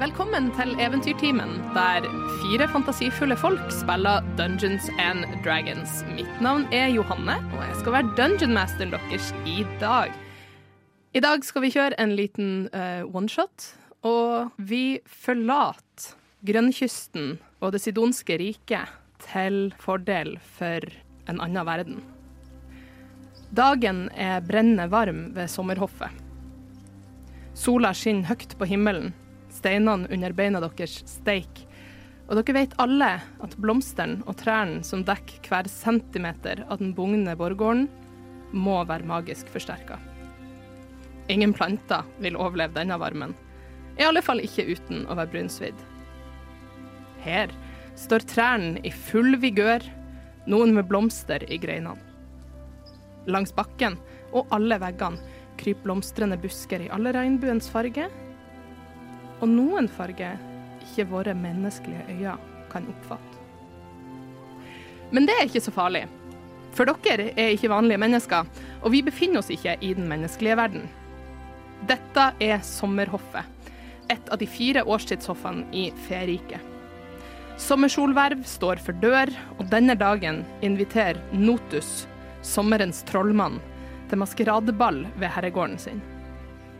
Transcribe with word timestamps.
Velkommen 0.00 0.46
til 0.56 0.70
Eventyrtimen, 0.80 1.50
der 1.74 2.06
fire 2.40 2.64
fantasifulle 2.72 3.36
folk 3.36 3.66
spiller 3.68 4.24
Dungeons 4.38 4.86
and 4.96 5.26
Dragons. 5.44 5.98
Mitt 6.14 6.40
navn 6.40 6.64
er 6.72 6.86
Johanne, 6.88 7.34
og 7.52 7.60
jeg 7.66 7.74
skal 7.82 7.92
være 7.98 8.14
dungeonmasteren 8.16 8.94
deres 8.94 9.28
i 9.44 9.58
dag. 9.82 10.08
I 11.12 11.20
dag 11.20 11.44
skal 11.44 11.66
vi 11.66 11.72
kjøre 11.76 12.00
en 12.00 12.16
liten 12.16 12.70
uh, 12.72 13.04
oneshot, 13.12 13.68
og 14.00 14.56
vi 14.56 15.02
forlater 15.04 16.16
grønnkysten 16.48 17.36
og 17.60 17.76
det 17.76 17.84
sidonske 17.84 18.40
riket 18.40 18.96
til 19.28 19.66
fordel 19.84 20.38
for 20.56 20.80
en 21.28 21.44
annen 21.44 21.68
verden. 21.68 22.00
Dagen 23.52 24.06
er 24.16 24.40
brennende 24.40 24.88
varm 24.88 25.26
ved 25.36 25.52
sommerhoffet. 25.52 26.08
Sola 27.52 27.92
skinner 27.92 28.32
høyt 28.32 28.56
på 28.56 28.64
himmelen, 28.64 29.12
steinene 29.60 30.08
under 30.10 30.34
beina 30.36 30.62
deres 30.64 31.00
steik. 31.08 31.64
Og 32.30 32.38
dere 32.38 32.56
vet 32.60 32.76
alle 32.82 33.16
at 33.42 33.56
blomstene 33.60 34.22
og 34.30 34.38
trærne 34.40 34.84
som 34.86 35.04
dekker 35.06 35.50
hver 35.50 35.68
centimeter 35.70 36.64
av 36.68 36.78
den 36.82 36.94
bugne 36.96 37.34
borggården, 37.38 37.88
må 38.50 38.80
være 38.86 39.06
magisk 39.06 39.50
forsterka. 39.52 39.98
Ingen 41.30 41.52
planter 41.54 42.06
vil 42.18 42.38
overleve 42.38 42.74
denne 42.74 42.96
varmen. 42.98 43.36
I 43.98 44.06
alle 44.06 44.22
fall 44.24 44.42
ikke 44.42 44.66
uten 44.66 45.04
å 45.06 45.16
være 45.18 45.30
brunsvidd. 45.34 45.82
Her 47.22 47.52
står 48.00 48.24
trærne 48.30 48.80
i 48.86 48.90
full 48.94 49.36
vigør, 49.42 49.84
noen 50.50 50.72
med 50.74 50.88
blomster 50.90 51.44
i 51.46 51.58
greinene. 51.60 52.00
Langs 53.30 53.52
bakken 53.54 53.98
og 54.32 54.48
alle 54.54 54.78
veggene 54.80 55.20
kryper 55.60 55.84
blomstrende 55.84 56.38
busker 56.40 56.86
i 56.86 56.90
alle 56.94 57.12
regnbuens 57.14 57.68
farger, 57.70 58.08
og 59.40 59.48
noen 59.48 59.88
farger 59.88 60.38
ikke 60.84 61.08
våre 61.10 61.34
menneskelige 61.36 62.06
øyne 62.08 62.36
kan 62.70 62.86
oppfatte. 62.92 63.38
Men 65.10 65.26
det 65.26 65.36
er 65.36 65.48
ikke 65.48 65.62
så 65.64 65.74
farlig, 65.74 66.04
for 66.76 66.86
dere 66.86 67.32
er 67.34 67.54
ikke 67.54 67.72
vanlige 67.72 67.98
mennesker, 67.98 68.46
og 68.82 68.92
vi 68.94 69.02
befinner 69.02 69.42
oss 69.42 69.50
ikke 69.50 69.76
i 69.82 69.94
den 69.96 70.06
menneskelige 70.10 70.58
verden. 70.60 70.86
Dette 71.88 72.26
er 72.42 72.60
sommerhoffet, 72.62 73.48
et 74.10 74.30
av 74.30 74.38
de 74.38 74.46
fire 74.46 74.84
årstidshoffene 74.86 75.66
i 75.74 75.88
Feriket. 76.06 76.60
Sommersolverv 77.60 78.44
står 78.48 78.80
for 78.80 78.96
dør, 79.02 79.32
og 79.58 79.66
denne 79.72 79.96
dagen 79.98 80.44
inviterer 80.64 81.20
Notus, 81.36 82.06
sommerens 82.46 83.02
trollmann, 83.08 83.58
til 84.08 84.22
maskeradeball 84.22 85.04
ved 85.20 85.30
herregården 85.34 85.78
sin. 85.78 86.00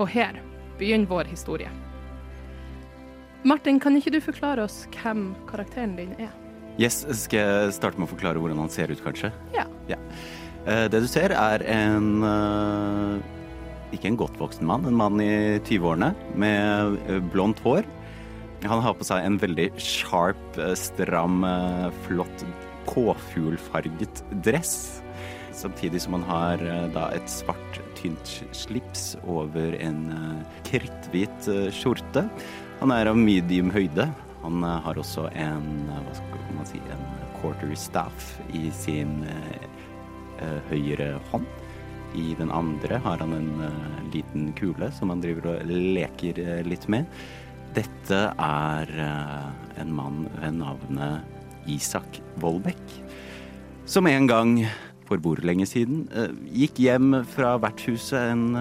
Og 0.00 0.08
her 0.08 0.40
begynner 0.78 1.10
vår 1.10 1.30
historie. 1.30 1.70
Martin, 3.46 3.80
kan 3.80 3.96
ikke 3.96 4.12
du 4.12 4.20
forklare 4.20 4.66
oss 4.66 4.84
hvem 4.98 5.30
karakteren 5.48 5.96
din 5.96 6.12
er? 6.20 6.32
Yes, 6.80 7.02
Skal 7.24 7.40
jeg 7.40 7.74
starte 7.76 8.00
med 8.00 8.08
å 8.08 8.12
forklare 8.12 8.40
hvordan 8.40 8.60
han 8.60 8.72
ser 8.72 8.92
ut, 8.92 9.00
kanskje? 9.04 9.32
Ja. 9.56 9.66
ja. 9.88 9.98
Det 10.64 11.00
du 11.00 11.08
ser, 11.08 11.32
er 11.32 11.64
en 11.72 12.20
eh, 12.24 13.94
Ikke 13.96 14.10
en 14.10 14.18
godt 14.20 14.36
voksen 14.40 14.68
mann, 14.68 14.84
en 14.88 14.96
mann 14.96 15.20
i 15.24 15.56
20-årene 15.64 16.12
med 16.40 17.00
eh, 17.08 17.20
blondt 17.32 17.62
hår. 17.64 17.88
Han 18.68 18.82
har 18.84 18.96
på 18.96 19.06
seg 19.08 19.24
en 19.24 19.38
veldig 19.40 19.70
sharp, 19.80 20.40
eh, 20.60 20.74
stram, 20.76 21.40
eh, 21.48 21.88
flott 22.04 22.44
påfuglfarget 22.90 24.24
dress. 24.44 25.02
Samtidig 25.56 26.00
som 26.02 26.16
han 26.18 26.24
har 26.28 26.62
eh, 26.64 26.88
da 26.94 27.08
et 27.16 27.28
svart, 27.30 27.80
tynt 27.98 28.36
slips 28.56 29.14
over 29.28 29.74
en 29.80 30.02
eh, 30.14 30.58
kritthvit 30.68 31.48
eh, 31.52 31.68
skjorte. 31.74 32.28
Han 32.80 32.92
er 32.94 33.10
av 33.10 33.18
medium 33.20 33.68
høyde. 33.74 34.06
Han 34.40 34.62
eh, 34.64 34.76
har 34.86 34.96
også 34.96 35.26
en, 35.36 35.66
eh, 35.92 35.98
hva 36.06 36.14
skal 36.16 36.44
man 36.56 36.68
si, 36.68 36.78
en 36.94 37.02
quarter 37.40 37.74
staff 37.76 38.30
i 38.56 38.70
sin 38.72 39.18
eh, 39.28 39.66
eh, 40.40 40.70
høyre 40.70 41.10
hånd. 41.28 41.44
I 42.16 42.32
den 42.38 42.48
andre 42.50 42.96
har 43.04 43.20
han 43.20 43.36
en 43.36 43.50
eh, 43.66 43.98
liten 44.14 44.48
kule 44.56 44.88
som 44.96 45.12
han 45.12 45.20
driver 45.20 45.50
og 45.52 45.68
leker 45.68 46.40
eh, 46.40 46.62
litt 46.64 46.88
med. 46.88 47.04
Dette 47.76 48.22
er 48.32 48.88
en 49.78 49.92
mann 49.94 50.24
ved 50.40 50.56
navnet 50.56 51.68
Isak 51.70 52.16
Vollbekk, 52.42 52.96
som 53.86 54.08
en 54.10 54.26
gang 54.26 54.56
for 55.06 55.22
hvor 55.22 55.38
lenge 55.46 55.68
siden 55.70 56.08
gikk 56.50 56.80
hjem 56.82 57.20
fra 57.30 57.52
vertshuset 57.62 58.32
en 58.32 58.58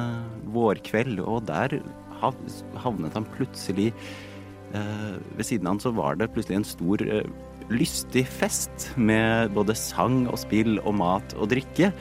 vårkveld, 0.53 1.23
og 1.25 1.47
der 1.49 1.79
havnet 2.19 3.15
han 3.17 3.27
plutselig 3.35 3.91
eh, 3.91 5.13
Ved 5.37 5.45
siden 5.45 5.67
av 5.67 5.77
han 5.77 5.83
så 5.83 5.93
var 5.95 6.19
det 6.19 6.31
plutselig 6.33 6.59
en 6.59 6.67
stor 6.67 7.03
eh, 7.05 7.29
lystig 7.69 8.25
fest 8.29 8.89
med 8.97 9.53
både 9.53 9.75
sang 9.77 10.23
og 10.29 10.39
spill 10.41 10.79
og 10.81 10.95
mat 10.99 11.35
og 11.37 11.51
drikke. 11.51 11.91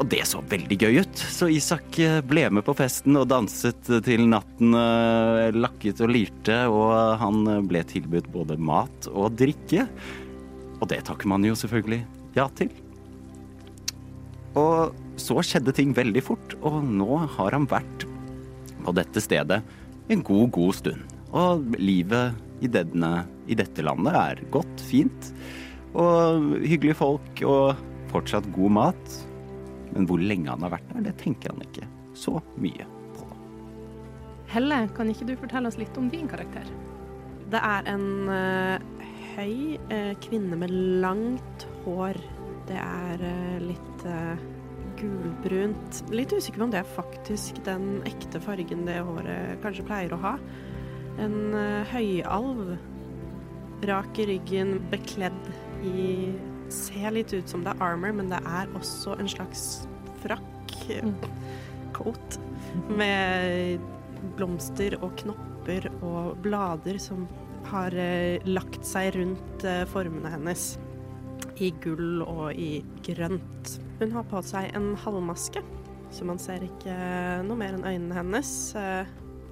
Og 0.00 0.08
det 0.08 0.22
så 0.28 0.40
veldig 0.48 0.78
gøy 0.80 1.02
ut, 1.02 1.22
så 1.32 1.50
Isak 1.52 1.98
eh, 2.00 2.20
ble 2.24 2.46
med 2.52 2.64
på 2.64 2.74
festen 2.78 3.18
og 3.20 3.28
danset 3.32 3.90
til 4.06 4.24
natten 4.30 4.76
eh, 4.76 5.50
lakket 5.56 6.00
og 6.04 6.12
lirte, 6.14 6.62
og 6.72 7.20
han 7.20 7.44
ble 7.68 7.84
tilbudt 7.88 8.30
både 8.32 8.56
mat 8.60 9.10
og 9.12 9.36
drikke. 9.40 9.88
Og 10.80 10.88
det 10.88 11.02
takker 11.08 11.28
man 11.28 11.44
jo 11.44 11.58
selvfølgelig 11.58 12.04
ja 12.38 12.46
til. 12.56 12.72
Og 14.58 14.96
så 15.20 15.42
skjedde 15.44 15.74
ting 15.76 15.92
veldig 15.96 16.22
fort, 16.24 16.56
og 16.64 16.80
nå 16.84 17.20
har 17.36 17.54
han 17.56 17.68
vært 17.70 18.06
på 18.90 18.98
dette 18.98 19.22
stedet 19.22 19.60
en 20.10 20.22
god, 20.26 20.50
god 20.56 20.74
stund. 20.74 21.16
Og 21.30 21.76
livet 21.78 22.34
i, 22.60 22.68
denne, 22.70 23.24
i 23.46 23.56
dette 23.58 23.84
landet 23.86 24.16
er 24.18 24.42
godt, 24.50 24.82
fint, 24.82 25.30
og 25.94 26.58
hyggelige 26.66 26.98
folk 26.98 27.42
og 27.46 27.78
fortsatt 28.10 28.48
god 28.54 28.74
mat. 28.80 29.18
Men 29.94 30.06
hvor 30.10 30.22
lenge 30.22 30.50
han 30.50 30.66
har 30.66 30.74
vært 30.74 30.90
der, 30.90 31.06
det 31.08 31.16
tenker 31.22 31.54
han 31.54 31.62
ikke 31.66 31.86
så 32.18 32.36
mye 32.58 32.86
på. 33.14 33.26
Helle, 34.50 34.82
kan 34.96 35.10
ikke 35.10 35.30
du 35.30 35.36
fortelle 35.38 35.70
oss 35.70 35.78
litt 35.78 35.98
om 35.98 36.10
din 36.10 36.30
karakter? 36.30 36.66
Det 37.50 37.62
er 37.66 37.86
en 37.90 38.06
uh, 38.30 39.06
høy 39.36 39.78
uh, 39.90 40.14
kvinne 40.22 40.58
med 40.58 40.74
langt 41.02 41.66
hår. 41.84 42.18
Det 42.70 42.78
er 42.78 43.22
uh, 43.22 43.58
litt 43.62 44.06
gulbrunt. 45.00 46.02
Litt 46.12 46.32
usikker 46.32 46.60
på 46.60 46.68
om 46.68 46.74
det 46.74 46.82
er 46.82 46.94
faktisk 46.96 47.60
den 47.66 48.00
ekte 48.08 48.40
fargen 48.44 48.86
det 48.88 49.00
håret 49.06 49.60
kanskje 49.64 49.86
pleier 49.88 50.14
å 50.14 50.20
ha. 50.22 50.36
En 51.20 51.56
eh, 51.56 51.92
høyalv. 51.94 52.76
Rak 53.88 54.18
i 54.20 54.26
ryggen, 54.34 54.76
bekledd 54.92 55.52
i 55.88 56.06
Ser 56.70 57.10
litt 57.10 57.32
ut 57.34 57.50
som 57.50 57.64
det 57.64 57.72
er 57.72 57.80
armor, 57.82 58.12
men 58.14 58.28
det 58.30 58.38
er 58.46 58.68
også 58.78 59.16
en 59.18 59.30
slags 59.30 59.64
frakk. 60.22 60.76
Coat. 61.96 62.36
Med 62.94 63.82
blomster 64.38 64.94
og 65.00 65.16
knopper 65.18 65.88
og 65.98 66.38
blader 66.44 67.00
som 67.02 67.26
har 67.70 67.94
eh, 67.98 68.38
lagt 68.48 68.86
seg 68.86 69.14
rundt 69.16 69.66
eh, 69.66 69.82
formene 69.90 70.30
hennes. 70.32 70.72
I 71.60 71.70
gull 71.84 72.22
og 72.24 72.56
i 72.56 72.80
grønt. 73.04 73.74
Hun 74.00 74.12
har 74.14 74.24
på 74.30 74.40
seg 74.48 74.70
en 74.76 74.94
halvmaske, 75.02 75.60
så 76.10 76.26
man 76.26 76.40
ser 76.40 76.64
ikke 76.64 76.94
noe 77.46 77.58
mer 77.60 77.76
enn 77.76 77.84
øynene 77.84 78.16
hennes. 78.16 78.52
Eh, 78.78 79.10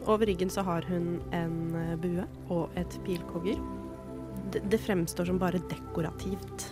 over 0.08 0.24
ryggen 0.30 0.50
så 0.50 0.64
har 0.64 0.86
hun 0.88 1.18
en 1.36 1.58
eh, 1.76 1.98
bue 2.00 2.24
og 2.54 2.72
et 2.80 2.96
pilkogger. 3.04 3.60
Det, 4.48 4.80
fremstår 4.80 5.28
som 5.28 5.40
bare 5.40 5.60
dekorativt, 5.68 6.70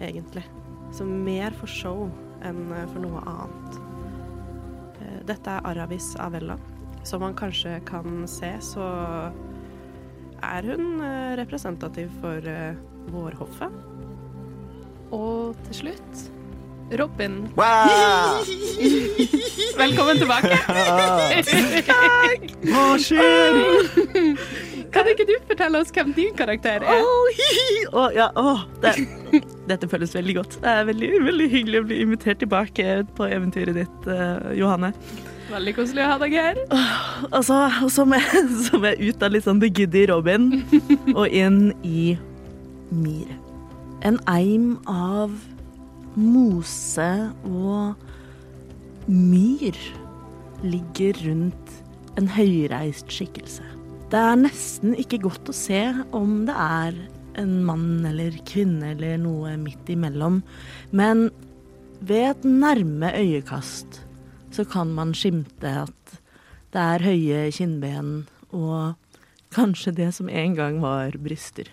egentlig. 0.00 0.46
Så 0.96 1.04
mer 1.04 1.52
for 1.58 1.68
show 1.68 2.06
enn 2.48 2.72
eh, 2.72 2.88
for 2.94 3.04
noe 3.04 3.22
annet. 3.28 3.84
Dette 5.28 5.52
er 5.52 5.68
Aravis 5.68 6.14
Avella. 6.20 6.56
Som 7.06 7.20
man 7.22 7.36
kanskje 7.36 7.76
kan 7.88 8.24
se, 8.28 8.50
så 8.64 8.88
er 10.44 10.66
hun 10.66 11.02
representativ 11.38 12.10
for 12.22 12.48
vårhoffet. 13.12 13.97
Og 15.14 15.56
til 15.68 15.80
slutt 15.82 16.26
Robin, 16.98 17.42
Wow! 17.56 18.44
velkommen 19.82 20.16
tilbake. 20.16 20.56
Hva 22.64 22.84
skjer? 22.96 23.58
Kan 24.94 25.10
ikke 25.12 25.26
du 25.28 25.34
fortelle 25.50 25.82
oss 25.82 25.92
hvem 25.92 26.14
din 26.16 26.32
karakter 26.36 26.80
er? 26.80 27.04
Å, 27.92 28.06
ja, 28.16 28.30
oh, 28.40 28.64
det, 28.80 28.94
dette 29.68 29.88
føles 29.92 30.16
veldig 30.16 30.36
godt. 30.40 30.56
Det 30.64 30.76
er 30.80 30.88
veldig, 30.88 31.10
veldig 31.26 31.48
hyggelig 31.52 31.82
å 31.82 31.88
bli 31.90 31.98
invitert 32.06 32.40
tilbake 32.40 33.02
på 33.18 33.28
eventyret 33.28 33.76
ditt, 33.82 34.08
uh, 34.08 34.48
Johanne. 34.56 34.94
Veldig 35.52 35.74
koselig 35.76 36.04
å 36.04 36.08
ha 36.14 36.16
deg 36.24 36.38
her. 36.40 36.62
Og 37.30 37.42
så, 37.44 37.66
er, 37.68 37.82
så, 37.92 38.08
må 38.08 38.16
jeg, 38.96 39.12
ut 39.12 39.28
av 39.28 39.36
litt 39.36 39.44
sånn 39.44 39.60
The 39.60 39.70
Giddy 39.72 40.08
Robin 40.08 40.50
og 41.18 41.28
inn 41.28 41.68
i 41.84 42.14
Myr. 42.96 43.37
En 44.06 44.18
eim 44.30 44.76
av 44.86 45.32
mose 46.18 47.08
og 47.48 47.98
myr 49.08 49.78
ligger 50.62 51.18
rundt 51.26 51.72
en 52.18 52.28
høyreist 52.30 53.10
skikkelse. 53.10 53.64
Det 54.08 54.18
er 54.18 54.38
nesten 54.40 54.94
ikke 54.98 55.20
godt 55.26 55.50
å 55.50 55.56
se 55.56 55.82
om 56.16 56.44
det 56.48 56.54
er 56.54 56.96
en 57.38 57.58
mann 57.66 58.06
eller 58.08 58.34
kvinne 58.48 58.94
eller 58.94 59.18
noe 59.22 59.54
midt 59.60 59.90
imellom, 59.92 60.40
men 60.90 61.28
ved 62.00 62.30
et 62.30 62.46
nærme 62.46 63.10
øyekast 63.18 64.00
så 64.54 64.64
kan 64.66 64.94
man 64.94 65.12
skimte 65.14 65.74
at 65.84 66.16
det 66.74 66.82
er 66.82 67.04
høye 67.04 67.42
kinnben 67.54 68.28
og 68.54 68.94
kanskje 69.54 69.94
det 69.96 70.12
som 70.16 70.28
en 70.30 70.56
gang 70.56 70.80
var 70.82 71.16
bryster. 71.20 71.68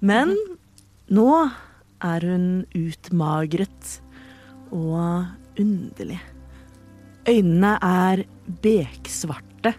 Men 0.00 0.34
nå 1.08 1.30
er 2.04 2.24
hun 2.26 2.48
utmagret 2.76 3.98
og 4.74 5.26
underlig. 5.58 6.20
Øynene 7.28 7.74
er 7.84 8.24
beksvarte, 8.62 9.74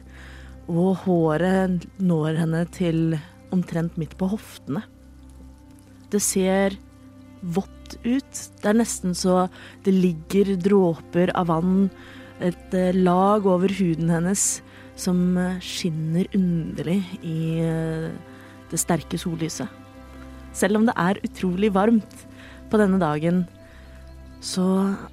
og 0.69 1.01
håret 1.05 1.87
når 1.97 2.37
henne 2.43 2.65
til 2.75 3.17
omtrent 3.53 3.97
midt 3.97 4.13
på 4.19 4.29
hoftene. 4.29 4.83
Det 6.09 6.21
ser 6.21 6.77
vått 7.41 7.97
ut. 8.03 8.41
Det 8.61 8.69
er 8.69 8.77
nesten 8.77 9.15
så 9.17 9.47
det 9.85 9.95
ligger 9.95 10.55
dråper 10.61 11.33
av 11.37 11.49
vann, 11.49 11.89
et 12.39 12.73
eh, 12.77 12.95
lag 12.95 13.45
over 13.49 13.71
huden 13.75 14.11
hennes, 14.13 14.61
som 14.99 15.37
eh, 15.37 15.59
skinner 15.63 16.29
underlig 16.37 17.01
i 17.25 17.39
eh, 17.65 18.07
det 18.69 18.79
sterke 18.79 19.19
sollyset. 19.19 19.78
Selv 20.59 20.79
om 20.79 20.89
det 20.89 20.95
er 20.99 21.21
utrolig 21.23 21.71
varmt 21.71 22.25
på 22.69 22.79
denne 22.81 22.99
dagen, 22.99 23.45
så 24.43 24.65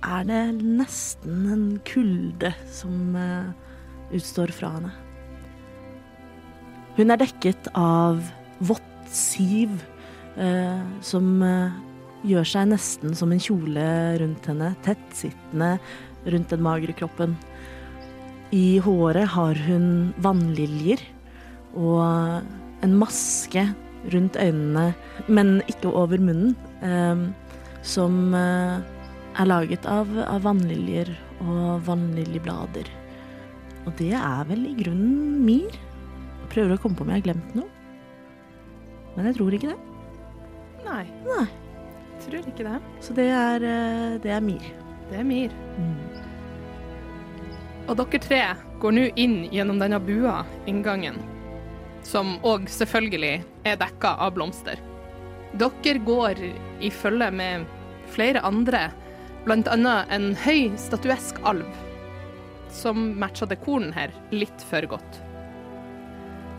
er 0.03 0.27
det 0.27 0.43
nesten 0.63 1.47
en 1.51 1.65
kulde 1.87 2.53
som 2.71 3.15
eh, 3.19 3.51
utstår 4.15 4.53
fra 4.55 4.73
henne. 4.77 4.93
Hun 6.97 7.13
er 7.13 7.21
dekket 7.21 7.71
av 7.77 8.23
vått 8.65 9.11
siv 9.13 9.75
eh, 10.41 10.83
som 11.05 11.43
eh, 11.45 11.75
gjør 12.27 12.47
seg 12.49 12.71
nesten 12.73 13.15
som 13.19 13.35
en 13.35 13.43
kjole 13.43 13.87
rundt 14.23 14.47
henne, 14.51 14.73
tettsittende 14.87 15.77
rundt 16.27 16.55
den 16.55 16.65
magre 16.67 16.95
kroppen. 16.97 17.37
I 18.55 18.79
håret 18.83 19.31
har 19.35 19.59
hun 19.67 20.15
vannliljer 20.23 21.03
og 21.77 22.87
en 22.87 22.95
maske 22.99 23.67
rundt 24.13 24.37
øynene, 24.41 24.91
men 25.29 25.61
ikke 25.71 25.93
over 25.93 26.21
munnen, 26.23 26.55
eh, 26.83 27.25
som 27.87 28.35
eh, 28.35 28.79
er 29.37 29.49
laget 29.49 29.87
av, 29.91 30.11
av 30.27 30.45
vannliljer 30.47 31.11
og 31.45 31.83
vannliljeblader. 31.87 32.89
Og 33.87 33.95
det 34.01 34.13
er 34.19 34.47
vel 34.49 34.65
i 34.67 34.75
grunnen 34.79 35.45
Mir. 35.47 35.77
Prøver 36.51 36.75
å 36.75 36.81
komme 36.81 36.99
på 36.99 37.05
om 37.05 37.13
jeg 37.13 37.23
har 37.23 37.29
glemt 37.29 37.55
noe. 37.59 37.69
Men 39.17 39.31
jeg 39.31 39.39
tror 39.39 39.55
ikke 39.57 39.71
det. 39.73 39.79
Nei, 40.87 41.05
Nei. 41.27 41.47
tror 42.27 42.49
ikke 42.51 42.67
det. 42.67 42.81
Så 43.01 43.15
det 43.15 43.29
er, 43.31 43.63
eh, 43.63 44.19
det 44.23 44.33
er 44.33 44.41
Mir. 44.41 44.73
Det 45.11 45.21
er 45.21 45.25
Mir. 45.25 45.51
Mm. 45.79 45.97
Og 47.87 47.97
dere 47.97 48.19
tre 48.19 48.43
går 48.83 48.93
nå 48.93 49.07
inn 49.17 49.37
gjennom 49.55 49.79
denne 49.79 50.01
bua, 50.03 50.45
inngangen, 50.67 51.21
som 52.07 52.37
òg 52.47 52.69
selvfølgelig 52.71 53.41
er 53.67 53.81
dekka 53.81 54.15
av 54.23 54.37
blomster. 54.37 54.79
Dere 55.57 55.99
går 56.07 56.43
i 56.85 56.91
følge 56.93 57.31
med 57.35 57.67
flere 58.13 58.43
andre, 58.47 58.89
annet 59.51 60.13
en 60.15 60.33
høy, 60.43 60.73
statuesk 60.79 61.39
alv, 61.47 61.67
som 62.71 63.13
matcha 63.19 63.47
dekoren 63.49 63.93
her 63.97 64.15
litt 64.35 64.65
for 64.71 64.87
godt. 64.91 65.21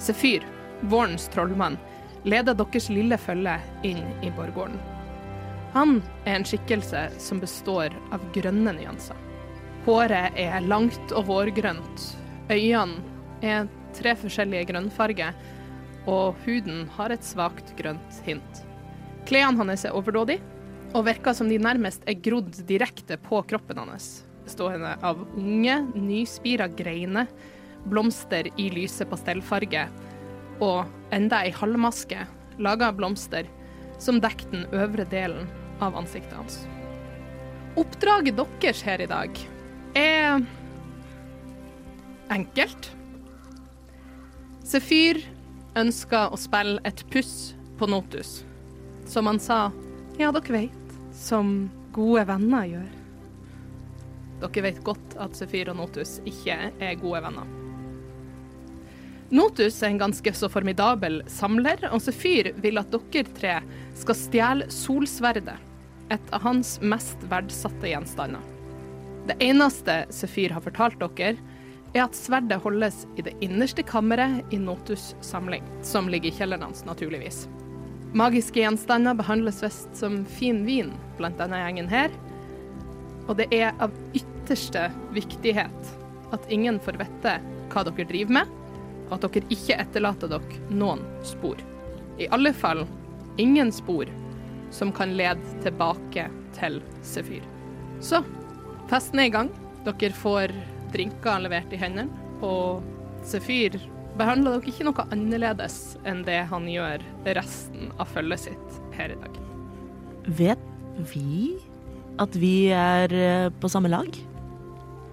Sefyr, 0.03 0.44
vårens 0.81 1.27
trollmann, 1.33 1.77
leder 2.27 2.57
deres 2.57 2.89
lille 2.91 3.17
følge 3.21 3.57
inn 3.88 4.03
i 4.23 4.31
borggården. 4.35 4.79
Han 5.75 6.00
er 6.25 6.39
en 6.39 6.47
skikkelse 6.47 7.07
som 7.21 7.41
består 7.43 7.93
av 8.15 8.23
grønne 8.35 8.73
nyanser. 8.77 9.17
Håret 9.85 10.35
er 10.39 10.63
langt 10.65 11.13
og 11.15 11.27
vårgrønt. 11.29 12.07
Øynene 12.51 13.03
er 13.45 13.67
tre 13.97 14.13
forskjellige 14.19 14.69
grønnfarger, 14.71 15.35
og 16.07 16.38
huden 16.45 16.85
har 16.95 17.11
et 17.11 17.25
svakt 17.25 17.73
grønt 17.79 18.21
hint. 18.27 18.63
Klærne 19.27 19.59
hans 19.59 19.83
er 19.85 19.95
overdådige, 19.97 20.44
og 20.95 21.03
virker 21.09 21.35
som 21.35 21.49
de 21.51 21.59
nærmest 21.59 22.05
er 22.07 22.15
grodd 22.23 22.61
direkte 22.69 23.17
på 23.19 23.41
kroppen 23.49 23.81
hans, 23.83 24.23
bestående 24.45 24.94
av 25.03 25.25
unge, 25.35 25.81
nyspira 25.97 26.69
greiner, 26.71 27.27
blomster 27.88 28.47
i 28.59 28.69
lyse 28.73 29.05
pastellfarge 29.07 29.85
og 30.63 30.88
enda 31.13 31.43
ei 31.45 31.53
halvmaske 31.55 32.25
laga 32.59 32.89
av 32.89 32.97
blomster 32.97 33.47
som 34.01 34.19
dekker 34.21 34.51
den 34.51 34.65
øvre 34.75 35.05
delen 35.09 35.47
av 35.83 35.95
ansiktet 35.97 36.35
hans. 36.38 36.59
Oppdraget 37.77 38.38
deres 38.38 38.81
her 38.85 39.01
i 39.01 39.09
dag 39.09 39.41
er 39.97 40.41
enkelt. 42.33 42.91
Sefyr 44.67 45.21
ønska 45.79 46.25
å 46.27 46.37
spille 46.39 46.81
et 46.83 46.99
puss 47.07 47.53
på 47.79 47.87
Notus, 47.87 48.41
som 49.07 49.29
han 49.29 49.39
sa 49.39 49.69
ja, 50.19 50.33
dere 50.35 50.51
vet, 50.51 50.95
som 51.15 51.69
gode 51.95 52.25
venner 52.27 52.65
gjør. 52.67 52.89
Dere 54.41 54.65
vet 54.65 54.81
godt 54.83 55.15
at 55.23 55.39
Sefyr 55.39 55.71
og 55.71 55.79
Notus 55.79 56.17
ikke 56.27 56.57
er 56.83 56.99
gode 56.99 57.21
venner. 57.23 57.47
Notus 59.31 59.79
er 59.79 59.93
en 59.93 60.01
ganske 60.03 60.33
så 60.35 60.49
formidabel 60.51 61.21
samler, 61.31 61.87
og 61.87 62.03
Sefyr 62.03 62.51
vil 62.59 62.81
at 62.81 62.91
dere 62.91 63.37
tre 63.39 63.55
skal 63.95 64.19
stjele 64.19 64.67
solsverdet, 64.73 65.55
et 66.11 66.35
av 66.35 66.43
hans 66.43 66.75
mest 66.83 67.23
verdsatte 67.31 67.87
gjenstander. 67.87 68.43
Det 69.31 69.39
eneste 69.47 70.01
Sefyr 70.11 70.57
har 70.57 70.67
fortalt 70.67 71.00
dere, 71.00 71.39
er 71.98 72.06
at 72.08 72.18
sverdet 72.18 72.62
holdes 72.63 73.06
i 73.18 73.25
det 73.25 73.34
innerste 73.44 73.84
kammeret 73.86 74.54
i 74.54 74.60
Notus' 74.62 75.13
samling, 75.25 75.66
som 75.86 76.10
ligger 76.10 76.32
i 76.32 76.38
kjelleren 76.38 76.68
hans, 76.68 76.86
naturligvis. 76.86 77.46
Magiske 78.18 78.62
gjenstander 78.62 79.18
behandles 79.18 79.60
visst 79.63 79.96
som 79.98 80.22
fin 80.25 80.63
vin 80.66 80.94
blant 81.18 81.38
denne 81.42 81.60
gjengen 81.60 81.89
her, 81.92 82.13
og 83.27 83.36
det 83.39 83.50
er 83.51 83.75
av 83.84 83.92
ytterste 84.16 84.88
viktighet 85.16 85.92
at 86.36 86.48
ingen 86.51 86.80
får 86.84 87.00
vite 87.01 87.34
hva 87.72 87.84
dere 87.88 88.08
driver 88.08 88.39
med, 88.39 88.56
og 89.08 89.18
at 89.18 89.27
dere 89.27 89.51
ikke 89.54 89.80
etterlater 89.80 90.32
dere 90.32 90.62
noen 90.72 91.04
spor. 91.27 91.60
I 92.18 92.30
alle 92.34 92.54
fall 92.56 92.86
ingen 93.38 93.72
spor 93.75 94.10
som 94.72 94.92
kan 94.92 95.13
lede 95.20 95.44
tilbake 95.63 96.27
til 96.58 96.82
Sefyr. 97.06 97.44
Så 98.04 98.24
festen 98.89 99.22
er 99.22 99.30
i 99.30 99.34
gang. 99.36 99.51
Dere 99.86 100.16
får 100.16 100.51
drinker 100.94 101.44
levert 101.44 101.74
i 101.74 101.79
hendene, 101.82 102.12
og 102.46 102.84
Sefyr 103.27 103.77
behandler 104.17 104.58
dere 104.58 104.72
ikke 104.72 104.86
noe 104.88 105.06
annerledes 105.13 105.98
enn 106.08 106.24
det 106.27 106.39
han 106.50 106.67
gjør 106.70 107.03
resten 107.38 107.91
av 107.98 108.10
følget 108.13 108.48
sitt 108.48 108.79
her 108.98 109.13
i 109.13 109.20
dag. 109.22 109.39
Vet 110.39 110.63
vi 111.12 111.58
at 112.22 112.36
vi 112.39 112.70
er 112.74 113.13
eh, 113.13 113.50
på 113.62 113.70
samme 113.70 113.91
lag? 113.91 114.10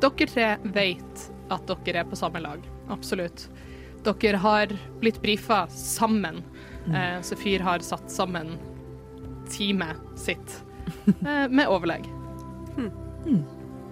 Dere 0.03 0.29
tre 0.31 0.49
vet 0.75 1.27
at 1.53 1.69
dere 1.85 2.03
er 2.03 2.09
på 2.09 2.19
samme 2.19 2.41
lag, 2.45 2.65
absolutt. 2.93 3.49
Dere 4.05 4.41
har 4.41 4.73
blitt 5.01 5.21
brifa 5.23 5.65
sammen. 5.73 6.43
Eh, 6.89 7.21
Sefyr 7.25 7.65
har 7.65 7.85
satt 7.85 8.11
sammen 8.13 8.57
teamet 9.53 10.01
sitt 10.21 10.63
eh, 11.07 11.47
med 11.49 11.69
overlegg. 11.69 12.09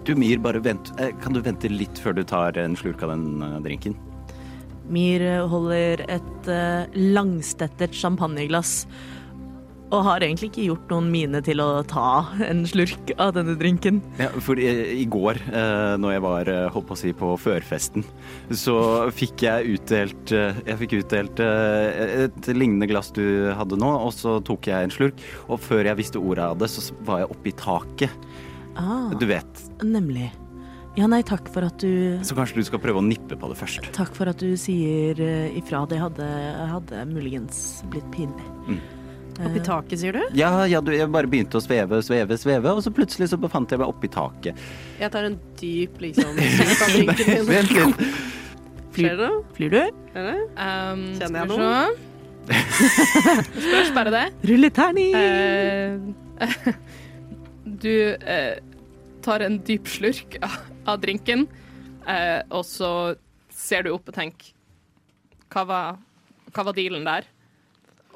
Du, 0.03 0.15
Mir, 0.19 0.37
bare 0.43 0.59
vent. 0.63 0.91
eh, 0.99 1.11
Kan 1.23 1.33
du 1.33 1.41
vente 1.41 1.69
litt 1.71 1.99
før 2.03 2.15
du 2.17 2.23
tar 2.27 2.57
en 2.59 2.75
slurk 2.75 3.03
av 3.05 3.13
den 3.15 3.41
eh, 3.41 3.59
drinken? 3.63 3.95
Mir 4.91 5.23
holder 5.47 6.01
et 6.11 6.47
langstettet 6.93 7.95
champagneglass 7.95 8.81
og 9.93 10.01
har 10.07 10.23
egentlig 10.25 10.47
ikke 10.49 10.63
gjort 10.65 10.89
noen 10.89 11.07
mine 11.13 11.39
til 11.45 11.59
å 11.61 11.83
ta 11.85 12.25
en 12.41 12.63
slurk 12.65 13.11
av 13.21 13.35
denne 13.35 13.53
drinken. 13.59 13.99
Ja, 14.17 14.31
for 14.41 14.57
i, 14.57 14.65
i 14.97 15.05
går, 15.05 15.37
eh, 15.53 15.93
når 16.01 16.15
jeg 16.15 16.23
var 16.25 16.49
eh, 16.49 16.63
holdt 16.73 16.87
på 16.89 16.95
å 16.95 16.99
si 16.99 17.11
på 17.13 17.29
førfesten, 17.37 18.03
så 18.57 18.75
fikk 19.13 19.43
jeg 19.45 19.75
utdelt 19.77 20.33
eh, 20.33 20.57
Jeg 20.65 20.79
fikk 20.81 20.95
utdelt 21.03 21.43
eh, 21.45 22.25
et 22.25 22.49
lignende 22.57 22.89
glass 22.89 23.13
du 23.13 23.21
hadde 23.53 23.77
nå, 23.79 23.91
og 24.07 24.11
så 24.17 24.39
tok 24.43 24.71
jeg 24.71 24.87
en 24.89 24.95
slurk. 24.97 25.21
Og 25.47 25.61
før 25.61 25.85
jeg 25.91 25.99
visste 26.01 26.19
ordet 26.25 26.49
av 26.49 26.57
det, 26.63 26.71
så 26.73 26.89
var 27.05 27.21
jeg 27.23 27.31
oppe 27.37 27.53
i 27.53 27.55
taket. 27.61 28.27
Ah, 28.75 29.13
Du 29.13 29.27
vet. 29.29 29.62
Nemlig. 29.85 30.31
Ja, 30.93 31.07
nei, 31.09 31.23
takk 31.25 31.47
for 31.49 31.65
at 31.65 31.81
du 31.81 32.19
Så 32.21 32.35
kanskje 32.37 32.61
du 32.61 32.67
skal 32.67 32.81
prøve 32.81 33.01
å 33.01 33.05
nippe 33.05 33.37
på 33.39 33.47
det 33.49 33.57
først. 33.57 33.87
Takk 33.95 34.13
for 34.13 34.29
at 34.29 34.37
du 34.41 34.53
sier 34.59 35.17
eh, 35.17 35.55
ifra. 35.57 35.83
Det 35.89 35.97
hadde, 35.97 36.27
hadde 36.69 37.05
muligens 37.09 37.81
blitt 37.89 38.05
pinlig. 38.13 38.45
Mm. 38.67 38.77
Eh, 39.39 39.47
Oppi 39.47 39.63
taket, 39.65 39.97
sier 40.03 40.13
du? 40.13 40.21
Ja, 40.37 40.51
ja, 40.69 40.81
du, 40.85 40.91
jeg 40.93 41.09
bare 41.13 41.29
begynte 41.29 41.57
å 41.57 41.63
sveve, 41.65 41.97
sveve, 42.05 42.37
sveve, 42.37 42.75
og 42.77 42.83
så 42.85 42.93
plutselig 42.93 43.31
så 43.31 43.39
befant 43.41 43.73
jeg 43.73 43.81
meg 43.81 43.89
oppi 43.89 44.11
taket. 44.13 44.59
Jeg 45.01 45.09
tar 45.15 45.25
en 45.31 45.39
dyp 45.57 45.97
liksom. 46.05 46.37
Vent 47.49 47.73
litt. 47.73 48.03
Flyr, 48.93 49.17
Skjer 49.17 49.37
flyr 49.57 49.71
du? 49.73 49.79
Um, 50.13 50.99
Kjenner 51.17 51.39
jeg 51.39 51.49
noen? 51.49 51.95
Spørs 52.43 53.89
bare 53.95 54.13
det. 54.13 54.25
Rulle 54.51 54.69
terning! 54.75 55.17
Eh, 55.17 56.75
du 57.83 57.93
eh, 58.13 58.61
tar 59.23 59.43
en 59.45 59.59
dyp 59.65 59.87
slurk 59.89 60.37
av, 60.41 60.97
drinken, 61.03 61.47
eh, 62.07 62.41
og 62.51 62.65
så 62.67 62.89
ser 63.53 63.85
du 63.85 63.93
opp 63.93 64.09
og 64.11 64.17
tenker 64.17 64.51
hva 65.53 65.63
var, 65.69 66.01
hva 66.53 66.65
var 66.69 66.75
dealen 66.77 67.05
der? 67.05 67.27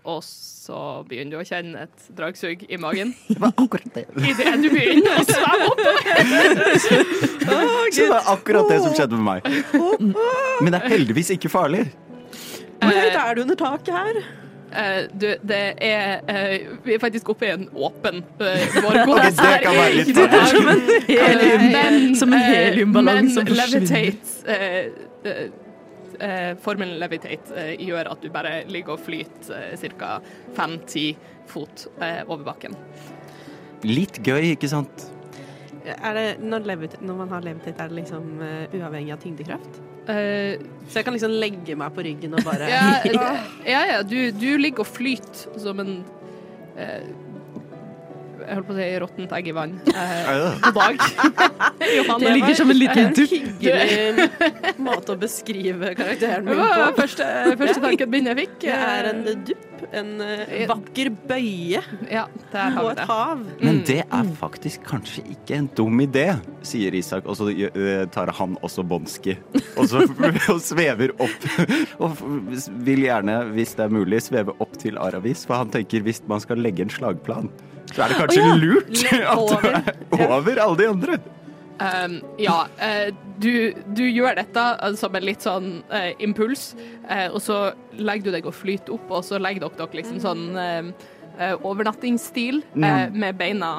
Og 0.08 0.22
så 0.24 0.78
begynner 1.08 1.36
du 1.36 1.42
å 1.42 1.46
kjenne 1.48 1.84
et 1.84 2.06
dragsug 2.16 2.64
i 2.72 2.80
magen. 2.80 3.12
Det 3.28 3.42
var 3.44 3.52
akkurat 3.60 3.98
det. 3.98 4.06
Idet 4.24 4.54
du 4.64 4.70
begynner 4.72 5.20
å 5.20 5.26
svømme 5.28 5.68
oppover. 5.74 6.78
Så 6.88 8.04
det 8.04 8.08
var 8.12 8.30
akkurat 8.32 8.72
det 8.72 8.78
som 8.84 8.96
skjedde 8.96 9.20
med 9.20 9.26
meg. 9.28 9.46
Men 10.64 10.74
det 10.74 10.80
er 10.80 10.94
heldigvis 10.96 11.30
ikke 11.36 11.52
farlig. 11.52 11.86
Hvor 12.82 12.94
høyt 12.94 13.16
er 13.20 13.38
du 13.38 13.42
under 13.46 13.60
taket 13.60 13.94
her? 13.96 14.20
Eh, 14.78 15.08
du, 15.10 15.28
det 15.50 15.60
er 15.82 16.20
eh, 16.30 16.68
Vi 16.86 16.94
er 16.94 17.00
faktisk 17.02 17.30
oppe 17.34 17.48
i 17.48 17.54
en 17.56 17.64
åpen 17.74 18.20
uh, 18.38 18.76
borg. 18.84 19.24
Det 19.40 19.54
kan 19.64 19.74
være 19.74 19.94
litt 19.96 20.12
farlig. 20.14 20.44
som 20.52 20.68
en 20.70 20.84
helium- 21.08 21.72
men, 21.74 22.16
som 22.20 22.34
en 22.34 22.40
eh, 22.42 22.50
heliumballong 22.52 23.30
som 23.34 23.48
Men 23.48 23.56
forsvinner. 23.56 23.88
levitate 23.88 24.54
eh, 24.54 25.32
eh, 25.32 25.42
eh, 26.30 26.52
Formelen 26.62 27.00
levitate 27.02 27.58
eh, 27.58 27.74
gjør 27.88 28.12
at 28.14 28.22
du 28.22 28.30
bare 28.34 28.54
ligger 28.70 28.98
og 29.00 29.04
flyter 29.08 29.74
uh, 29.74 29.90
ca. 29.98 30.12
fem-ti 30.58 31.08
fot 31.50 31.88
eh, 32.02 32.22
over 32.28 32.44
bakken. 32.52 32.78
Litt 33.88 34.22
gøy, 34.26 34.54
ikke 34.56 34.70
sant? 34.70 35.08
Er 35.88 36.14
det, 36.18 36.26
når, 36.44 36.66
levit, 36.68 36.98
når 37.02 37.16
man 37.24 37.30
har 37.32 37.46
levitate, 37.46 37.80
er 37.82 37.88
det 37.94 38.02
liksom 38.04 38.42
uh, 38.42 38.66
uavhengig 38.76 39.14
av 39.16 39.22
tyngdekraft? 39.24 39.78
Eh, 40.08 40.58
Så 40.88 41.02
jeg 41.02 41.06
kan 41.06 41.14
liksom 41.18 41.34
legge 41.36 41.76
meg 41.76 41.92
på 41.96 42.04
ryggen 42.06 42.34
og 42.40 42.44
bare 42.48 42.68
ja, 42.72 42.84
ja, 43.74 43.82
ja 43.92 44.02
du, 44.08 44.32
du 44.32 44.50
ligger 44.62 44.86
og 44.86 44.88
flyter 44.88 45.58
som 45.60 45.82
en 45.84 45.90
uh, 46.78 47.02
Jeg 48.48 48.56
holdt 48.56 48.68
på 48.70 48.76
å 48.76 48.78
si 48.78 48.86
råttent 49.04 49.34
egg 49.36 49.50
i 49.52 49.54
vann. 49.58 49.74
Uh, 49.90 50.30
Øh. 50.32 50.62
god 50.64 50.78
dag. 50.78 51.02
Johanne. 51.98 52.22
Det 52.24 52.34
ligger 52.38 52.56
som 52.62 52.72
en 52.72 52.78
liten 52.80 53.10
dupp. 53.18 53.34
hyggelig 53.34 54.30
måte 54.80 55.12
å 55.12 55.20
beskrive 55.20 55.92
karakteren 55.98 56.48
min 56.48 56.62
på. 56.62 56.86
første, 57.02 57.28
første 57.60 57.82
tanken 57.84 58.14
min 58.14 58.30
jeg 58.32 58.40
fikk. 58.46 58.70
Er 58.72 59.12
en 59.12 59.26
Eh, 59.28 59.67
dupp, 59.78 59.94
en 59.94 60.22
eh, 60.22 60.66
vakker 60.70 61.10
bøye 61.28 61.82
Ja, 62.12 62.26
og 62.82 62.92
et 62.92 62.98
det. 63.02 63.06
hav. 63.10 63.44
Men 63.62 63.82
det 63.88 64.00
er 64.06 64.32
faktisk 64.40 64.84
kanskje 64.88 65.24
ikke 65.34 65.58
en 65.58 65.70
dum 65.78 66.02
idé, 66.04 66.28
sier 66.66 66.96
Isak, 66.98 67.26
og 67.28 67.38
så 67.38 67.50
tar 68.14 68.32
han 68.38 68.58
også 68.66 68.86
Bonski. 68.88 69.38
Og 69.78 69.90
så 69.90 70.04
og 70.54 70.62
svever 70.64 71.14
opp. 71.20 71.48
Og 72.04 72.18
vil 72.86 73.06
gjerne, 73.08 73.40
hvis 73.54 73.76
det 73.78 73.88
er 73.88 73.94
mulig, 73.94 74.22
sveve 74.26 74.56
opp 74.64 74.78
til 74.82 74.98
Aravis, 75.02 75.46
for 75.48 75.62
han 75.62 75.74
tenker 75.74 76.06
hvis 76.06 76.24
man 76.30 76.44
skal 76.44 76.62
legge 76.64 76.86
en 76.86 76.94
slagplan, 76.94 77.52
så 77.94 78.04
er 78.04 78.12
det 78.12 78.20
kanskje 78.20 78.44
oh, 78.44 78.48
ja, 78.48 78.56
lurt 78.60 79.04
at 79.16 80.12
du 80.12 80.22
er 80.22 80.28
over 80.28 80.60
alle 80.60 80.80
de 80.82 80.88
andre. 80.92 81.20
Um, 81.78 82.16
ja, 82.42 82.64
uh, 82.82 83.10
du, 83.38 83.74
du 83.94 84.02
gjør 84.10 84.34
dette 84.40 84.64
eh, 84.82 84.96
som 84.98 85.14
en 85.16 85.26
litt 85.28 85.44
sånn 85.46 85.68
uh, 85.92 86.10
impuls, 86.26 86.72
uh, 87.06 87.28
og 87.30 87.38
så 87.46 87.58
legger 87.94 88.32
du 88.32 88.38
deg 88.38 88.48
og 88.50 88.56
flyter 88.58 88.96
opp, 88.96 89.12
og 89.20 89.26
så 89.28 89.38
legger 89.38 89.68
dere 89.68 89.78
dere 89.84 90.00
liksom 90.00 90.18
sånn 90.24 90.44
eh, 90.58 90.90
eh, 91.38 91.54
overnattingsstil 91.62 92.64
eh, 92.82 93.04
med 93.14 93.38
beina 93.38 93.76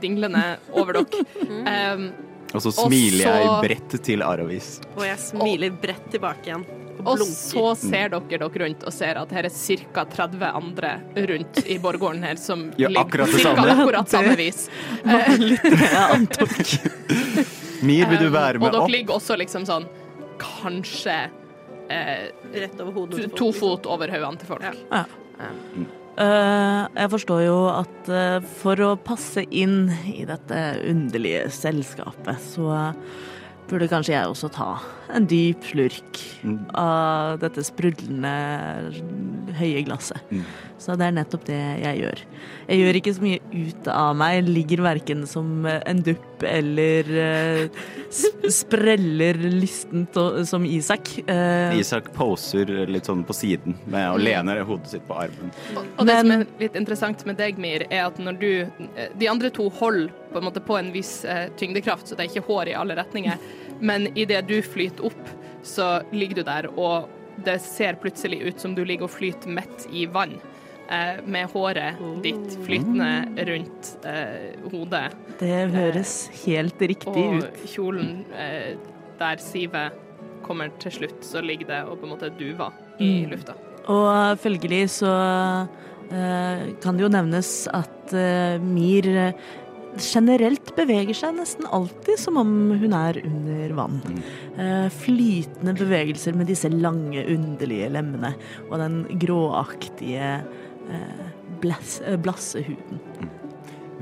dinglende 0.00 0.58
over 0.76 1.00
dere. 1.00 1.24
Um, 1.48 2.10
Og 2.56 2.62
så 2.64 2.70
smiler 2.72 3.26
så- 3.26 3.32
jeg 3.36 3.48
bredt 3.60 3.94
til 4.06 4.22
Aravis. 4.24 4.68
Og 4.96 5.02
jeg 5.04 5.18
smiler 5.20 5.74
bredt 5.82 6.06
tilbake 6.14 6.48
igjen. 6.48 6.62
Og 7.04 7.12
og 7.14 7.22
så 7.22 7.64
ser 7.78 8.10
dere 8.12 8.38
dere 8.38 8.48
rundt 8.64 8.82
og 8.88 8.92
ser 8.92 9.18
at 9.20 9.32
her 9.32 9.46
er 9.48 9.54
ca. 9.54 10.04
30 10.04 10.44
andre 10.50 10.90
rundt 11.30 11.60
i 11.66 11.78
borggården 11.82 12.24
her 12.26 12.36
som 12.40 12.66
Ja, 12.80 12.88
akkurat 13.00 13.30
cirka 13.32 13.54
samme. 13.54 13.74
akkurat 13.76 14.10
samme 14.10 14.34
vis. 14.40 14.64
Jeg 15.04 15.92
antok. 16.16 16.56
Mir, 17.82 18.08
vil 18.10 18.18
du 18.24 18.30
være 18.34 18.58
med 18.58 18.68
opp? 18.68 18.74
og 18.74 18.80
dere 18.80 18.94
ligger 18.96 19.14
også 19.20 19.36
liksom 19.38 19.66
sånn 19.68 19.86
kanskje 20.42 21.14
eh, 21.90 22.28
Rett 22.54 22.80
over 22.82 22.92
hodet. 22.92 23.22
to, 23.22 23.28
to 23.36 23.50
liksom. 23.52 23.60
fot 23.60 23.86
over 23.86 24.10
hodene 24.12 24.38
til 24.42 24.50
folk. 24.50 24.66
Ja. 24.90 25.04
Eh, 26.18 26.82
jeg 26.98 27.10
forstår 27.14 27.42
jo 27.46 27.58
at 27.70 28.08
uh, 28.10 28.38
for 28.58 28.80
å 28.82 28.92
passe 28.98 29.44
inn 29.54 29.84
i 30.10 30.24
dette 30.26 30.62
underlige 30.90 31.44
selskapet, 31.54 32.40
så 32.42 32.90
burde 33.70 33.86
kanskje 33.92 34.16
jeg 34.16 34.26
også 34.32 34.50
ta 34.50 34.72
en 35.14 35.26
dyp 35.26 35.64
slurk 35.64 36.24
Mm. 36.44 36.58
av 36.78 37.38
dette 37.42 37.64
sprudlende 37.66 38.30
høye 39.58 39.82
glasset. 39.86 40.20
Mm. 40.30 40.44
Så 40.78 40.94
det 40.94 41.08
er 41.08 41.14
nettopp 41.16 41.44
det 41.48 41.58
jeg 41.82 41.98
gjør. 42.04 42.20
Jeg 42.68 42.78
gjør 42.84 42.98
ikke 43.00 43.14
så 43.16 43.24
mye 43.24 43.40
ut 43.66 43.88
av 43.90 44.12
meg, 44.20 44.46
ligger 44.46 44.82
verken 44.84 45.24
som 45.26 45.66
eh, 45.66 45.80
en 45.90 46.02
dupp 46.06 46.44
eller 46.46 47.10
uh, 47.10 47.80
sp 48.14 48.46
spreller 48.54 49.34
lystent 49.50 50.14
og- 50.20 50.46
som 50.46 50.62
Isak. 50.64 51.10
Uh, 51.26 51.74
Isak 51.80 52.12
poser 52.14 52.70
litt 52.86 53.08
sånn 53.10 53.24
på 53.26 53.34
siden 53.34 53.74
med 53.90 54.06
og 54.12 54.20
lener 54.22 54.62
hodet 54.68 54.92
sitt 54.94 55.06
på 55.08 55.18
armen. 55.18 55.50
Og 55.98 56.06
det 56.06 56.20
som 56.20 56.30
er 56.36 56.46
litt 56.60 56.78
interessant 56.78 57.26
med 57.26 57.36
deg, 57.42 57.58
Mir, 57.58 57.82
er 57.90 58.06
at 58.06 58.18
når 58.22 58.38
du 58.38 58.48
De 59.18 59.26
andre 59.28 59.50
to 59.50 59.68
holder 59.68 60.12
på 60.32 60.38
en 60.38 60.44
måte 60.44 60.60
på 60.62 60.78
en 60.78 60.92
viss 60.94 61.24
uh, 61.24 61.48
tyngdekraft, 61.58 62.06
så 62.06 62.14
det 62.14 62.28
er 62.28 62.30
ikke 62.36 62.46
hår 62.46 62.68
i 62.70 62.78
alle 62.78 62.94
retninger. 62.94 63.38
Men 63.80 64.08
idet 64.18 64.46
du 64.48 64.56
flyter 64.62 64.97
opp, 65.00 65.28
så 65.62 66.02
ligger 66.12 66.40
du 66.40 66.42
der, 66.48 66.68
og 66.76 67.08
det 67.44 67.60
ser 67.62 67.94
plutselig 68.02 68.40
ut 68.48 68.60
som 68.60 68.74
du 68.74 68.84
ligger 68.84 69.04
og 69.06 69.10
flyter 69.14 69.48
midt 69.48 69.86
i 69.94 70.06
vann. 70.10 70.38
Eh, 70.90 71.18
med 71.28 71.50
håret 71.52 71.98
ditt 72.24 72.54
flytende 72.64 73.28
rundt 73.44 74.06
eh, 74.08 74.54
hodet. 74.72 75.10
det 75.38 75.68
høres 75.74 76.30
helt 76.46 76.80
riktig 76.80 77.24
Og 77.28 77.42
ut. 77.44 77.58
kjolen 77.68 78.24
eh, 78.32 78.72
der 79.20 79.36
sivet 79.36 79.92
kommer 80.42 80.70
til 80.80 80.90
slutt, 80.92 81.20
så 81.28 81.42
ligger 81.44 81.66
det 81.68 81.82
og 81.90 81.98
på 82.00 82.06
en 82.08 82.14
måte 82.14 82.30
duver 82.38 82.72
i 82.98 83.24
Mm. 83.26 83.30
lufta. 83.30 83.52
Og 83.88 84.38
følgelig 84.40 84.88
så 84.96 85.12
eh, 86.10 86.72
kan 86.82 86.96
det 86.96 87.04
jo 87.04 87.12
nevnes 87.12 87.68
at 87.74 88.12
eh, 88.16 88.58
Mir 88.58 89.06
eh, 89.28 89.32
generelt 90.02 90.72
beveger 90.76 91.16
seg 91.16 91.36
nesten 91.36 91.68
alltid 91.74 92.20
som 92.20 92.38
om 92.40 92.54
hun 92.80 92.96
er 92.96 93.20
under 93.24 93.74
vann. 93.78 94.00
Mm. 94.08 94.22
flytende 94.90 95.74
bevegelser 95.78 96.34
med 96.34 96.48
disse 96.50 96.70
lange, 96.72 97.22
underlige 97.30 97.90
lemmene 97.94 98.32
og 98.68 98.78
den 98.82 99.04
gråaktige 99.20 100.40
blasse 101.62 102.02
huden. 102.04 102.18
Mm. 102.18 102.22
blassehuden. 102.24 103.00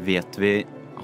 Vet 0.06 0.38
vi 0.40 0.52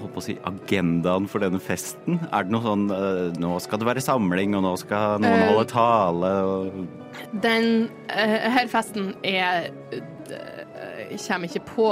holdt 0.03 0.15
på 0.15 0.23
å 0.23 0.25
si, 0.25 0.35
agendaen 0.49 1.29
for 1.31 1.45
denne 1.45 1.61
festen? 1.63 2.19
Er 2.31 2.47
det 2.47 2.55
noe 2.55 2.65
sånn 2.65 2.87
eh, 2.93 3.39
Nå 3.41 3.55
skal 3.63 3.81
det 3.81 3.89
være 3.89 4.05
samling, 4.05 4.57
og 4.59 4.65
nå 4.67 4.75
skal 4.81 5.23
noen 5.23 5.43
Eh, 5.43 5.49
holde 5.51 5.67
tale 5.71 6.33
og 6.49 7.41
Den 7.45 7.89
eh, 8.09 8.49
her 8.57 8.71
festen 8.73 9.13
er 9.27 9.71
eh, 9.95 11.17
Kommer 11.27 11.49
ikke 11.49 11.67
på 11.69 11.89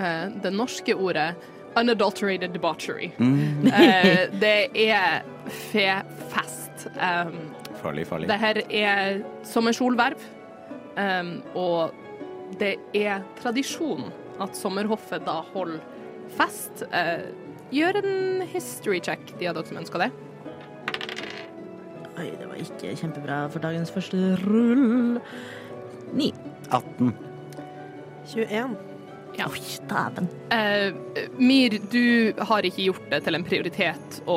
eh, 0.00 0.26
det 0.42 0.54
norske 0.54 0.96
ordet 0.96 1.32
unadulterated 1.76 2.52
debauchery. 2.54 3.10
mm, 3.18 3.66
uh, 3.66 4.40
det 4.40 4.70
er 4.88 5.22
fefest. 5.70 6.88
Um, 6.96 7.36
Farlig, 7.82 8.06
farlig. 8.06 8.28
det 8.28 8.38
her 8.38 8.60
er 8.70 9.20
sommersolverv, 9.44 10.20
um, 10.96 11.42
og 11.54 11.94
det 12.60 12.74
er 12.94 13.22
tradisjon 13.40 14.10
at 14.40 14.56
sommerhoffet 14.56 15.22
da 15.26 15.38
holder 15.54 15.78
fest. 16.36 16.84
Uh, 16.92 17.28
gjør 17.70 18.00
en 18.02 18.42
history 18.50 18.98
check, 19.00 19.20
de 19.38 19.46
av 19.48 19.54
dere 19.54 19.68
som 19.70 19.78
ønsker 19.80 20.02
det. 20.02 20.10
Oi, 22.18 22.26
det 22.36 22.48
var 22.50 22.58
ikke 22.60 22.96
kjempebra 23.00 23.44
for 23.52 23.62
dagens 23.64 23.92
første 23.94 24.34
rull. 24.42 25.20
9. 26.12 26.32
18. 26.74 27.14
21. 28.34 28.74
Ja. 29.40 29.46
Oi, 29.48 29.62
dæven. 29.88 30.26
Eh, 30.52 30.92
Mir, 31.40 31.78
du 31.90 32.32
har 32.44 32.66
ikke 32.68 32.84
gjort 32.90 33.06
det 33.10 33.22
til 33.24 33.38
en 33.38 33.44
prioritet 33.46 34.20
å 34.28 34.36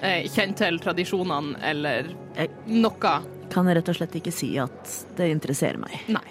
eh, 0.00 0.28
kjenne 0.30 0.54
til 0.58 0.78
tradisjonene 0.82 1.58
eller 1.66 2.12
Jeg- 2.36 2.50
noe. 2.70 3.14
Kan 3.50 3.66
rett 3.66 3.88
og 3.90 3.96
slett 3.98 4.14
ikke 4.20 4.32
si 4.32 4.52
at 4.62 4.92
det 5.18 5.30
interesserer 5.32 5.78
meg. 5.82 5.98
Nei. 6.12 6.26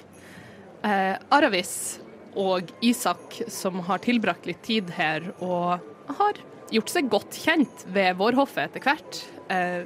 Eh, 0.87 1.17
Aravis 1.33 1.99
og 2.37 2.69
Isak, 2.85 3.41
som 3.51 3.79
har 3.87 3.99
tilbrakt 3.99 4.45
litt 4.45 4.61
tid 4.63 4.91
her 4.95 5.33
og 5.41 5.81
har 6.19 6.39
gjort 6.71 6.89
seg 6.93 7.09
godt 7.09 7.31
kjent 7.43 7.83
ved 7.91 8.15
vårhoffet 8.19 8.69
etter 8.69 8.85
hvert, 8.85 9.23
eh, 9.49 9.83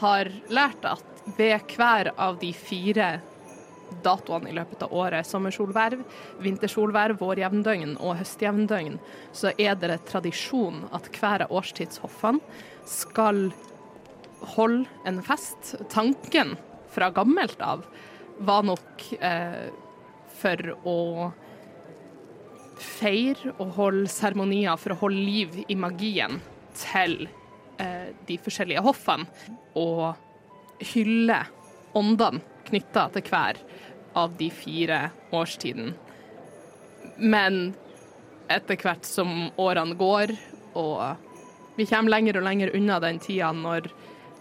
har 0.00 0.30
lært 0.48 0.84
at 0.88 1.02
ved 1.36 1.60
hver 1.76 2.12
av 2.18 2.38
de 2.40 2.52
fire 2.52 3.20
datoene 4.04 4.50
i 4.50 4.54
løpet 4.56 4.84
av 4.86 4.94
året, 4.94 5.26
sommersolverv, 5.28 6.02
vintersolverv, 6.42 7.18
vårjevndøgn 7.20 7.96
og 8.00 8.16
høstjevndøgn, 8.20 8.98
så 9.36 9.52
er 9.58 9.76
det 9.80 10.02
tradisjon 10.10 10.84
at 10.94 11.10
hver 11.16 11.46
av 11.46 11.54
årstidshoffene 11.60 12.42
skal 12.88 13.48
holde 14.56 14.88
en 15.06 15.20
fest. 15.24 15.76
Tanken 15.92 16.56
fra 16.92 17.10
gammelt 17.14 17.60
av 17.62 17.84
var 18.42 18.66
nok 18.66 19.06
eh, 19.20 19.70
for 20.42 20.74
å 20.88 20.98
feire 22.82 23.52
og 23.60 23.76
holde 23.76 24.10
seremonier 24.10 24.78
for 24.80 24.94
å 24.94 25.00
holde 25.04 25.22
liv 25.22 25.60
i 25.70 25.76
magien 25.78 26.40
til 26.74 27.26
eh, 27.78 28.10
de 28.26 28.38
forskjellige 28.42 28.82
hoffene, 28.84 29.28
og 29.78 30.16
hylle 30.92 31.38
åndene 31.96 32.51
knytta 32.72 33.06
til 33.14 33.28
hver 33.28 33.60
av 34.18 34.34
de 34.40 34.48
fire 34.52 35.04
årstidene. 35.32 35.92
Men 37.22 37.74
etter 38.52 38.80
hvert 38.80 39.06
som 39.06 39.50
årene 39.60 39.96
går, 39.98 40.34
og 40.80 41.76
vi 41.78 41.86
kommer 41.88 42.16
lenger 42.16 42.40
og 42.40 42.46
lenger 42.46 42.74
unna 42.76 42.98
den 43.02 43.20
tida 43.22 43.52
når 43.56 43.88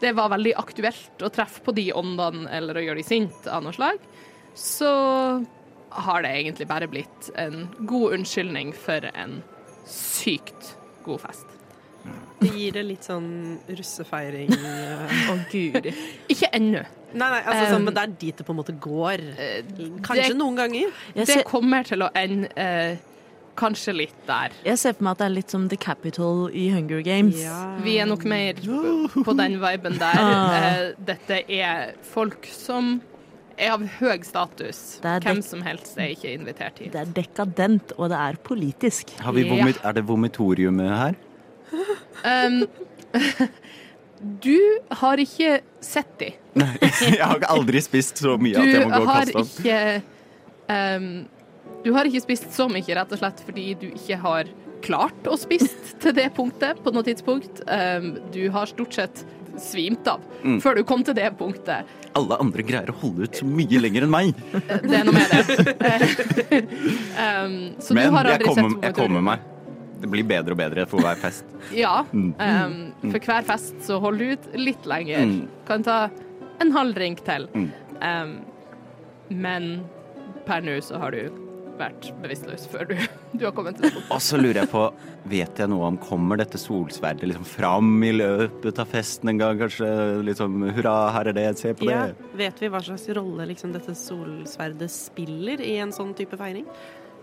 det 0.01 0.15
var 0.17 0.31
veldig 0.33 0.55
aktuelt 0.57 1.21
å 1.23 1.29
treffe 1.33 1.61
på 1.63 1.75
de 1.77 1.91
åndene 1.93 2.49
eller 2.49 2.77
å 2.77 2.83
gjøre 2.83 3.03
de 3.03 3.07
sinte 3.07 3.51
av 3.53 3.63
noe 3.63 3.75
slag, 3.75 4.01
så 4.57 4.91
har 5.91 6.23
det 6.23 6.33
egentlig 6.39 6.67
bare 6.71 6.89
blitt 6.89 7.29
en 7.39 7.67
god 7.87 8.17
unnskyldning 8.17 8.73
for 8.75 9.05
en 9.13 9.41
sykt 9.87 10.75
god 11.05 11.27
fest. 11.27 11.50
Det 12.41 12.49
gir 12.57 12.71
det 12.73 12.83
litt 12.87 13.05
sånn 13.05 13.59
russefeiring. 13.69 14.49
eh. 14.51 15.31
Å 15.31 15.37
gud. 15.51 15.91
Ikke 16.31 16.49
ennå. 16.57 16.81
Nei, 17.13 17.27
nei, 17.29 17.41
altså 17.43 17.75
sånn, 17.75 17.83
men 17.85 17.93
det 17.93 18.01
er 18.03 18.11
dit 18.21 18.37
det 18.37 18.45
på 18.47 18.53
en 18.55 18.57
måte 18.61 18.73
går. 18.79 19.23
Kanskje 20.01 20.27
det- 20.29 20.37
noen 20.39 20.55
ganger. 20.57 20.91
Det 21.13 21.43
kommer 21.45 21.83
til 21.85 21.99
å 22.05 22.09
ende 22.15 22.49
eh, 22.57 22.97
kanskje 23.57 23.93
litt 23.93 24.25
der. 24.25 24.51
jeg 24.63 24.77
ser 24.79 24.93
for 24.93 25.03
meg 25.03 25.11
at 25.11 25.17
det 25.17 25.25
er 25.25 25.35
litt 25.35 25.49
som 25.51 25.67
The 25.69 25.77
Capital 25.77 26.49
i 26.53 26.69
Hunger 26.71 27.01
Games. 27.03 27.35
Vi 27.83 27.97
er 27.99 28.05
nok 28.07 28.23
mer 28.25 28.53
på 28.55 29.35
den 29.37 29.59
viben 29.59 29.99
der. 29.99 30.15
Ah. 30.17 30.55
Eh, 30.55 30.91
Dette 30.97 31.43
er 31.51 31.93
folk 32.01 32.47
som 32.49 33.01
er 33.59 33.71
av 33.75 33.83
høy 33.99 34.23
status. 34.23 34.99
Hvem 35.03 35.43
som 35.43 35.61
helst 35.61 35.97
er 35.99 36.15
ikke 36.15 36.31
invitert 36.39 36.79
hit. 36.79 36.93
Det 36.93 37.01
er 37.03 37.11
dekadent, 37.21 37.91
og 37.99 38.09
det 38.09 38.17
er 38.17 38.39
politisk. 38.41 39.11
Har 39.19 39.33
vi 39.33 39.43
vomit, 39.43 39.77
Er 39.83 39.93
det 39.93 40.05
vomitoriumet 40.07 40.89
her? 40.97 41.15
Um, 42.25 42.63
du 44.43 44.57
har 45.01 45.21
ikke 45.23 45.59
sett 45.81 46.11
de. 46.21 46.31
Nei, 46.59 46.71
jeg 47.15 47.21
har 47.21 47.45
aldri 47.49 47.81
spist 47.83 48.21
så 48.21 48.35
mye 48.41 48.59
at 48.59 48.67
jeg 48.67 48.81
Du 48.83 48.89
må 48.89 48.97
gå 48.97 49.03
og 49.05 49.11
kaste 49.15 49.39
opp. 49.39 49.53
ikke 49.61 49.77
um, 50.67 51.05
Du 51.85 51.93
har 51.95 52.09
ikke 52.09 52.21
spist 52.27 52.49
så 52.53 52.67
mye, 52.69 52.83
rett 52.97 53.13
og 53.15 53.21
slett 53.21 53.39
fordi 53.47 53.69
du 53.81 53.87
ikke 53.93 54.19
har 54.21 54.51
klart 54.81 55.27
å 55.29 55.35
spist 55.37 55.95
til 56.01 56.13
det 56.17 56.31
punktet 56.35 56.79
på 56.83 56.91
noe 56.93 57.05
tidspunkt. 57.05 57.61
Um, 57.69 58.15
du 58.33 58.43
har 58.53 58.69
stort 58.69 58.97
sett 58.97 59.23
svimt 59.61 60.07
av 60.07 60.21
Mm. 60.41 60.55
før 60.57 60.73
du 60.79 60.81
kom 60.89 61.03
til 61.05 61.13
det 61.13 61.27
punktet. 61.37 61.85
Alle 62.17 62.37
andre 62.41 62.63
greier 62.65 62.89
å 62.89 62.95
holde 62.97 63.27
ut 63.27 63.35
så 63.37 63.45
mye 63.45 63.77
lenger 63.83 64.07
enn 64.07 64.09
meg. 64.09 64.31
Det 64.57 64.95
er 64.97 65.03
noe 65.05 65.13
med 65.13 65.29
det. 65.29 66.61
um, 67.13 67.53
så 67.85 67.93
Men 67.93 68.07
du 68.09 68.15
har 68.15 68.29
jeg 68.31 68.41
kommer, 68.47 68.73
jeg 68.81 68.95
kommer 68.97 69.21
meg. 69.27 69.43
Det 70.01 70.09
blir 70.09 70.25
bedre 70.27 70.55
og 70.55 70.61
bedre 70.61 70.87
for 70.89 71.03
hver 71.03 71.19
fest. 71.21 71.47
Ja. 71.83 72.01
Um, 72.11 72.91
for 73.05 73.21
hver 73.21 73.45
fest 73.47 73.77
så 73.85 73.99
holder 74.01 74.19
du 74.19 74.33
ut 74.33 74.59
litt 74.59 74.89
lenger. 74.89 75.23
Mm. 75.29 75.45
Kan 75.67 75.85
ta 75.87 75.99
en 76.61 76.73
halv 76.75 76.97
drink 76.97 77.23
til. 77.27 77.47
Mm. 77.53 77.69
Um, 78.01 78.35
men 79.31 79.71
per 80.47 80.65
nå 80.65 80.79
så 80.83 80.99
har 81.01 81.15
du 81.15 81.41
vært 81.81 82.09
bevisstløs 82.21 82.67
før 82.71 82.89
du, 82.91 82.95
du 83.37 83.45
har 83.47 83.53
kommet 83.55 83.77
til 83.77 83.87
det 83.87 83.93
punktet. 83.95 84.11
Og 84.13 84.23
så 84.23 84.39
lurer 84.39 84.61
jeg 84.61 84.71
på, 84.71 84.83
vet 85.31 85.61
jeg 85.61 85.71
noe 85.71 85.91
om 85.91 85.99
Kommer 86.01 86.41
dette 86.41 86.59
solsverdet 86.61 87.29
liksom 87.29 87.47
fram 87.47 87.93
i 88.05 88.11
løpet 88.15 88.81
av 88.81 88.89
festen 88.91 89.31
en 89.31 89.41
gang? 89.41 89.61
Kanskje 89.61 89.91
liksom 90.27 90.65
Hurra, 90.75 90.95
her 91.15 91.31
er 91.31 91.37
det, 91.37 91.47
se 91.61 91.73
på 91.77 91.87
det. 91.89 91.95
Ja, 91.95 92.33
vet 92.43 92.61
vi 92.61 92.71
hva 92.73 92.83
slags 92.85 93.07
rolle 93.17 93.47
liksom, 93.53 93.73
dette 93.75 93.95
solsverdet 93.97 94.91
spiller 94.93 95.63
i 95.65 95.77
en 95.83 95.93
sånn 95.95 96.13
type 96.17 96.39
feiring? 96.39 96.67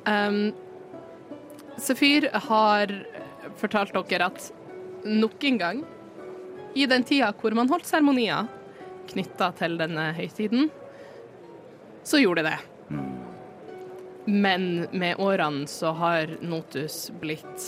Um, 0.09 0.41
Sefyr 1.79 2.29
har 2.49 2.93
fortalt 3.59 3.95
dere 4.11 4.31
at 4.33 4.51
nok 5.07 5.45
en 5.45 5.59
gang, 5.59 5.85
i 6.75 6.87
den 6.87 7.05
tida 7.07 7.31
hvor 7.38 7.55
man 7.57 7.71
holdt 7.71 7.88
seremonier 7.88 8.49
knytta 9.09 9.53
til 9.59 9.79
denne 9.81 10.11
høytiden, 10.19 10.69
så 12.05 12.21
gjorde 12.21 12.45
det 12.45 12.53
det. 12.53 12.59
Men 14.29 14.87
med 14.93 15.21
årene 15.25 15.64
så 15.71 15.95
har 15.97 16.35
Notus 16.45 17.07
blitt 17.21 17.64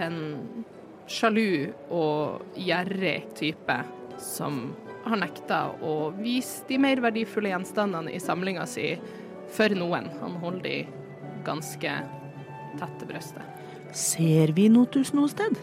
en 0.00 0.64
sjalu 1.08 1.68
og 1.92 2.56
gjerrig 2.56 3.26
type 3.36 3.76
som 4.20 4.70
har 5.04 5.20
nekta 5.20 5.60
å 5.84 6.10
vise 6.16 6.64
de 6.68 6.78
mer 6.80 7.00
verdifulle 7.04 7.52
gjenstandene 7.52 8.12
i 8.16 8.22
samlinga 8.22 8.64
si 8.68 8.94
for 9.52 9.72
noen. 9.76 10.08
Han 10.22 10.40
holder 10.42 10.64
de 10.64 10.78
ganske 11.46 11.92
tett 12.80 12.94
til 13.00 13.10
brystet. 13.10 13.58
Ser 13.96 14.52
vi 14.56 14.68
Notus 14.72 15.14
noe 15.16 15.30
sted? 15.32 15.56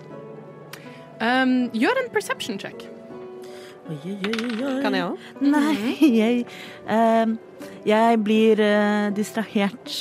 Um, 1.21 1.69
gjør 1.75 2.01
en 2.01 2.11
perception 2.13 2.59
check. 2.59 2.87
Oi, 3.85 3.99
oi, 4.01 4.17
oi, 4.17 4.51
oi. 4.65 4.75
Kan 4.81 4.95
jeg 4.97 5.05
òg? 5.05 5.25
Nei, 5.45 5.93
jeg 6.21 6.45
um, 6.89 7.35
Jeg 7.85 8.21
blir 8.25 8.61
uh, 8.65 9.11
distrahert 9.13 9.93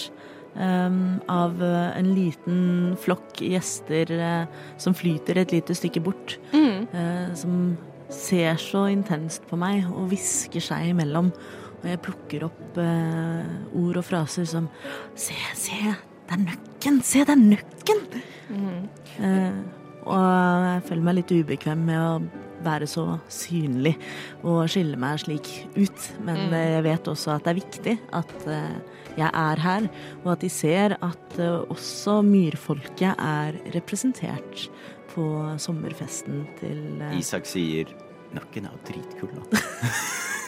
um, 0.57 1.21
av 1.29 1.61
uh, 1.61 1.93
en 1.93 2.09
liten 2.17 2.95
flokk 3.05 3.43
gjester 3.45 4.15
uh, 4.17 4.47
som 4.81 4.97
flyter 4.97 5.43
et 5.43 5.53
lite 5.53 5.77
stykke 5.77 6.01
bort. 6.05 6.39
Mm. 6.55 6.87
eh, 6.95 7.35
som 7.37 7.77
ser 8.13 8.57
så 8.63 8.87
intenst 8.93 9.45
på 9.51 9.59
meg 9.61 9.85
og 9.91 10.09
hvisker 10.13 10.65
seg 10.65 10.95
imellom. 10.95 11.33
Og 11.83 11.89
jeg 11.91 12.01
plukker 12.01 12.47
opp 12.47 12.79
ord 12.81 13.99
og 14.01 14.07
fraser 14.07 14.47
som 14.49 14.71
Se, 15.13 15.37
se, 15.59 15.77
det 16.25 16.39
er 16.39 16.47
nøkken! 16.85 17.03
Se, 17.05 17.25
det 17.25 17.33
er 17.33 17.41
nøkken! 17.41 18.01
Uh, 19.21 19.63
og 20.05 20.19
jeg 20.21 20.83
føler 20.91 21.05
meg 21.07 21.15
litt 21.17 21.31
ubekvem 21.33 21.85
med 21.87 21.97
å 21.97 22.11
være 22.65 22.87
så 22.89 23.05
synlig 23.33 23.95
og 24.45 24.67
skille 24.73 24.97
meg 25.01 25.19
slik 25.23 25.49
ut. 25.77 26.11
Men 26.25 26.49
Mm. 26.49 26.53
eh, 26.53 26.71
jeg 26.77 26.83
vet 26.85 27.05
også 27.09 27.35
at 27.37 27.45
det 27.45 27.51
er 27.53 27.61
viktig 27.61 27.95
at 28.13 28.47
eh, 28.49 28.77
jeg 29.17 29.31
er 29.33 29.57
her, 29.61 29.89
og 30.25 30.33
at 30.33 30.41
de 30.41 30.49
ser 30.51 30.97
at 31.01 31.39
også 31.71 32.23
myrfolket 32.25 33.15
er 33.19 33.53
representert 33.75 34.69
på 35.15 35.25
sommerfesten 35.59 36.47
til 36.61 37.03
Isak 37.17 37.47
sier 37.47 37.87
'Nakken 38.35 38.67
er 38.67 38.77
dritkul, 38.85 39.31
da. 39.31 39.61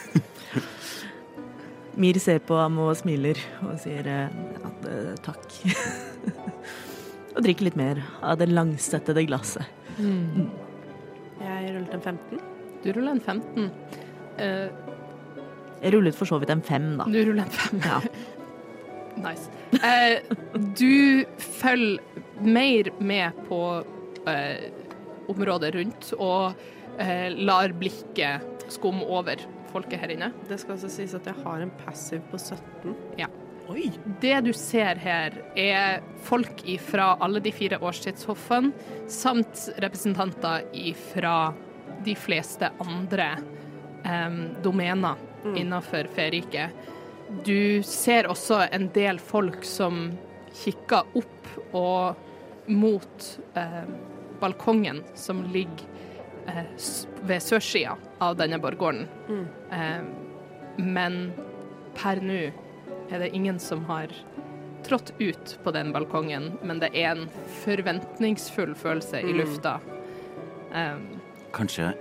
Mir 1.97 2.19
ser 2.21 2.39
på 2.45 2.57
ham 2.59 2.77
og 2.83 2.93
smiler 2.99 3.39
og 3.65 3.77
sier 3.81 4.05
eh, 4.05 4.35
at, 4.67 4.85
eh, 4.85 5.15
takk. 5.25 5.55
og 7.35 7.41
drikker 7.45 7.69
litt 7.69 7.79
mer 7.79 8.03
av 8.21 8.37
det 8.41 8.49
langsettede 8.51 9.25
glasset. 9.29 9.65
Jeg 9.97 11.73
rullet 11.73 11.95
en 11.97 12.03
15. 12.03 12.43
Du 12.83 12.91
ruller 12.93 13.15
en 13.15 13.21
15. 13.21 13.71
Uh, 14.37 14.69
Jeg 15.81 15.93
rullet 15.95 16.17
for 16.17 16.29
så 16.29 16.37
vidt 16.41 16.53
en 16.53 16.61
5, 16.61 16.89
da. 16.99 17.07
du 17.09 17.17
ruller 17.25 17.45
en 17.45 17.55
5. 17.61 17.85
Ja. 17.85 18.01
Nice. 19.17 19.49
Uh, 19.81 20.21
du 20.77 21.25
følger 21.41 21.97
mer 22.45 22.91
med 23.01 23.39
på 23.47 23.61
uh, 23.81 24.67
området 25.33 25.71
rundt 25.75 26.11
og 26.17 26.53
eh, 27.01 27.29
lar 27.33 27.73
blikket 27.77 28.67
skumme 28.73 29.05
over 29.05 29.41
folket 29.71 30.01
her 30.01 30.13
inne. 30.15 30.31
Det 30.49 30.59
skal 30.61 30.77
også 30.77 30.91
sies 30.91 31.15
at 31.17 31.27
jeg 31.27 31.37
har 31.43 31.63
en 31.63 31.73
passive 31.83 32.23
på 32.31 32.39
17. 32.39 32.95
Oi! 33.67 33.89
Det 34.21 34.35
du 34.45 34.53
ser 34.55 34.95
her, 35.03 35.33
er 35.59 36.03
folk 36.23 36.61
fra 36.87 37.09
alle 37.23 37.41
de 37.43 37.51
fire 37.51 37.79
årstidshoffene, 37.83 38.71
samt 39.11 39.67
representanter 39.83 40.63
fra 41.11 41.37
de 42.05 42.15
fleste 42.15 42.69
andre 42.79 43.33
um, 44.05 44.39
domener 44.63 45.19
innenfor 45.57 46.07
Feriket. 46.15 46.71
Du 47.43 47.83
ser 47.83 48.29
også 48.31 48.63
en 48.71 48.87
del 48.95 49.19
folk 49.19 49.67
som 49.67 50.13
kikker 50.63 51.11
opp 51.19 51.51
og 51.75 52.71
mot 52.71 53.27
um, 53.59 53.93
balkongen 54.39 55.03
som 55.15 55.43
ligger 55.51 55.96
ved 57.27 57.43
sørsida 57.43 57.97
av 58.23 58.37
denne 58.39 58.59
borggården. 58.61 59.07
Eh, 59.71 60.01
men 60.77 61.19
per 61.97 62.21
nå 62.23 62.41
er 63.11 63.23
det 63.23 63.33
ingen 63.35 63.59
som 63.59 63.83
har 63.89 64.11
trådt 64.87 65.13
ut 65.19 65.59
på 65.63 65.71
den 65.75 65.91
balkongen, 65.91 66.51
men 66.63 66.79
det 66.79 66.91
er 66.95 67.15
en 67.15 67.27
forventningsfull 67.63 68.75
følelse 68.77 69.21
i 69.25 69.35
lufta. 69.35 69.77
Um, 70.71 71.05
Kanskje 71.55 71.93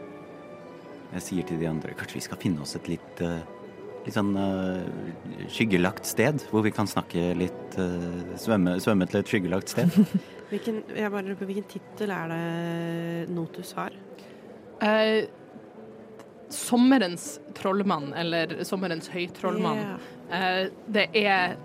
Jeg 1.12 1.22
sier 1.22 1.46
til 1.46 1.61
de 1.61 1.68
andre 1.70 1.92
Kanskje 1.94 2.16
vi 2.18 2.22
skal 2.24 2.40
finne 2.42 2.64
oss 2.64 2.74
et 2.74 2.88
litt 2.90 3.20
eh, 3.22 3.44
Litt 4.02 4.16
sånn 4.16 4.32
uh, 4.35 4.82
skyggelagt 5.54 6.09
sted 6.11 6.42
hvor 6.50 6.64
vi 6.66 6.72
kan 6.74 6.90
snakke 6.90 7.28
litt 7.38 7.78
uh, 7.78 8.35
svømme, 8.42 8.74
svømme 8.82 9.06
til 9.06 9.20
et 9.22 9.30
skyggelagt 9.30 9.70
sted. 9.70 9.94
Hvilken, 10.50 10.82
jeg 10.94 11.11
bare 11.14 11.24
lurer 11.26 11.38
på 11.38 11.48
hvilken 11.48 11.70
tittel 11.70 12.12
er 12.14 12.30
det 12.30 13.32
Notus 13.35 13.72
har? 13.78 13.94
Eh, 14.82 15.28
sommerens 16.52 17.40
trollmann, 17.56 18.12
eller 18.14 18.58
sommerens 18.64 19.08
høytrollmann. 19.12 19.98
Eh, 20.30 20.66
det 20.86 21.08
er 21.16 21.56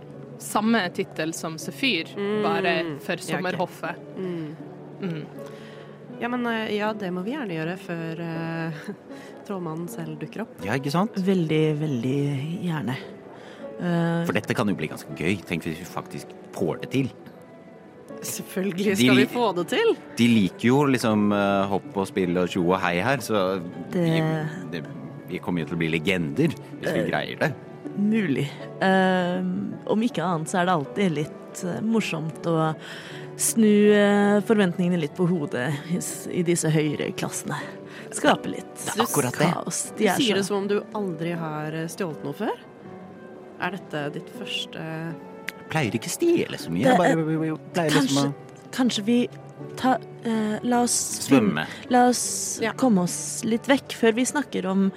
samme 0.41 0.84
tittel 0.95 1.34
som 1.38 1.58
Sefyr, 1.62 2.15
bare 2.43 2.76
for 3.04 3.21
sommerhoffet. 3.21 3.97
Ja, 3.97 4.21
okay. 4.21 5.12
Mm. 5.12 5.26
Ja, 6.21 6.30
men 6.30 6.45
eh, 6.45 6.76
ja, 6.76 6.91
det 6.93 7.10
må 7.13 7.24
vi 7.26 7.34
gjerne 7.34 7.56
gjøre 7.56 7.78
før 7.82 8.19
uh, 8.21 8.82
trollmannen 9.47 9.88
selv 9.89 10.19
dukker 10.21 10.43
opp. 10.43 10.60
Ja, 10.65 10.76
ikke 10.78 10.93
sant? 10.93 11.17
Veldig, 11.26 11.63
veldig 11.80 12.19
gjerne. 12.67 12.97
Uh, 13.82 14.21
For 14.28 14.38
dette 14.38 14.54
kan 14.58 14.69
jo 14.69 14.78
bli 14.78 14.91
ganske 14.91 15.15
gøy. 15.17 15.39
Tenk 15.50 15.65
hvis 15.65 15.82
vi 15.82 15.88
faktisk 15.89 16.36
får 16.54 16.84
det 16.84 16.91
til. 16.93 17.10
Selvfølgelig 18.22 18.86
De 18.86 18.96
skal 19.00 19.18
vi 19.18 19.26
få 19.34 19.48
det 19.58 19.64
til. 19.72 19.92
De 20.20 20.28
liker 20.30 20.68
jo 20.68 20.84
liksom 20.94 21.32
eh, 21.34 21.64
hopp 21.72 21.96
og 21.98 22.08
spill 22.10 22.38
og 22.38 22.50
tjo 22.54 22.62
og 22.70 22.78
hei 22.84 23.00
her, 23.02 23.18
så 23.26 23.60
Det- 23.92 24.04
vi, 24.06 24.22
det, 24.76 24.84
vi 25.32 25.40
kommer 25.42 25.62
jo 25.64 25.72
til 25.72 25.76
å 25.76 25.82
bli 25.82 25.90
legender 25.90 26.54
hvis 26.54 26.94
vi 26.94 27.06
greier 27.10 27.40
det. 27.42 27.52
Mulig. 27.98 28.46
Uh, 28.80 29.42
om 29.92 30.02
ikke 30.06 30.24
annet 30.24 30.48
så 30.48 30.62
er 30.62 30.66
det 30.70 30.76
alltid 30.78 31.12
litt 31.18 31.64
morsomt 31.84 32.46
å 32.48 32.70
snu 33.42 33.68
forventningene 34.48 35.00
litt 35.02 35.16
på 35.18 35.26
hodet 35.28 35.66
i, 35.92 36.00
i 36.40 36.44
disse 36.48 36.70
høyere 36.72 37.10
klassene. 37.18 37.58
Skape 38.16 38.48
litt 38.54 38.72
Det 38.86 38.94
er 38.96 39.04
akkurat 39.04 39.36
det. 39.40 39.50
kaos. 39.52 39.82
Du 39.92 39.98
De 40.04 40.08
er 40.08 40.16
sier 40.22 40.36
det 40.40 40.46
som 40.48 40.62
om 40.62 40.68
du 40.70 40.78
aldri 40.96 41.34
har 41.36 41.76
stjålet 41.92 42.24
noe 42.28 42.38
før. 42.38 42.56
Er 43.62 43.76
dette 43.76 44.06
ditt 44.16 44.30
første 44.40 44.86
Pleier 45.72 45.96
ikke 45.98 46.12
stjele 46.12 46.58
så 46.60 46.70
mye. 46.74 46.84
Det 46.84 46.92
Jeg 46.92 46.94
er- 46.94 46.98
bare, 46.98 47.48
jeg 47.48 47.58
pleier 47.74 47.92
liksom 47.96 48.32
Kanskje, 48.32 48.32
å 48.32 48.72
kanskje 48.76 49.04
vi 49.08 49.18
ta, 49.78 49.98
eh, 50.26 50.60
La 50.64 50.82
oss 50.84 50.96
svømme. 51.28 51.66
La 51.90 52.08
oss 52.10 52.60
Ja. 52.62 52.74
komme 52.74 53.02
oss 53.04 53.44
litt 53.46 53.64
vekk 53.68 53.92
før 53.94 54.14
vi 54.16 54.24
snakker 54.26 54.66
om 54.70 54.92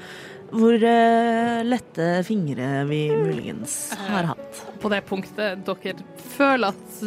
hvor 0.55 0.75
eh, 0.83 1.63
lette 1.65 2.23
fingre 2.25 2.85
vi 2.87 3.09
muligens 3.11 3.93
har 4.07 4.25
hatt. 4.25 4.79
På 4.81 4.89
det 4.91 5.05
punktet 5.07 5.65
dere 5.65 5.95
føler 6.37 6.69
at 6.69 7.01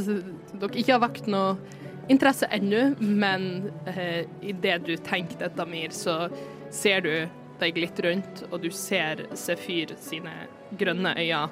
dere 0.60 0.76
ikke 0.76 0.92
har 0.98 1.00
vakt 1.00 1.28
noe 1.28 1.58
interesse 2.10 2.48
ennå, 2.52 2.96
men 3.00 3.72
eh, 3.86 4.26
idet 4.42 4.84
du 4.86 4.96
tenker 4.98 5.38
dette, 5.40 5.66
Mir, 5.68 5.90
så 5.90 6.30
ser 6.72 7.02
du 7.02 7.30
deg 7.60 7.76
litt 7.76 8.00
rundt, 8.04 8.44
og 8.52 8.62
du 8.62 8.70
ser 8.70 9.26
Sefyr 9.34 9.96
sine 10.00 10.32
grønne 10.78 11.16
øyne 11.18 11.50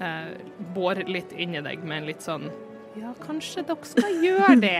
eh, 0.00 0.32
bore 0.74 1.04
litt 1.08 1.32
inn 1.36 1.56
i 1.56 1.62
deg 1.64 1.84
med 1.84 2.02
en 2.02 2.10
litt 2.10 2.24
sånn 2.24 2.48
Ja, 2.96 3.12
kanskje 3.22 3.64
dere 3.68 3.88
skal 3.88 4.20
gjøre 4.26 4.56
det? 4.62 4.78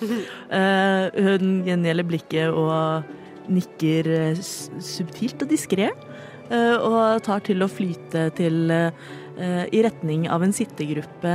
Eh, 0.00 1.06
hun 1.26 1.60
gjengjelder 1.66 2.06
blikket 2.08 2.56
og 2.56 3.16
nikker 3.50 4.08
eh, 4.14 4.40
subtilt 4.40 5.42
og 5.44 5.50
diskré. 5.50 5.90
eh, 6.50 6.76
og 6.76 7.22
tar 7.26 7.42
til 7.46 7.62
å 7.62 7.68
flyte 7.70 8.28
til 8.38 8.70
eh, 8.70 9.66
i 9.72 9.82
retning 9.84 10.28
av 10.28 10.42
en 10.44 10.52
sittegruppe 10.52 11.34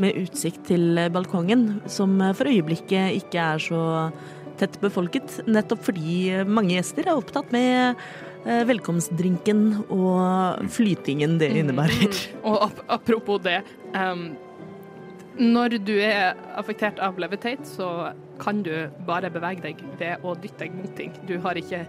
med 0.00 0.16
utsikt 0.22 0.64
til 0.70 0.98
balkongen, 1.12 1.80
som 1.90 2.16
for 2.34 2.50
øyeblikket 2.50 3.18
ikke 3.20 3.44
er 3.54 3.62
så 3.62 3.82
tett 4.60 4.78
befolket, 4.82 5.40
nettopp 5.46 5.84
fordi 5.86 6.44
mange 6.48 6.74
gjester 6.76 7.06
er 7.08 7.18
opptatt 7.18 7.52
med 7.54 8.00
velkomstdrinken 8.44 9.64
og 9.92 10.70
flytingen 10.72 11.38
det 11.40 11.50
innebærer. 11.60 12.20
Og 12.44 12.56
ap 12.68 12.84
apropos 13.00 13.42
det 13.44 13.60
Um, 13.90 14.36
Når 15.40 15.80
du 15.82 15.96
er 15.98 16.36
affektert 16.58 17.00
av 17.02 17.16
levitate, 17.18 17.66
så 17.66 18.12
kan 18.38 18.62
du 18.62 18.70
bare 19.06 19.30
bevege 19.32 19.64
deg 19.64 19.80
ved 19.98 20.22
å 20.22 20.34
dytte 20.38 20.66
deg 20.66 20.76
mot 20.76 20.92
ting. 20.94 21.14
Du 21.26 21.38
har 21.42 21.58
ikke 21.58 21.84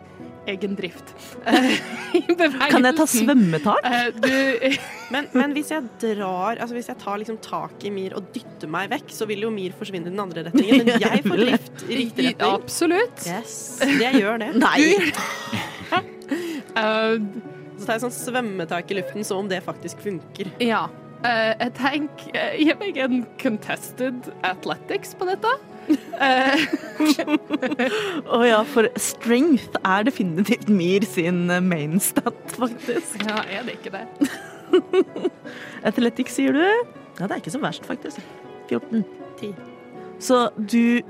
egen 0.49 0.73
drift. 0.77 1.11
Kan 2.71 2.87
jeg 2.87 2.95
ta 2.97 3.05
svømmetak? 3.05 3.85
Eh, 3.85 4.07
du 4.17 4.77
Men, 5.13 5.27
men 5.35 5.51
hvis 5.53 5.69
jeg 5.73 5.83
drar 6.01 6.55
Altså 6.55 6.73
hvis 6.73 6.87
jeg 6.89 6.97
tar 7.01 7.19
liksom 7.19 7.37
tak 7.43 7.83
i 7.85 7.91
Mir 7.93 8.15
og 8.17 8.29
dytter 8.33 8.71
meg 8.71 8.89
vekk, 8.93 9.11
så 9.13 9.27
vil 9.29 9.43
jo 9.45 9.51
Mir 9.53 9.75
forsvinne 9.77 10.09
i 10.09 10.13
den 10.13 10.23
andre 10.23 10.47
retningen. 10.47 10.87
Men 10.87 11.03
jeg 11.05 11.25
får 11.27 11.43
drift 11.43 11.83
i 11.85 11.99
riktig 11.99 12.25
retning. 12.31 12.55
Absolutt. 12.55 13.27
Yes, 13.27 13.59
jeg 13.85 14.23
gjør 14.23 14.41
det. 14.41 14.49
Nei! 14.57 15.69
Eh, 16.81 17.15
Så 17.77 17.87
tar 17.87 17.95
jeg 17.97 18.03
sånn 18.03 18.13
svømmetak 18.13 18.91
i 18.93 18.97
luften 18.99 19.25
som 19.25 19.43
om 19.43 19.47
det 19.51 19.61
faktisk 19.65 20.01
funker. 20.03 20.51
ja. 20.63 20.87
Uh, 21.21 21.53
jeg 21.53 21.71
tenker 21.77 22.31
eh, 22.33 22.53
Gi 22.57 22.73
meg 22.79 22.95
en 22.97 23.19
contested 23.37 24.25
athletics 24.41 25.11
på 25.13 25.27
dette. 25.29 25.51
Eh, 26.17 26.63
oh, 28.33 28.41
ja, 28.41 28.63
for 28.65 28.89
strength 28.97 29.77
er 29.85 30.07
definitivt 30.07 30.65
Mir 30.73 31.05
sin 31.05 31.43
main 31.67 31.99
stat, 32.01 32.41
faktisk. 32.57 33.21
ja, 33.29 33.37
er 33.53 33.69
det 33.69 33.77
ikke 33.77 33.93
det? 33.99 34.31
Athletics, 35.91 36.39
sier 36.39 36.57
du? 36.57 36.65
Ja, 37.19 37.27
det 37.27 37.35
er 37.35 37.43
ikke 37.43 37.53
så 37.53 37.61
verst, 37.61 37.85
faktisk. 37.85 38.17
14. 38.71 39.05
10. 39.43 39.53
Så 40.25 40.41
du 40.57 41.03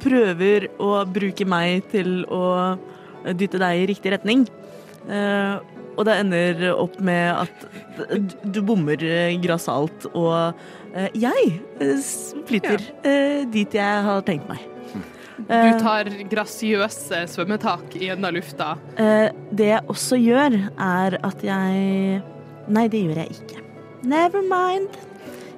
prøver 0.00 0.70
å 0.80 0.94
bruke 1.12 1.44
meg 1.48 1.90
til 1.92 2.22
å 2.32 2.42
dytte 3.36 3.60
deg 3.60 3.82
i 3.84 3.88
riktig 3.92 4.16
retning. 4.16 4.46
Eh, 5.08 5.54
og 5.92 6.06
det 6.08 6.14
ender 6.22 6.62
opp 6.72 6.98
med 7.04 7.44
at 7.44 7.64
du 8.42 8.62
bommer 8.64 9.02
eh, 9.04 9.34
grassat, 9.42 10.06
og 10.12 10.54
eh, 10.94 11.08
jeg 11.18 11.56
flytter 12.48 12.86
ja. 13.02 13.16
dit 13.52 13.76
jeg 13.76 14.04
har 14.06 14.22
tenkt 14.26 14.48
meg. 14.50 14.68
Du 15.42 15.80
tar 15.82 16.06
grasiøse 16.30 17.24
svømmetak 17.32 17.96
i 17.98 18.12
enden 18.12 18.28
av 18.28 18.36
lufta. 18.36 18.74
Det 18.94 19.70
jeg 19.72 19.82
også 19.90 20.20
gjør, 20.20 20.58
er 20.76 21.16
at 21.18 21.42
jeg 21.42 22.20
Nei, 22.72 22.84
det 22.86 23.00
gjør 23.02 23.24
jeg 23.24 23.40
ikke. 23.40 23.64
Never 24.06 24.44
mind. 24.46 24.94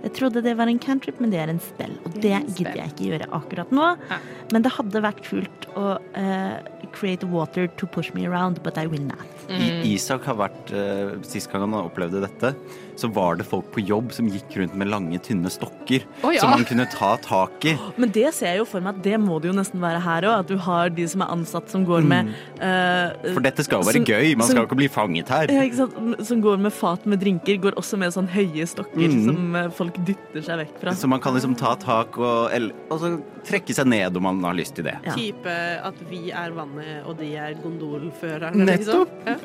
Jeg 0.04 0.12
trodde 0.18 0.42
det 0.44 0.52
var 0.58 0.68
en 0.68 0.80
cantrip, 0.80 1.20
men 1.22 1.32
det 1.32 1.40
er 1.40 1.52
en 1.52 1.60
spell. 1.64 1.94
Og 2.04 2.12
Det 2.12 2.22
det 2.26 2.32
er 2.36 2.48
gidder 2.58 2.80
jeg 2.82 2.92
ikke 2.92 3.08
gjøre 3.08 3.28
akkurat 3.38 3.70
nå. 3.72 3.86
Ja. 4.10 4.18
Men 4.52 4.66
det 4.66 4.74
hadde 4.76 5.00
vært 5.04 5.22
kult 5.24 5.68
å 5.80 5.94
uh, 5.96 6.56
create 6.92 7.26
water 7.32 7.70
to 7.80 7.88
push 7.88 8.12
me 8.14 8.26
around, 8.28 8.62
but 8.62 8.76
I 8.76 8.86
will 8.86 9.04
not. 9.04 9.43
Mm. 9.48 9.60
I, 9.60 9.94
Isak 9.94 10.24
har 10.28 10.36
vært 10.38 10.70
uh, 10.72 11.14
Sist 11.26 11.50
gang 11.52 11.66
han 11.66 11.74
opplevde 11.78 12.22
dette, 12.24 12.54
så 12.96 13.08
var 13.12 13.36
det 13.36 13.46
folk 13.48 13.66
på 13.74 13.82
jobb 13.84 14.12
som 14.14 14.28
gikk 14.30 14.54
rundt 14.60 14.76
med 14.78 14.88
lange, 14.88 15.18
tynne 15.24 15.50
stokker 15.50 16.04
oh, 16.22 16.30
ja. 16.32 16.40
som 16.40 16.52
man 16.54 16.64
kunne 16.68 16.86
ta 16.92 17.14
tak 17.22 17.66
i. 17.68 17.74
Men 18.00 18.12
det 18.14 18.30
ser 18.36 18.52
jeg 18.54 18.62
jo 18.62 18.66
for 18.70 18.84
meg 18.84 18.96
at 18.96 19.02
det 19.04 19.18
må 19.20 19.40
det 19.42 19.50
jo 19.50 19.56
nesten 19.58 19.82
være 19.82 20.00
her 20.04 20.28
òg. 20.30 20.44
At 20.44 20.52
du 20.52 20.56
har 20.62 20.92
de 20.94 21.06
som 21.10 21.24
er 21.26 21.32
ansatt 21.34 21.70
som 21.72 21.84
går 21.88 22.06
med 22.06 22.30
uh, 22.60 23.12
For 23.34 23.42
dette 23.44 23.66
skal 23.66 23.82
jo 23.82 23.88
være 23.90 24.00
som- 24.00 24.08
gøy, 24.08 24.34
man 24.36 24.46
som- 24.46 24.54
skal 24.54 24.62
jo 24.62 24.68
ikke 24.70 24.80
bli 24.84 24.90
fanget 24.92 25.28
her. 25.34 25.50
ja, 25.52 25.66
ikke 25.66 25.82
sant? 25.82 26.24
Som 26.30 26.42
går 26.44 26.60
med 26.68 26.72
fat 26.72 27.04
med 27.10 27.20
drinker, 27.20 27.58
går 27.66 27.78
også 27.80 27.98
med 28.00 28.14
sånn 28.14 28.30
høye 28.30 28.66
stokker 28.70 28.92
Mm. 29.04 29.24
som 29.26 29.56
eh, 29.58 29.68
folk 29.74 29.96
dytter 30.06 30.42
seg 30.46 30.60
vekk 30.62 30.76
fra. 30.80 30.92
Så 30.96 31.08
man 31.10 31.20
kan 31.20 31.34
liksom 31.34 31.56
ta 31.58 31.74
tak 31.76 32.16
og, 32.18 32.52
og 32.90 33.00
så 33.02 33.10
trekke 33.46 33.76
seg 33.76 33.88
ned 33.90 34.16
om 34.18 34.26
man 34.28 34.42
har 34.46 34.56
lyst 34.58 34.76
til 34.78 34.88
det. 34.88 34.96
Ja. 35.06 35.16
Type 35.16 35.56
at 35.88 35.98
vi 36.10 36.28
er 36.34 36.54
vannet, 36.56 37.02
og 37.08 37.18
de 37.20 37.32
er 37.40 37.56
gondolførerne, 37.62 38.68
liksom. 38.70 39.10
Ja. 39.26 39.36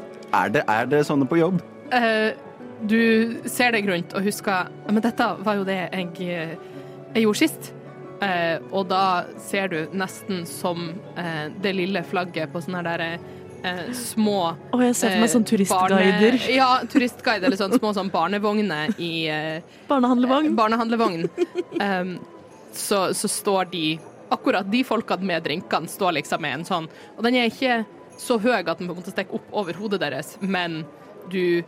Er 0.43 0.53
det, 0.53 0.63
er 0.69 0.89
det 0.91 1.03
sånne 1.07 1.27
på 1.29 1.39
jobb? 1.39 1.63
Uh, 1.93 2.31
du 2.85 3.41
ser 3.49 3.73
deg 3.75 3.89
rundt 3.89 4.13
og 4.15 4.23
husker 4.23 4.69
Men 4.85 5.01
dette 5.03 5.25
var 5.43 5.57
jo 5.57 5.65
det 5.67 5.79
jeg, 5.89 6.07
jeg 6.21 7.23
gjorde 7.25 7.41
sist. 7.41 7.73
Uh, 8.19 8.59
og 8.75 8.89
da 8.91 9.03
ser 9.41 9.71
du 9.71 9.79
nesten 9.95 10.45
som 10.47 10.89
uh, 11.17 11.45
det 11.63 11.73
lille 11.75 12.03
flagget 12.07 12.51
på 12.53 12.61
sånne 12.63 12.85
der 12.85 13.05
eh, 13.63 13.91
små 13.93 14.55
oh, 14.71 14.81
jeg 14.83 14.95
ser 14.95 15.13
for 15.13 15.21
meg 15.21 15.27
eh, 15.27 15.33
sånn 15.33 15.45
turistguider. 15.47 15.95
Barne, 15.99 16.53
ja, 16.53 16.69
turistguide 16.91 17.49
eller 17.49 17.59
sånn 17.59 17.75
små 17.77 17.93
sånn 17.97 18.11
barnevogner 18.13 18.93
i 19.01 19.13
eh, 19.31 19.79
Barnehandlevogn. 19.89 20.53
barnehandlevogn. 20.59 21.29
Um, 21.79 22.17
så, 22.73 23.09
så 23.13 23.31
står 23.31 23.71
de 23.73 23.83
Akkurat 24.29 24.67
de 24.69 24.83
folkene 24.85 25.25
med 25.25 25.41
drinkene 25.41 25.89
står 25.89 26.19
liksom 26.19 26.43
med 26.45 26.59
en 26.59 26.65
sånn 26.67 26.87
Og 27.17 27.23
den 27.25 27.39
er 27.39 27.49
ikke 27.49 27.79
så 28.19 28.37
høy 28.37 28.59
at 28.59 28.77
den 28.77 28.85
på 28.89 28.93
en 28.93 28.99
måte 28.99 29.13
stikker 29.13 29.39
opp 29.39 29.53
over 29.61 29.77
hodet 29.79 30.01
deres, 30.03 30.33
men 30.43 30.81
du 31.31 31.63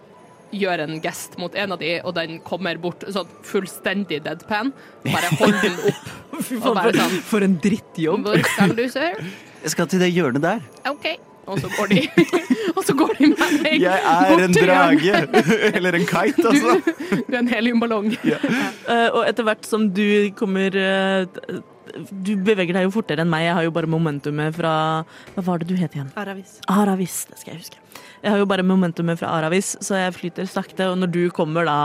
gjør 0.52 0.84
en 0.84 0.98
gest 1.00 1.38
mot 1.40 1.56
en 1.56 1.72
av 1.72 1.80
de, 1.80 1.94
og 2.04 2.12
den 2.18 2.42
kommer 2.44 2.76
bort 2.82 3.06
sånn 3.08 3.30
fullstendig 3.48 4.20
deadpan. 4.26 4.74
Bare 5.06 5.32
hold 5.40 5.56
den 5.64 5.80
opp. 5.94 6.12
Fy 6.44 6.60
Og 6.68 6.76
sånn 6.76 7.18
for 7.24 7.48
en 7.48 7.56
drittjobb. 7.64 8.28
Hvor 8.28 8.44
skal 8.52 8.76
du, 8.76 8.84
sir? 8.92 9.16
Jeg 9.64 9.76
skal 9.78 9.88
til 9.94 10.04
det 10.04 10.12
hjørnet 10.12 10.44
der. 10.44 10.66
OK. 10.92 11.08
Og 11.50 11.60
så 11.60 11.70
går 11.74 11.90
de 11.92 12.02
Og 12.78 12.84
så 12.86 12.96
går 12.98 13.16
de 13.18 13.32
med 13.34 13.58
deg 13.64 13.82
Jeg 13.82 14.04
er 14.12 14.30
bort 14.30 14.44
en 14.46 14.56
drage! 14.56 15.22
Eller 15.78 15.98
en 15.98 16.08
kite, 16.08 16.46
altså. 16.52 16.78
Du 17.28 17.36
er 17.36 17.42
en 17.42 17.52
heliumballong. 17.52 18.14
Eh, 18.92 19.08
og 19.14 19.24
etter 19.28 19.46
hvert 19.46 19.68
som 19.68 19.84
du 19.94 20.32
kommer 20.36 20.74
uh, 20.76 21.60
Du 22.26 22.32
beveger 22.44 22.76
deg 22.76 22.86
jo 22.88 22.92
fortere 22.94 23.24
enn 23.24 23.30
meg. 23.32 23.46
Jeg 23.46 23.56
har 23.56 23.66
jo 23.68 23.74
bare 23.76 23.90
momentumet 23.90 24.56
fra 24.58 24.74
Hva 25.36 25.44
var 25.46 25.62
det 25.62 25.70
du 25.70 25.76
het 25.80 25.96
igjen? 25.96 26.10
Aravis. 26.20 26.58
Aravis, 26.72 27.22
det 27.30 27.40
skal 27.40 27.54
jeg 27.54 27.62
huske. 27.62 27.80
Jeg 28.24 28.34
har 28.34 28.42
jo 28.42 28.48
bare 28.50 28.66
momentumet 28.68 29.22
fra 29.22 29.32
Aravis, 29.38 29.76
så 29.86 30.00
jeg 30.02 30.16
flyter 30.18 30.50
sakte. 30.50 30.90
Og 30.92 30.98
når 31.02 31.14
du 31.14 31.22
kommer 31.36 31.68
da 31.70 31.78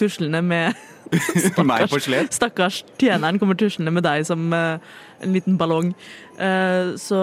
tuslende 0.00 0.42
med 0.44 0.72
stakkars. 1.12 2.08
Stakkars 2.32 2.80
tjeneren 3.00 3.38
kommer 3.42 3.58
tuslende 3.60 3.92
med 3.94 4.06
deg 4.08 4.26
som 4.28 4.50
uh, 4.56 4.80
en 5.22 5.36
liten 5.36 5.60
ballong. 5.60 5.92
uh, 6.40 6.96
så 7.00 7.22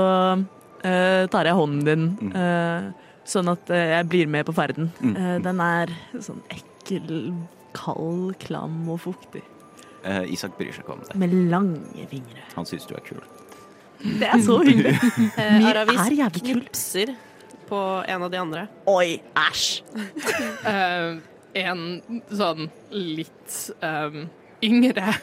tar 0.81 1.49
jeg 1.49 1.57
hånden 1.57 1.85
din, 1.87 2.33
eh, 2.33 2.89
sånn 3.29 3.51
at 3.51 3.69
eh, 3.73 3.93
jeg 3.95 4.09
blir 4.11 4.29
med 4.31 4.47
på 4.47 4.55
ferden. 4.57 4.91
Mm. 5.01 5.15
Eh, 5.15 5.37
den 5.45 5.63
er 5.63 5.93
sånn 6.17 6.41
ekkel, 6.53 7.31
kald, 7.77 8.35
klam 8.41 8.81
og 8.89 9.01
fuktig. 9.05 9.43
Eh, 10.03 10.31
Isak 10.33 10.55
bryr 10.57 10.73
seg 10.73 10.85
ikke 10.85 10.95
om 10.95 11.03
det. 11.05 11.17
Med 11.19 11.35
lange 11.51 12.07
fingre. 12.11 12.45
Han 12.55 12.67
syns 12.69 12.87
du 12.89 12.95
er 12.97 13.03
kul. 13.05 13.21
Det 13.99 14.29
er 14.29 14.43
så 14.43 14.61
hyggelig. 14.63 14.95
Eh, 15.39 15.57
Myr 15.59 15.73
Aravis 15.73 16.05
er 16.05 16.15
jævlig 16.23 16.43
kul. 16.45 16.61
knipser 16.63 17.13
på 17.69 17.79
en 18.07 18.23
av 18.25 18.31
de 18.31 18.39
andre. 18.39 18.65
Oi, 18.89 19.19
æsj! 19.37 19.83
uh, 20.65 21.19
en 21.65 21.83
sånn 22.31 22.69
litt 22.93 23.57
um, 23.83 24.23
yngre 24.65 25.13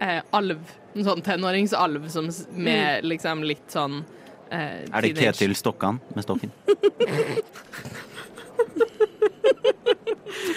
uh, 0.00 0.20
alv, 0.34 0.72
en 0.96 1.06
sånn 1.06 1.22
tenåringsalv 1.26 2.08
som 2.12 2.30
med 2.56 3.06
liksom 3.06 3.44
litt 3.46 3.68
sånn 3.70 4.00
eh, 4.50 4.58
Er 4.58 5.00
det 5.00 5.16
teenage- 5.16 5.32
Ketil 5.32 5.54
Stokkan 5.56 6.00
med 6.14 6.22
stokken? 6.24 6.50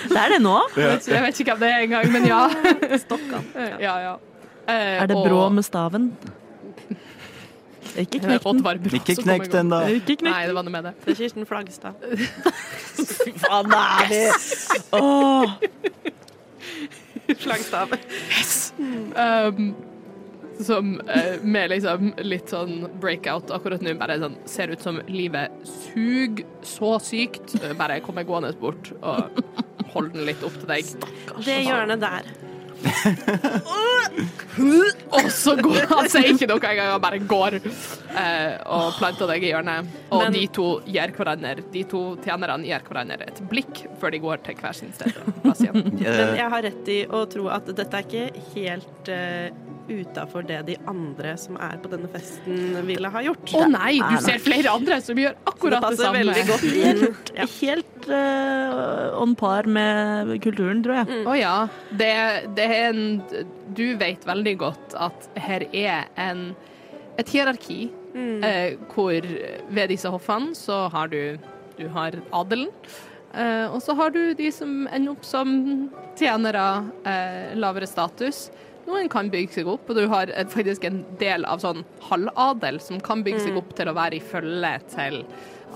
Det 0.09 0.17
er 0.17 0.29
det 0.33 0.39
nå. 0.41 0.55
Jeg 0.75 0.89
vet, 0.89 1.07
jeg 1.07 1.21
vet 1.23 1.39
ikke 1.39 1.53
hvem 1.53 1.61
det 1.63 1.69
er 1.69 1.85
engang, 1.85 2.11
men 2.13 2.25
ja. 2.27 2.41
Stokkan. 3.05 3.45
Ja, 3.79 3.95
ja. 4.03 4.13
Eh, 4.69 5.01
Er 5.03 5.05
det 5.09 5.15
og- 5.17 5.25
brå 5.27 5.49
med 5.53 5.63
staven? 5.65 6.11
Ikke 7.99 8.19
knekk 8.21 8.43
den. 8.45 8.59
Ikke 8.95 9.15
knekk 9.17 9.47
den, 9.51 9.69
da. 9.73 9.79
Ikke 9.89 10.23
Nei, 10.23 10.45
det 10.47 10.53
var 10.55 10.63
noe 10.63 10.71
med 10.71 10.83
det. 10.85 10.93
Det 11.05 11.11
er 11.11 11.17
Kirsten 11.23 11.45
Flagstad. 11.49 11.93
Hva 11.99 13.59
er 13.59 13.63
det 13.67 13.79
er 13.81 14.07
vi! 14.11 14.21
Åh. 14.93 15.47
Flaggstav. 17.43 17.91
Um, 18.79 19.75
som 20.65 20.99
eh, 21.07 21.37
med 21.43 21.69
liksom 21.71 22.13
litt 22.25 22.49
sånn 22.51 22.87
breakout 22.99 23.51
akkurat 23.55 23.81
nå, 23.85 23.93
bare 23.99 24.17
sånn 24.21 24.35
ser 24.49 24.73
ut 24.73 24.81
som 24.83 24.99
livet 25.07 25.51
suger 25.67 26.45
så 26.67 26.97
sykt. 27.03 27.55
Eh, 27.63 27.73
Bare 27.79 27.99
kommer 28.03 28.27
gående 28.27 28.51
bort 28.59 28.91
og 28.99 29.39
holder 29.93 30.13
den 30.17 30.27
litt 30.29 30.43
opp 30.45 30.57
til 30.59 30.69
deg. 30.69 30.93
Det 31.45 31.59
hjørnet 31.65 32.03
der. 32.03 32.23
Og 35.19 35.25
så 35.35 35.53
går 35.59 35.87
han 35.89 36.07
sier 36.11 36.29
ikke 36.31 36.47
noe 36.49 36.59
engang, 36.69 36.91
han 36.93 37.01
bare 37.03 37.19
går 37.27 37.57
eh, 37.59 38.53
og 38.71 38.93
planter 38.99 39.27
deg 39.33 39.43
i 39.45 39.51
hjørnet. 39.51 39.89
Og 40.11 40.23
Men- 40.23 40.35
de 40.37 40.43
to 40.55 40.67
gir 40.87 41.11
hverandre 41.15 41.63
De 41.73 41.83
to 41.91 42.01
tjenerne 42.23 42.67
gir 42.67 42.85
hverandre 42.87 43.27
et 43.27 43.41
blikk 43.51 43.83
før 43.99 44.15
de 44.15 44.21
går 44.23 44.43
til 44.47 44.55
hver 44.61 44.75
sin 44.77 44.93
sted. 44.95 45.11
Men 45.43 46.35
jeg 46.39 46.49
har 46.55 46.63
rett 46.69 46.93
i 46.93 47.01
å 47.07 47.25
tro 47.31 47.49
at 47.53 47.67
dette 47.75 47.99
er 47.99 48.07
ikke 48.07 48.45
helt 48.55 49.11
uh, 49.11 49.49
utafor 49.89 50.45
det 50.47 50.61
de 50.69 50.77
andre 50.89 51.33
som 51.41 51.57
er 51.59 51.77
på 51.81 51.91
denne 51.91 52.09
festen, 52.13 52.79
ville 52.87 53.11
ha 53.11 53.23
gjort. 53.25 53.53
Å 53.57 53.65
nei, 53.71 53.97
du 53.99 54.17
ser 54.23 54.39
flere 54.43 54.73
andre 54.73 55.01
som 55.03 55.19
gjør 55.19 55.35
akkurat 55.49 55.83
det 55.89 55.99
samme. 55.99 56.23
det 56.23 56.33
passer 56.33 56.45
samme. 56.45 56.45
veldig 56.45 56.45
godt 56.49 56.65
inn. 56.79 57.49
Helt 57.59 58.09
uh, 58.13 59.21
on 59.21 59.35
par 59.39 59.69
med 59.69 60.35
kulturen, 60.43 60.83
tror 60.85 61.01
jeg. 61.01 61.21
Å 61.27 61.37
ja. 61.39 61.55
Det, 61.91 62.13
det 62.57 62.67
er 62.69 62.89
en 62.89 63.05
Du 63.75 63.85
vet 63.99 64.25
veldig 64.25 64.57
godt 64.61 64.97
at 64.97 65.29
her 65.39 65.65
er 65.73 66.09
en, 66.17 66.51
et 67.21 67.29
hierarki 67.35 67.89
Mm. 68.09 68.41
uh, 68.41 68.73
hvor 68.89 69.21
ved 69.69 69.91
disse 69.91 70.09
hoffene 70.09 70.55
så 70.57 70.87
har 70.89 71.11
du 71.11 71.37
Du 71.77 71.87
har 71.93 72.15
adelen. 72.33 72.71
Uh, 73.29 73.69
og 73.69 73.77
så 73.85 73.93
har 73.93 74.09
du 74.09 74.33
de 74.33 74.49
som 74.51 74.87
ender 74.89 75.13
opp 75.13 75.23
som 75.23 75.51
tjenere, 76.17 76.63
uh, 77.05 77.53
lavere 77.55 77.87
status. 77.87 78.49
Noen 78.89 79.09
kan 79.11 79.29
bygge 79.29 79.59
seg 79.59 79.69
opp, 79.69 79.89
og 79.91 79.99
du 79.99 80.07
har 80.09 80.31
faktisk 80.49 80.87
en 80.89 81.03
del 81.21 81.45
av 81.45 81.61
sånn 81.61 81.83
halvadel 82.09 82.79
som 82.81 82.97
kan 83.03 83.21
bygge 83.25 83.43
seg 83.45 83.59
opp 83.59 83.75
til 83.77 83.91
å 83.91 83.93
være 83.97 84.17
i 84.17 84.23
følge 84.31 84.71
til 84.89 85.21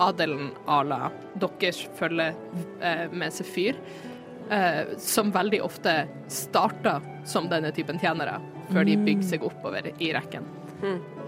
adelen 0.02 0.50
à 0.66 0.80
la 0.88 1.12
deres 1.38 1.84
følge 2.00 2.32
eh, 2.82 3.06
med 3.14 3.36
Sefyr. 3.36 3.78
Eh, 4.50 4.98
som 4.98 5.30
veldig 5.32 5.62
ofte 5.64 5.94
starter 6.28 7.06
som 7.30 7.48
denne 7.52 7.72
typen 7.76 8.02
tjenere, 8.02 8.40
før 8.74 8.90
de 8.90 8.98
bygger 9.06 9.30
seg 9.30 9.46
oppover 9.46 9.94
i 9.94 10.12
rekken. 10.16 10.50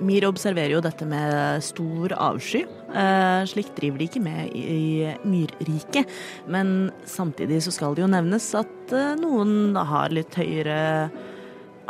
Mir 0.03 0.25
observerer 0.27 0.73
jo 0.73 0.81
dette 0.83 1.05
med 1.07 1.63
stor 1.63 2.11
avsky. 2.19 2.65
Eh, 2.91 3.45
slikt 3.47 3.77
driver 3.77 4.01
de 4.01 4.07
ikke 4.09 4.23
med 4.23 4.51
i, 4.51 4.63
i 4.65 5.13
Myrriket. 5.23 6.11
Men 6.51 6.91
samtidig 7.07 7.61
så 7.63 7.71
skal 7.71 7.95
det 7.95 8.03
jo 8.03 8.11
nevnes 8.11 8.49
at 8.59 8.91
eh, 8.95 9.13
noen 9.21 9.77
har 9.79 10.11
litt 10.15 10.35
høyere 10.35 11.07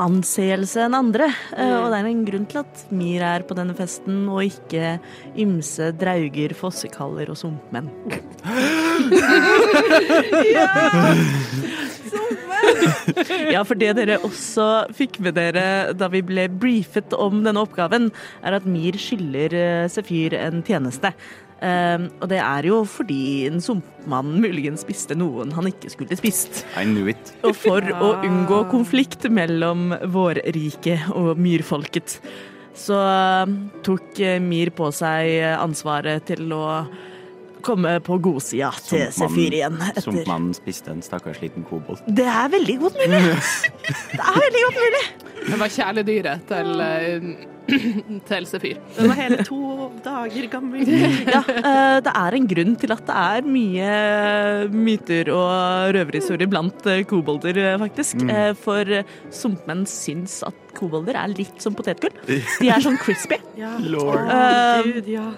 anseelse 0.02 0.84
enn 0.86 0.98
andre. 0.98 1.30
Eh, 1.56 1.74
og 1.78 1.90
det 1.92 2.00
er 2.00 2.10
en 2.10 2.26
grunn 2.28 2.48
til 2.52 2.62
at 2.64 2.86
Mir 2.96 3.26
er 3.26 3.46
på 3.48 3.58
denne 3.58 3.76
festen, 3.78 4.26
og 4.32 4.44
ikke 4.46 4.98
ymse 5.42 5.92
drauger, 6.00 6.56
fossekaller 6.58 7.32
og 7.34 7.40
sumpmenn. 7.44 7.92
Ja, 13.52 13.62
for 13.68 13.78
det 13.78 13.94
dere 14.00 14.18
også 14.26 14.66
fikk 14.96 15.20
med 15.24 15.38
dere 15.38 15.94
da 15.98 16.10
vi 16.12 16.24
ble 16.26 16.48
briefet 16.50 17.14
om 17.18 17.44
denne 17.46 17.62
oppgaven, 17.64 18.10
er 18.46 18.58
at 18.58 18.68
Mir 18.70 18.98
skylder 19.00 19.56
eh, 19.60 19.88
Sefyr 19.92 20.38
en 20.40 20.64
tjeneste. 20.66 21.14
Um, 21.64 22.10
og 22.20 22.28
det 22.30 22.42
er 22.44 22.68
jo 22.68 22.82
fordi 22.84 23.48
en 23.48 23.62
sumpmann 23.64 24.34
muligens 24.44 24.84
spiste 24.84 25.16
noen 25.18 25.54
han 25.56 25.70
ikke 25.70 25.94
skulle 25.94 26.18
spist. 26.20 26.66
I 26.76 26.84
knew 26.84 27.08
it. 27.10 27.32
Og 27.48 27.56
for 27.58 27.86
å 27.96 28.12
unngå 28.28 28.66
konflikt 28.74 29.30
mellom 29.32 29.94
vårriket 30.12 31.08
og 31.16 31.40
myrfolket, 31.40 32.20
så 32.76 33.00
eh, 33.00 33.54
tok 33.88 34.20
Myr 34.20 34.42
Mir 34.44 34.72
på 34.76 34.90
seg 34.92 35.46
ansvaret 35.56 36.26
til 36.28 36.52
å 36.52 36.66
komme 37.66 37.98
på 38.06 38.20
godsida 38.24 38.72
til 38.86 39.08
Sefyr 39.16 39.58
igjen. 39.60 39.82
Sumpmannen 40.04 40.54
spiste 40.58 40.94
en 40.94 41.04
stakkars 41.06 41.42
liten 41.44 41.66
kobolt. 41.68 42.06
Det 42.06 42.28
er 42.30 42.52
veldig 42.54 42.78
godt 42.86 43.02
mulig! 43.02 43.24
Det 44.16 44.22
er 44.22 44.40
veldig 44.46 44.64
godt 44.68 44.82
mulig! 44.86 45.04
Det 45.46 45.60
var 45.62 45.70
kjæledyret 45.70 46.48
til, 46.50 46.82
eh, 46.82 47.28
til 48.30 48.48
Sefyr. 48.50 48.80
Den 48.98 49.12
var 49.12 49.20
hele 49.20 49.46
to 49.46 49.90
dager 50.06 50.48
gammel. 50.50 50.90
Ja, 51.36 51.42
eh, 51.42 51.98
det 52.06 52.14
er 52.14 52.38
en 52.38 52.50
grunn 52.50 52.76
til 52.82 52.96
at 52.96 53.06
det 53.06 53.18
er 53.22 53.50
mye 53.56 53.92
myter 54.74 55.32
og 55.34 55.96
røverhistorier 55.98 56.50
blant 56.50 56.86
eh, 56.90 57.04
kobolder, 57.10 57.62
faktisk. 57.82 58.26
Mm. 58.26 58.58
For 58.62 59.02
sumpmenn 59.34 59.86
syns 59.90 60.40
at 60.48 60.58
kobolder 60.76 61.18
er 61.22 61.34
litt 61.34 61.62
som 61.64 61.78
potetgull. 61.78 62.16
De 62.26 62.70
er 62.70 62.82
sånn 62.84 62.98
crispy. 63.02 63.40
Ja. 63.60 63.76
Lord. 63.86 64.26
Uh, 64.26 64.82
Gud, 64.90 65.12
ja. 65.14 65.30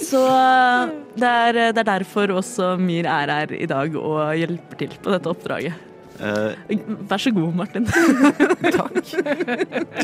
Så 0.00 0.20
eh, 0.24 0.92
det 1.18 1.30
er, 1.46 1.62
det 1.74 1.82
er 1.82 1.88
derfor 1.94 2.36
også 2.38 2.74
Myr 2.80 3.08
er 3.10 3.32
her 3.36 3.56
i 3.56 3.68
dag 3.70 3.96
og 3.98 4.20
hjelper 4.38 4.84
til 4.84 5.00
på 5.02 5.14
dette 5.14 5.32
oppdraget. 5.32 5.88
Uh, 6.22 6.52
Vær 7.08 7.18
så 7.18 7.32
god, 7.34 7.54
Martin. 7.56 7.86
takk. 8.76 9.00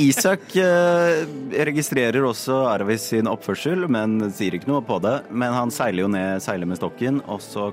Isak 0.03 0.48
uh, 0.57 1.20
registrerer 1.68 2.24
også 2.27 2.57
Arvis 2.72 3.05
sin 3.12 3.29
oppførsel, 3.31 3.87
men 3.92 4.18
sier 4.35 4.57
ikke 4.57 4.70
noe 4.70 4.83
på 4.83 4.98
det. 5.05 5.14
Men 5.31 5.55
han 5.55 5.70
seiler 5.74 6.07
jo 6.07 6.11
ned, 6.11 6.42
seiler 6.42 6.66
med 6.66 6.81
stokken, 6.81 7.20
og 7.31 7.44
så 7.44 7.68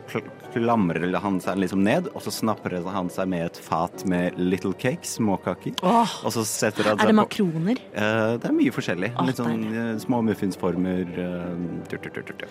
klamrer 0.56 1.14
han 1.20 1.38
seg 1.44 1.60
liksom 1.60 1.84
ned, 1.84 2.08
og 2.16 2.24
så 2.24 2.32
snapper 2.32 2.78
han 2.88 3.10
seg 3.14 3.28
med 3.32 3.46
et 3.50 3.58
fat 3.62 4.06
med 4.10 4.38
little 4.40 4.72
cakes, 4.74 5.18
småkaker. 5.20 5.76
Oh, 5.84 6.08
Og 6.26 6.32
så 6.34 6.46
setter 6.48 6.88
han 6.94 7.00
er 7.04 7.12
det 7.12 7.16
makroner? 7.20 7.26
på 7.26 7.60
makroner? 7.60 7.82
Eh, 7.94 8.38
Det 8.40 8.50
er 8.50 8.56
mye 8.56 8.72
forskjellig. 8.76 9.12
Oh, 9.20 9.26
Litt 9.28 9.42
sånn 9.42 9.66
uh, 9.76 10.00
små 10.00 10.22
muffinsformer. 10.24 11.06
tur. 11.90 12.48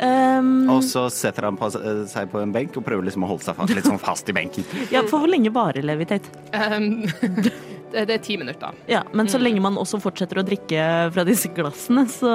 Um, 0.00 0.70
Og 0.72 0.82
så 0.86 1.06
setter 1.12 1.44
han 1.48 1.56
på, 1.60 1.68
seg 2.08 2.30
på 2.32 2.40
en 2.42 2.52
benk 2.54 2.76
og 2.80 2.84
prøver 2.86 3.04
liksom 3.08 3.26
å 3.26 3.32
holde 3.34 3.44
seg 3.44 3.58
fast, 3.58 3.74
litt 3.76 3.88
sånn 3.88 4.00
fast 4.00 4.28
i 4.32 4.36
benken. 4.36 4.64
ja, 4.90 5.02
for 5.08 5.20
hvor 5.22 5.28
lenge 5.30 5.52
varer 5.52 5.84
levitet? 5.84 6.28
Um, 6.56 7.04
det, 7.92 8.16
er 8.16 8.22
ti 8.24 8.36
minutter. 8.40 8.76
Ja, 8.90 9.02
men 9.12 9.28
så 9.30 9.38
lenge 9.40 9.62
man 9.64 9.76
også 9.80 10.00
fortsetter 10.02 10.40
å 10.40 10.46
drikke 10.46 10.86
fra 11.14 11.24
disse 11.28 11.50
glassene, 11.54 12.06
så 12.10 12.32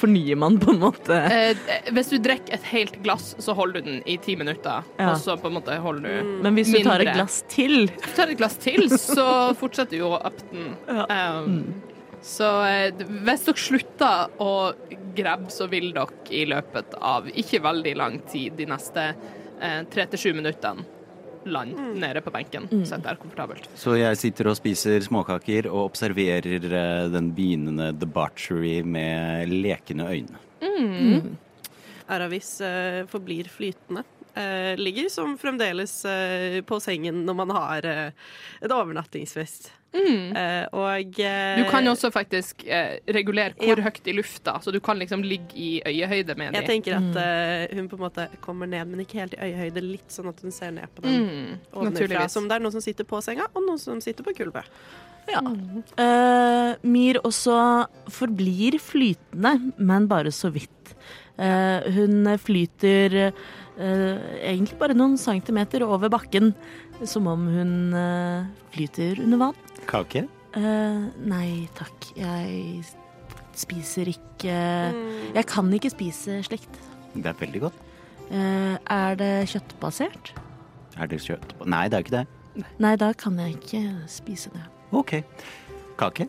fornyer 0.00 0.38
man 0.40 0.58
på 0.60 0.74
en 0.74 0.82
måte 0.82 1.18
Eh, 1.28 1.90
hvis 1.94 2.10
du 2.12 2.18
drikker 2.22 2.54
et 2.56 2.66
helt 2.70 2.96
glass, 3.04 3.32
så 3.42 3.54
holder 3.56 3.82
du 3.82 3.90
den 3.90 4.00
i 4.08 4.18
ti 4.22 4.36
minutter. 4.38 4.86
Ja. 4.98 5.12
Og 5.12 5.20
så 5.22 5.36
på 5.40 5.50
en 5.50 5.58
måte 5.58 5.76
holder 5.82 6.22
du 6.22 6.38
Men 6.44 6.56
hvis 6.58 6.72
du 6.72 6.78
tar 6.86 7.02
et 7.04 7.12
glass 7.16 7.42
til 7.50 7.88
Hvis 7.88 8.14
du 8.14 8.16
tar 8.16 8.32
et 8.32 8.40
glass 8.40 8.56
til, 8.62 8.88
så 8.92 9.28
fortsetter 9.58 9.98
du 9.98 10.06
å 10.08 10.18
up 10.18 10.40
den. 10.50 10.74
Um, 10.88 11.60
Så 12.24 12.46
eh, 12.66 12.94
hvis 13.24 13.44
dere 13.46 13.62
slutter 13.62 14.42
å 14.42 14.52
grabbe, 15.16 15.52
så 15.54 15.68
vil 15.70 15.92
dere 15.94 16.34
i 16.34 16.44
løpet 16.50 16.96
av 16.98 17.28
ikke 17.30 17.62
veldig 17.64 17.94
lang 17.98 18.18
tid, 18.30 18.56
de 18.58 18.66
neste 18.68 19.04
eh, 19.62 19.82
tre 19.90 20.06
til 20.10 20.22
sju 20.24 20.32
minuttene, 20.34 20.84
lande 21.46 21.92
nede 22.00 22.22
på 22.24 22.32
benken. 22.34 22.68
det 22.70 23.00
der 23.04 23.18
komfortabelt. 23.20 23.68
Så 23.74 23.96
jeg 23.98 24.16
sitter 24.16 24.48
og 24.48 24.56
spiser 24.56 25.00
småkaker 25.04 25.68
og 25.70 25.90
observerer 25.90 26.46
eh, 26.46 27.08
den 27.12 27.32
begynnende 27.34 27.92
debauchery 27.92 28.80
med 28.82 29.48
lekende 29.48 30.08
øyne. 30.08 31.36
Aravis 32.08 32.60
uh, 32.64 33.04
forblir 33.10 33.50
flytende. 33.52 34.04
Uh, 34.38 34.78
ligger 34.78 35.08
som 35.12 35.34
fremdeles 35.38 36.04
uh, 36.08 36.60
på 36.64 36.78
sengen 36.80 37.24
når 37.26 37.36
man 37.42 37.52
har 37.52 37.88
et 37.88 38.72
overnattingsfest. 38.72 39.72
Eh, 39.94 40.66
og 40.76 41.16
uh, 41.18 41.56
Du 41.58 41.64
kan 41.70 41.84
jo 41.84 41.94
også 41.94 42.10
faktisk 42.12 42.64
uh, 42.68 42.98
regulere 43.14 43.54
hvor 43.56 43.78
Ja. 43.80 43.84
høyt 43.88 44.06
i 44.06 44.12
lufta, 44.12 44.58
så 44.60 44.72
du 44.72 44.80
kan 44.84 44.98
liksom 45.00 45.22
ligge 45.24 45.56
i 45.56 45.80
øyehøyde 45.86 46.36
med 46.36 46.54
Jeg 46.54 46.66
tenker 46.68 46.98
at 46.98 47.16
eh, 47.16 47.76
hun 47.76 47.88
på 47.88 47.96
en 47.96 48.04
måte 48.04 48.28
kommer 48.44 48.66
ned, 48.68 48.84
men 48.86 49.00
ikke 49.00 49.18
helt 49.22 49.34
i 49.34 49.40
øyehøyde. 49.48 49.80
Litt 49.82 50.08
sånn 50.12 50.28
at 50.28 50.40
hun 50.44 50.52
ser 50.52 50.70
ned 50.76 50.88
på 50.94 51.02
den 51.02 51.18
Mm, 51.18 51.58
ovenfra. 51.72 52.28
Som 52.28 52.48
det 52.48 52.56
er 52.56 52.60
noen 52.60 52.72
som 52.72 52.84
sitter 52.84 53.04
på 53.04 53.20
senga, 53.24 53.48
og 53.54 53.62
noen 53.64 53.78
som 53.78 54.00
sitter 54.00 54.22
på 54.24 54.36
gulvet. 54.36 54.64
Ja. 55.28 55.40
Eh, 56.00 56.76
Myr 56.88 57.18
også 57.24 57.86
forblir 58.08 58.78
flytende, 58.80 59.72
men 59.78 60.06
bare 60.08 60.30
så 60.32 60.50
vidt. 60.52 60.70
Eh, 61.38 61.88
hun 61.94 62.26
flyter 62.42 63.14
eh, 63.28 64.16
egentlig 64.42 64.78
bare 64.80 64.96
noen 64.96 65.16
centimeter 65.20 65.84
over 65.86 66.10
bakken, 66.10 66.52
som 67.06 67.28
om 67.30 67.44
hun 67.46 67.74
eh, 67.94 68.48
flyter 68.74 69.20
under 69.22 69.38
vann. 69.44 69.60
Kake? 69.86 70.24
Eh, 70.58 71.04
nei 71.28 71.68
takk, 71.78 72.10
jeg 72.18 72.82
spiser 73.58 74.10
ikke 74.14 74.24
Mm. 74.48 75.34
Jeg 75.34 75.46
kan 75.50 75.70
ikke 75.74 75.90
spise 75.90 76.38
slikt. 76.46 76.78
Det 77.14 77.26
er 77.26 77.34
veldig 77.38 77.60
godt. 77.60 77.78
Eh, 78.30 78.76
er 78.90 79.14
det 79.18 79.48
kjøttbasert? 79.50 80.32
Er 80.98 81.06
det 81.06 81.20
kjøtt 81.22 81.54
Nei, 81.66 81.88
det 81.88 81.96
er 81.98 82.04
ikke 82.04 82.16
det. 82.16 82.26
Nei, 82.82 82.96
da 82.96 83.12
kan 83.12 83.38
jeg 83.38 83.56
ikke 83.58 83.82
spise 84.10 84.50
det. 84.54 84.62
OK. 84.92 85.22
Kake? 85.98 86.28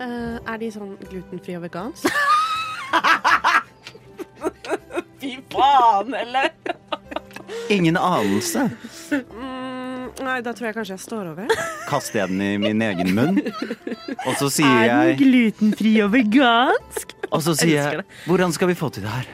Eh, 0.00 0.38
er 0.46 0.56
de 0.62 0.70
sånn 0.72 0.96
glutenfri 1.10 1.56
og 1.58 1.66
vegansk? 1.68 2.06
Fy 5.20 5.36
faen, 5.52 6.14
eller? 6.14 6.50
Ingen 7.68 7.96
anelse. 7.96 8.70
Mm, 9.10 10.10
nei, 10.24 10.38
da 10.44 10.54
tror 10.56 10.70
jeg 10.70 10.76
kanskje 10.78 10.96
jeg 10.96 11.02
står 11.04 11.32
over. 11.32 11.50
Kaster 11.90 12.22
jeg 12.22 12.32
den 12.32 12.44
i 12.44 12.54
min 12.62 12.82
egen 12.84 13.12
munn, 13.16 13.40
og 14.24 14.32
så 14.40 14.48
sier 14.52 14.86
jeg 14.86 14.88
Er 14.88 15.12
den 15.12 15.20
glutenfri 15.20 15.94
og 16.04 16.14
vegansk? 16.14 17.14
Og 17.30 17.44
så 17.46 17.54
sier 17.58 17.76
jeg 17.76 18.06
Hvordan 18.26 18.54
skal 18.56 18.72
vi 18.72 18.78
få 18.78 18.90
til 18.94 19.06
det 19.06 19.12
her? 19.12 19.28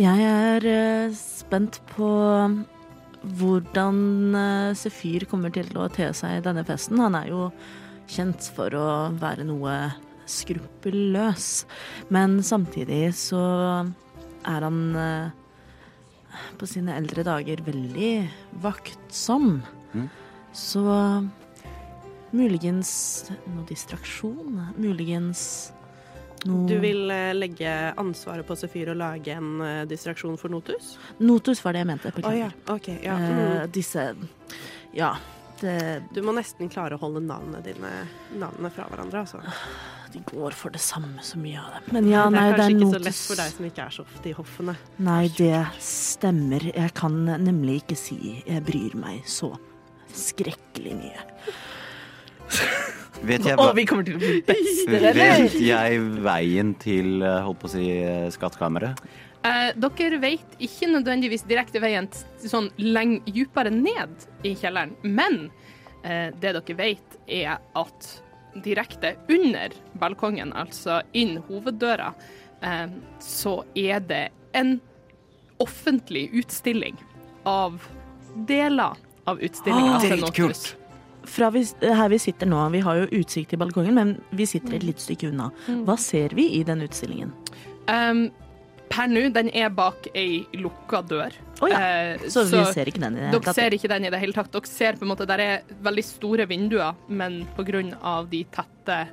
Jeg 0.00 0.26
er 0.26 0.66
uh, 0.66 1.16
spent 1.16 1.80
på 1.92 2.10
hvordan 3.36 3.96
uh, 4.34 4.76
Sefyr 4.78 5.26
kommer 5.28 5.52
til 5.52 5.68
å 5.76 5.88
te 5.92 6.08
seg 6.16 6.38
i 6.38 6.44
denne 6.44 6.64
festen. 6.66 7.00
Han 7.02 7.18
er 7.18 7.30
jo 7.32 7.48
kjent 8.10 8.50
for 8.56 8.74
å 8.74 8.86
være 9.20 9.44
noe 9.46 9.74
skruppelløs, 10.30 11.48
men 12.14 12.38
samtidig 12.46 13.10
så 13.18 13.42
er 14.48 14.66
han 14.66 14.80
eh, 14.96 15.30
på 16.60 16.68
sine 16.70 16.94
eldre 16.96 17.24
dager 17.26 17.62
veldig 17.66 18.12
vaktsom. 18.62 19.60
Mm. 19.94 20.08
Så 20.56 20.84
muligens 22.32 22.92
noe 23.50 23.66
distraksjon, 23.68 24.60
muligens 24.78 25.72
noe 26.46 26.68
Du 26.70 26.76
vil 26.80 27.10
eh, 27.12 27.32
legge 27.36 27.72
ansvaret 28.00 28.46
på 28.48 28.56
Sefyr 28.56 28.92
og 28.94 29.00
lage 29.02 29.34
en 29.34 29.60
eh, 29.60 29.82
distraksjon 29.90 30.38
for 30.40 30.48
Notus? 30.52 30.94
Notus 31.20 31.60
var 31.64 31.74
det 31.76 31.82
jeg 31.82 31.90
mente. 31.90 32.12
Beklager. 32.16 32.54
Oh, 32.54 32.70
ja, 32.70 32.76
OK. 32.76 32.88
Ja. 33.04 33.18
Eh, 33.18 33.28
Mm. 33.60 33.72
disse 33.74 34.06
Ja. 34.96 35.14
Det, 35.60 36.02
Du 36.14 36.22
må 36.24 36.34
nesten 36.36 36.70
klare 36.72 36.96
å 36.96 37.02
holde 37.02 37.22
navnene 37.24 37.62
dine 37.64 37.90
navnene 38.40 38.70
fra 38.74 38.86
hverandre, 38.90 39.24
altså. 39.24 39.40
de 40.14 40.22
går 40.26 40.56
for 40.56 40.74
det 40.74 40.82
samme, 40.82 41.22
så 41.22 41.38
mye 41.38 41.60
av 41.60 41.74
dem. 41.76 41.88
Men 41.96 42.10
ja, 42.10 42.26
det 42.32 42.40
er 42.40 42.52
er 42.52 42.56
det 42.56 42.66
kanskje 42.66 42.66
er 42.66 42.76
ikke 42.76 42.92
så 42.92 43.02
lett 43.06 43.24
for 43.28 43.42
deg 43.42 43.56
som 43.56 43.66
ikke 43.68 43.84
er 43.84 43.96
så 43.96 44.06
ofte 44.06 44.30
i 44.30 44.36
hoffene. 44.38 44.76
Nei, 45.10 45.24
det 45.38 45.64
stemmer. 45.84 46.70
Jeg 46.70 46.94
kan 46.98 47.18
nemlig 47.44 47.82
ikke 47.84 47.98
si 47.98 48.20
jeg 48.38 48.64
bryr 48.66 48.96
meg 48.98 49.20
så 49.28 49.52
skrekkelig 50.16 50.96
mye. 50.98 51.28
Vet 53.20 53.44
jeg, 53.44 53.56
oh, 53.60 53.74
vi 53.76 53.84
kommer 53.84 54.06
til 54.06 54.16
å 54.16 54.20
bli 54.20 54.38
bester, 54.46 54.94
eller? 54.96 55.18
vet 55.18 55.56
jeg 55.60 55.98
veien 56.24 56.70
til 56.80 57.20
eh, 57.20 57.42
holdt 57.44 57.58
på 57.60 57.68
å 57.68 57.72
si 57.74 57.84
eh, 58.00 58.30
skattkammeret? 58.32 59.02
Eh, 59.40 59.70
dere 59.80 60.18
vet 60.20 60.56
ikke 60.60 60.90
nødvendigvis 60.90 61.46
direkte 61.48 61.80
veien 61.80 62.08
sånn 62.42 62.68
lenge 62.76 63.22
dypere 63.24 63.72
ned 63.72 64.26
i 64.44 64.52
kjelleren, 64.52 64.92
men 65.00 65.46
eh, 66.04 66.28
det 66.36 66.52
dere 66.58 66.76
vet 66.76 67.16
er 67.24 67.54
at 67.56 68.10
direkte 68.60 69.14
under 69.32 69.72
balkongen, 70.02 70.52
altså 70.52 71.00
inn 71.16 71.38
hoveddøra, 71.46 72.10
eh, 72.60 72.92
så 73.24 73.62
er 73.72 74.04
det 74.04 74.26
en 74.52 74.76
offentlig 75.60 76.26
utstilling 76.36 77.00
av 77.48 77.80
deler 78.48 79.00
av 79.24 79.40
utstillinga. 79.40 79.96
Ah, 79.96 80.04
til 80.04 80.20
dritkult. 80.20 80.68
Fra 81.30 81.48
vi, 81.54 81.64
her 81.80 82.12
vi 82.12 82.20
sitter 82.20 82.48
nå, 82.48 82.60
vi 82.74 82.84
har 82.84 83.00
jo 83.02 83.08
utsikt 83.22 83.54
til 83.54 83.60
balkongen, 83.60 83.96
men 83.96 84.14
vi 84.36 84.44
sitter 84.48 84.76
et 84.76 84.84
lite 84.84 85.04
stykke 85.04 85.32
unna. 85.32 85.48
Hva 85.88 85.96
ser 86.00 86.36
vi 86.36 86.48
i 86.58 86.62
den 86.66 86.84
utstillingen? 86.84 87.32
Um, 87.88 88.26
per 88.90 89.06
nå, 89.08 89.28
den 89.32 89.48
er 89.54 89.70
bak 89.70 90.08
ei 90.18 90.42
lukka 90.58 91.00
dør. 91.06 91.32
Oh, 91.62 91.68
ja, 91.70 91.78
Eh, 91.78 92.18
Så 92.32 92.42
vi 92.48 92.60
ser 92.74 92.88
ikke 92.90 93.00
den 93.02 93.16
i 93.16 93.20
det 93.20 93.28
hele 93.28 93.40
Dere 93.40 93.54
ser 93.54 93.70
ikke 93.76 93.88
den 93.92 94.04
i 94.04 94.10
det 94.10 94.18
hele 94.20 94.32
tatt. 94.34 94.50
Dere 94.50 94.66
ser 94.66 94.96
på 94.98 95.02
en 95.06 95.10
måte, 95.12 95.26
Der 95.28 95.38
er 95.44 95.62
veldig 95.82 96.04
store 96.04 96.46
vinduer, 96.48 96.94
men 97.08 97.46
pga. 97.56 98.26
de 98.30 98.44
tette 98.50 99.08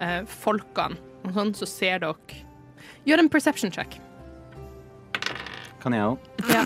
eh, 0.00 0.22
folkene 0.26 0.96
og 1.24 1.32
sånn, 1.32 1.54
så 1.54 1.66
ser 1.66 1.98
dere 2.00 2.14
Gjør 3.06 3.18
en 3.18 3.28
perception 3.28 3.70
check. 3.70 3.96
Kan 5.82 5.92
jeg 5.96 6.02
òg? 6.02 6.18
Ja. 6.52 6.62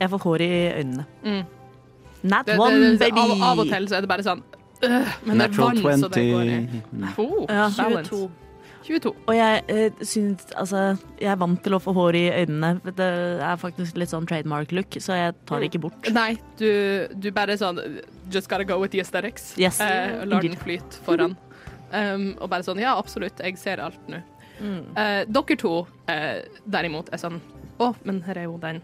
Jeg 0.00 0.10
får 0.10 0.18
hår 0.24 0.40
i 0.42 0.50
øynene. 0.80 1.04
Mm. 1.22 1.44
Nat 2.22 2.46
Det, 2.46 2.54
det, 2.56 2.60
one, 2.60 2.90
det, 2.96 2.98
baby! 2.98 3.20
av, 3.20 3.42
av 3.52 3.58
og 3.62 3.68
til 3.70 3.86
så 3.88 3.96
er 3.96 4.00
det 4.04 4.08
bare 4.10 4.24
sånn 4.26 4.42
øh, 4.84 5.12
Men 5.24 5.38
det 5.38 5.46
er 5.46 5.54
vann, 5.56 6.00
så 6.02 6.08
det 6.12 6.24
går 6.32 6.42
i. 6.50 6.82
20. 7.16 7.18
Oh, 7.18 7.46
Ja. 7.48 7.68
balance. 7.76 8.10
22. 8.10 8.30
22. 8.90 9.12
Og 9.30 9.36
jeg 9.36 9.60
eh, 9.70 10.00
syns 10.06 10.48
Altså, 10.58 10.82
jeg 11.20 11.30
er 11.32 11.38
vant 11.40 11.60
til 11.62 11.76
å 11.76 11.80
få 11.82 11.94
hår 11.96 12.18
i 12.18 12.24
øynene. 12.42 12.92
Det 12.96 13.10
er 13.46 13.60
faktisk 13.60 14.00
litt 14.00 14.12
sånn 14.12 14.26
trademark 14.28 14.74
look, 14.76 14.98
så 15.02 15.18
jeg 15.18 15.36
tar 15.48 15.62
det 15.62 15.70
ikke 15.70 15.84
bort. 15.86 16.10
Nei, 16.14 16.34
du, 16.60 16.70
du 17.14 17.30
bare 17.34 17.56
sånn 17.60 17.78
Just 18.30 18.50
gotta 18.50 18.66
go 18.66 18.80
with 18.82 18.94
the 18.94 19.02
aesthetics. 19.02 19.52
Yes. 19.60 19.80
Eh, 19.84 20.20
lar 20.26 20.44
den 20.44 20.58
flyte 20.58 21.00
foran. 21.06 21.36
Um, 21.90 22.36
og 22.38 22.50
bare 22.52 22.62
sånn 22.66 22.78
Ja, 22.78 22.94
absolutt, 22.98 23.40
jeg 23.42 23.58
ser 23.58 23.82
alt 23.82 24.10
nå. 24.10 24.20
Mm. 24.60 24.82
Eh, 24.94 25.22
dere 25.32 25.56
to 25.58 25.74
eh, 26.12 26.42
derimot 26.68 27.08
er 27.14 27.20
sånn 27.22 27.38
Å, 27.80 27.94
men 28.04 28.20
her 28.26 28.36
er 28.36 28.44
jo 28.44 28.58
den 28.60 28.82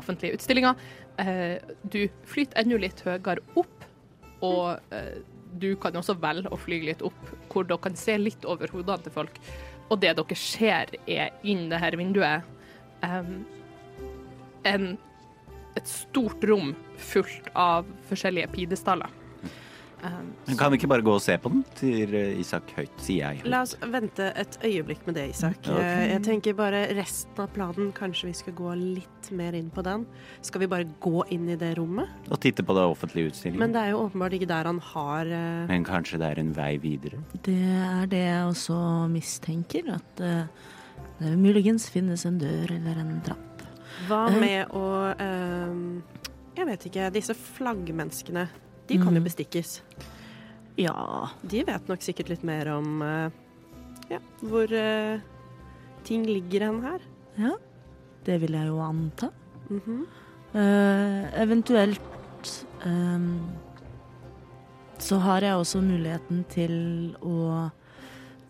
offentlige 0.00 0.38
utstillinga. 0.38 0.72
Eh, 1.20 1.58
du 1.82 2.06
flyter 2.30 2.62
enda 2.62 2.78
litt 2.80 3.02
høyere 3.04 3.42
opp, 3.58 3.84
og 4.46 4.94
eh, 4.94 5.18
du 5.58 5.72
kan 5.80 5.96
også 5.96 6.16
velge 6.20 6.50
å 6.52 6.58
fly 6.60 6.80
litt 6.90 7.02
opp, 7.06 7.18
hvor 7.52 7.66
dere 7.68 7.80
kan 7.82 7.96
se 7.98 8.16
litt 8.20 8.44
over 8.48 8.70
hodene 8.74 9.02
til 9.04 9.14
folk. 9.14 9.38
Og 9.88 10.00
det 10.02 10.14
dere 10.18 10.36
ser, 10.38 10.92
er 11.08 11.30
innen 11.42 11.70
det 11.72 11.80
her 11.80 11.96
vinduet 11.96 12.44
um, 13.02 13.38
en, 14.68 14.90
et 15.78 15.88
stort 15.88 16.44
rom 16.48 16.74
fullt 17.00 17.48
av 17.56 17.88
forskjellige 18.10 18.50
pidestaller. 18.52 19.14
Um, 19.98 20.28
Men 20.46 20.58
Kan 20.60 20.70
vi 20.70 20.78
ikke 20.78 20.90
bare 20.92 21.02
gå 21.02 21.10
og 21.16 21.22
se 21.24 21.34
på 21.42 21.50
den? 21.50 21.64
Sier 21.74 22.12
eh, 22.14 22.36
Isak 22.38 22.70
høyt, 22.76 22.92
sier 23.02 23.32
jeg. 23.34 23.42
La 23.50 23.64
oss 23.64 23.74
vente 23.82 24.28
et 24.38 24.58
øyeblikk 24.62 25.02
med 25.08 25.16
det, 25.18 25.24
Isak. 25.32 25.58
Ok. 25.64 25.72
Eh, 25.74 26.04
Jeg 26.12 26.22
tenker 26.28 26.54
bare 26.58 26.84
resten 26.94 27.42
av 27.42 27.50
planen, 27.56 27.90
kanskje 27.96 28.30
vi 28.30 28.36
skal 28.38 28.54
gå 28.60 28.76
litt 28.78 29.17
mer 29.36 29.52
inn 29.58 29.70
på 29.74 29.82
den. 29.84 30.06
Skal 30.42 30.60
vi 30.62 30.66
bare 30.70 30.86
gå 31.00 31.24
inn 31.34 31.48
i 31.48 31.56
det 31.60 31.74
rommet? 31.78 32.08
Og 32.30 32.40
titte 32.40 32.62
på 32.66 32.74
det 32.76 32.84
offentlige 32.88 33.30
utstillingen. 33.32 33.60
Men 33.60 33.72
det 33.74 33.82
er 33.82 33.90
jo 33.94 34.02
åpenbart 34.06 34.32
ikke 34.38 34.48
der 34.50 34.64
han 34.70 34.78
har 34.92 35.26
uh... 35.26 35.66
Men 35.68 35.84
kanskje 35.84 36.18
det 36.22 36.30
er 36.32 36.40
en 36.42 36.52
vei 36.56 36.76
videre? 36.82 37.20
Det 37.42 37.56
er 37.56 38.06
det 38.10 38.22
jeg 38.24 38.44
også 38.48 38.78
mistenker, 39.12 39.90
at 39.94 40.22
uh, 40.24 40.46
det 41.20 41.34
muligens 41.38 41.88
finnes 41.90 42.24
en 42.28 42.38
dør 42.38 42.72
eller 42.76 43.02
en 43.04 43.20
trapp. 43.26 43.64
Hva 44.08 44.28
Eh. 44.30 44.38
med 44.40 44.70
å 44.78 44.84
uh, 45.18 46.02
Jeg 46.58 46.66
vet 46.66 46.86
ikke. 46.88 47.10
Disse 47.14 47.34
flaggmenneskene, 47.34 48.48
de 48.88 48.96
kan 48.98 49.12
jo 49.14 49.20
Mm. 49.20 49.26
bestikkes. 49.28 49.80
Ja 50.78 50.94
De 51.42 51.64
vet 51.66 51.88
nok 51.90 52.00
sikkert 52.02 52.28
litt 52.30 52.42
mer 52.46 52.68
om 52.76 53.02
ja, 54.08 54.18
hvor 54.40 54.70
ting 56.06 56.22
ligger 56.24 56.64
hen 56.68 56.78
her. 56.82 57.00
Ja, 57.36 57.50
det 58.28 58.36
vil 58.42 58.56
jeg 58.58 58.68
jo 58.68 58.80
anta. 58.84 59.30
Mm 59.68 59.80
-hmm. 59.86 60.02
uh, 60.54 61.42
eventuelt 61.42 62.68
um, 62.86 63.40
så 64.98 65.16
har 65.16 65.40
jeg 65.40 65.54
også 65.54 65.80
muligheten 65.80 66.44
til 66.48 67.16
å 67.22 67.68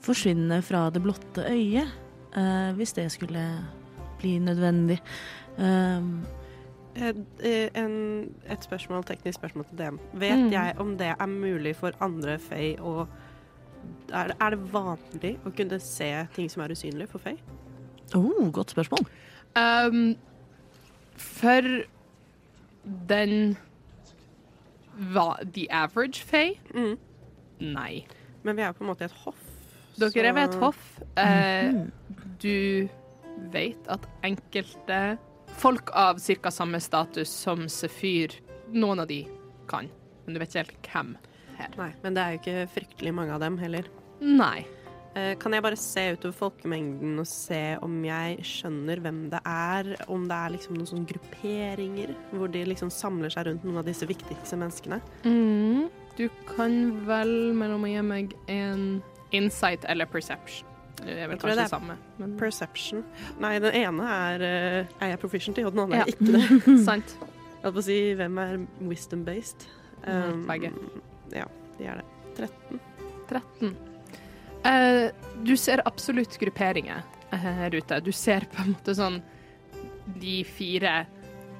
forsvinne 0.00 0.62
fra 0.62 0.90
det 0.90 1.02
blotte 1.02 1.44
øyet, 1.50 1.88
uh, 2.36 2.76
hvis 2.76 2.92
det 2.92 3.12
skulle 3.12 3.64
bli 4.18 4.38
nødvendig. 4.38 5.00
Eh, 6.98 7.08
eh, 7.40 7.68
en, 7.74 7.94
et 8.50 8.64
spørsmål, 8.64 9.04
teknisk 9.04 9.38
spørsmål 9.38 9.64
til 9.64 9.78
dem. 9.78 10.00
Vet 10.12 10.38
Mm. 10.38 10.52
jeg 10.52 10.74
om 10.78 10.98
det 10.98 11.14
er 11.20 11.26
mulig 11.26 11.76
for 11.76 11.92
andre 12.00 12.38
fei 12.38 12.76
å 12.80 13.06
er, 14.12 14.32
er 14.40 14.50
det 14.50 14.72
vanlig 14.72 15.38
å 15.46 15.50
kunne 15.56 15.78
se 15.80 16.26
ting 16.34 16.50
som 16.50 16.62
er 16.62 16.70
usynlige 16.70 17.08
for 17.08 17.18
Fey? 17.18 17.36
oh, 18.14 18.52
godt 18.52 18.70
spørsmål. 18.70 19.06
Um, 19.58 20.16
for 21.18 21.66
den 23.08 23.56
hva, 25.12 25.36
The 25.54 25.68
average 25.70 26.22
fae? 26.26 26.56
Mm. 26.74 26.96
nei. 27.60 28.04
Men 28.46 28.56
vi 28.58 28.62
er 28.62 28.72
på 28.72 28.84
en 28.84 28.90
måte 28.92 29.02
i 29.06 29.08
et 29.10 29.16
hoff. 29.24 29.40
Dere 29.98 30.28
er 30.30 30.34
ved 30.36 30.48
et 30.52 30.58
hoff. 30.62 31.00
Eh, 31.18 31.72
Mhm. 31.72 31.90
du 32.38 32.88
vet 33.52 33.88
at 33.88 34.06
enkelte 34.24 35.18
folk 35.58 35.90
av 35.94 36.18
ca. 36.20 36.50
samme 36.50 36.80
status 36.80 37.28
som 37.28 37.66
Sefyr, 37.68 38.30
noen 38.72 39.00
av 39.00 39.08
de 39.08 39.24
kan, 39.66 39.88
men 40.26 40.34
du 40.34 40.38
vet 40.40 40.48
ikke 40.54 40.64
helt 40.64 40.82
hvem 40.92 41.16
her. 41.58 41.68
Nei, 41.76 41.92
men 42.02 42.14
det 42.14 42.22
er 42.22 42.30
jo 42.32 42.38
ikke 42.38 42.68
fryktelig 42.74 43.14
mange 43.14 43.32
av 43.34 43.40
dem 43.40 43.58
heller. 43.58 43.84
Nei. 44.20 44.64
Eh, 45.18 45.32
Kan 45.42 45.54
jeg 45.56 45.64
bare 45.64 45.76
se 45.80 46.04
utover 46.14 46.36
folkemengden 46.36 47.18
og 47.22 47.26
se 47.30 47.58
om 47.82 47.96
jeg 48.06 48.38
skjønner 48.46 49.00
hvem 49.02 49.20
det 49.32 49.40
er? 49.48 49.90
Om 50.12 50.26
det 50.30 50.36
er 50.38 50.54
liksom 50.54 50.76
noen 50.78 50.90
sånne 50.92 51.08
grupperinger 51.10 52.14
hvor 52.32 52.50
de 52.54 52.62
liksom 52.70 52.90
samler 52.94 53.32
seg 53.34 53.48
rundt 53.48 53.66
noen 53.66 53.80
av 53.82 53.88
disse 53.88 54.06
viktigste 54.08 54.58
menneskene? 54.60 55.00
Mm. 55.26 55.88
Du 56.18 56.26
kan 56.50 56.78
vel 57.06 57.32
mellom 57.56 57.84
å 57.86 57.90
gi 57.92 58.02
meg 58.02 58.32
en 58.50 58.86
insight 59.34 59.84
eller 59.90 60.08
perception. 60.10 60.66
Det 60.98 61.14
er 61.14 61.28
vel 61.30 61.38
kanskje 61.38 61.54
det 61.54 61.62
det 61.62 61.70
samme. 61.70 61.94
Men 62.18 62.32
Perception. 62.40 63.04
Nei, 63.38 63.52
den 63.62 63.74
ene 63.78 64.06
er, 64.10 64.42
eh, 64.42 64.94
er 65.00 65.12
jeg 65.12 65.20
proficient 65.22 65.58
i, 65.60 65.64
og 65.64 65.74
den 65.76 65.84
andre 65.84 66.00
Ja. 66.00 66.02
er 66.02 66.10
ikke 66.10 66.32
det. 66.34 66.78
sant. 66.88 67.14
Jeg 67.20 67.62
holdt 67.62 67.76
på 67.76 67.82
å 67.82 67.86
si 67.86 67.98
hvem 68.18 68.38
er 68.42 68.56
wisdom-based. 68.88 69.68
Mm, 70.06 70.32
Um, 70.32 70.42
begge. 70.46 70.68
Ja, 71.34 71.44
de 71.78 71.84
er 71.90 71.96
det. 72.00 72.04
13. 72.36 72.80
13. 73.28 73.76
Eh, 74.64 75.10
du 75.42 75.56
ser 75.56 75.82
absolutt 75.86 76.38
grupperinger 76.38 77.02
eh, 77.30 77.38
her 77.38 77.74
ute. 77.74 78.00
Du 78.00 78.12
ser 78.12 78.46
på 78.50 78.62
en 78.62 78.74
måte 78.74 78.94
sånn 78.98 79.20
de 80.18 80.40
fire 80.48 81.04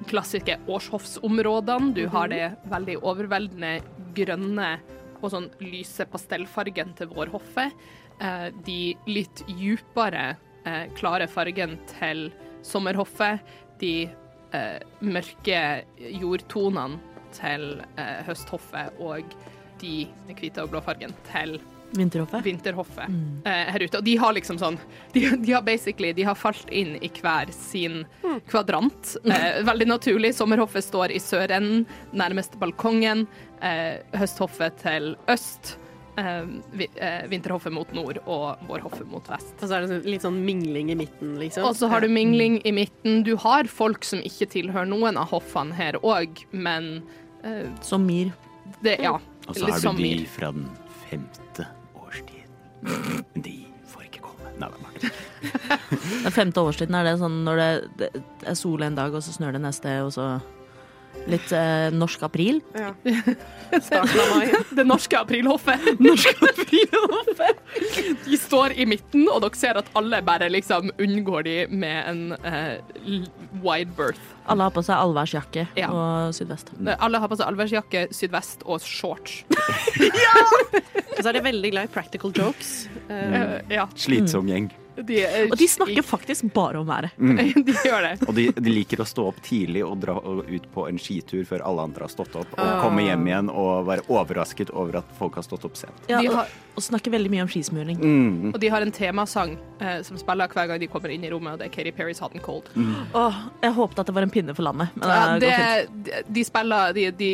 klassiske 0.09 0.57
årshoffsområdene. 0.67 1.93
Du 1.95 2.05
har 2.11 2.31
det 2.31 2.43
veldig 2.71 2.99
overveldende 2.99 3.79
grønne 4.17 4.75
og 5.19 5.31
sånn 5.33 5.49
lyse 5.63 6.07
pastellfargen 6.09 6.93
til 6.99 7.11
vårhoffet. 7.13 7.75
Eh, 8.19 8.47
de 8.67 8.81
litt 9.07 9.43
djupere, 9.47 10.33
klare 10.93 11.25
fargen 11.31 11.77
til 11.87 12.27
sommerhoffet. 12.67 13.39
De 13.79 14.09
mørke 14.99 15.61
jordtonene 16.19 16.99
til 17.33 17.79
høsthoffet 18.27 18.99
og 19.01 19.33
de 19.81 20.03
hvite 20.27 20.65
og 20.65 20.73
blå 20.73 20.81
fargen 20.83 21.15
til 21.31 21.55
Vinterhoffet. 21.91 22.43
vinterhoffet 22.43 23.07
Mm. 23.09 23.41
eh, 23.45 23.71
her 23.71 23.79
ute. 23.79 23.97
Og 23.97 24.03
de 24.03 24.15
har 24.17 24.33
liksom 24.33 24.57
sånn 24.59 24.77
De, 25.13 25.23
de 25.37 25.51
har 25.51 25.61
basically 25.61 26.13
De 26.13 26.23
har 26.23 26.35
falt 26.35 26.69
inn 26.71 26.95
i 27.01 27.09
hver 27.09 27.51
sin 27.51 28.05
kvadrant. 28.47 29.15
Eh, 29.25 29.63
veldig 29.63 29.87
naturlig. 29.87 30.33
Sommerhoffet 30.35 30.83
står 30.85 31.11
i 31.11 31.19
sørenden, 31.19 31.85
nærmest 32.13 32.57
balkongen. 32.59 33.25
Eh, 33.61 33.97
høsthoffet 34.13 34.77
til 34.83 35.15
øst. 35.27 35.75
Eh, 36.17 36.43
vi, 36.73 36.87
eh, 36.99 37.25
vinterhoffet 37.31 37.71
mot 37.71 37.91
nord 37.93 38.19
og 38.27 38.59
vårhoffet 38.67 39.07
mot 39.07 39.25
vest. 39.29 39.53
Og 39.61 39.69
så 39.69 39.75
er 39.77 39.81
det 39.85 39.89
sånn- 39.89 40.05
litt 40.11 40.21
sånn 40.21 40.39
mingling 40.45 40.91
i 40.91 40.95
midten, 40.95 41.37
liksom. 41.39 41.63
Og 41.65 41.75
så 41.75 41.89
har 41.89 42.01
du 42.01 42.07
mingling 42.07 42.61
i 42.65 42.71
midten. 42.71 43.23
Du 43.23 43.35
har 43.37 43.63
folk 43.65 44.03
som 44.03 44.19
ikke 44.19 44.47
tilhører 44.49 44.87
noen 44.87 45.17
av 45.17 45.29
hoffene 45.29 45.73
her 45.73 45.93
òg, 46.03 46.45
men 46.51 47.03
eh, 47.43 47.65
Som 47.81 48.05
Mir. 48.05 48.33
det 48.83 48.99
Ja. 48.99 49.13
Og 49.47 49.55
så 49.55 49.69
har 49.71 49.79
du 49.79 49.97
de 49.97 50.25
fra 50.25 50.51
den 50.51 50.69
femte. 51.09 51.39
Men 52.81 53.43
de 53.45 53.55
får 53.89 54.07
ikke 54.07 54.23
komme. 54.27 54.53
Nei, 54.59 54.69
det 55.01 55.09
er. 55.09 55.81
Den 56.25 56.35
femte 56.35 56.63
årstiden 56.63 56.97
er 56.99 57.07
det 57.07 57.17
sånn 57.21 57.41
når 57.47 57.61
det, 57.61 57.69
det 58.01 58.09
er 58.47 58.57
sol 58.59 58.83
en 58.85 58.97
dag, 58.97 59.13
og 59.15 59.23
så 59.25 59.35
snør 59.35 59.57
det 59.57 59.63
neste, 59.65 59.99
og 60.05 60.13
så 60.15 60.31
litt 61.29 61.51
eh, 61.53 61.89
norsk 61.93 62.23
april. 62.25 62.61
Ja. 62.73 62.93
Starten 63.85 64.19
av 64.23 64.31
mai. 64.33 64.47
Det 64.73 64.85
norske 64.93 65.17
aprilhoffet. 65.19 65.83
De 68.25 68.37
står 68.37 68.73
i 68.81 68.85
midten, 68.89 69.27
og 69.29 69.41
dere 69.43 69.59
ser 69.59 69.77
at 69.81 69.89
alle 69.99 70.21
bare 70.25 70.49
liksom 70.51 70.89
unngår 70.99 71.45
de 71.45 71.55
med 71.69 71.99
en 72.09 72.21
eh, 72.41 72.79
wide 73.61 73.93
berth. 73.97 74.23
Alle 74.49 74.65
har 74.65 74.73
på 74.73 74.81
seg 74.85 74.97
allværsjakke 74.97 75.67
Ja. 75.77 75.91
og 75.93 76.33
sydvest. 76.33 76.71
Alle 76.97 77.21
har 77.21 77.29
på 77.29 77.37
seg 77.37 77.45
allværsjakke, 77.51 78.07
sydvest 78.15 78.65
og 78.65 78.81
shorts. 78.81 79.43
Og 81.19 81.23
så 81.25 81.33
er 81.33 81.35
de 81.35 81.41
veldig 81.43 81.69
glad 81.73 81.89
i 81.89 81.91
practical 81.91 82.31
jokes. 82.31 82.87
Eh, 83.11 83.57
ja. 83.75 83.83
Slitsom 83.99 84.47
gjeng. 84.47 84.69
De, 85.05 85.19
er- 85.25 85.49
Og 85.51 85.57
de 85.59 85.67
snakker 85.67 86.05
faktisk 86.05 86.49
bare 86.53 86.79
om 86.79 86.87
været. 86.87 87.11
De 87.69 87.75
gjør 87.85 88.05
det. 88.05 88.13
Og 88.27 88.35
de, 88.35 88.47
de 88.55 88.73
liker 88.73 89.03
å 89.03 89.07
stå 89.07 89.27
opp 89.29 89.41
tidlig 89.45 89.83
og 89.85 89.99
dra 90.01 90.15
ut 90.19 90.65
på 90.73 90.87
en 90.89 90.99
skitur 91.01 91.43
før 91.49 91.63
alle 91.67 91.85
andre 91.89 92.07
har 92.07 92.13
stått 92.13 92.35
opp, 92.39 92.55
og 92.57 92.63
uh. 92.63 92.79
komme 92.83 93.05
hjem 93.05 93.27
igjen 93.29 93.51
og 93.51 93.85
være 93.89 94.05
overrasket 94.07 94.71
over 94.71 95.01
at 95.01 95.13
folk 95.19 95.39
har 95.39 95.45
stått 95.45 95.67
opp 95.67 95.77
sent. 95.79 96.09
Ja, 96.11 96.21
og, 96.23 96.33
har, 96.41 96.53
og 96.75 96.85
snakker 96.85 97.13
veldig 97.13 97.31
mye 97.33 97.45
om 97.45 97.51
skismuring. 97.51 97.99
Mm. 97.99 98.53
og 98.53 98.59
de 98.61 98.69
har 98.71 98.83
en 98.85 98.91
temasang 98.95 99.55
eh, 99.81 99.99
som 100.05 100.17
spiller 100.19 100.49
hver 100.51 100.69
gang 100.71 100.79
de 100.81 100.87
kommer 100.91 101.11
inn 101.13 101.25
i 101.27 101.31
rommet, 101.31 101.55
og 101.55 101.61
det 101.61 101.69
er 101.69 101.73
Katy 101.73 101.93
Perry's 101.95 102.21
Hot 102.23 102.35
and 102.35 102.43
Cold. 102.45 102.69
Åh, 103.17 103.39
jeg 103.63 103.75
håpet 103.75 104.01
at 104.03 104.09
det 104.09 104.15
var 104.15 104.25
en 104.25 104.33
pinne 104.33 104.55
for 104.55 104.65
landet, 104.67 104.95
men 104.95 105.09
Ja, 105.09 105.37
det 105.41 105.49
det, 105.49 105.87
de, 106.05 106.23
de 106.27 106.43
spiller 106.45 106.93
De, 106.93 107.05
de 107.19 107.31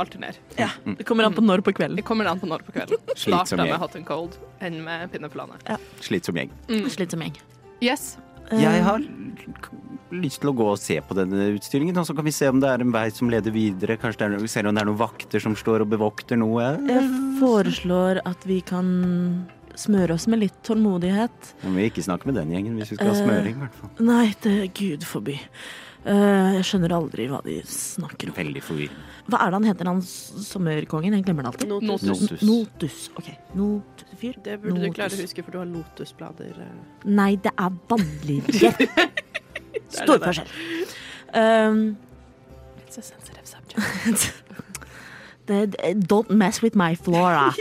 alternerer. 0.00 0.38
Ja, 0.58 0.68
det 0.84 1.06
kommer 1.08 1.24
an 1.28 1.34
på 1.36 1.44
når 1.44 1.64
på 1.66 1.74
kvelden. 1.76 1.96
Det 2.00 2.06
kommer 2.06 2.28
an 2.30 2.40
på 2.40 2.48
når 2.50 2.64
på 2.66 2.74
kvelden. 2.74 2.98
Slitsom 3.14 3.32
Starter 3.46 3.60
med 3.62 3.72
gjeng. 3.72 3.82
Hot 3.82 3.96
and 3.98 4.08
Cold 4.08 4.38
enn 4.60 4.80
med 4.84 5.08
Pinne 5.12 5.30
for 5.32 5.40
landet. 5.40 5.86
Slitsom 6.04 6.36
gjeng. 6.36 6.50
Slitsom 7.00 7.24
gjeng. 7.24 7.38
Yes. 7.80 8.18
Eh, 8.50 8.60
Jeg 8.60 8.84
har 8.84 9.00
lyst 10.10 10.40
til 10.42 10.50
å 10.50 10.54
gå 10.58 10.66
og 10.72 10.78
se 10.82 10.96
på 11.06 11.14
denne 11.16 11.46
utstillingen, 11.54 11.96
og 12.00 12.06
så 12.08 12.14
kan 12.18 12.26
vi 12.26 12.32
se 12.34 12.48
om 12.50 12.58
det 12.60 12.68
er 12.68 12.82
en 12.84 12.92
vei 12.92 13.06
som 13.14 13.30
leder 13.30 13.54
videre. 13.54 13.96
Kanskje 14.00 14.24
det 14.26 14.28
er, 14.40 14.42
vi 14.42 14.50
ser 14.50 14.66
om 14.68 14.74
det 14.74 14.82
er 14.82 14.88
noen 14.90 14.98
vakter 15.00 15.42
som 15.42 15.54
står 15.58 15.84
og 15.86 15.92
bevokter 15.92 16.38
noe. 16.40 16.72
Jeg 16.90 17.06
foreslår 17.38 18.20
at 18.28 18.44
vi 18.48 18.58
kan 18.66 18.90
smøre 19.78 20.16
oss 20.18 20.26
med 20.28 20.42
litt 20.42 20.58
tålmodighet. 20.66 21.52
Men 21.62 21.78
vi 21.78 21.86
ikke 21.88 22.02
snakke 22.04 22.26
med 22.28 22.36
den 22.40 22.50
gjengen 22.52 22.74
hvis 22.80 22.90
vi 22.92 22.98
skal 22.98 23.14
ha 23.14 23.14
Eh, 23.14 23.22
smøring, 23.22 23.54
i 23.54 23.62
hvert 23.64 23.78
fall. 23.78 23.92
Nei, 24.10 24.26
det 24.42 24.56
er 24.58 24.66
gud 24.76 25.06
forby. 25.08 25.38
Eh, 26.00 26.54
jeg 26.56 26.64
skjønner 26.64 26.94
aldri 26.96 27.26
hva 27.28 27.42
de 27.44 27.58
snakker 27.68 28.30
om. 28.30 28.36
Veldig 28.38 28.62
forvirrende. 28.64 29.06
Hva 29.30 29.40
er 29.44 29.52
det 29.52 29.58
han 29.58 29.66
heter, 29.68 29.90
han 29.90 30.00
sommerkongen? 30.02 31.16
Jeg 31.18 31.26
glemmer 31.26 31.44
det 31.44 31.50
alltid. 31.52 31.68
Notus. 31.68 32.06
Notus. 32.08 32.44
Notus. 32.48 33.00
Ok. 33.20 33.28
Notusfyr. 33.58 34.38
Det 34.46 34.56
burde 34.62 34.80
du 34.80 34.94
klare 34.96 35.18
å 35.18 35.20
huske, 35.20 35.44
for 35.44 35.52
du 35.52 35.60
har 35.60 35.68
lotusblader. 35.68 36.56
eh. 36.56 37.04
Nei, 37.04 37.34
det 37.36 37.52
er 37.52 37.76
vannlinjer. 37.92 38.80
Stor 40.00 40.16
det. 40.16 40.30
forskjell. 40.30 40.48
Um, 41.36 41.82
It's 42.86 42.98
a 42.98 43.02
sensitive 43.02 43.46
subject. 43.46 44.32
don't 46.08 46.30
mess 46.30 46.62
with 46.62 46.74
my 46.74 46.94
flora. 46.96 47.52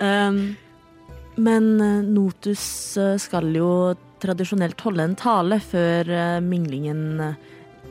Um, 0.00 0.56
men 1.36 1.80
eh, 1.80 2.02
Notus 2.02 2.96
skal 3.22 3.52
jo 3.54 3.94
tradisjonelt 4.22 4.80
holde 4.86 5.04
en 5.04 5.16
tale 5.18 5.58
før 5.60 6.08
minglingen 6.40 7.20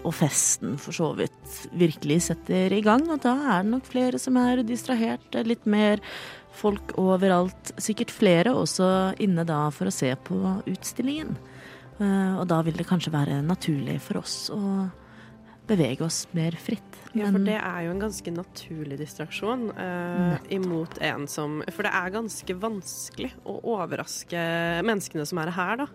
og 0.03 0.13
festen 0.13 0.77
for 0.81 0.91
så 0.95 1.11
vidt 1.17 1.57
virkelig 1.79 2.21
setter 2.29 2.73
i 2.75 2.81
gang. 2.85 3.05
Og 3.13 3.21
da 3.23 3.33
er 3.57 3.63
det 3.63 3.71
nok 3.71 3.85
flere 3.89 4.19
som 4.19 4.37
er 4.37 4.63
distrahert. 4.67 5.25
eh, 5.35 5.43
Litt 5.47 5.65
mer 5.65 6.01
folk 6.53 6.93
overalt. 7.01 7.71
Sikkert 7.81 8.11
flere 8.13 8.53
også 8.53 9.15
inne 9.19 9.45
da 9.45 9.69
for 9.73 9.89
å 9.89 9.93
se 9.95 10.13
på 10.15 10.39
utstillingen. 10.69 11.35
Eh, 11.99 12.35
Og 12.39 12.47
da 12.47 12.61
vil 12.61 12.73
det 12.73 12.87
kanskje 12.87 13.11
være 13.13 13.41
naturlig 13.45 13.99
for 14.01 14.17
oss 14.21 14.49
å 14.53 14.89
bevege 15.67 16.01
oss 16.03 16.27
mer 16.33 16.51
fritt. 16.59 16.81
Ja, 17.15 17.29
for 17.31 17.39
det 17.39 17.55
er 17.55 17.83
jo 17.85 17.91
en 17.93 18.01
ganske 18.01 18.31
naturlig 18.33 18.97
distraksjon 18.99 19.69
eh, 19.77 20.37
imot 20.57 20.97
en 20.99 21.27
som 21.27 21.61
For 21.71 21.83
det 21.83 21.91
er 21.93 22.09
ganske 22.11 22.55
vanskelig 22.59 23.31
å 23.45 23.59
overraske 23.75 24.41
menneskene 24.83 25.25
som 25.25 25.37
er 25.39 25.51
her, 25.55 25.77
da. 25.77 25.87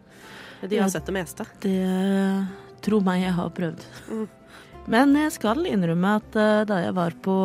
De 0.66 0.78
har 0.78 0.88
sett 0.88 1.04
det 1.06 1.14
meste. 1.14 1.44
Det 1.60 1.74
Tro 2.84 3.00
meg, 3.04 3.22
jeg 3.26 3.34
har 3.36 3.54
prøvd. 3.54 3.86
Mm. 4.08 4.26
Men 4.88 5.12
jeg 5.18 5.34
skal 5.34 5.66
innrømme 5.68 6.14
at 6.16 6.36
eh, 6.38 6.64
da 6.68 6.80
jeg 6.80 6.94
var 6.96 7.16
på 7.24 7.36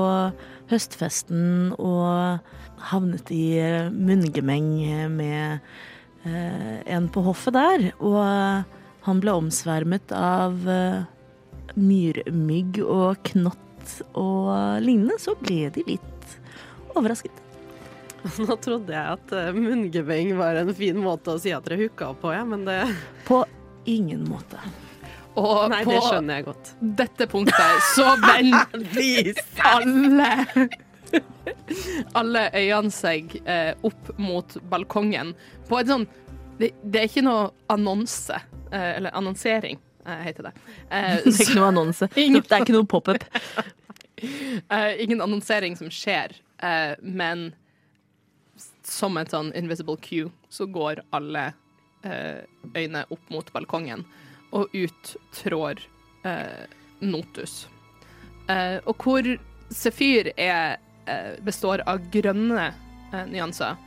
høstfesten 0.72 1.74
og 1.76 2.40
havnet 2.92 3.32
i 3.36 3.58
eh, 3.60 3.90
munngemeng 3.92 4.70
med 5.12 5.60
eh, 6.24 6.78
en 6.96 7.10
på 7.12 7.24
hoffet 7.26 7.58
der, 7.58 7.90
og 8.00 8.24
han 9.04 9.20
ble 9.20 9.34
omsvermet 9.36 10.14
av 10.16 10.56
myrmygg 11.76 12.80
og 12.86 13.20
knott 13.34 13.98
og 14.16 14.80
lignende, 14.86 15.18
så 15.20 15.36
ble 15.42 15.68
de 15.76 15.84
litt 15.90 16.38
overrasket. 16.96 17.42
Nå 18.46 18.56
trodde 18.64 18.96
jeg 18.96 19.18
at 19.18 19.36
munngemeng 19.58 20.32
var 20.40 20.62
en 20.62 20.72
fin 20.78 20.96
måte 21.04 21.36
å 21.36 21.44
si 21.44 21.52
at 21.52 21.68
dere 21.68 21.82
hooka 21.84 22.14
på, 22.22 22.32
ja, 22.32 22.48
men 22.48 22.64
det 22.70 22.80
På 23.28 23.44
ingen 23.84 24.24
måte. 24.30 24.64
Og 25.36 25.70
Nei, 25.72 25.84
på 25.84 25.92
det 25.96 26.02
skjønner 26.06 26.36
jeg 26.40 26.46
godt. 26.46 26.72
dette 27.00 27.28
punktet 27.32 27.86
så 27.96 28.12
vender 28.30 29.48
alle 29.66 30.28
alle 32.18 32.44
øynene 32.58 32.92
seg 32.94 33.34
eh, 33.46 33.74
opp 33.86 34.12
mot 34.22 34.56
balkongen 34.72 35.34
på 35.70 35.80
et 35.80 35.90
sånn 35.92 36.06
det, 36.60 36.70
det 36.86 37.02
er 37.02 37.08
ikke 37.10 37.24
noe 37.26 37.48
annonse, 37.74 38.38
eh, 38.70 38.92
eller 39.00 39.14
annonsering, 39.18 39.80
eh, 40.06 40.20
heter 40.28 40.50
det. 40.50 40.54
Eh, 40.94 41.18
Det 41.26 41.34
er 41.34 41.42
ikke 41.48 41.58
noe 41.58 41.72
annonse. 41.72 42.08
Ingen- 42.22 42.44
Det 42.46 42.54
er 42.54 42.62
ikke 42.66 42.76
noe 42.78 42.86
pop-up. 42.90 43.26
Eh, 44.22 45.02
ingen 45.04 45.22
annonsering 45.26 45.76
som 45.80 45.90
skjer, 45.92 46.36
eh, 46.64 46.94
men 47.02 47.50
som 48.86 49.18
et 49.18 49.34
sånn 49.34 49.50
invisible 49.58 49.98
cue, 49.98 50.30
så 50.54 50.68
går 50.70 51.02
alle 51.18 51.48
eh, 52.06 52.46
øyne 52.78 53.02
opp 53.12 53.34
mot 53.34 53.50
balkongen, 53.56 54.06
og 54.54 54.74
ut 54.74 55.16
trår 55.34 55.82
eh, 56.28 56.66
Notus. 57.04 57.68
Eh, 58.50 58.78
og 58.86 58.96
hvor 59.02 59.28
Sefyr 59.74 60.30
er, 60.38 60.78
eh, 61.10 61.34
består 61.46 61.84
av 61.90 62.04
grønne 62.14 62.70
eh, 62.70 63.26
nyanser, 63.32 63.80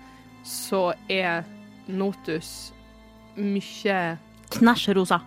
så 0.46 0.90
er 1.08 1.46
Notus 1.86 2.72
mye 3.36 4.16
Knæsj 4.56 4.92
rosa. 4.94 5.20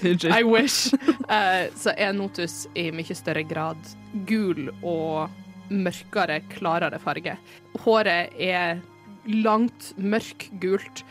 I 0.00 0.42
wish. 0.44 0.94
Eh, 1.30 1.66
så 1.76 1.94
er 1.96 2.12
Notus 2.14 2.64
i 2.78 2.90
mye 2.94 3.14
større 3.14 3.42
grad 3.46 3.78
gul 4.26 4.70
og 4.82 5.30
mørkere, 5.70 6.40
klarere 6.50 6.98
farge. 7.02 7.36
Håret 7.84 8.34
er 8.38 8.80
langt, 9.26 9.92
mørkgult. 9.98 11.04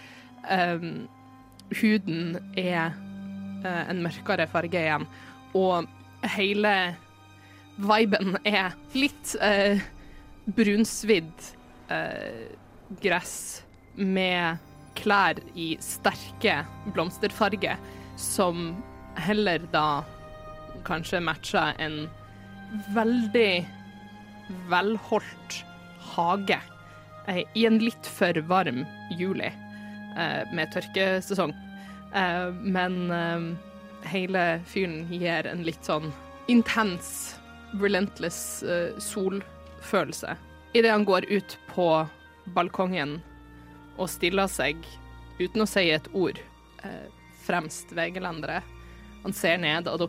Um, 0.50 1.08
huden 1.76 2.39
er 2.57 2.95
eh, 3.65 3.84
en 3.89 4.03
mørkere 4.03 4.47
farge 4.49 4.82
igjen. 4.82 5.07
Og 5.57 5.88
hele 6.36 6.74
viben 7.80 8.36
er 8.43 8.74
litt 8.93 9.36
uh, 9.39 9.80
brunsvidd 10.55 11.45
eh, 11.91 12.49
gress 13.01 13.63
med 13.95 14.59
klær 14.99 15.39
i 15.55 15.72
sterke 15.84 16.61
blomsterfarge, 16.93 17.78
som 18.20 18.74
heller 19.20 19.63
da 19.74 20.03
kanskje 20.88 21.22
matcher 21.24 21.76
en 21.82 22.01
veldig 22.95 23.65
velholdt 24.72 25.61
hage 26.13 26.59
eh, 27.28 27.43
i 27.55 27.65
en 27.70 27.80
litt 27.82 28.09
for 28.17 28.41
varm 28.49 28.86
juli 29.20 29.49
eh, 29.49 29.68
med 30.53 30.72
tørkesesong. 30.74 31.53
Eh, 32.15 32.49
men 32.65 32.99
eh, 33.11 33.47
hele 34.13 34.45
fyren 34.70 35.01
gir 35.13 35.47
en 35.51 35.63
litt 35.67 35.84
sånn 35.86 36.11
intens, 36.49 37.36
relentless 37.82 38.63
eh, 38.63 38.95
solfølelse. 39.01 40.36
Idet 40.74 40.91
han 40.93 41.05
går 41.05 41.26
ut 41.30 41.57
på 41.74 41.89
balkongen 42.55 43.20
og 43.99 44.09
stiller 44.09 44.47
seg 44.49 44.78
uten 45.39 45.63
å 45.63 45.67
si 45.70 45.88
et 45.93 46.07
ord 46.17 46.39
eh, 46.84 47.07
fremst 47.45 47.91
ved 47.97 48.15
gelenderet. 48.17 48.63
Han 49.24 49.34
ser 49.36 49.57
ned, 49.59 49.88
og 49.91 49.99
da 49.99 50.07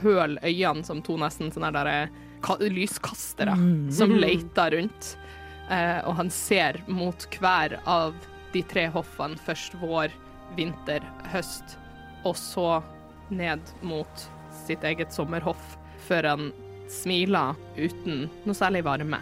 føler 0.00 0.38
øynene 0.46 0.84
som 0.86 1.00
to 1.02 1.16
nesten 1.18 1.50
sånne 1.54 1.72
der, 1.74 1.88
eh, 1.90 2.20
ka- 2.44 2.58
lyskastere 2.60 3.56
som 3.92 4.12
leter 4.14 4.76
rundt. 4.76 5.14
Eh, 5.72 6.00
og 6.06 6.14
han 6.20 6.30
ser 6.30 6.78
mot 6.86 7.24
hver 7.40 7.78
av 7.88 8.14
de 8.54 8.62
tre 8.70 8.86
hoffene. 8.94 9.38
Først 9.46 9.76
vår, 9.82 10.14
vinter, 10.58 11.04
høst, 11.32 11.76
og 12.24 12.36
så 12.38 12.78
ned 13.34 13.74
mot 13.84 14.26
sitt 14.64 14.84
eget 14.86 15.12
sommerhoff, 15.14 15.74
før 16.06 16.30
han 16.34 16.48
smiler 16.92 17.58
uten 17.76 18.28
noe 18.44 18.56
særlig 18.56 18.84
varme. 18.86 19.20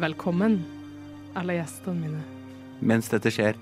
Velkommen, 0.00 0.60
alle 1.36 1.58
gjestene 1.58 2.02
mine. 2.02 2.24
Mens 2.86 3.08
dette 3.08 3.32
skjer, 3.32 3.56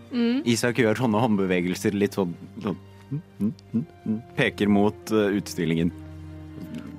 Isak 0.51 0.81
gjør 0.83 1.05
sånne 1.05 1.21
håndbevegelser 1.23 1.95
litt 1.95 2.17
sånn, 2.19 2.33
sånn 2.65 2.79
mm, 3.13 3.21
mm, 3.39 3.53
mm, 3.71 3.85
mm, 4.05 4.17
Peker 4.35 4.73
mot 4.75 5.15
uh, 5.15 5.29
utstillingen. 5.39 5.93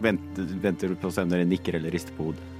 Venter, 0.03 0.47
venter 0.63 0.95
på 0.99 1.11
om 1.11 1.33
dere 1.33 1.47
nikker 1.47 1.75
eller 1.79 1.91
rister 1.91 2.15
på 2.15 2.29
hodet. 2.29 2.54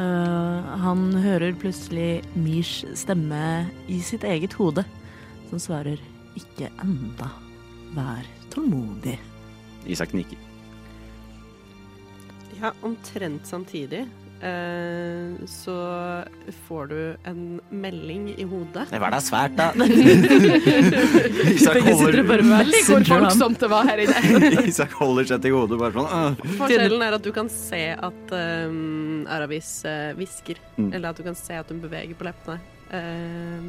Eh, 0.00 0.68
han 0.84 1.08
hører 1.20 1.56
plutselig 1.60 2.22
Mirs 2.38 2.80
stemme 2.96 3.68
i 3.90 3.98
sitt 4.04 4.24
eget 4.24 4.54
hode, 4.56 4.84
som 5.50 5.58
svarer 5.58 6.00
'ikke 6.36 6.70
enda'. 6.80 7.30
Vær 7.94 8.24
tålmodig. 8.50 9.18
Isak 9.86 10.14
nikker. 10.14 10.38
Ja, 12.60 12.70
omtrent 12.82 13.46
samtidig 13.46 14.06
eh, 14.42 15.46
så 15.50 15.74
får 16.66 16.86
du 16.90 16.98
en 17.28 17.42
melding 17.70 18.28
i 18.36 18.44
hodet. 18.48 18.86
Det 18.90 19.00
var 19.02 19.12
da 19.14 19.20
svært, 19.24 19.54
da. 19.58 19.70
Isak 21.54 21.74
Begge 21.76 21.94
sitter 21.94 21.94
og 21.94 22.00
holder, 22.00 22.22
bare 22.28 22.46
Veldig 22.46 22.74
messenger 22.74 23.10
ham. 23.10 23.24
folksomt 23.26 23.60
det 23.64 23.70
var 23.72 23.88
her 23.90 24.02
inne. 24.04 24.50
Isak 24.72 24.96
holder 25.00 25.28
seg 25.30 25.44
til 25.44 25.56
hodet 25.56 25.78
bare 25.80 25.94
sånn 25.96 26.10
«Åh». 26.20 26.40
Forskjellen 26.60 27.04
er 27.06 27.16
at 27.18 27.24
du 27.26 27.30
kan 27.36 27.50
se 27.52 27.82
at 27.96 28.34
um, 28.36 29.26
Aravis 29.30 29.72
eh, 29.88 30.10
hvisker, 30.18 30.60
Mm. 30.80 30.94
eller 30.96 31.10
at 31.10 31.18
du 31.18 31.24
kan 31.26 31.34
se 31.36 31.52
at 31.60 31.68
hun 31.68 31.80
beveger 31.82 32.16
på 32.16 32.24
leppene. 32.24 32.56
Eh, 32.96 33.64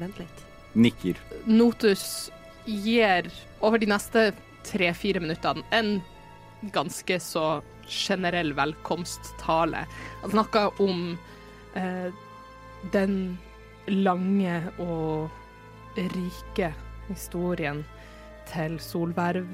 vent 0.00 0.16
litt. 0.22 0.38
Nikker. 0.76 1.18
Notus 1.44 2.30
gir 2.64 3.28
over 3.60 3.76
de 3.82 3.88
neste 3.90 4.30
tre-fire 4.66 5.20
minuttene 5.20 5.60
en 5.76 5.98
ganske 6.60 7.20
så 7.20 7.62
generell 7.86 8.52
velkomsttale. 8.52 9.86
Han 10.22 10.30
snakka 10.30 10.68
om 10.82 11.18
eh, 11.74 12.08
den 12.92 13.38
lange 13.86 14.62
og 14.82 15.30
rike 15.96 16.72
historien 17.08 17.84
til 18.52 18.80
Solverv. 18.80 19.46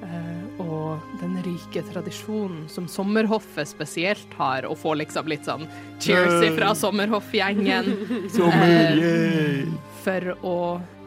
eh, 0.00 0.60
og 0.64 1.00
den 1.20 1.36
rike 1.44 1.82
tradisjonen 1.92 2.68
som 2.72 2.86
Sommerhoffet 2.88 3.68
spesielt 3.68 4.32
har, 4.38 4.64
å 4.64 4.72
få 4.74 4.94
liksom 4.96 5.28
litt 5.28 5.44
sånn 5.44 5.66
cheers 6.00 6.40
ifra 6.46 6.74
Sommerhoff-gjengen. 6.74 7.90
Eh, 8.40 9.66
for 10.00 10.32
å 10.46 10.58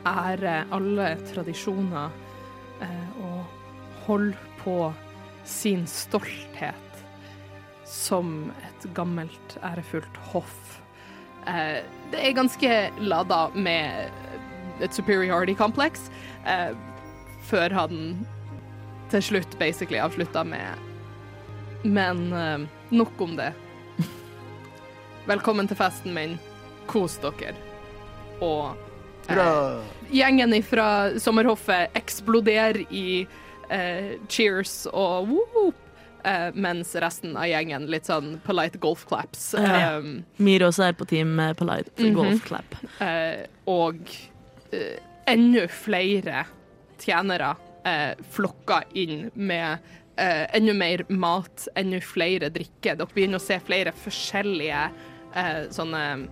ære 0.05 0.59
alle 0.76 1.15
tradisjoner 1.32 2.11
eh, 2.86 3.24
og 3.24 4.05
holde 4.05 4.38
på 4.61 4.78
sin 5.43 5.87
stolthet 5.87 6.75
som 7.87 8.51
et 8.63 8.87
gammelt, 8.95 9.57
ærefullt 9.63 10.17
hoff. 10.33 10.79
Eh, 11.47 11.83
det 12.11 12.21
er 12.21 12.37
ganske 12.37 12.77
lada 12.99 13.47
med 13.55 14.09
et 14.81 14.95
superiority 14.95 15.55
complex, 15.55 16.09
eh, 16.45 16.71
før 17.47 17.75
han 17.75 18.25
til 19.11 19.23
slutt 19.23 19.59
basically 19.59 19.99
avslutta 20.01 20.43
med 20.43 20.89
Men 21.83 22.33
eh, 22.33 22.59
nok 22.89 23.21
om 23.21 23.35
det. 23.35 23.51
Velkommen 25.31 25.67
til 25.67 25.77
festen 25.77 26.15
min. 26.15 26.37
Kos 26.87 27.17
dere. 27.19 27.55
Og 28.39 28.71
eh, 29.27 29.83
gjengen 30.15 30.55
fra 30.63 30.87
sommerhoffet 31.19 31.91
eksploderer 31.99 32.85
i 32.89 33.25
eh, 33.70 34.18
cheers 34.30 34.88
og 34.91 35.28
whoop, 35.30 35.76
eh, 36.24 36.51
mens 36.55 36.95
resten 36.95 37.38
av 37.38 37.47
gjengen 37.47 37.88
litt 37.91 38.05
sånn 38.09 38.39
polite 38.45 38.78
golf 38.78 39.05
claps. 39.09 39.53
Ja. 39.57 39.97
Um, 39.97 40.24
Mir 40.38 40.66
også 40.68 40.84
er 40.89 40.93
på 40.93 41.05
team 41.05 41.39
eh, 41.39 41.53
Polite 41.53 41.91
-hmm. 41.97 42.14
Golf 42.14 42.43
Clap. 42.45 42.76
eh, 43.01 43.45
og 43.68 43.99
eh, 44.72 44.99
enda 45.28 45.68
flere 45.68 46.45
tjenere 46.99 47.55
eh, 47.86 48.16
flokker 48.32 48.84
inn 48.93 49.32
med 49.34 49.78
eh, 50.18 50.47
enda 50.55 50.74
mer 50.74 51.05
mat, 51.09 51.68
enda 51.76 51.99
flere 52.01 52.49
drikker. 52.49 52.95
Dere 52.95 53.07
begynner 53.14 53.38
å 53.38 53.41
se 53.41 53.59
flere 53.59 53.91
forskjellige 53.91 54.89
eh, 55.36 55.70
sånne 55.70 56.28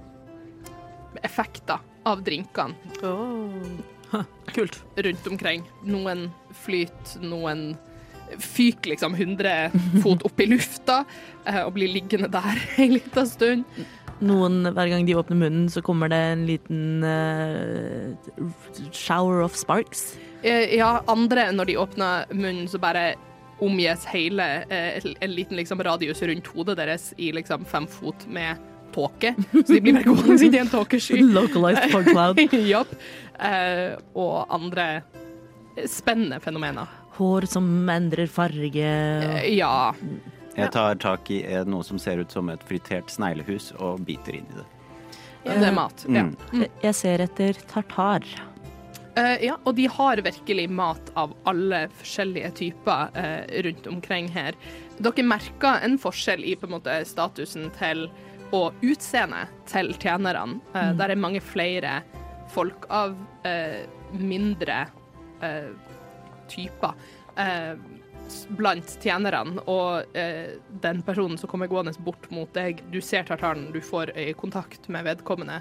effekter 1.23 1.79
av 2.05 2.23
drinkene 2.23 2.75
Kult. 4.55 4.81
rundt 4.95 5.27
omkring. 5.27 5.63
Noen 5.87 6.27
flyter, 6.63 7.23
noen 7.23 7.71
fyker 8.39 8.93
liksom 8.93 9.15
100 9.17 9.71
fot 10.03 10.21
opp 10.27 10.39
i 10.39 10.47
lufta 10.47 11.01
eh, 11.45 11.61
og 11.65 11.73
blir 11.75 11.91
liggende 11.91 12.29
der 12.31 12.61
en 12.81 12.95
liten 12.95 13.27
stund. 13.27 13.81
Noen, 14.21 14.61
hver 14.69 14.91
gang 14.91 15.07
de 15.07 15.17
åpner 15.17 15.39
munnen, 15.39 15.65
så 15.73 15.81
kommer 15.81 16.11
det 16.11 16.19
en 16.35 16.45
liten 16.45 17.01
uh, 17.01 18.13
shower 18.93 19.41
of 19.41 19.57
sparks. 19.57 20.11
Eh, 20.43 20.77
Ja, 20.77 20.99
andre, 21.09 21.49
når 21.51 21.71
de 21.71 21.77
åpner 21.81 22.29
munnen, 22.29 22.67
så 22.69 22.77
bare 22.79 23.15
omgis 23.61 24.05
hele 24.09 24.45
eh, 24.69 25.01
en 25.21 25.33
liten 25.33 25.57
liksom, 25.57 25.81
radius 25.85 26.21
rundt 26.25 26.47
hodet 26.53 26.77
deres 26.77 27.11
i 27.17 27.31
liksom 27.33 27.65
fem 27.65 27.87
fot 27.89 28.27
med 28.29 28.57
tåke. 28.93 29.33
Så 29.51 29.63
de 29.73 29.81
blir 29.81 29.97
bare 29.99 30.07
gående 30.07 30.49
i 30.49 30.61
en 30.61 30.71
tåkesky. 30.71 31.21
Localized 31.37 31.91
fog 31.91 32.09
cloud. 32.11 32.41
Japp. 32.71 32.95
Eh, 33.41 33.95
og 34.13 34.51
andre 34.53 34.87
spennende 35.89 36.39
fenomener. 36.43 36.89
Hår 37.17 37.47
som 37.49 37.65
endrer 37.89 38.29
farge. 38.31 38.91
Eh, 38.91 39.49
ja. 39.55 39.93
Jeg 40.55 40.71
tar 40.75 40.99
tak 41.01 41.31
i 41.31 41.41
eh, 41.47 41.65
noe 41.67 41.85
som 41.87 41.99
ser 42.01 42.21
ut 42.21 42.31
som 42.31 42.51
et 42.51 42.63
fritert 42.67 43.11
sneglehus, 43.11 43.71
og 43.79 44.03
biter 44.07 44.37
inn 44.39 44.47
i 44.51 44.59
det. 44.59 44.69
Det 45.41 45.57
er 45.65 45.73
mat. 45.73 46.05
Ja. 46.05 46.27
Mm. 46.53 46.65
Jeg 46.83 46.97
ser 46.97 47.23
etter 47.23 47.57
tartar. 47.71 48.25
Uh, 49.11 49.35
ja, 49.43 49.57
og 49.67 49.75
de 49.75 49.89
har 49.91 50.21
virkelig 50.23 50.69
mat 50.71 51.09
av 51.19 51.33
alle 51.49 51.81
forskjellige 51.99 52.51
typer 52.61 53.09
uh, 53.11 53.41
rundt 53.65 53.89
omkring 53.91 54.29
her. 54.31 54.55
Dere 55.03 55.25
merker 55.27 55.81
en 55.83 55.97
forskjell 55.99 56.45
i 56.47 56.53
på 56.55 56.69
en 56.69 56.77
måte 56.77 56.95
statusen 57.09 57.67
til 57.75 58.05
og 58.51 58.83
utseendet 58.83 59.51
til 59.69 59.93
tjenerne. 59.95 60.59
Eh, 60.75 60.91
Der 60.97 61.09
er 61.09 61.19
mange 61.19 61.41
flere 61.41 62.01
folk 62.51 62.85
av 62.91 63.15
uh, 63.45 63.81
mindre 64.11 64.85
uh, 65.39 65.71
typer 66.51 66.93
blant 68.51 68.97
tjenerne. 69.01 69.63
Og 69.71 70.03
den 70.83 70.99
personen 71.03 71.39
som 71.39 71.49
kommer 71.49 71.67
gående 71.71 71.93
bort 72.03 72.27
mot 72.31 72.51
deg, 72.53 72.83
du 72.91 72.99
ser 73.01 73.23
tartaren, 73.27 73.69
du 73.71 73.79
får 73.81 74.11
øyekontakt 74.15 74.87
med 74.91 75.07
vedkommende, 75.07 75.57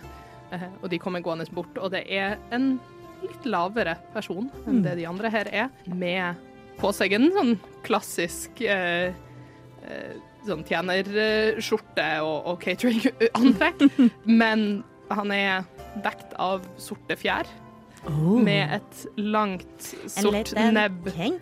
og 0.83 0.91
de 0.91 0.99
kommer 0.99 1.23
gående 1.25 1.47
bort, 1.55 1.79
og 1.79 1.91
det 1.95 2.05
er 2.11 2.37
en 2.55 2.75
litt 3.23 3.47
lavere 3.49 3.97
person 4.15 4.51
enn 4.67 4.83
det 4.85 4.99
de 5.01 5.07
andre 5.09 5.33
her 5.33 5.51
er, 5.63 5.71
med 5.87 6.39
på 6.81 6.93
seg 6.97 7.15
en 7.17 7.29
sånn 7.35 7.57
klassisk 7.87 8.63
eh, 8.65 9.13
sånn 10.51 10.67
tjenerskjorte 10.69 12.11
og, 12.27 12.53
og 12.53 12.61
catering-antrekk, 12.65 13.87
men 14.43 14.69
han 15.11 15.35
er 15.35 15.67
dekt 16.05 16.37
av 16.39 16.63
sorte 16.79 17.17
fjær 17.19 17.49
med 18.09 18.73
et 18.79 19.01
langt, 19.17 19.95
sort 20.09 20.55
nebb. 20.57 21.09
En 21.19 21.41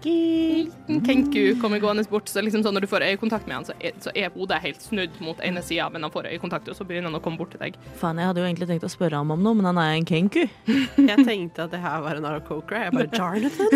En 0.88 1.04
Kenku 1.04 1.54
kommer 1.60 1.78
gående 1.78 2.02
bort, 2.10 2.28
så 2.28 2.42
liksom 2.42 2.64
sånn 2.64 2.74
når 2.74 2.86
du 2.86 2.90
får 2.90 3.04
øyekontakt 3.06 3.46
med 3.46 3.56
han, 3.60 3.64
så 3.68 3.76
er, 3.78 3.94
så 4.02 4.10
er 4.14 4.32
hodet 4.34 4.58
helt 4.64 4.82
snudd 4.82 5.20
mot 5.22 5.38
ene 5.44 5.62
sida, 5.62 5.88
men 5.90 6.02
han 6.02 6.10
får 6.10 6.30
øyekontakt, 6.32 6.68
og 6.68 6.76
så 6.76 6.84
begynner 6.84 7.12
han 7.12 7.20
å 7.20 7.22
komme 7.22 7.38
bort 7.38 7.54
til 7.54 7.62
deg. 7.62 7.78
Faen, 8.00 8.18
jeg 8.18 8.30
hadde 8.30 8.42
jo 8.42 8.48
egentlig 8.48 8.70
tenkt 8.72 8.88
å 8.88 8.90
spørre 8.90 9.20
ham 9.20 9.30
om 9.30 9.42
noe, 9.42 9.54
men 9.54 9.70
han 9.70 9.78
er 9.78 9.94
en 9.94 10.08
kenku. 10.08 10.48
Jeg 11.08 11.24
tenkte 11.24 11.68
at 11.68 11.72
det 11.72 11.80
her 11.82 12.00
var 12.02 12.18
en 12.18 12.26
Aracocra. 12.28 12.88
Jeg 12.88 12.96
bare 12.96 13.08
Jarnathan? 13.14 13.70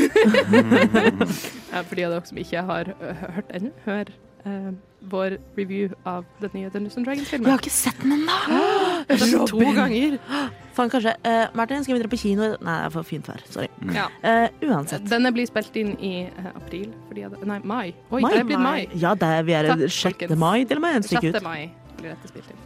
ja, 1.72 1.82
For 1.86 1.94
de 1.94 2.06
av 2.06 2.16
dere 2.16 2.26
som 2.28 2.40
ikke 2.42 2.64
har 2.68 2.92
hørt 3.36 3.54
ennå, 3.54 3.70
hør 3.86 4.10
eh, 4.48 4.72
vår 5.11 5.38
review 5.57 5.90
av 6.07 6.24
den 6.40 6.50
nye 6.55 6.70
Dungeons 6.70 6.96
and 6.96 7.07
Jeg 7.07 7.16
Dragons-filmen. 7.16 7.50
har 7.50 7.59
ikke 7.59 7.70
sett 7.74 7.98
den 8.03 8.12
ennå! 8.12 8.36
Jeg 9.09 9.18
har 9.18 9.26
sett 9.26 9.48
to 9.50 9.59
ganger. 9.76 10.18
Faen, 10.76 10.88
kanskje. 10.92 11.12
Uh, 11.26 11.46
Martin, 11.59 11.82
skal 11.84 11.96
vi 11.98 12.00
dra 12.03 12.09
på 12.09 12.18
kino? 12.22 12.46
Nei, 12.64 12.76
det 12.78 12.86
er 12.86 12.92
for 12.94 13.03
fint 13.09 13.26
vær. 13.28 13.42
Sorry. 13.53 13.68
Ja. 13.92 14.07
Uh, 14.24 14.46
uansett. 14.70 15.05
Denne 15.11 15.32
blir 15.36 15.48
spilt 15.50 15.74
inn 15.76 15.90
i 16.00 16.12
uh, 16.32 16.46
april, 16.55 16.92
fordi 17.09 17.24
jeg, 17.26 17.42
Nei, 17.50 17.59
mai. 17.64 17.90
Oi, 18.11 18.20
Mai. 18.22 18.30
det 18.32 18.38
er 18.40 18.46
blitt 18.48 18.62
mai. 18.62 18.86
Ja, 19.03 19.12
det 19.18 19.28
er, 19.28 19.42
vi 19.48 19.57
er 19.59 19.68
Takk, 19.72 19.82
6. 19.88 19.98
folkens. 20.07 20.38
mai 20.40 20.64
til 20.70 20.80
og 20.80 20.84
med. 20.86 20.96
En 21.00 21.09
stykke 21.09 21.34
6. 21.34 21.44
mai 21.44 21.61
blir 21.98 22.14
dette 22.14 22.30
spilt 22.32 22.55
inn. 22.55 22.62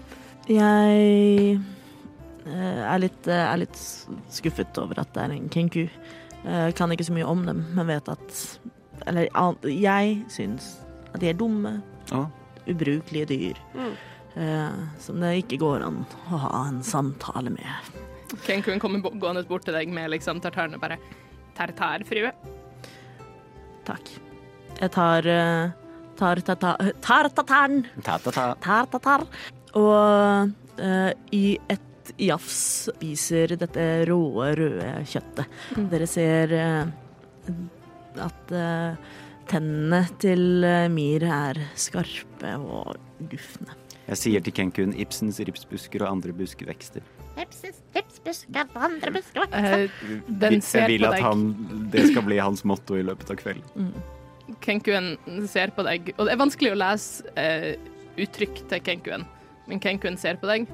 Jeg 0.55 1.59
er 2.47 3.01
litt, 3.03 3.27
er 3.27 3.57
litt 3.59 3.81
skuffet 4.31 4.79
over 4.79 5.01
at 5.03 5.11
det 5.17 5.25
er 5.25 5.33
en 5.35 5.49
kenku. 5.51 5.87
Kan 6.79 6.93
ikke 6.95 7.09
så 7.09 7.17
mye 7.17 7.27
om 7.27 7.43
dem, 7.49 7.65
men 7.75 7.89
vet 7.89 8.07
at 8.13 8.37
Eller 9.11 9.27
jeg 9.67 10.13
syns 10.31 10.77
at 11.11 11.19
de 11.25 11.33
er 11.33 11.35
dumme, 11.41 11.81
Å, 12.15 12.27
ubrukelige 12.67 13.27
dyr. 13.31 13.61
Mm. 13.75 13.95
eh, 14.37 14.83
som 15.03 15.21
det 15.23 15.33
ikke 15.45 15.59
går 15.63 15.83
an 15.87 16.03
å 16.31 16.43
ha 16.45 16.67
en 16.69 16.83
samtale 16.87 17.51
med. 17.51 18.03
Kenkun 18.47 18.81
kommer 18.83 19.01
gående 19.07 19.45
bort 19.49 19.65
til 19.65 19.75
deg 19.75 19.89
med 19.95 20.11
liksom 20.11 20.41
tartarene 20.43 20.79
bare 20.83 20.99
Tartarfrue. 21.57 22.33
Takk. 23.87 24.11
Jeg 24.81 24.91
tar 24.93 25.27
uh, 25.31 25.71
tar 26.19 26.41
tata- 26.45 26.77
tar 27.01 27.29
tataren. 27.33 27.85
ta-ta-ta. 28.03 28.55
Tar 28.61 28.89
tatar. 28.93 29.25
Og 29.77 30.53
eh, 30.81 31.13
i 31.37 31.45
et 31.71 32.13
jafs 32.23 32.59
spiser 32.91 33.57
dette 33.61 33.85
råe, 34.09 34.51
røde 34.57 34.91
kjøttet. 35.11 35.47
Mm. 35.77 35.87
Dere 35.93 36.09
ser 36.09 36.55
eh, 36.57 36.85
at 38.25 38.53
eh, 38.57 39.15
tennene 39.51 40.03
til 40.23 40.65
eh, 40.67 40.87
Mir 40.93 41.25
er 41.27 41.61
skarpe 41.79 42.55
og 42.59 42.97
gufne. 43.31 43.75
Jeg 44.07 44.21
sier 44.21 44.43
til 44.45 44.55
Kenkun 44.55 44.93
Ibsens 44.95 45.41
ripsbusker 45.43 46.05
og 46.05 46.13
andre 46.17 46.35
buskvekster. 46.37 47.03
Eh, 47.37 47.47
den 50.27 50.63
ser 50.63 50.87
jeg 50.87 50.93
vil 50.95 51.09
at 51.09 51.21
han, 51.25 51.49
det 51.93 52.07
skal 52.13 52.25
bli 52.27 52.39
hans 52.41 52.65
motto 52.69 52.97
i 52.97 53.05
løpet 53.07 53.33
av 53.35 53.41
kvelden. 53.41 53.91
Kenkuen 54.63 55.17
ser 55.51 55.75
på 55.75 55.83
deg, 55.87 56.13
og 56.17 56.27
det 56.27 56.33
er 56.37 56.41
vanskelig 56.41 56.73
å 56.73 56.79
lese 56.79 57.27
uh, 57.35 57.75
uttrykk 58.23 58.63
til 58.71 58.83
Kenkuen, 58.87 59.27
men 59.67 59.83
Kenkuen 59.83 60.17
ser 60.21 60.39
på 60.39 60.47
deg, 60.49 60.71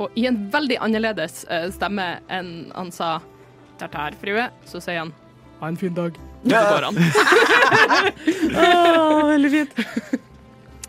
og 0.00 0.16
i 0.16 0.24
en 0.30 0.38
veldig 0.52 0.80
annerledes 0.80 1.44
uh, 1.52 1.68
stemme 1.74 2.08
enn 2.32 2.72
han 2.72 2.90
sa 2.96 3.18
tartarfrue, 3.80 4.48
så 4.68 4.80
sier 4.80 5.04
han 5.04 5.12
ha 5.60 5.68
en 5.68 5.76
fin 5.76 5.94
dag. 5.94 6.16
Så 6.42 6.50
går 6.50 6.82
han. 6.88 6.96
veldig 9.34 9.50
fint. 9.50 9.72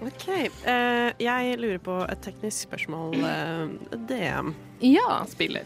OK. 0.02 0.28
Uh, 0.66 1.10
jeg 1.22 1.58
lurer 1.62 1.78
på 1.84 2.06
et 2.08 2.22
teknisk 2.24 2.58
spørsmål. 2.70 3.16
Uh, 3.20 3.70
DM. 4.10 4.54
Ja, 4.86 5.26
spiller. 5.30 5.66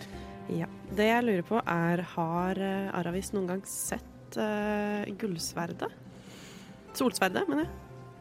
Ja. 0.52 0.68
Det 0.96 1.06
jeg 1.08 1.24
lurer 1.26 1.42
på, 1.46 1.62
er 1.62 2.02
Har 2.16 2.54
uh, 2.60 2.98
Aravis 2.98 3.34
noen 3.36 3.48
gang 3.54 3.64
sett 3.70 4.38
uh, 4.40 5.04
gullsverdet? 5.22 5.92
Solsverdet, 6.96 7.48
mener 7.50 7.64
jeg. 7.66 7.72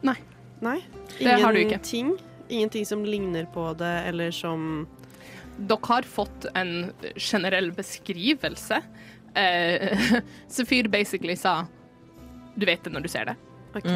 Nei. 0.05 0.17
Nei? 0.65 0.79
Det 1.17 1.41
har 1.41 1.53
du 1.55 1.59
ikke. 1.61 1.79
Ting, 1.83 2.15
Ingenting 2.47 2.85
som 2.85 3.05
ligner 3.05 3.45
på 3.49 3.73
det, 3.77 3.93
eller 4.11 4.31
som 4.35 4.85
Dere 5.55 5.79
har 5.87 6.03
fått 6.03 6.45
en 6.53 6.91
generell 7.15 7.71
beskrivelse. 7.75 8.81
Eh, 9.35 10.19
Sefyr 10.47 10.87
basically 10.91 11.35
sa 11.35 11.65
du 12.55 12.65
vet 12.65 12.83
det 12.83 12.93
når 12.93 13.05
du 13.05 13.11
ser 13.11 13.27
det. 13.29 13.35
OK. 13.75 13.89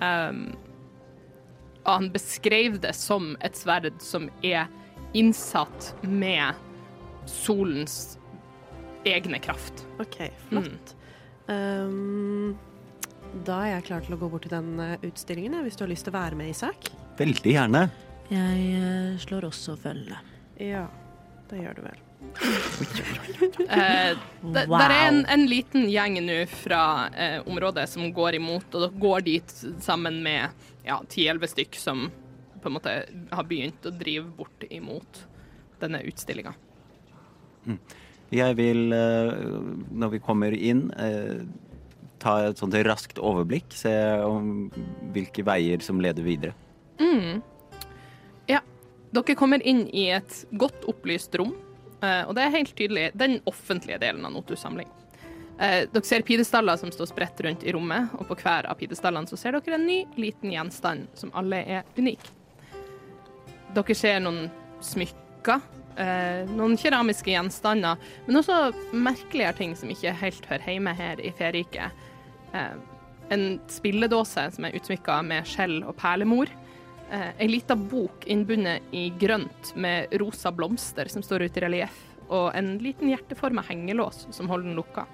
Um, 0.00 0.54
og 1.84 1.90
han 1.90 2.10
beskrev 2.14 2.78
det 2.80 2.94
som 2.96 3.34
et 3.44 3.56
sverd 3.60 3.90
som 4.02 4.30
er 4.42 4.70
innsatt 5.14 5.92
med 6.02 6.56
solens 7.28 8.16
egne 9.04 9.38
kraft. 9.44 9.84
OK, 10.00 10.16
flott. 10.48 10.94
Um, 11.46 12.56
da 13.44 13.60
er 13.66 13.74
jeg 13.76 13.88
klar 13.90 14.04
til 14.06 14.16
å 14.16 14.20
gå 14.20 14.30
bort 14.32 14.46
til 14.46 14.54
den 14.54 14.80
eh, 14.80 14.96
utstillingen, 15.04 15.58
hvis 15.66 15.76
du 15.76 15.84
har 15.84 15.90
lyst 15.90 16.06
til 16.06 16.14
å 16.14 16.16
være 16.16 16.38
med, 16.38 16.52
Isak. 16.54 16.88
Veldig 17.18 17.52
gjerne. 17.52 17.84
Jeg 18.30 18.66
eh, 18.78 19.16
slår 19.20 19.48
også 19.50 19.76
følge. 19.80 20.18
Ja, 20.62 20.86
det 21.50 21.60
gjør 21.60 21.80
du 21.80 21.82
vel. 21.88 22.02
Eh, 23.64 24.16
det, 24.42 24.66
Wow. 24.68 24.80
Er 24.80 24.92
en, 25.08 25.20
en 25.30 25.46
liten 25.48 25.86
gjeng 25.88 26.18
nå 26.24 26.36
fra 26.50 27.08
eh, 27.16 27.38
området 27.48 27.86
som 27.88 28.12
går 28.12 28.36
imot, 28.38 28.66
og 28.74 28.82
dere 28.84 29.00
går 29.00 29.24
dit 29.26 29.54
sammen 29.82 30.20
med 30.24 30.52
ja, 30.84 30.98
10-11 31.08 31.52
stykk 31.54 31.78
som 31.80 32.04
på 32.60 32.68
en 32.70 32.76
måte 32.76 32.94
har 33.32 33.48
begynt 33.48 33.86
å 33.86 33.92
drive 33.94 34.26
bort 34.36 34.66
imot 34.70 35.22
denne 35.82 36.00
utstillinga. 36.08 36.54
Jeg 38.34 38.56
vil, 38.58 38.92
eh, 38.92 39.32
når 39.92 40.14
vi 40.16 40.22
kommer 40.24 40.52
inn, 40.56 40.90
eh, 40.96 41.44
ta 42.18 42.38
et 42.48 42.58
sånt 42.58 42.74
raskt 42.86 43.20
overblikk. 43.20 43.72
Se 43.76 43.92
om 44.24 44.70
hvilke 45.12 45.44
veier 45.44 45.82
som 45.84 46.00
leder 46.00 46.24
videre. 46.24 46.54
Ja. 48.48 48.60
Dere 49.12 49.36
kommer 49.38 49.62
inn 49.62 49.84
i 49.94 50.08
et 50.10 50.44
godt 50.58 50.86
opplyst 50.90 51.36
rom, 51.38 51.52
og 52.26 52.34
det 52.36 52.44
er 52.44 52.54
helt 52.54 52.74
tydelig 52.76 53.08
den 53.18 53.40
offentlige 53.50 54.00
delen 54.02 54.26
av 54.26 54.34
Notus 54.34 54.62
samling. 54.64 54.90
Eh, 55.58 55.84
Dere 55.92 56.02
ser 56.06 56.24
pidestaller 56.26 56.76
som 56.76 56.90
står 56.92 57.12
spredt 57.12 57.40
rundt 57.46 57.62
i 57.62 57.72
rommet, 57.74 58.10
og 58.18 58.26
på 58.26 58.36
hver 58.42 58.66
av 58.66 58.78
pidestallene 58.80 59.30
så 59.30 59.38
ser 59.38 59.54
dere 59.54 59.78
en 59.78 59.86
ny, 59.86 60.00
liten 60.18 60.50
gjenstand 60.50 61.06
som 61.18 61.30
alle 61.38 61.62
er 61.62 61.84
unik. 61.98 62.24
Dere 63.76 63.96
ser 63.98 64.18
noen 64.24 64.48
smykker, 64.82 65.62
eh, 65.96 66.42
noen 66.50 66.74
keramiske 66.80 67.30
gjenstander, 67.30 68.02
men 68.26 68.40
også 68.40 68.72
merkeligere 68.92 69.54
ting 69.60 69.76
som 69.78 69.90
ikke 69.90 70.16
helt 70.24 70.50
hører 70.50 70.74
hjemme 70.74 70.94
her 70.98 71.22
i 71.22 71.30
Feriket. 71.38 72.04
Eh, 72.52 72.74
en 73.30 73.60
spilledåse 73.70 74.50
som 74.56 74.64
er 74.64 74.74
utsmykka 74.74 75.22
med 75.24 75.46
skjell 75.46 75.82
og 75.84 75.96
perlemor. 75.96 76.50
Eh, 77.10 77.30
ei 77.38 77.48
lita 77.48 77.76
bok 77.76 78.24
innbundet 78.26 78.82
i 78.96 79.08
grønt 79.20 79.74
med 79.76 80.12
rosa 80.20 80.52
blomster 80.52 81.08
som 81.12 81.22
står 81.22 81.46
ute 81.46 81.60
i 81.60 81.64
relieff, 81.66 81.96
og 82.28 82.50
en 82.56 82.76
liten 82.82 83.10
hjerteforma 83.12 83.64
hengelås 83.68 84.26
som 84.32 84.48
holder 84.50 84.70
den 84.70 84.78
lukka. 84.78 85.04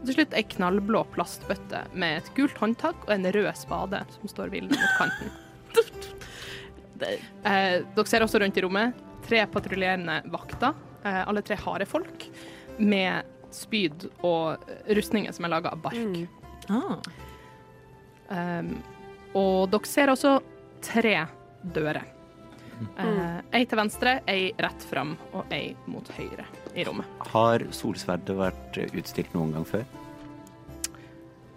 Og 0.00 0.08
til 0.08 0.16
slutt 0.16 0.36
ei 0.36 0.44
knallblå 0.54 1.04
plastbøtte 1.14 1.82
med 1.92 2.20
et 2.20 2.30
gult 2.36 2.56
håndtak 2.60 3.06
og 3.06 3.14
en 3.14 3.28
rød 3.32 3.50
spade 3.58 4.02
som 4.16 4.32
står 4.32 4.52
hvilende 4.52 4.80
mot 4.80 4.98
kanten. 5.00 5.36
Eh, 7.00 7.80
dere 7.96 8.02
ser 8.04 8.20
også 8.20 8.42
rundt 8.42 8.58
i 8.60 8.60
rommet 8.60 8.98
tre 9.24 9.38
patruljerende 9.48 10.18
vakter, 10.28 10.74
eh, 11.00 11.22
alle 11.22 11.40
tre 11.40 11.56
harde 11.56 11.86
folk, 11.88 12.26
med 12.76 13.24
spyd 13.56 14.04
og 14.20 14.66
rustninger 14.84 15.32
som 15.32 15.46
er 15.48 15.54
laga 15.54 15.72
av 15.72 15.80
bark. 15.80 15.96
Mm. 15.96 16.28
Ah. 16.68 17.00
Um, 18.28 18.74
og 19.32 19.70
dere 19.72 19.88
ser 19.88 20.12
også 20.12 20.34
tre 20.84 21.16
dører. 21.62 22.16
Mm. 22.80 23.42
ei 23.52 23.66
til 23.68 23.76
venstre, 23.76 24.12
ei 24.30 24.54
rett 24.56 24.84
fram 24.88 25.10
og 25.36 25.50
ei 25.52 25.74
mot 25.84 26.06
høyre 26.16 26.46
i 26.72 26.84
rommet. 26.88 27.08
Har 27.28 27.64
solsverdet 27.76 28.36
vært 28.38 28.78
eh, 28.80 28.94
utstilt 28.96 29.34
noen 29.36 29.52
gang 29.52 29.66
før? 29.68 29.84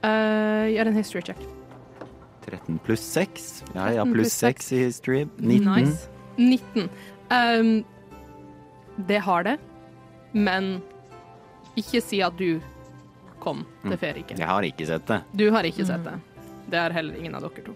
Uh, 0.04 0.68
gjør 0.68 0.90
en 0.92 0.98
history 0.98 1.24
check. 1.24 1.40
13 2.44 2.80
pluss 2.84 3.06
6. 3.16 3.48
Ja, 3.72 3.88
ja, 3.96 4.04
pluss 4.04 4.34
pluss 4.34 4.34
6 4.44 4.72
i 4.76 4.82
history. 4.84 5.22
19. 5.38 5.70
Nice. 5.72 6.10
19. 6.36 6.90
Um, 7.32 7.86
det 9.08 9.22
har 9.24 9.48
det, 9.48 9.56
men 10.36 10.76
ikke 11.80 12.04
si 12.04 12.20
at 12.22 12.36
du 12.38 12.60
kom 13.44 13.64
til 13.84 13.98
Ferike. 14.00 14.38
Jeg 14.40 14.48
har 14.48 14.68
ikke 14.68 14.88
sett 14.88 15.08
det. 15.08 15.22
Du 15.32 15.48
har 15.56 15.68
ikke 15.68 15.88
sett 15.88 16.04
det. 16.06 16.18
Det 16.68 16.80
har 16.80 16.96
heller 16.96 17.16
ingen 17.20 17.36
av 17.36 17.48
dere 17.48 17.66
to. 17.66 17.76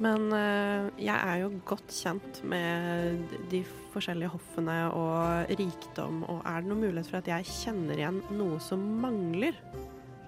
Men 0.00 0.30
eh, 0.32 0.86
jeg 1.04 1.16
er 1.16 1.42
jo 1.42 1.50
godt 1.68 1.92
kjent 1.92 2.38
med 2.48 3.34
de 3.50 3.60
forskjellige 3.92 4.30
hoffene 4.32 4.76
og 4.96 5.50
rikdom, 5.58 6.22
og 6.30 6.38
er 6.48 6.62
det 6.62 6.70
noen 6.70 6.84
mulighet 6.86 7.10
for 7.10 7.18
at 7.20 7.28
jeg 7.28 7.48
kjenner 7.50 7.98
igjen 8.00 8.20
noe 8.38 8.56
som 8.64 8.80
mangler 9.02 9.58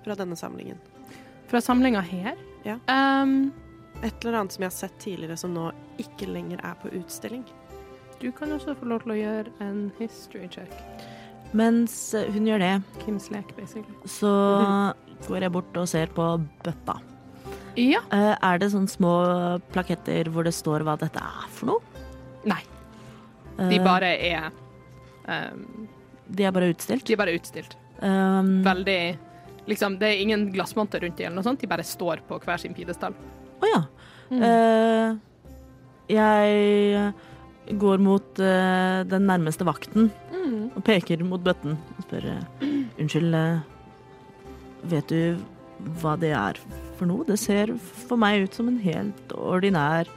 fra 0.05 0.17
denne 0.19 0.37
samlingen? 0.37 0.81
Fra 1.49 1.61
samlinga 1.65 2.01
her 2.05 2.37
Ja. 2.67 2.77
um, 2.91 3.53
Et 4.03 4.25
eller 4.25 4.39
annet 4.41 4.53
som 4.55 4.63
jeg 4.65 4.71
har 4.73 4.77
sett 4.77 4.99
tidligere 5.03 5.37
som 5.39 5.53
nå 5.55 5.69
ikke 6.03 6.27
lenger 6.27 6.61
er 6.65 6.75
på 6.83 6.91
utstilling. 6.99 7.45
Du 8.21 8.31
kan 8.35 8.51
også 8.55 8.75
få 8.79 8.87
lov 8.91 9.03
til 9.05 9.13
å 9.15 9.19
gjøre 9.19 9.53
en 9.63 9.81
history 9.99 10.49
check. 10.51 10.73
Mens 11.53 11.95
hun 12.33 12.47
gjør 12.49 12.63
det, 12.65 12.73
Kims 13.05 13.31
lek, 13.31 13.55
basically. 13.57 13.95
så 14.09 14.33
går 15.29 15.47
jeg 15.47 15.53
bort 15.55 15.77
og 15.77 15.89
ser 15.91 16.11
på 16.17 16.27
bøtta. 16.65 16.97
Ja. 17.77 18.01
Eh, 18.13 18.37
Er 18.43 18.59
det 18.59 18.71
sånne 18.73 18.91
små 18.91 19.13
plaketter 19.73 20.29
hvor 20.33 20.45
det 20.45 20.53
står 20.55 20.83
hva 20.85 20.97
dette 21.01 21.21
er 21.23 21.49
for 21.57 21.67
noe? 21.67 21.81
Nei, 22.45 22.61
de 23.59 23.77
Eh, 23.79 23.85
bare 23.85 24.11
er 24.19 24.51
um, 25.29 25.89
De 26.29 26.45
er 26.45 26.53
bare 26.53 26.71
utstilt? 26.73 27.05
De 27.07 27.13
er 27.15 27.21
bare 27.21 27.35
utstilt. 27.39 27.77
Um, 28.03 28.63
Veldig 28.65 29.19
Liksom, 29.69 29.95
det 30.01 30.09
er 30.09 30.19
ingen 30.25 30.49
glassmonter 30.53 30.99
rundt 31.05 31.17
dem, 31.21 31.27
eller 31.29 31.37
noe 31.39 31.45
sånt. 31.47 31.61
De 31.63 31.69
bare 31.71 31.85
står 31.87 32.19
på 32.27 32.41
hver 32.43 32.59
sin 32.59 32.75
pidestall. 32.75 33.15
Å 33.63 33.69
ja. 33.71 33.83
Eh, 34.33 35.13
jeg 36.11 37.13
går 37.79 38.01
mot 38.03 38.41
uh, 38.43 39.05
den 39.07 39.27
nærmeste 39.31 39.65
vakten 39.65 40.11
Mm. 40.43 40.73
og 40.75 40.83
peker 40.85 41.23
mot 41.25 41.41
bøtten 41.45 41.77
og 41.79 42.03
spør 42.03 42.25
uh, 42.33 42.65
Unnskyld, 42.99 43.37
vet 44.91 45.07
du 45.13 45.37
hva 46.01 46.17
det 46.21 46.33
er 46.37 46.59
for 46.99 47.09
noe? 47.11 47.27
Det 47.29 47.39
ser 47.41 47.73
for 47.81 48.21
meg 48.21 48.47
ut 48.47 48.59
som 48.59 48.69
en 48.71 48.81
helt 48.83 49.35
ordinær 49.37 50.11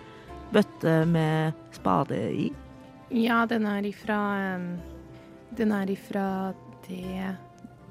bøtte 0.54 0.98
med 1.10 1.56
spade 1.76 2.20
i. 2.32 2.50
Ja, 3.16 3.44
den 3.46 3.68
er 3.70 3.86
ifra 3.86 4.20
Den 5.56 5.72
er 5.72 5.90
ifra 5.94 6.54
det 6.88 7.36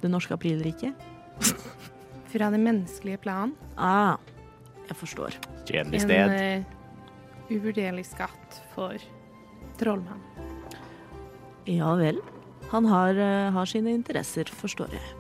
Det 0.03 0.11
norske 0.11 0.35
aprilriket. 0.35 0.95
Fra 2.35 2.51
det 2.51 2.59
menneskelige 2.59 3.20
plan. 3.22 3.53
Ah, 3.79 4.18
jeg 4.89 4.97
forstår. 4.99 5.37
Kjedelig 5.68 6.01
En 6.11 6.33
uh, 6.35 6.64
uvurderlig 7.49 8.05
skatt 8.09 8.59
for 8.75 8.99
trollmann. 9.79 10.20
Ja 11.70 11.95
vel. 11.97 12.18
Han 12.72 12.91
har, 12.91 13.14
uh, 13.14 13.55
har 13.55 13.70
sine 13.70 13.95
interesser, 13.95 14.51
forstår 14.51 14.93
jeg. 14.99 15.14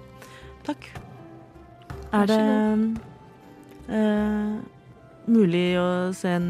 Takk. 0.66 0.90
Er 2.14 2.28
det 2.30 2.40
uh, 3.90 4.58
mulig 5.26 5.66
å 5.80 5.86
se 6.16 6.34
en, 6.36 6.48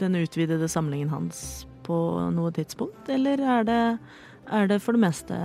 den 0.00 0.16
utvidede 0.18 0.68
samlingen 0.72 1.12
hans 1.12 1.66
på 1.86 1.96
noe 2.34 2.52
tidspunkt, 2.56 3.08
eller 3.12 3.40
er 3.40 3.66
det, 3.68 3.82
er 4.50 4.70
det 4.70 4.80
for 4.82 4.96
det 4.96 5.04
meste 5.04 5.36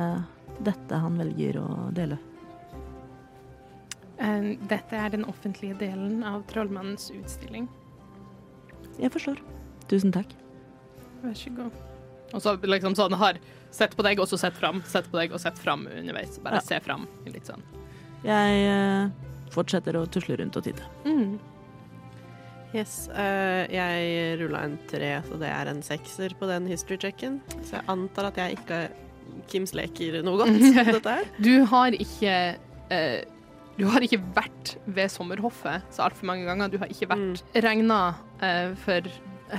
dette 0.65 1.01
han 1.01 1.19
velger 1.19 1.59
å 1.61 1.67
dele? 1.95 2.17
Um, 4.19 4.53
dette 4.71 4.95
er 4.95 5.11
den 5.11 5.25
offentlige 5.27 5.75
delen 5.79 6.23
av 6.23 6.45
trollmannens 6.51 7.09
utstilling. 7.11 7.67
Jeg 9.01 9.11
forstår. 9.11 9.41
Tusen 9.91 10.13
takk. 10.15 10.31
Vær 11.23 11.35
så 11.35 11.51
god. 11.57 11.81
Og 12.35 12.41
så 12.43 12.55
liksom 12.63 12.95
sånn 12.97 13.15
har 13.19 13.37
sett 13.75 13.95
på 13.97 14.03
deg, 14.07 14.19
og 14.23 14.29
så 14.31 14.39
sett 14.39 14.55
fram, 14.57 14.79
sett 14.87 15.09
på 15.11 15.19
deg 15.19 15.35
og 15.35 15.41
sett 15.43 15.59
fram 15.59 15.83
underveis. 15.91 16.39
Bare 16.43 16.61
Ja. 16.61 16.65
se 16.65 16.79
fram. 16.79 17.07
Litt 17.27 17.45
sånn. 17.51 17.61
Jeg 18.23 18.63
eh, 18.71 19.09
fortsetter 19.53 19.95
å 19.99 20.05
tusle 20.11 20.37
rundt 20.39 20.55
og 20.57 20.63
titte. 20.65 20.83
Mm. 21.05 21.37
Yes, 22.75 23.05
uh, 23.15 23.63
jeg 23.71 24.39
rulla 24.41 24.65
en 24.67 24.73
tre, 24.89 25.13
så 25.29 25.37
det 25.39 25.47
er 25.47 25.69
en 25.71 25.79
sekser 25.85 26.33
på 26.39 26.47
den 26.49 26.65
history-checken. 26.67 27.37
Så 27.63 27.77
jeg 27.77 27.85
antar 27.91 28.31
at 28.31 28.39
jeg 28.41 28.57
ikke 28.59 28.81
Kims 29.49 29.71
leker 29.75 30.19
noe 30.25 30.37
godt, 30.43 30.59
dette 30.95 31.13
her. 31.19 31.29
Du 31.41 31.63
har 31.71 31.95
ikke 31.97 32.33
uh, 32.91 33.21
Du 33.79 33.85
har 33.91 34.03
ikke 34.05 34.19
vært 34.35 34.75
ved 34.85 35.09
sommerhoffet 35.11 35.87
så 35.91 36.05
altfor 36.05 36.27
mange 36.29 36.45
ganger. 36.47 36.69
Du 36.71 36.77
har 36.81 36.91
ikke 36.91 37.09
vært 37.11 37.41
regna 37.65 38.01
uh, 38.43 38.75
for 38.83 39.07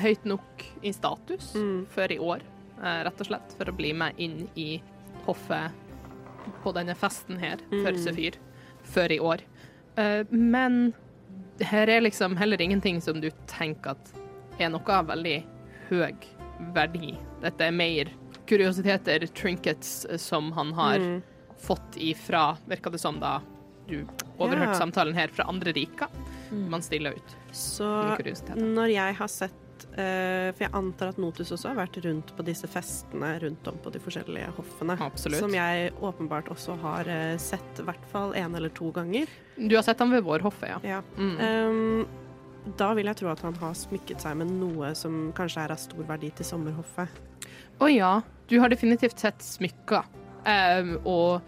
høyt 0.03 0.25
nok 0.29 0.65
i 0.87 0.93
status 0.97 1.53
Mm. 1.57 1.85
før 1.95 2.13
i 2.13 2.17
år, 2.19 2.41
eh, 2.83 2.97
rett 3.07 3.21
og 3.23 3.29
slett, 3.29 3.53
for 3.57 3.71
å 3.71 3.75
bli 3.77 3.93
med 3.97 4.19
inn 4.21 4.49
i 4.59 4.81
hoffet 5.25 5.71
på 6.65 6.73
denne 6.75 6.95
festen 6.99 7.39
her 7.39 7.63
for 7.71 7.93
Mm. 7.95 8.01
Sefyr 8.03 8.35
før 8.83 9.15
i 9.15 9.19
år. 9.23 9.45
Eh, 9.97 10.25
men 10.31 10.93
her 11.61 11.89
er 11.89 12.01
liksom 12.05 12.37
heller 12.37 12.61
ingenting 12.61 13.01
som 13.01 13.21
du 13.21 13.31
tenker 13.49 13.91
at 13.97 14.13
er 14.61 14.69
noe 14.73 14.93
av 14.93 15.07
veldig 15.09 15.39
høy 15.91 16.13
verdi. 16.75 17.15
Dette 17.43 17.61
er 17.69 17.75
mer 17.77 18.11
kuriositeter, 18.47 19.27
trinkets, 19.37 20.05
eh, 20.11 20.17
som 20.17 20.53
han 20.53 20.73
har 20.73 20.99
Mm. 20.99 21.23
fått 21.59 21.97
ifra, 21.97 22.57
virka 22.69 22.91
det 22.91 23.01
som 23.01 23.19
da 23.21 23.41
du 23.89 24.05
overhørte 24.39 24.73
Ja. 24.75 24.79
samtalen 24.87 25.15
her, 25.15 25.29
fra 25.29 25.45
andre 25.49 25.73
riker. 25.73 26.09
Man 26.53 26.83
stiller 26.83 27.11
ut 27.13 27.37
Så 27.53 27.85
når 28.57 28.91
jeg 28.93 29.15
har 29.15 29.29
sett 29.29 29.53
eh, 29.97 30.51
For 30.57 30.65
jeg 30.65 30.73
antar 30.79 31.11
at 31.13 31.19
Notus 31.21 31.51
også 31.55 31.69
har 31.71 31.77
vært 31.79 31.99
rundt 32.05 32.33
på 32.37 32.45
disse 32.47 32.69
festene 32.71 33.35
rundt 33.43 33.67
om 33.71 33.79
på 33.85 33.93
de 33.95 34.01
forskjellige 34.03 34.51
hoffene. 34.57 34.97
Absolutt. 35.05 35.41
Som 35.43 35.55
jeg 35.57 35.93
åpenbart 36.01 36.49
også 36.55 36.77
har 36.83 37.09
eh, 37.13 37.37
sett 37.43 37.83
i 37.83 37.87
hvert 37.87 38.07
fall 38.13 38.33
én 38.39 38.57
eller 38.57 38.73
to 38.77 38.91
ganger. 38.97 39.27
Du 39.57 39.75
har 39.77 39.83
sett 39.87 40.01
ham 40.03 40.11
ved 40.15 40.25
vårhoffet, 40.27 40.69
ja. 40.77 40.79
Ja. 40.97 41.03
Mm. 41.17 41.37
Um, 41.41 42.07
da 42.79 42.91
vil 42.99 43.07
jeg 43.07 43.21
tro 43.21 43.29
at 43.31 43.45
han 43.47 43.55
har 43.61 43.77
smykket 43.79 44.25
seg 44.25 44.41
med 44.41 44.51
noe 44.51 44.95
som 44.99 45.31
kanskje 45.37 45.63
er 45.67 45.75
av 45.77 45.79
stor 45.79 46.03
verdi 46.09 46.33
til 46.35 46.49
sommerhoffet. 46.49 47.21
Å 47.79 47.91
ja, 47.93 48.15
du 48.51 48.57
har 48.63 48.73
definitivt 48.73 49.21
sett 49.23 49.45
smykker. 49.45 50.09
Um, 50.47 50.97
og 51.07 51.43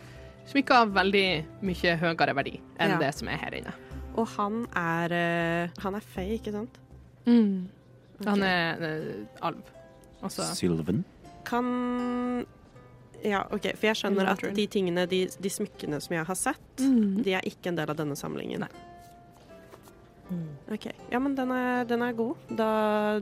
smykker 0.50 0.84
av 0.84 0.94
veldig 0.96 1.26
mye 1.66 1.96
høyere 2.00 2.34
verdi 2.38 2.56
enn 2.78 2.94
Ja. 2.96 2.98
det 3.02 3.12
som 3.18 3.28
er 3.28 3.38
her 3.42 3.54
inne. 3.58 3.74
Og 4.18 4.26
han 4.34 4.64
er 4.74 5.12
eh, 5.14 5.70
Han 5.84 5.94
er 5.94 6.00
fei, 6.02 6.32
ikke 6.38 6.50
sant? 6.54 6.78
Han 8.26 8.42
er 8.42 8.82
eh, 8.82 9.42
alv. 9.46 9.62
Også. 10.22 10.42
Sylven. 10.58 11.04
Kan 11.46 12.44
Ja, 13.22 13.44
OK. 13.54 13.70
For 13.78 13.86
jeg 13.88 13.96
skjønner 13.98 14.28
at 14.32 14.42
de 14.54 14.66
tingene, 14.70 15.06
de, 15.10 15.24
de 15.42 15.50
smykkene 15.50 16.00
som 16.02 16.14
jeg 16.16 16.24
har 16.26 16.38
sett, 16.38 16.64
Mm. 16.82 17.22
de 17.26 17.32
er 17.34 17.42
ikke 17.46 17.66
en 17.72 17.76
del 17.78 17.90
av 17.90 17.96
denne 17.98 18.14
samlingen. 18.18 18.60
Nei. 18.66 18.68
OK. 20.70 20.86
Ja, 21.10 21.18
men 21.18 21.34
den 21.34 21.50
er, 21.50 21.84
den 21.88 22.02
er 22.04 22.12
god. 22.12 22.36
Da 22.50 22.68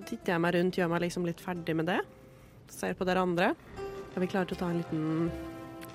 titter 0.05 0.32
jeg 0.34 0.40
meg 0.42 0.55
rundt, 0.57 0.76
gjør 0.76 0.90
meg 0.90 1.05
liksom 1.07 1.24
litt 1.28 1.40
ferdig 1.40 1.76
med 1.78 1.86
det. 1.86 2.01
Ser 2.68 2.94
på 2.99 3.07
dere 3.07 3.22
andre. 3.22 3.53
Er 4.16 4.20
vi 4.20 4.26
klare 4.26 4.49
til 4.51 4.57
å 4.57 4.61
ta 4.64 4.68
en 4.72 4.80
liten 4.82 5.30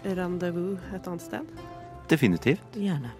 rendezvous 0.06 0.80
et 0.96 1.08
annet 1.10 1.22
sted? 1.26 1.52
Definitivt. 2.10 2.78
Gjerne. 2.80 3.12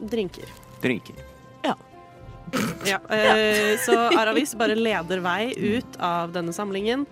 Drinker. 0.00 0.48
Drinker. 0.82 1.14
Ja, 2.86 3.00
eh, 3.10 3.74
så 3.82 3.96
Aravis 4.14 4.54
bare 4.58 4.76
leder 4.78 5.22
vei 5.24 5.50
ut 5.56 5.98
av 5.98 6.32
denne 6.36 6.54
samlingen. 6.54 7.06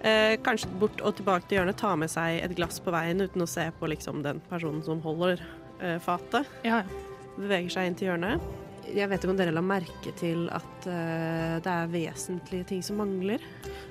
Eh, 0.00 0.36
kanskje 0.44 0.70
bort 0.78 1.00
og 1.02 1.16
tilbake 1.18 1.48
til 1.48 1.58
hjørnet, 1.58 1.78
ta 1.80 1.94
med 1.98 2.12
seg 2.12 2.42
et 2.44 2.54
glass 2.58 2.78
på 2.84 2.92
veien 2.94 3.24
uten 3.24 3.42
å 3.42 3.50
se 3.50 3.66
på 3.80 3.88
liksom, 3.90 4.22
den 4.26 4.42
personen 4.50 4.84
som 4.86 5.02
holder 5.02 5.42
eh, 5.80 5.98
fatet. 6.04 6.46
Ja, 6.66 6.84
ja. 6.84 7.04
Beveger 7.38 7.70
seg 7.70 7.88
inn 7.88 7.98
til 7.98 8.12
hjørnet. 8.12 8.42
Jeg 8.88 9.10
vet 9.10 9.20
ikke 9.20 9.32
om 9.34 9.38
dere 9.38 9.52
la 9.52 9.62
merke 9.64 10.12
til 10.16 10.46
at 10.54 10.86
eh, 10.88 11.56
det 11.64 11.72
er 11.72 11.90
vesentlige 11.92 12.68
ting 12.70 12.84
som 12.84 13.00
mangler. 13.02 13.42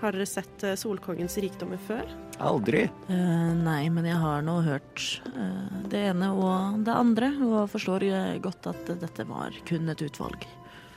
Har 0.01 0.15
dere 0.15 0.25
sett 0.30 0.63
eh, 0.65 0.78
Solkongens 0.80 1.38
rikdommer 1.43 1.82
før? 1.88 2.07
Aldri. 2.43 2.86
Eh, 3.09 3.51
nei, 3.57 3.89
men 3.93 4.07
jeg 4.09 4.17
har 4.21 4.45
nå 4.45 4.59
hørt 4.65 5.03
eh, 5.34 5.82
det 5.91 6.03
ene 6.11 6.32
og 6.34 6.82
det 6.88 6.95
andre, 6.95 7.32
og 7.45 7.69
forstår 7.73 8.07
eh, 8.09 8.38
godt 8.43 8.71
at 8.73 8.93
dette 9.01 9.28
var 9.30 9.55
kun 9.69 9.89
et 9.93 10.05
utvalg. 10.07 10.47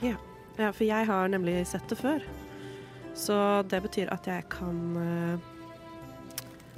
Ja, 0.01 0.15
for 0.71 0.83
jeg 0.85 1.07
har 1.07 1.29
nemlig 1.31 1.61
sett 1.69 1.87
det 1.89 1.97
før. 1.99 2.23
Så 3.17 3.35
det 3.69 3.81
betyr 3.83 4.11
at 4.13 4.27
jeg 4.29 4.45
kan 4.51 4.77
uh, 4.97 5.39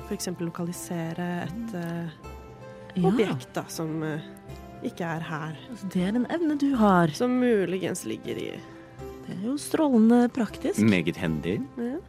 f.eks. 0.07 0.29
lokalisere 0.41 1.27
et 1.45 1.75
eh, 1.77 2.31
Ja, 2.93 3.07
objekt 3.09 3.53
da, 3.55 3.63
som 3.71 4.01
uh, 4.03 4.21
ikke 4.85 5.05
er 5.07 5.23
her. 5.25 5.55
altså, 5.71 5.87
det 5.93 6.03
er 6.03 6.17
en 6.17 6.27
evne 6.33 6.57
du 6.61 6.73
har. 6.77 7.13
Som 7.15 7.37
muligens 7.41 8.03
ligger 8.09 8.37
i 8.37 8.49
Det 9.23 9.37
er 9.37 9.45
jo 9.47 9.55
strålende 9.61 10.27
praktisk. 10.33 10.81
Meget 10.81 11.17
hendig. 11.17 11.61
ja. 11.77 12.01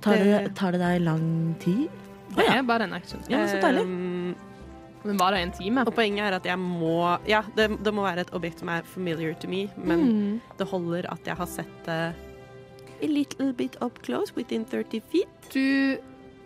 Tar 0.00 0.16
det, 0.16 0.54
tar 0.56 0.72
det 0.72 0.78
deg 0.80 1.02
lang 1.04 1.24
tid? 1.60 1.88
Det 2.32 2.44
er 2.48 2.62
bare 2.64 2.86
en 2.88 2.94
action. 2.96 3.20
Ja, 3.28 3.42
men 3.42 3.50
så 3.50 3.58
deilig. 3.60 3.82
Ehm, 3.84 4.30
Den 5.02 5.16
varer 5.16 5.40
en 5.42 5.52
time. 5.52 5.84
og 5.86 5.94
poenget 5.94 6.26
er 6.28 6.36
at 6.36 6.44
jeg 6.44 6.58
må 6.58 7.18
Ja, 7.26 7.42
det, 7.56 7.70
det 7.82 7.92
må 7.94 8.02
være 8.04 8.20
et 8.26 8.32
objekt 8.36 8.58
som 8.60 8.68
er 8.68 8.82
familiar 8.84 9.34
to 9.40 9.48
me, 9.48 9.68
men 9.76 10.00
Mm. 10.10 10.40
det 10.58 10.66
holder 10.68 11.06
at 11.12 11.24
jeg 11.24 11.36
har 11.36 11.46
sett 11.46 11.84
det 11.86 12.14
a 13.02 13.06
little 13.06 13.52
bit 13.52 13.76
up 13.80 14.02
close, 14.02 14.34
within 14.36 14.64
30 14.64 15.00
feet. 15.10 15.28
Du 15.54 15.96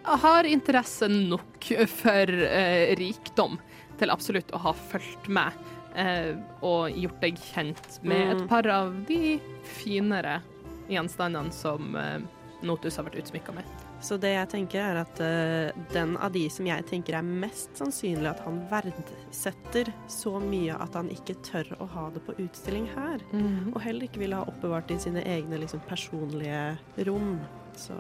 har 0.05 0.44
interesse 0.44 1.09
nok 1.09 1.64
for 1.88 2.30
uh, 2.30 2.94
rikdom 2.94 3.59
til 3.98 4.11
absolutt 4.11 4.52
å 4.55 4.59
ha 4.59 4.72
fulgt 4.72 5.26
med 5.28 5.52
uh, 5.96 6.36
og 6.62 6.90
gjort 6.94 7.20
deg 7.22 7.38
kjent 7.52 7.98
med 8.05 8.34
et 8.36 8.42
Mm. 8.44 8.48
par 8.48 8.66
av 8.70 8.94
de 9.09 9.40
finere 9.64 10.42
gjenstandene 10.88 11.50
som 11.52 11.96
eh, 11.96 12.20
Notus 12.62 12.96
har 12.96 13.05
vært 13.07 13.16
utsmykka 13.22 13.55
med. 13.57 13.64
Så 14.05 14.18
det 14.20 14.34
jeg 14.34 14.48
tenker 14.52 14.82
er 14.82 14.98
at 15.00 15.20
uh, 15.24 15.84
den 15.94 16.14
av 16.20 16.34
de 16.34 16.42
som 16.52 16.66
jeg 16.68 16.84
tenker 16.90 17.16
er 17.16 17.24
mest 17.24 17.72
sannsynlig 17.80 18.28
at 18.34 18.42
han 18.44 18.59
verdsetter 18.68 19.88
så 20.12 20.36
mye 20.42 20.76
at 20.76 20.98
han 20.98 21.09
ikke 21.12 21.38
tør 21.46 21.72
å 21.80 21.88
ha 21.94 22.05
det 22.12 22.20
på 22.26 22.36
utstilling 22.44 22.84
her, 22.92 23.24
og 23.72 23.80
heller 23.80 24.05
ikke 24.05 24.20
vil 24.26 24.36
ha 24.36 24.44
oppbevart 24.50 24.92
i 24.92 25.00
sine 25.00 25.24
egne 25.24 25.62
liksom, 25.62 25.80
personlige 25.88 26.76
rom. 27.09 27.38
Så 27.80 27.96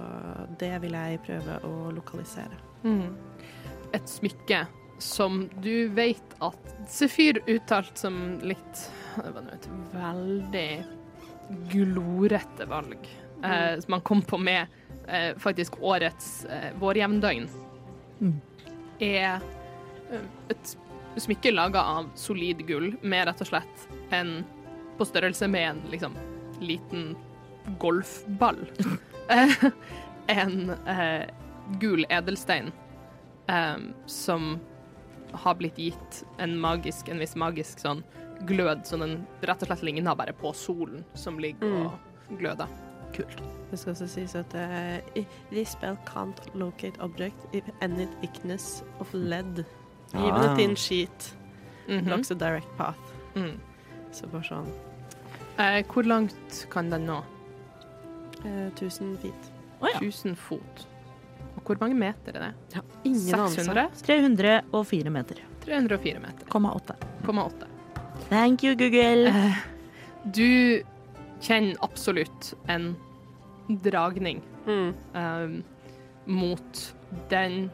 det 0.60 0.74
vil 0.84 0.94
jeg 0.94 1.22
prøve 1.24 1.56
å 1.66 1.90
lokalisere. 1.96 2.60
Mm. 2.84 3.16
Et 3.96 4.10
smykke 4.10 4.64
som 5.02 5.48
du 5.64 5.88
vet 5.96 6.36
at 6.44 6.74
Sefyr 6.90 7.40
uttalt 7.50 7.98
som 7.98 8.38
litt 8.44 8.84
Det 9.16 9.32
var 9.34 9.44
nå 9.46 9.54
et 9.56 9.68
veldig 9.94 10.68
glorete 11.72 12.66
valg. 12.70 13.08
Eh, 13.44 13.80
som 13.80 13.92
han 13.92 14.00
kom 14.00 14.22
på 14.22 14.38
med 14.38 14.66
eh, 15.08 15.32
faktisk 15.38 15.76
årets 15.80 16.44
eh, 16.44 16.70
vårjevndøgn. 16.80 17.48
Mm. 18.20 18.40
Er 19.04 19.40
eh, 20.10 20.24
et 20.48 20.76
smykke 21.20 21.52
laga 21.54 21.82
av 21.82 22.08
solid 22.18 22.64
gull 22.66 22.94
med 23.02 23.26
rett 23.28 23.42
og 23.44 23.50
slett 23.52 23.84
en 24.16 24.38
på 24.98 25.06
størrelse 25.06 25.48
med 25.50 25.68
en 25.70 25.82
liksom 25.92 26.14
liten 26.62 27.12
golfball. 27.82 28.62
Eh, 29.28 29.54
en 30.26 30.70
eh, 30.86 31.26
gul 31.80 32.06
edelstein 32.08 32.72
eh, 33.48 33.76
som 34.06 34.58
har 35.32 35.54
blitt 35.58 35.78
gitt 35.78 36.24
en 36.38 36.56
magisk, 36.60 37.08
en 37.08 37.18
viss 37.18 37.34
magisk 37.36 37.80
sånn 37.82 38.04
glød, 38.46 38.84
så 38.86 38.98
den 39.00 39.20
rett 39.42 39.62
og 39.62 39.70
slett 39.70 39.82
ligner 39.86 40.14
bare 40.18 40.32
på 40.36 40.52
solen 40.54 41.04
som 41.14 41.38
ligger 41.42 41.66
Mm. 41.66 41.86
og 41.86 42.38
gløder. 42.38 42.68
Kult. 43.14 43.40
Det 43.70 43.78
skal 43.78 43.92
også 43.94 44.08
sies 44.08 44.34
at 44.34 44.54
uh, 44.54 45.24
this 45.50 45.70
spell 45.70 45.96
can't 46.06 46.40
locate 46.54 46.98
object 47.00 47.36
if 47.52 47.64
any 47.82 48.06
thickness 48.20 48.82
of 49.00 49.12
lead. 49.14 49.64
Even 50.14 50.32
Ah. 50.34 50.52
a 50.52 50.56
thin 50.56 50.76
sheet 50.76 51.34
Mhm. 51.88 52.04
blocks 52.04 52.30
a 52.30 52.34
direct 52.34 52.68
path. 52.78 53.12
Mm. 53.34 53.58
Så 54.12 54.26
bare 54.30 54.42
sånn 54.42 54.68
Uh, 55.58 55.82
hvor 55.92 56.02
langt 56.02 56.66
kan 56.70 56.90
den 56.90 57.06
nå? 57.06 57.22
eh, 58.44 58.70
1000 58.74 59.16
feet. 59.22 59.50
Å 59.80 59.86
ja. 59.92 59.98
1000 60.00 60.34
fot. 60.36 60.86
Og 61.56 61.62
hvor 61.64 61.78
mange 61.80 61.94
meter 61.94 62.34
er 62.34 62.40
det? 62.40 62.54
Ja, 62.74 62.80
ingen 63.04 63.34
anelse. 63.34 63.62
600? 63.64 63.90
304 64.02 65.10
meter. 65.10 65.36
304 65.64 66.20
meter. 66.20 66.46
Komma 66.48 66.72
åtte. 66.74 66.96
0,8. 67.22 67.66
Thank 68.28 68.64
you, 68.64 68.74
Google. 68.74 69.28
Uh, 69.28 69.54
du 70.32 70.82
kjenner 71.40 71.76
absolutt 71.82 72.54
en 72.68 72.96
dragning 73.68 74.42
Mm. 74.64 74.94
um, 75.14 75.56
mot 76.26 76.78
den 77.28 77.66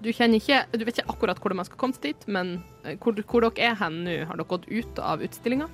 Du 0.00 0.12
kjenner 0.14 0.38
ikke 0.38 0.60
Du 0.78 0.84
vet 0.86 1.00
ikke 1.00 1.10
akkurat 1.10 1.40
hvordan 1.42 1.58
man 1.58 1.66
skal 1.66 1.80
komme 1.80 1.98
dit, 2.00 2.22
men 2.30 2.62
eh, 2.84 2.94
hvor, 3.02 3.18
hvor 3.26 3.42
dere 3.48 3.72
er 3.72 3.74
hen 3.80 4.04
nå, 4.06 4.14
har 4.28 4.38
dere 4.38 4.46
gått 4.46 4.68
ut 4.70 5.00
av 5.02 5.20
utstillinga? 5.26 5.66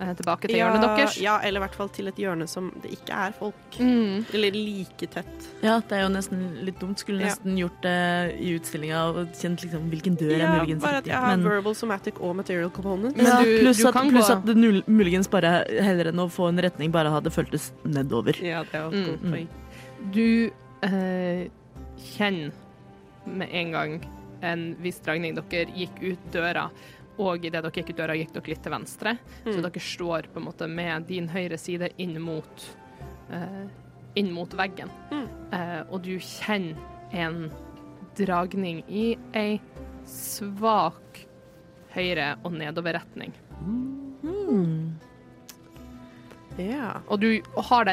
Eh, 0.00 0.14
tilbake 0.16 0.48
til 0.48 0.56
hjørnet 0.56 0.80
deres? 0.80 1.16
Ja, 1.20 1.34
eller 1.44 1.60
i 1.60 1.64
hvert 1.66 1.74
fall 1.76 1.88
til 1.92 2.06
et 2.08 2.16
hjørne 2.16 2.46
som 2.48 2.70
det 2.80 2.90
ikke 2.94 3.12
er 3.12 3.32
folk. 3.36 3.54
Mm. 3.78 4.24
Eller 4.32 4.50
like 4.56 5.06
tett. 5.12 5.48
Ja, 5.62 5.74
det 5.80 5.92
er 5.92 6.06
jo 6.06 6.08
nesten 6.14 6.40
litt 6.64 6.78
dumt. 6.80 6.96
Skulle 7.02 7.20
Ja. 7.20 7.26
nesten 7.34 7.58
gjort 7.58 7.82
det 7.82 8.40
i 8.40 8.54
utstillinga 8.56 9.02
og 9.10 9.28
kjent 9.36 9.60
liksom 9.60 9.90
hvilken 9.90 10.16
dør 10.16 10.32
er 10.32 10.38
jeg 10.38 10.54
muligens 10.60 10.82
bare 10.82 10.96
at 11.02 11.04
jeg 11.06 11.14
har 11.20 11.36
Men, 11.36 11.44
verbal, 11.44 11.74
somatic 11.74 12.14
og 12.18 12.34
material 12.36 12.70
component. 12.70 13.14
Men 13.14 13.26
ja, 13.26 13.42
du- 13.42 13.58
pluss, 13.60 13.76
du 13.76 13.88
at, 13.88 13.92
kan 13.94 14.10
pluss 14.10 14.30
at 14.30 14.46
det 14.46 14.56
nul- 14.56 14.84
muligens 14.88 15.28
bare 15.28 15.64
heller 15.68 16.08
enn 16.08 16.16
å 16.24 16.30
få 16.32 16.48
en 16.48 16.56
retning, 16.58 16.90
bare 16.90 17.10
hadde 17.10 17.28
føltes 17.30 17.72
nedover. 17.84 18.40
Ja, 18.42 18.62
det 18.62 18.74
er 18.74 18.80
jo 18.80 18.88
et 18.88 18.94
Mm. 18.94 19.06
godt 19.06 19.22
Mm. 19.22 19.32
poeng. 19.32 19.48
Du 20.12 20.50
eh, 20.82 21.48
kjenner 22.16 22.52
med 23.26 23.48
en 23.52 23.70
gang 23.72 24.00
en 24.42 24.76
viss 24.80 24.98
dragning. 25.00 25.34
Dere 25.34 25.66
gikk 25.76 26.02
ut 26.02 26.30
døra, 26.32 26.70
og 27.20 27.44
idet 27.44 27.60
dere 27.60 27.72
gikk 27.74 27.90
ut 27.92 27.98
døra, 28.00 28.14
gikk 28.16 28.32
dere 28.34 28.52
litt 28.54 28.62
til 28.64 28.72
venstre. 28.72 29.12
Så 29.44 29.56
Mm. 29.58 29.62
dere 29.66 29.82
står 29.84 30.28
på 30.32 30.40
en 30.40 30.46
måte 30.46 30.68
med 30.68 31.06
din 31.06 31.28
høyre 31.28 31.58
side 31.60 31.90
inn 31.98 32.16
mot, 32.20 32.64
uh, 33.32 33.66
inn 34.16 34.32
mot 34.32 34.48
veggen. 34.56 34.88
Mm. 35.12 35.26
Uh, 35.52 35.82
og 35.92 36.02
du 36.02 36.14
kjenner 36.18 36.76
en 37.12 37.50
dragning 38.16 38.82
i 38.88 39.16
ei 39.34 39.60
svak 40.06 41.26
høyre- 41.94 42.36
og 42.44 42.52
nedoverretning. 42.52 43.32
Mm. 43.62 44.94
Yeah. 46.58 47.00
Og 47.08 47.20
du 47.20 47.40
har 47.56 47.84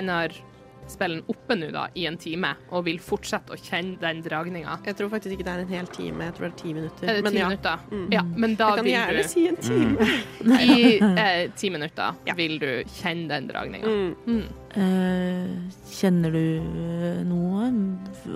spillen 0.92 1.24
oppe 1.32 1.58
nå 1.60 1.70
da, 1.74 1.88
i 1.96 2.06
en 2.10 2.18
time, 2.20 2.54
og 2.72 2.86
vil 2.88 3.00
fortsette 3.04 3.56
å 3.56 3.60
kjenne 3.60 3.98
den 4.02 4.22
dragninga. 4.26 4.80
Jeg 4.88 5.00
tror 5.00 5.12
faktisk 5.14 5.38
ikke 5.38 5.48
det 5.48 5.56
er 5.56 5.64
en 5.66 5.74
hel 5.74 5.90
time, 5.94 6.30
jeg 6.30 6.38
tror 6.38 6.48
det 6.48 6.54
er 6.54 6.60
ti 6.62 6.74
minutter. 6.74 7.08
Er 7.08 7.20
det 7.20 7.26
Men 7.28 7.36
ti 7.36 7.42
ja, 7.42 7.50
minutter? 7.52 7.88
Mm. 7.92 8.06
Ja, 8.16 8.24
men 8.28 8.56
da 8.60 8.70
jeg 8.70 8.82
kan 8.82 8.92
gjerne 8.94 9.24
du 9.24 9.32
si 9.34 9.48
en 9.48 9.60
time. 9.68 10.10
I 10.68 10.78
eh, 11.24 11.42
ti 11.58 11.72
minutter 11.74 12.22
Ja. 12.28 12.38
vil 12.38 12.58
du 12.62 12.70
kjenne 13.00 13.28
den 13.34 13.50
dragninga. 13.52 13.88
Mm. 13.88 14.16
Mm. 14.28 14.68
Eh, 14.78 15.80
kjenner 15.98 16.36
du 16.36 16.44
eh, 16.44 17.24
noe? 17.28 17.72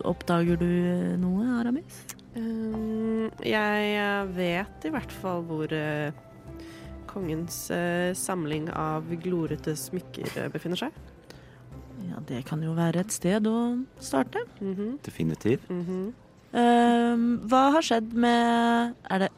Oppdager 0.10 0.60
du 0.60 0.70
eh, 0.72 1.14
noe, 1.22 1.46
Aramis? 1.60 2.02
Um, 2.32 3.28
jeg 3.44 3.88
eh, 4.00 4.28
vet 4.38 4.86
i 4.88 4.92
hvert 4.94 5.12
fall 5.12 5.42
hvor 5.50 5.72
uh, 5.76 6.14
kongens 7.12 7.66
uh, 7.76 8.16
samling 8.16 8.70
av 8.72 9.10
glorete 9.20 9.76
smykker 9.76 10.48
befinner 10.54 10.80
seg. 10.80 11.02
Ja, 12.10 12.24
det 12.28 12.44
kan 12.48 12.64
jo 12.66 12.74
være 12.78 13.04
et 13.06 13.14
sted 13.14 13.48
å 13.48 13.60
starte. 14.00 14.44
Mhm, 14.60 14.98
Definitivt. 15.06 15.70
Mm 15.70 15.86
-hmm. 15.86 16.08
uh, 16.54 17.48
hva 17.48 17.72
har 17.78 17.82
skjedd 17.82 18.14
med 18.14 18.96
Er 19.10 19.20
det 19.20 19.30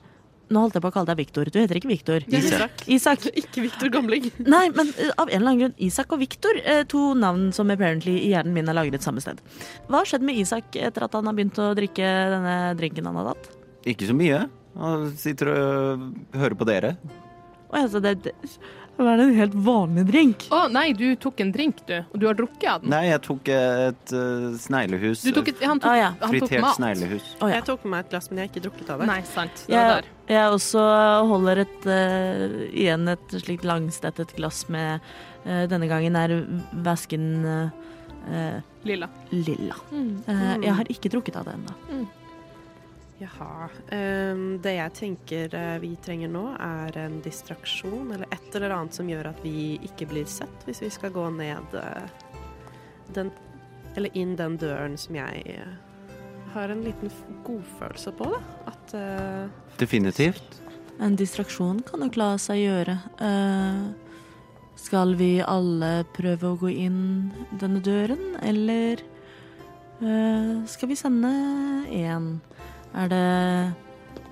Nå 0.54 0.60
holdt 0.60 0.76
jeg 0.76 0.84
på 0.84 0.90
å 0.92 0.94
kalle 0.94 1.10
deg 1.10 1.18
Viktor. 1.24 1.50
Du 1.50 1.58
heter 1.58 1.80
ikke 1.80 1.90
Viktor. 1.90 2.26
Isak. 2.28 2.84
Isak. 2.92 3.26
Ikke 3.40 3.64
Viktor 3.64 3.90
Gamling. 3.90 4.28
Nei, 4.56 4.70
men 4.76 4.92
eh, 5.00 5.10
av 5.18 5.30
en 5.32 5.40
eller 5.40 5.50
annen 5.50 5.62
grunn. 5.62 5.76
Isak 5.82 6.12
og 6.14 6.20
Viktor. 6.20 6.60
eh, 6.64 6.84
to 6.84 7.14
navn 7.18 7.52
som 7.56 7.72
apparently 7.72 8.20
i 8.20 8.34
hjernen 8.34 8.54
min 8.54 8.70
er 8.70 8.78
lagret 8.78 9.02
samme 9.02 9.24
sted. 9.24 9.42
Hva 9.88 10.04
har 10.04 10.06
skjedd 10.06 10.22
med 10.22 10.36
Isak 10.36 10.76
etter 10.76 11.08
at 11.08 11.14
han 11.18 11.26
har 11.26 11.34
begynt 11.34 11.58
å 11.58 11.72
drikke 11.74 12.12
denne 12.36 12.76
drinken 12.78 13.10
han 13.10 13.16
har 13.16 13.34
tatt? 13.34 13.50
Ikke 13.86 14.06
så 14.06 14.14
mye. 14.14 14.44
Han 14.78 15.12
sitter 15.18 15.54
og 15.54 16.08
hører 16.38 16.58
på 16.60 16.68
dere. 16.70 16.96
Å, 17.74 17.78
altså, 17.86 18.04
det, 18.04 18.16
det, 18.28 18.34
det 18.98 19.04
var 19.08 19.18
en 19.24 19.34
helt 19.36 19.54
vanlig 19.66 20.04
drink. 20.06 20.44
Å 20.54 20.68
nei, 20.72 20.94
du 20.94 21.16
tok 21.18 21.40
en 21.42 21.52
drink, 21.52 21.80
du, 21.88 21.96
og 22.12 22.20
du 22.22 22.28
har 22.30 22.36
drukket 22.38 22.68
av 22.70 22.82
den. 22.84 22.92
Nei, 22.94 23.02
jeg 23.10 23.22
tok 23.26 23.50
et 23.56 24.14
uh, 24.14 24.54
sneglehus. 24.62 25.24
Du 25.26 25.32
tok 25.34 25.50
et, 25.54 25.64
han 25.66 25.82
tok, 25.82 25.90
Ah, 25.92 25.98
ja. 25.98 26.10
han 26.22 26.30
tok 26.30 26.36
Fritert 26.36 26.62
mat. 26.62 26.78
sneglehus. 26.78 27.32
Å, 27.42 27.50
ja. 27.50 27.56
Jeg 27.58 27.66
tok 27.72 27.84
med 27.88 27.92
meg 27.96 28.06
et 28.06 28.12
glass, 28.14 28.30
men 28.30 28.38
jeg 28.42 28.46
har 28.48 28.52
ikke 28.54 28.64
drukket 28.68 28.92
av 28.94 29.02
det. 29.04 29.08
Nei, 29.10 29.20
sant. 29.26 29.64
Det 29.68 29.74
var 29.74 29.90
Jeg, 29.90 30.04
der. 30.04 30.36
jeg 30.36 30.58
også 30.60 30.86
holder 31.34 31.64
et, 31.66 31.88
uh, 31.90 32.58
igjen 32.70 33.08
et 33.16 33.38
slikt 33.44 33.66
langstettet 33.68 34.36
glass 34.38 34.66
med 34.70 35.02
uh, 35.48 35.64
Denne 35.74 35.90
gangen 35.90 36.16
er 36.16 36.36
væsken 36.86 37.26
eh, 38.30 38.60
Lilla. 38.88 39.10
lilla. 39.32 39.76
Mm. 39.92 40.24
Eh, 40.28 40.44
jeg 40.64 40.74
har 40.78 40.88
ikke 40.92 41.10
drukket 41.12 41.36
av 41.42 41.50
det 41.50 41.58
ennå. 41.58 42.06
Jaha. 43.24 43.70
Um, 43.90 44.44
det 44.64 44.76
jeg 44.76 44.96
tenker 44.98 45.56
eh, 45.58 45.78
vi 45.84 45.94
trenger 46.04 46.32
nå, 46.34 46.44
er 46.60 46.98
en 47.06 47.20
distraksjon 47.24 48.12
eller 48.16 48.28
et 48.36 48.58
eller 48.58 48.76
annet 48.76 48.98
som 49.00 49.10
gjør 49.10 49.32
at 49.32 49.40
vi 49.46 49.78
ikke 49.88 50.10
blir 50.12 50.28
sett 50.30 50.68
hvis 50.68 50.84
vi 50.84 50.92
skal 50.94 51.14
gå 51.16 51.26
ned 51.38 51.78
eh, 51.80 52.28
den 53.16 53.32
Eller 53.96 54.10
inn 54.18 54.36
den 54.36 54.58
døren 54.58 54.98
som 54.98 55.16
jeg 55.16 55.44
eh, 55.54 55.74
har 56.54 56.70
en 56.70 56.84
liten 56.86 57.12
godfølelse 57.46 58.12
på, 58.18 58.30
da. 58.34 58.40
At 58.70 58.94
Definitivt. 59.78 60.62
En 61.02 61.16
distraksjon 61.18 61.82
kan 61.88 62.04
nok 62.04 62.18
la 62.18 62.34
seg 62.42 62.62
gjøre. 62.62 62.98
Eh, 63.26 63.84
skal 64.80 65.16
vi 65.18 65.38
alle 65.42 66.04
prøve 66.16 66.54
å 66.54 66.60
gå 66.60 66.70
inn 66.74 67.32
denne 67.62 67.82
døren, 67.84 68.34
eller 68.42 69.02
eh, 70.02 70.54
skal 70.70 70.92
vi 70.92 70.98
sende 71.00 71.32
én? 71.90 72.36
Er 72.94 73.10
det 73.12 73.22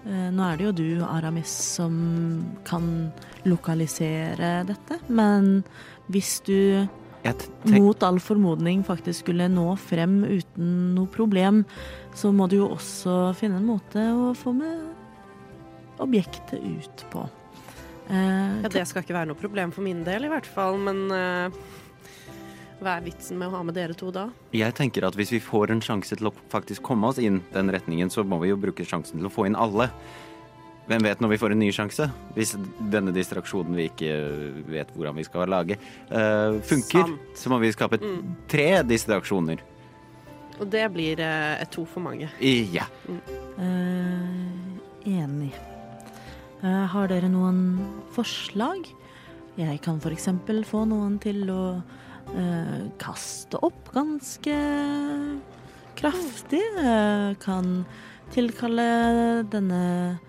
eh, 0.05 0.29
Nå 0.33 0.45
er 0.45 0.57
det 0.59 0.65
jo 0.67 0.73
du, 0.77 0.87
Aramis, 1.05 1.51
som 1.77 1.95
kan 2.67 3.11
lokalisere 3.49 4.61
dette, 4.69 4.99
men 5.09 5.63
hvis 6.11 6.39
du 6.45 6.87
tenk, 7.23 7.47
mot 7.73 8.03
all 8.05 8.19
formodning 8.21 8.83
faktisk 8.85 9.23
skulle 9.25 9.47
nå 9.49 9.67
frem 9.81 10.19
uten 10.25 10.71
noe 10.97 11.09
problem, 11.13 11.63
så 12.17 12.31
må 12.33 12.47
du 12.51 12.57
jo 12.59 12.71
også 12.75 13.31
finne 13.37 13.57
en 13.61 13.69
måte 13.69 14.01
å 14.13 14.31
få 14.37 14.53
med 14.57 16.01
objektet 16.01 16.57
ut 16.61 17.05
på. 17.13 17.27
Eh, 18.09 18.61
Ja, 18.65 18.69
det 18.73 18.87
skal 18.89 19.05
ikke 19.05 19.15
være 19.15 19.29
noe 19.31 19.39
problem 19.39 19.71
for 19.73 19.85
min 19.85 20.03
del, 20.05 20.25
i 20.25 20.31
hvert 20.33 20.49
fall, 20.49 20.77
men 20.81 21.03
eh, 21.13 21.61
Hva 22.81 22.95
er 22.97 23.03
vitsen 23.05 23.37
med 23.37 23.51
å 23.51 23.53
ha 23.53 23.61
med 23.63 23.75
dere 23.77 23.93
to 23.93 24.09
da? 24.13 24.23
Jeg 24.57 24.73
tenker 24.77 25.05
at 25.05 25.13
hvis 25.17 25.29
vi 25.35 25.39
får 25.43 25.69
en 25.75 25.83
sjanse 25.85 26.17
til 26.17 26.31
å 26.31 26.33
faktisk 26.49 26.81
komme 26.87 27.11
oss 27.11 27.19
inn 27.21 27.37
den 27.53 27.69
retningen, 27.73 28.09
så 28.09 28.23
må 28.25 28.39
vi 28.41 28.49
jo 28.49 28.57
bruke 28.57 28.85
sjansen 28.87 29.19
til 29.21 29.29
å 29.29 29.33
få 29.33 29.45
inn 29.49 29.57
alle. 29.59 29.91
Hvem 30.89 31.05
vet 31.05 31.21
når 31.21 31.29
vi 31.35 31.37
får 31.43 31.53
en 31.53 31.61
ny 31.61 31.69
sjanse? 31.75 32.07
Hvis 32.33 32.55
denne 32.91 33.13
distraksjonen 33.13 33.77
vi 33.77 33.85
ikke 33.91 34.15
vet 34.73 34.89
hvordan 34.95 35.19
vi 35.21 35.27
skal 35.27 35.45
lage, 35.53 35.77
uh, 36.09 36.57
funker, 36.65 37.05
Sant. 37.05 37.37
så 37.37 37.53
må 37.53 37.61
vi 37.61 37.69
skape 37.71 38.01
Mm. 38.01 38.35
tre 38.49 38.81
distraksjoner. 38.83 39.61
Og 40.59 40.69
det 40.69 40.87
blir 40.93 41.19
et 41.21 41.69
to 41.71 41.85
for 41.85 42.01
mange. 42.01 42.29
Ja. 42.41 42.81
Ja. 42.81 42.85
Uh, 43.57 44.81
enig. 45.05 45.53
Eh, 46.61 46.85
har 46.93 47.07
dere 47.09 47.29
noen 47.29 47.79
forslag? 48.13 48.85
Jeg 49.57 49.81
kan 49.81 49.97
f.eks. 50.01 50.27
få 50.69 50.83
noen 50.87 51.19
til 51.21 51.49
å 51.49 51.81
eh, 52.35 52.89
kaste 53.01 53.57
opp 53.63 53.91
ganske 53.93 54.55
kraftig. 55.95 56.61
Eh, 56.79 57.33
kan 57.43 57.85
tilkalle 58.31 59.43
denne 59.51 60.19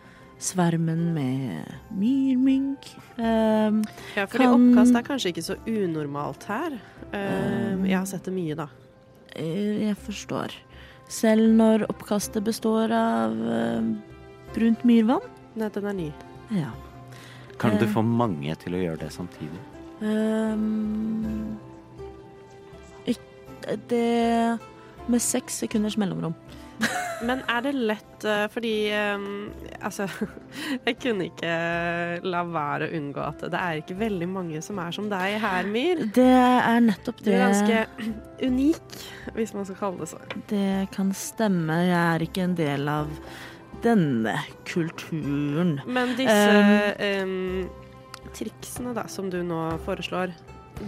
svermen 0.43 1.13
med 1.15 1.65
myrmygg. 1.95 2.89
Eh, 3.19 3.71
Ja, 4.17 4.27
fordi 4.27 4.45
Kan- 4.45 4.55
oppkast 4.75 4.97
er 4.97 5.03
kanskje 5.03 5.33
ikke 5.33 5.45
så 5.47 5.57
unormalt 5.67 6.45
her. 6.45 6.79
Eh, 7.13 7.77
jeg 7.87 7.97
har 7.99 8.07
sett 8.07 8.25
det 8.25 8.35
mye, 8.35 8.55
da. 8.57 8.69
eh, 9.37 9.87
jeg 9.89 9.97
forstår. 9.97 10.51
Selv 11.09 11.53
når 11.57 11.87
oppkastet 11.89 12.43
består 12.45 12.91
av 12.91 13.33
eh, 13.33 13.83
brunt 14.55 14.83
myrvann? 14.85 15.21
Nei, 15.57 15.69
den 15.69 15.85
er 15.87 15.93
ny. 15.93 16.13
Ja. 16.51 16.71
Kan 17.59 17.79
du 17.79 17.85
Eh. 17.85 17.93
få 17.93 18.03
mange 18.05 18.57
til 18.59 18.73
å 18.73 18.83
gjøre 18.83 18.99
det 18.99 19.11
samtidig? 19.13 19.61
Um, 20.01 21.59
det 23.91 24.59
med 25.11 25.23
seks 25.23 25.63
sekunders 25.65 25.97
mellomrom. 25.99 26.35
Men 27.27 27.43
er 27.47 27.63
det 27.63 27.73
lett 27.79 28.25
eh, 28.27 28.47
Fordi 28.51 28.73
eh, 28.91 29.27
altså 29.87 30.09
Jeg 30.89 30.97
kunne 30.99 31.29
ikke 31.29 31.53
la 32.27 32.41
være 32.49 32.89
å 32.89 32.97
unngå 32.99 33.23
at 33.23 33.45
det 33.53 33.61
er 33.61 33.79
ikke 33.83 33.95
veldig 34.01 34.27
mange 34.31 34.63
som 34.65 34.81
er 34.83 34.95
som 34.97 35.07
deg 35.13 35.37
her, 35.43 35.69
Myr. 35.71 36.03
Det 36.17 36.27
er 36.27 36.81
nettopp 36.83 37.23
Du 37.23 37.31
det. 37.31 37.37
er 37.39 37.45
ganske 37.47 38.11
unik, 38.49 38.99
hvis 39.39 39.55
man 39.55 39.69
skal 39.69 39.79
kalle 39.85 40.03
det 40.03 40.11
så. 40.11 40.21
Det 40.51 40.73
kan 40.97 41.13
stemme. 41.15 41.79
Jeg 41.87 42.01
er 42.01 42.27
ikke 42.27 42.47
en 42.49 42.59
del 42.59 42.91
av 42.91 43.13
denne 43.83 44.35
kulturen. 44.69 45.77
Men 45.87 46.17
disse 46.19 47.23
um, 47.23 47.71
triksene 48.35 48.95
da, 48.97 49.07
som 49.11 49.31
du 49.31 49.41
nå 49.47 49.63
foreslår, 49.87 50.35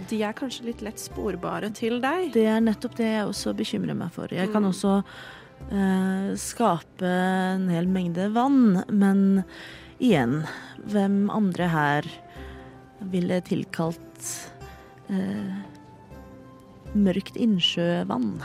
de 0.09 0.19
er 0.23 0.33
kanskje 0.37 0.65
litt 0.69 0.81
lett 0.85 0.99
sporbare 0.99 1.69
til 1.75 1.99
deg? 2.03 2.31
Det 2.35 2.45
er 2.51 2.61
nettopp 2.63 2.95
det 2.99 3.07
jeg 3.13 3.25
også 3.29 3.53
bekymrer 3.57 3.95
meg 3.97 4.11
for. 4.15 4.27
Jeg 4.33 4.51
kan 4.53 4.63
Mm. 4.63 4.69
også 4.73 5.03
eh, 5.71 6.35
skape 6.35 7.05
en 7.55 7.69
hel 7.71 7.87
mengde 7.87 8.27
vann, 8.35 8.83
men 8.89 9.43
igjen, 9.99 10.43
hvem 10.91 11.29
andre 11.31 11.67
her 11.71 12.09
ville 13.11 13.39
tilkalt 13.41 14.51
eh, 15.09 15.55
mørkt 16.95 17.35
innsjøvann? 17.39 18.39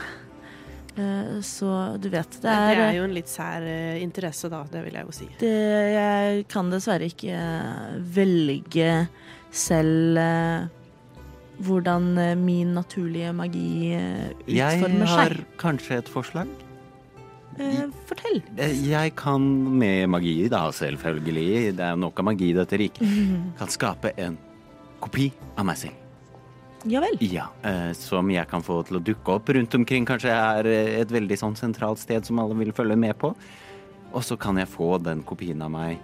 Eh, 0.97 1.39
så 1.41 1.97
du 2.01 2.09
vet, 2.11 2.31
det 2.41 2.41
Det 2.43 2.51
er, 2.51 2.79
er 2.89 2.97
jo 2.97 3.03
en 3.07 3.13
litt 3.15 3.29
sær 3.31 3.63
eh, 3.63 4.01
interesse, 4.03 4.49
da. 4.51 4.63
Det 4.71 4.83
vil 4.85 4.93
jeg 4.99 5.05
jo 5.07 5.11
si. 5.15 5.27
det, 5.39 5.53
Jeg 5.95 6.45
kan 6.51 6.69
dessverre 6.71 7.07
ikke 7.07 7.37
velge 8.15 9.07
selv 9.51 10.17
eh, 10.19 10.67
hvordan 11.59 12.17
eh, 12.17 12.35
min 12.39 12.73
naturlige 12.77 13.31
magi 13.35 13.93
utformer 13.95 14.45
seg. 14.47 14.91
Jeg 14.97 15.11
har 15.11 15.35
kanskje 15.61 15.97
et 16.01 16.09
forslag. 16.11 16.47
Eh, 17.59 17.87
fortell. 18.07 18.41
Eh, 18.57 18.75
Jeg 18.89 19.15
kan 19.19 19.41
med 19.77 20.07
magi, 20.09 20.47
da 20.49 20.69
selvfølgelig, 20.71 21.75
det 21.77 21.85
er 21.85 21.95
nok 21.99 22.19
av 22.19 22.25
magi 22.31 22.51
i 22.51 22.57
dette 22.57 22.79
riket, 22.79 23.03
kan 23.59 23.67
skape 23.67 24.13
en 24.17 24.37
kopi 25.01 25.31
av 25.57 25.65
meg 25.67 25.77
selv. 25.77 25.97
Ja 26.89 27.01
vel. 27.03 27.17
Ja, 27.21 27.49
eh, 27.67 27.91
Som 27.93 28.31
jeg 28.33 28.47
kan 28.49 28.63
få 28.65 28.79
til 28.87 28.97
å 28.97 29.03
dukke 29.05 29.35
opp 29.35 29.49
rundt 29.53 29.75
omkring. 29.77 30.05
Kanskje 30.07 30.31
er 30.33 30.65
eh, 30.65 31.01
et 31.03 31.11
veldig 31.13 31.37
sånn 31.37 31.57
sentralt 31.59 31.99
sted 32.01 32.25
som 32.25 32.39
alle 32.41 32.57
vil 32.57 32.73
følge 32.73 32.97
med 32.97 33.13
på. 33.21 33.35
Og 34.11 34.23
så 34.25 34.35
kan 34.39 34.57
jeg 34.57 34.67
få 34.67 34.95
den 35.03 35.21
kopien 35.23 35.61
av 35.61 35.69
meg 35.71 35.99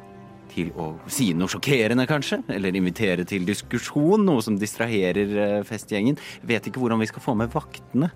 til 0.58 0.74
å 0.80 0.91
si 1.12 1.32
noe 1.38 1.51
sjokkerende, 1.51 2.08
kanskje. 2.10 2.41
Eller 2.53 2.76
invitere 2.78 3.26
til 3.28 3.47
diskusjon, 3.47 4.26
noe 4.28 4.43
som 4.45 4.58
distraherer 4.60 5.36
eh, 5.43 5.58
festgjengen. 5.68 6.20
Vet 6.47 6.70
ikke 6.70 6.82
hvordan 6.84 7.01
vi 7.03 7.10
skal 7.12 7.24
få 7.24 7.38
med 7.38 7.53
vaktene. 7.53 8.12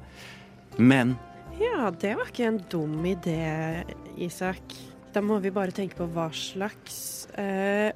Men 0.78 1.18
Ja, 1.62 1.92
det 1.92 2.16
var 2.18 2.32
ikke 2.32 2.48
en 2.48 2.62
dum 2.72 3.04
idé, 3.06 3.84
Isak. 4.18 4.78
Da 5.14 5.22
må 5.22 5.42
vi 5.44 5.52
bare 5.54 5.76
tenke 5.76 5.98
på 6.00 6.08
hva 6.16 6.30
slags 6.34 7.28
eh, 7.38 7.92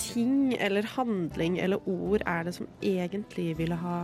ting 0.00 0.54
eller 0.58 0.86
handling 0.94 1.58
eller 1.58 1.82
ord 1.88 2.22
er 2.28 2.44
det 2.46 2.54
som 2.56 2.68
egentlig 2.82 3.54
ville 3.58 3.76
ha 3.80 3.96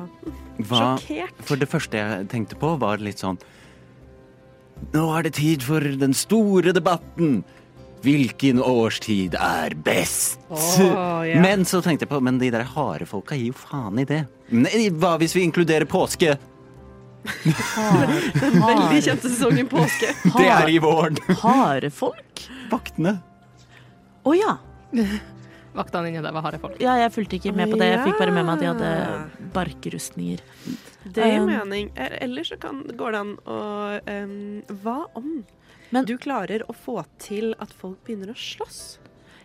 hva 0.67 0.97
sjokkert? 0.97 1.45
For 1.47 1.61
det 1.61 1.69
første 1.71 2.01
jeg 2.01 2.27
tenkte 2.33 2.59
på, 2.61 2.75
var 2.81 3.03
litt 3.03 3.23
sånn 3.23 3.39
Nå 4.93 5.07
er 5.17 5.25
det 5.25 5.37
tid 5.39 5.63
for 5.65 5.81
den 5.81 6.13
store 6.13 6.75
debatten. 6.77 7.39
Hvilken 8.05 8.61
årstid 8.63 9.35
er 9.41 9.75
best? 9.87 10.41
Oh, 10.51 11.23
yeah. 11.27 11.41
Men 11.43 11.65
så 11.67 11.81
tenkte 11.83 12.05
jeg 12.05 12.11
på 12.13 12.21
Men 12.23 12.39
de 12.39 12.51
der 12.55 12.67
harde 12.77 13.07
folka 13.09 13.35
gir 13.39 13.51
jo 13.51 13.57
faen 13.57 13.99
i 13.99 14.05
det. 14.07 14.25
Nei, 14.55 14.89
hva 14.95 15.17
hvis 15.21 15.35
vi 15.37 15.43
inkluderer 15.47 15.89
påske? 15.91 16.37
Veldig 17.47 19.01
kjente 19.03 19.31
sesongen 19.31 19.67
påske. 19.71 20.13
Det 20.37 20.47
er 20.47 20.71
i 20.71 20.79
våren. 20.83 21.19
Harefolk? 21.41 22.45
Vaktene. 22.71 23.17
Å 24.27 24.35
ja. 24.37 24.53
Vaktene 25.77 26.09
inni 26.13 26.23
der 26.25 26.35
var 26.35 26.47
harde 26.47 26.61
folk. 26.63 26.79
ja. 26.81 26.95
Jeg 27.03 27.13
fulgte 27.15 27.37
ikke 27.41 27.53
med 27.57 27.73
på 27.73 27.81
det. 27.81 27.91
Jeg 27.93 28.05
fikk 28.07 28.21
bare 28.23 28.35
med 28.35 28.47
meg 28.47 28.55
at 28.55 28.63
de 28.63 28.71
hadde 28.71 29.51
barkrustninger. 29.57 30.45
Det 31.07 31.27
gir 31.27 31.43
Um, 31.43 31.51
mening. 31.51 31.91
Ellers 31.97 32.49
så 32.51 32.57
kan, 32.59 32.81
går 32.99 33.15
det 33.15 33.19
an 33.21 33.35
å 33.47 33.59
um, 34.11 34.63
Hva 34.83 34.97
om 35.19 35.29
Men- 35.91 36.05
du 36.05 36.17
klarer 36.19 36.63
å 36.69 36.75
få 36.75 37.05
til 37.19 37.55
at 37.59 37.73
folk 37.73 38.03
begynner 38.05 38.33
å 38.33 38.37
slåss? 38.37 38.99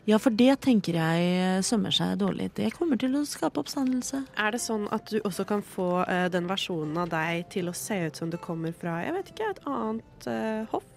Ja, 0.09 0.17
for 0.17 0.33
det 0.33 0.55
tenker 0.65 0.97
jeg 0.97 1.63
sømmer 1.63 1.93
seg 1.93 2.17
dårlig. 2.17 2.49
Det 2.57 2.71
kommer 2.73 2.97
til 2.97 3.13
å 3.19 3.21
skape 3.25 3.61
oppstandelse. 3.61 4.23
Er 4.35 4.55
det 4.55 4.61
sånn 4.63 4.87
at 4.91 5.05
du 5.13 5.19
også 5.21 5.45
kan 5.45 5.61
få 5.61 6.01
uh, 6.07 6.27
den 6.33 6.47
versjonen 6.49 6.97
av 6.97 7.11
deg 7.11 7.45
til 7.53 7.69
å 7.69 7.75
se 7.77 7.99
ut 8.07 8.17
som 8.17 8.31
det 8.33 8.41
kommer 8.41 8.73
fra 8.73 9.03
jeg 9.05 9.13
vet 9.13 9.29
ikke, 9.29 9.51
et 9.53 9.61
annet 9.69 10.27
uh, 10.27 10.65
hoff? 10.73 10.87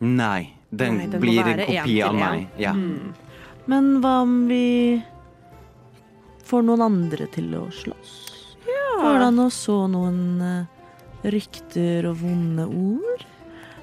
Nei, 0.00 0.52
den, 0.68 0.98
Nei, 0.98 1.06
den 1.12 1.20
blir 1.20 1.48
en 1.48 1.64
kopi 1.64 1.96
av 2.04 2.14
meg. 2.16 2.46
Ja. 2.60 2.74
Mm. 2.76 3.14
Men 3.72 3.90
hva 4.04 4.14
om 4.26 4.36
vi 4.48 5.00
får 6.44 6.64
noen 6.68 6.84
andre 6.84 7.28
til 7.32 7.52
å 7.56 7.66
slåss? 7.72 8.14
Går 9.00 9.16
det 9.16 9.26
an 9.30 9.40
å 9.40 9.48
så 9.52 9.80
noen 9.88 10.22
uh, 10.44 10.80
rykter 11.24 12.08
og 12.10 12.20
vonde 12.20 12.68
ord? 12.68 13.24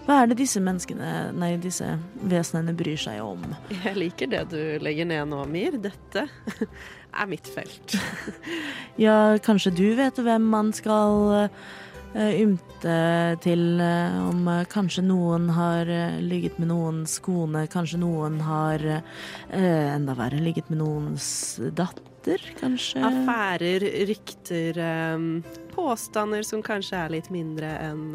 Hva 0.08 0.22
er 0.24 0.30
det 0.32 0.38
disse 0.40 0.62
menneskene, 0.64 1.34
nei, 1.36 1.58
disse 1.60 1.84
vesenene 2.32 2.72
bryr 2.80 2.96
seg 3.02 3.20
om? 3.20 3.42
Jeg 3.74 3.92
liker 3.98 4.30
det 4.32 4.46
du 4.54 4.62
legger 4.80 5.10
ned 5.10 5.28
nå, 5.34 5.42
Mir. 5.52 5.76
Dette 5.84 6.24
er 7.12 7.28
mitt 7.28 7.50
felt. 7.52 7.98
Ja, 8.98 9.36
kanskje 9.44 9.76
du 9.78 9.84
vet 9.94 10.18
hvem 10.18 10.48
man 10.50 10.72
skal 10.74 11.50
eh, 12.16 12.40
ymte 12.40 12.96
til 13.44 13.82
eh, 13.84 14.16
om 14.24 14.48
eh, 14.50 14.64
kanskje 14.72 15.04
noen 15.06 15.52
har 15.54 15.92
ligget 16.24 16.58
med 16.58 16.72
noens 16.72 17.20
kone, 17.22 17.68
kanskje 17.70 18.00
noen 18.02 18.40
har 18.48 18.82
enda 19.52 20.16
verre 20.18 20.40
ligget 20.42 20.72
med 20.74 20.82
noens 20.82 21.30
datter, 21.78 22.42
kanskje? 22.58 23.04
Affærer, 23.06 23.86
rykter, 24.10 24.82
påstander 25.76 26.48
som 26.48 26.66
kanskje 26.66 27.04
er 27.04 27.20
litt 27.20 27.30
mindre 27.30 27.76
enn 27.92 28.06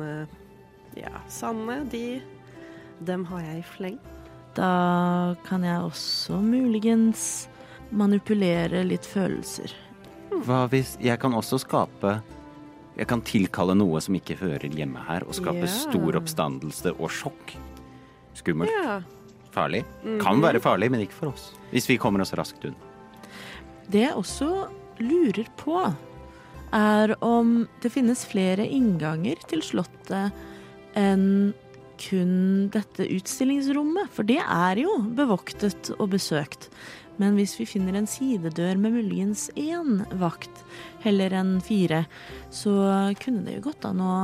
ja, 0.98 1.22
sanne. 1.28 1.82
De 1.90 2.20
Dem 3.02 3.24
har 3.26 3.40
jeg 3.42 3.62
i 3.62 3.66
fleng. 3.66 3.98
Da 4.54 5.34
kan 5.46 5.64
jeg 5.64 5.80
også 5.80 6.38
muligens 6.44 7.48
manipulere 7.92 8.84
litt 8.86 9.06
følelser. 9.08 9.72
Hva 10.42 10.64
hvis 10.72 10.96
Jeg 11.02 11.20
kan 11.20 11.34
også 11.36 11.58
skape 11.60 12.14
Jeg 12.96 13.08
kan 13.08 13.20
tilkalle 13.24 13.74
noe 13.76 14.00
som 14.04 14.16
ikke 14.16 14.36
hører 14.40 14.68
hjemme 14.68 15.00
her, 15.06 15.24
og 15.24 15.36
skape 15.36 15.64
yeah. 15.64 15.74
stor 15.88 16.18
oppstandelse 16.20 16.92
og 16.98 17.08
sjokk. 17.08 17.54
Skummelt. 18.36 18.72
Yeah. 18.82 19.04
Farlig. 19.52 19.82
Mhm. 20.02 20.20
Kan 20.20 20.42
være 20.44 20.60
farlig, 20.60 20.90
men 20.92 21.00
ikke 21.00 21.16
for 21.16 21.32
oss. 21.32 21.52
Hvis 21.72 21.88
vi 21.88 21.96
kommer 21.96 22.20
oss 22.20 22.34
raskt 22.36 22.64
unna. 22.68 22.76
Det 23.88 24.04
jeg 24.04 24.16
også 24.16 24.68
lurer 25.00 25.48
på, 25.56 25.80
er 26.72 27.16
om 27.24 27.66
det 27.82 27.92
finnes 27.92 28.24
flere 28.28 28.64
innganger 28.68 29.40
til 29.48 29.64
Slottet 29.64 30.32
enn 30.98 31.52
kun 32.02 32.34
dette 32.74 33.06
utstillingsrommet. 33.14 34.10
For 34.14 34.26
det 34.26 34.40
er 34.42 34.82
jo 34.82 34.96
bevoktet 35.16 35.92
og 35.98 36.12
besøkt. 36.16 36.70
Men 37.20 37.36
hvis 37.36 37.54
vi 37.60 37.68
finner 37.68 37.96
en 37.98 38.08
sidedør 38.08 38.78
med 38.80 38.96
muligens 38.96 39.48
én 39.58 40.00
vakt, 40.18 40.64
heller 41.04 41.34
enn 41.36 41.58
fire, 41.64 42.04
så 42.50 42.72
kunne 43.20 43.44
det 43.46 43.58
jo 43.58 43.68
gått 43.68 43.86
an 43.86 44.00
å 44.02 44.16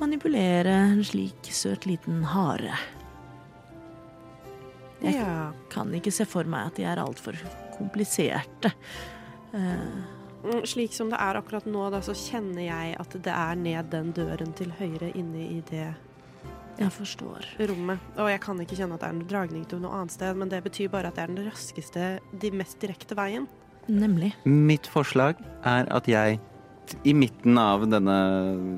manipulere 0.00 0.72
en 0.94 1.02
slik 1.06 1.50
søt 1.54 1.86
liten 1.86 2.22
hare. 2.32 2.78
Jeg 5.02 5.18
kan 5.72 5.90
ikke 5.98 6.12
se 6.14 6.26
for 6.30 6.46
meg 6.46 6.70
at 6.70 6.78
de 6.78 6.86
er 6.86 7.02
altfor 7.02 7.38
kompliserte. 7.74 8.70
Uh, 9.52 10.11
Slik 10.66 10.94
som 10.96 11.10
det 11.12 11.20
er 11.22 11.38
akkurat 11.38 11.66
nå, 11.70 11.84
da, 11.94 12.00
så 12.02 12.14
kjenner 12.18 12.64
jeg 12.64 12.96
at 12.98 13.14
det 13.24 13.34
er 13.34 13.60
ned 13.60 13.92
den 13.92 14.10
døren 14.16 14.54
til 14.58 14.72
høyre 14.80 15.12
inne 15.14 15.44
i 15.44 15.60
det 15.70 15.92
jeg 16.78 16.92
forstår. 16.92 17.46
rommet. 17.68 18.00
Og 18.16 18.30
jeg 18.30 18.40
kan 18.42 18.60
ikke 18.62 18.78
kjenne 18.78 18.96
at 18.96 19.02
det 19.04 19.08
er 19.10 19.16
en 19.16 19.26
dragning 19.28 19.66
til 19.68 19.82
noe 19.82 19.92
annet 19.98 20.14
sted, 20.14 20.36
men 20.38 20.50
det 20.50 20.62
betyr 20.64 20.90
bare 20.92 21.12
at 21.12 21.18
det 21.18 21.24
er 21.26 21.34
den 21.34 21.46
raskeste, 21.46 22.06
de 22.32 22.50
mest 22.50 22.80
direkte 22.82 23.18
veien. 23.18 23.46
Nemlig. 23.90 24.32
Mitt 24.46 24.86
forslag 24.90 25.38
er 25.66 25.86
at 25.92 26.08
jeg 26.10 26.40
i 27.06 27.12
midten 27.14 27.56
av 27.58 27.84
denne 27.88 28.16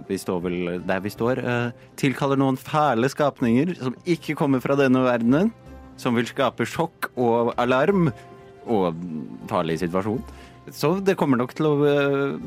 Vi 0.08 0.16
står 0.20 0.40
vel 0.44 0.58
der 0.86 1.00
vi 1.00 1.10
står. 1.10 1.38
eh, 1.38 1.72
tilkaller 1.96 2.36
noen 2.36 2.56
fæle 2.56 3.08
skapninger 3.08 3.74
som 3.80 3.96
ikke 4.04 4.36
kommer 4.36 4.60
fra 4.60 4.76
denne 4.76 5.04
verdenen. 5.04 5.52
Som 5.96 6.14
vil 6.14 6.26
skape 6.26 6.66
sjokk 6.66 7.10
og 7.16 7.54
alarm 7.56 8.12
og 8.66 8.94
farlig 9.48 9.78
situasjon. 9.78 10.22
Så 10.72 10.94
det 11.04 11.16
kommer 11.20 11.36
nok 11.40 11.52
til 11.58 11.66
å 11.68 11.74
eh, 11.84 12.38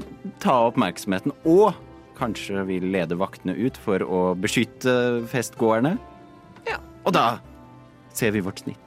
ta 0.42 0.56
oppmerksomheten. 0.72 1.34
Og 1.46 1.76
kanskje 2.18 2.64
vil 2.66 2.88
lede 2.90 3.18
vaktene 3.20 3.54
ut 3.54 3.78
for 3.78 4.02
å 4.02 4.22
beskytte 4.42 5.24
festgåerne. 5.30 5.98
Ja. 6.68 6.80
Og 7.06 7.14
da 7.14 7.38
ser 8.18 8.34
vi 8.34 8.42
vårt 8.42 8.64
snitt. 8.66 8.82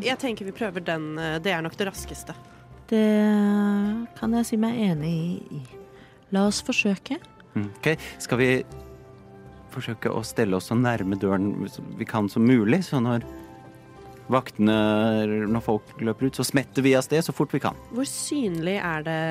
Jeg 0.00 0.16
tenker 0.22 0.46
vi 0.48 0.54
prøver 0.56 0.80
den. 0.84 1.18
eh, 1.18 1.38
Det 1.44 1.52
er 1.52 1.60
nok 1.62 1.76
det 1.76 1.90
raskeste. 1.90 2.34
Det 2.88 3.04
kan 4.18 4.32
jeg 4.36 4.46
si 4.48 4.56
meg 4.60 4.76
enig 4.90 5.14
i. 5.52 5.60
La 6.32 6.46
oss 6.48 6.62
forsøke. 6.64 7.18
Mm, 7.54 7.68
Ok, 7.78 7.98
Skal 8.18 8.38
vi 8.40 8.48
forsøke 9.70 10.10
å 10.10 10.22
stelle 10.24 10.56
oss 10.56 10.68
så 10.70 10.76
nærme 10.78 11.16
døren 11.18 11.68
vi 11.98 12.04
kan 12.06 12.28
som 12.28 12.44
mulig, 12.46 12.80
så 12.86 13.00
når 13.02 13.24
vaktene 14.32 14.76
Når 15.50 15.64
folk 15.64 15.94
løper 16.00 16.28
ut, 16.28 16.38
så 16.38 16.46
smetter 16.46 16.84
vi 16.84 16.94
av 16.96 17.04
sted 17.06 17.24
så 17.24 17.34
fort 17.36 17.52
vi 17.54 17.62
kan. 17.64 17.78
Hvor 17.94 18.08
synlig 18.08 18.78
er 18.80 19.04
det 19.06 19.24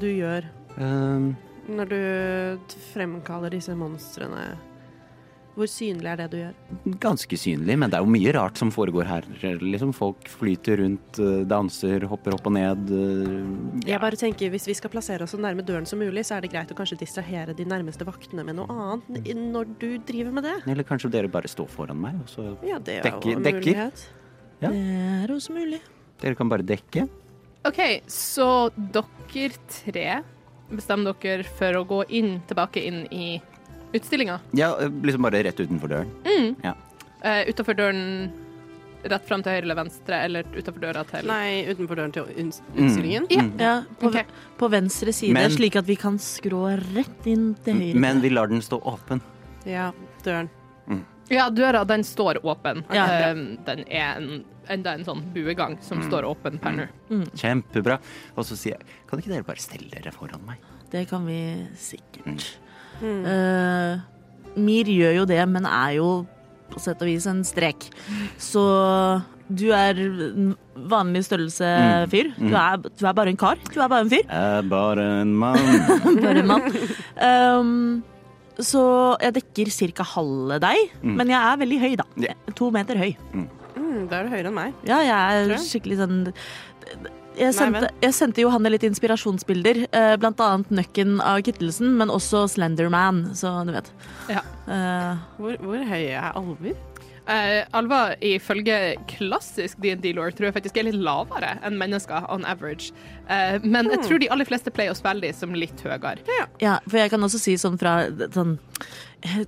du 0.00 0.08
gjør 0.08 0.46
um, 0.78 1.32
når 1.68 1.90
du 1.90 2.76
fremkaller 2.92 3.52
disse 3.54 3.74
monstrene? 3.78 4.52
Hvor 5.54 5.68
synlig 5.68 6.06
er 6.08 6.16
det 6.16 6.30
du 6.32 6.36
gjør? 6.38 6.54
ganske 6.98 7.36
synlig, 7.36 7.74
men 7.78 7.90
det 7.90 7.98
er 7.98 8.02
jo 8.06 8.08
mye 8.08 8.32
rart 8.32 8.56
som 8.56 8.70
foregår 8.72 9.04
her. 9.04 9.22
Liksom 9.60 9.92
Folk 9.94 10.24
flyter 10.32 10.78
rundt, 10.80 11.18
eh, 11.20 11.44
danser, 11.44 12.06
hopper 12.08 12.32
opp 12.38 12.46
og 12.48 12.52
ned. 12.56 12.88
Ja. 13.84 13.92
Jeg 13.92 14.00
bare 14.00 14.16
tenker, 14.16 14.48
Hvis 14.50 14.66
vi 14.66 14.74
skal 14.74 14.90
plassere 14.90 15.22
oss 15.22 15.32
så 15.34 15.38
nærme 15.38 15.62
døren 15.62 15.86
som 15.86 15.98
mulig, 16.00 16.24
så 16.24 16.36
er 16.38 16.40
det 16.46 16.52
greit 16.52 16.72
å 16.72 16.74
kanskje 16.78 16.98
distrahere 16.98 17.54
de 17.54 17.64
nærmeste 17.64 18.04
vaktene 18.08 18.44
med 18.44 18.56
noe 18.56 18.66
annet 18.68 19.34
når 19.36 19.78
du 19.78 19.98
driver 19.98 20.32
med 20.32 20.44
det. 20.44 20.56
Eller 20.66 20.84
kanskje 20.84 21.10
dere 21.10 21.28
bare 21.28 21.48
står 21.48 21.68
foran 21.68 22.00
meg, 22.00 22.14
og 22.22 22.28
så 22.28 22.56
Ja, 22.64 22.78
det 22.78 23.04
er 23.04 23.10
jo 23.10 23.20
Dekker- 23.20 23.36
en 23.36 23.42
dekker. 23.42 23.60
mulighet. 23.60 24.08
Ja. 24.62 24.68
Det 24.70 25.28
er 25.30 25.34
også 25.34 25.50
mulig. 25.52 25.80
Dere 26.20 26.34
kan 26.34 26.48
bare 26.48 26.62
dekke. 26.62 27.08
OK, 27.64 28.00
så 28.08 28.70
dere 28.74 29.52
tre 29.68 30.22
bestemmer 30.72 31.14
dere 31.20 31.44
for 31.44 31.72
å 31.74 31.86
gå 31.86 32.04
inn, 32.10 32.40
tilbake 32.48 32.82
inn 32.84 33.06
i 33.12 33.40
utstillinga. 33.92 34.38
Ja, 34.52 34.72
eh, 34.80 34.88
liksom 35.02 35.22
bare 35.22 35.42
rett 35.44 35.60
utenfor 35.60 35.88
døren. 35.92 36.10
Uh, 37.22 37.42
utenfor 37.48 37.76
døren 37.78 38.32
rett 39.02 39.26
fram 39.26 39.42
til 39.42 39.52
høyre 39.52 39.62
eller 39.66 39.78
venstre, 39.78 40.18
eller 40.26 40.46
utenfor 40.54 40.80
døra 40.82 41.02
til 41.06 41.26
Nei, 41.26 41.64
utenfor 41.70 41.98
døren 41.98 42.12
til 42.14 42.26
uns- 42.38 42.60
utstillingen. 42.74 43.26
Ja. 43.30 43.42
Mm. 43.42 43.52
Ja, 43.60 43.74
på, 44.00 44.10
okay. 44.10 44.24
på 44.58 44.68
venstre 44.70 45.12
side, 45.14 45.34
Men- 45.34 45.50
slik 45.50 45.76
at 45.76 45.86
vi 45.86 45.96
kan 45.96 46.18
skrå 46.18 46.64
rett 46.94 47.26
inn 47.26 47.54
til 47.64 47.74
høyre. 47.74 47.94
Men 47.98 48.20
vi 48.22 48.30
lar 48.30 48.46
den 48.50 48.62
stå 48.62 48.80
åpen. 48.82 49.20
Ja, 49.66 49.92
døren. 50.24 50.50
Ja, 51.32 51.46
døra 51.48 51.84
den 51.86 52.02
står 52.04 52.42
åpen. 52.44 52.82
Ja. 52.92 53.30
Um, 53.30 53.56
den 53.64 53.84
er 53.88 54.16
en, 54.18 54.44
enda 54.68 54.92
en 54.98 55.04
sånn 55.06 55.22
buegang 55.32 55.78
som 55.80 56.02
står 56.04 56.26
åpen 56.28 56.58
per 56.60 56.74
nå. 56.76 56.86
Kjempebra. 57.38 57.98
Og 58.36 58.44
så 58.44 58.56
sier 58.58 58.76
jeg, 58.76 58.98
kan 59.08 59.22
ikke 59.22 59.32
dere 59.32 59.46
bare 59.46 59.62
stelle 59.62 59.88
dere 59.94 60.12
foran 60.12 60.44
meg? 60.44 60.58
Det 60.92 61.06
kan 61.08 61.24
vi 61.24 61.38
sikkert. 61.78 62.50
Mm. 63.02 63.20
Eh, 63.26 64.08
Mir 64.62 64.84
gjør 64.92 65.14
jo 65.22 65.28
det, 65.28 65.40
men 65.48 65.64
er 65.68 65.94
jo 65.96 66.08
på 66.72 66.80
sett 66.80 67.00
og 67.04 67.08
vis 67.08 67.26
en 67.28 67.40
strek. 67.44 67.86
Så 68.40 68.62
du 69.52 69.66
er 69.76 69.96
en 69.96 70.52
vanlig 70.88 71.22
størrelse 71.26 71.68
fyr. 72.12 72.30
Du, 72.38 72.52
er, 72.56 72.78
du 72.80 73.04
er 73.08 73.16
bare 73.16 73.32
en 73.32 73.40
kar. 73.40 73.60
Du 73.72 73.80
er 73.80 73.88
bare 73.92 74.06
en 74.06 74.12
fyr. 74.12 74.22
Jeg 74.24 74.60
er 74.60 74.68
bare 74.70 75.06
en 75.22 75.34
mann. 75.40 75.60
Bare 76.22 76.38
en 76.40 76.48
mann. 76.48 76.68
Um, 77.20 77.72
så 78.60 78.82
jeg 79.24 79.34
dekker 79.40 79.72
ca. 79.96 80.06
halve 80.14 80.58
deg, 80.62 80.92
men 81.02 81.32
jeg 81.32 81.40
er 81.40 81.60
veldig 81.64 81.80
høy, 81.82 81.92
da. 82.00 82.06
Yeah. 82.20 82.54
To 82.60 82.68
meter 82.72 83.00
høy. 83.00 83.10
Mm, 83.32 83.48
da 84.08 84.20
er 84.20 84.28
du 84.28 84.34
høyere 84.36 84.48
enn 84.52 84.56
meg. 84.56 84.76
Ja, 84.88 85.00
jeg 85.04 85.12
er 85.16 85.52
jeg. 85.54 85.64
skikkelig 85.68 86.00
sånn 86.02 86.18
jeg 87.38 87.54
sendte, 87.56 87.88
jeg 88.02 88.14
sendte 88.16 88.42
Johanne 88.44 88.70
litt 88.74 88.84
inspirasjonsbilder, 88.86 89.86
eh, 89.92 90.14
blant 90.20 90.40
annet 90.44 90.70
nøkken 90.82 91.20
av 91.24 91.40
Kittelsen, 91.46 91.94
men 91.98 92.12
også 92.12 92.44
Slenderman, 92.52 93.30
så 93.38 93.64
du 93.66 93.72
vet. 93.72 93.90
Ja. 94.28 94.42
Eh, 94.68 95.16
Hvor, 95.38 95.56
hvor 95.64 95.84
høye 95.92 96.12
er 96.18 96.32
alver? 96.38 96.76
Uh, 97.22 97.62
alver 97.78 98.16
ifølge 98.26 98.76
klassisk 99.06 99.78
DND-law 99.78 100.32
tror 100.34 100.48
jeg 100.48 100.56
faktisk 100.56 100.80
er 100.80 100.88
litt 100.88 100.98
lavere 100.98 101.52
enn 101.62 101.76
mennesker 101.78 102.26
on 102.32 102.42
average. 102.50 102.90
Uh, 103.28 103.62
men 103.62 103.92
jeg 103.92 104.02
tror 104.08 104.22
de 104.22 104.30
aller 104.34 104.48
fleste 104.48 104.72
pleier 104.74 104.90
å 104.90 104.98
spille 104.98 105.22
de 105.22 105.30
som 105.36 105.54
litt 105.54 105.84
høyere. 105.86 106.18
ja, 106.62 106.80
for 106.88 106.98
jeg 106.98 107.12
kan 107.12 107.22
også 107.22 107.38
si 107.38 107.54
sånn 107.60 107.78
fra 107.78 107.94
sånn, 108.34 108.56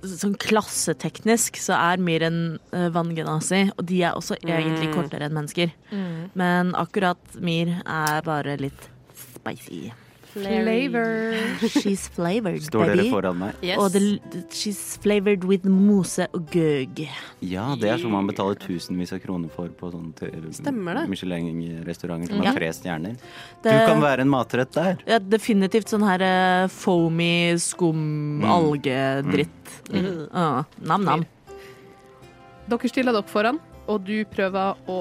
sånn 0.07 0.37
klasseteknisk 0.39 1.59
så 1.59 1.75
er 1.81 1.99
Mir 2.05 2.23
en 2.23 2.39
uh, 2.71 2.87
vanngenasi, 2.95 3.65
og 3.75 3.83
de 3.91 4.01
er 4.07 4.15
også 4.15 4.39
egentlig 4.39 4.93
kortere 4.95 5.27
enn 5.27 5.35
mennesker. 5.35 5.75
Men 6.39 6.71
akkurat 6.79 7.39
Mir 7.43 7.75
er 7.83 8.23
bare 8.23 8.55
litt 8.61 8.89
spicy. 9.35 9.89
Flavor. 10.35 11.33
She's 11.79 12.09
flavored, 12.11 12.61
Står 12.67 12.89
dere 12.89 12.97
baby. 12.99 13.09
foran 13.13 13.37
meg? 13.39 13.55
Yes. 13.63 13.77
Og 13.79 13.93
det, 13.93 14.01
she's 14.51 14.81
flavored 14.99 15.45
with 15.47 15.63
mose 15.71 16.25
og 16.35 16.49
gøg. 16.51 17.05
Ja, 17.45 17.69
det 17.79 17.87
er 17.93 18.01
som 18.01 18.11
man 18.11 18.27
betaler 18.27 18.57
tusenvis 18.59 19.13
av 19.15 19.21
kroner 19.23 19.47
for 19.53 19.71
på 19.79 19.91
sånne 19.93 20.11
det. 20.19 21.05
Michelin-restauranter 21.13 22.33
som 22.33 22.43
Ja. 22.43 22.49
har 22.51 22.59
tre 22.59 22.71
stjerner. 22.75 23.15
Du 23.63 23.69
kan 23.71 24.03
være 24.03 24.25
en 24.25 24.29
matrett 24.33 24.75
der. 24.75 24.99
Ja, 25.07 25.19
definitivt 25.23 25.87
sånn 25.93 26.03
her 26.03 26.19
uh, 26.27 26.67
foamy 26.67 27.55
skum, 27.63 28.43
algedritt. 28.43 29.71
Ah, 30.35 30.65
Nam-nam. 30.83 31.23
Dere 32.67 32.89
stiller 32.91 33.15
dere 33.15 33.29
foran, 33.29 33.59
og 33.87 34.03
du 34.03 34.17
prøver 34.35 34.75
å 34.91 34.99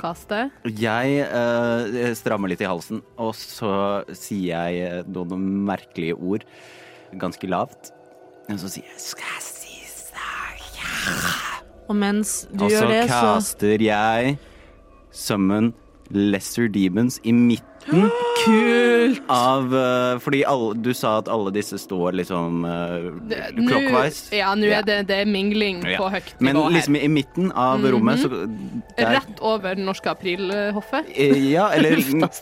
kaste. 0.00 0.42
Jeg 0.64 1.24
uh, 1.28 2.10
strammer 2.18 2.52
litt 2.52 2.62
i 2.64 2.68
halsen, 2.68 3.02
og 3.20 3.34
så 3.36 3.72
sier 4.16 4.50
jeg 4.50 4.84
eh, 4.86 5.08
noen 5.12 5.44
merkelige 5.68 6.16
ord 6.16 6.46
ganske 7.20 7.50
lavt. 7.50 7.92
Og 8.50 8.58
så 8.62 8.70
sier 8.72 8.88
jeg 8.88 9.02
skal 9.02 9.34
jeg 9.36 9.46
si 9.46 9.76
sak? 9.90 11.60
Og 11.90 11.96
mens 11.98 12.44
du 12.50 12.64
Og 12.64 12.70
så 12.70 12.76
gjør 12.76 12.92
det, 12.92 13.02
så 13.10 13.18
caster 13.18 13.82
jeg 13.82 14.36
summon 15.10 15.72
lesser 16.12 16.68
demons 16.72 17.20
i 17.24 17.32
midten 17.32 17.66
Kult! 18.44 19.20
av 19.32 19.72
uh, 19.72 20.18
Fordi 20.22 20.42
alle, 20.48 20.74
du 20.84 20.90
sa 20.96 21.14
at 21.20 21.28
alle 21.32 21.50
disse 21.54 21.78
står 21.80 22.12
liksom 22.20 22.60
uh, 22.64 23.08
Nå- 23.56 23.66
clockwise. 23.70 24.28
Ja, 24.36 24.50
nå 24.58 24.68
er 24.68 24.84
det, 24.86 24.98
det 25.08 25.16
er 25.24 25.28
mingling 25.30 25.80
Ja. 25.88 25.96
på 26.00 26.10
høyt 26.12 26.34
Men 26.38 26.54
nivå 26.56 26.66
her. 26.68 26.74
liksom 26.76 26.98
i 27.00 27.08
midten 27.10 27.50
av 27.56 27.84
rommet, 27.92 28.20
så 28.22 28.28
der, 28.30 29.16
Rett 29.16 29.40
over 29.40 29.74
det 29.78 29.84
norske 29.86 30.12
aprilhoffet. 30.12 31.08
Eh, 31.16 31.36
Ja, 31.54 31.68
eller, 31.74 31.96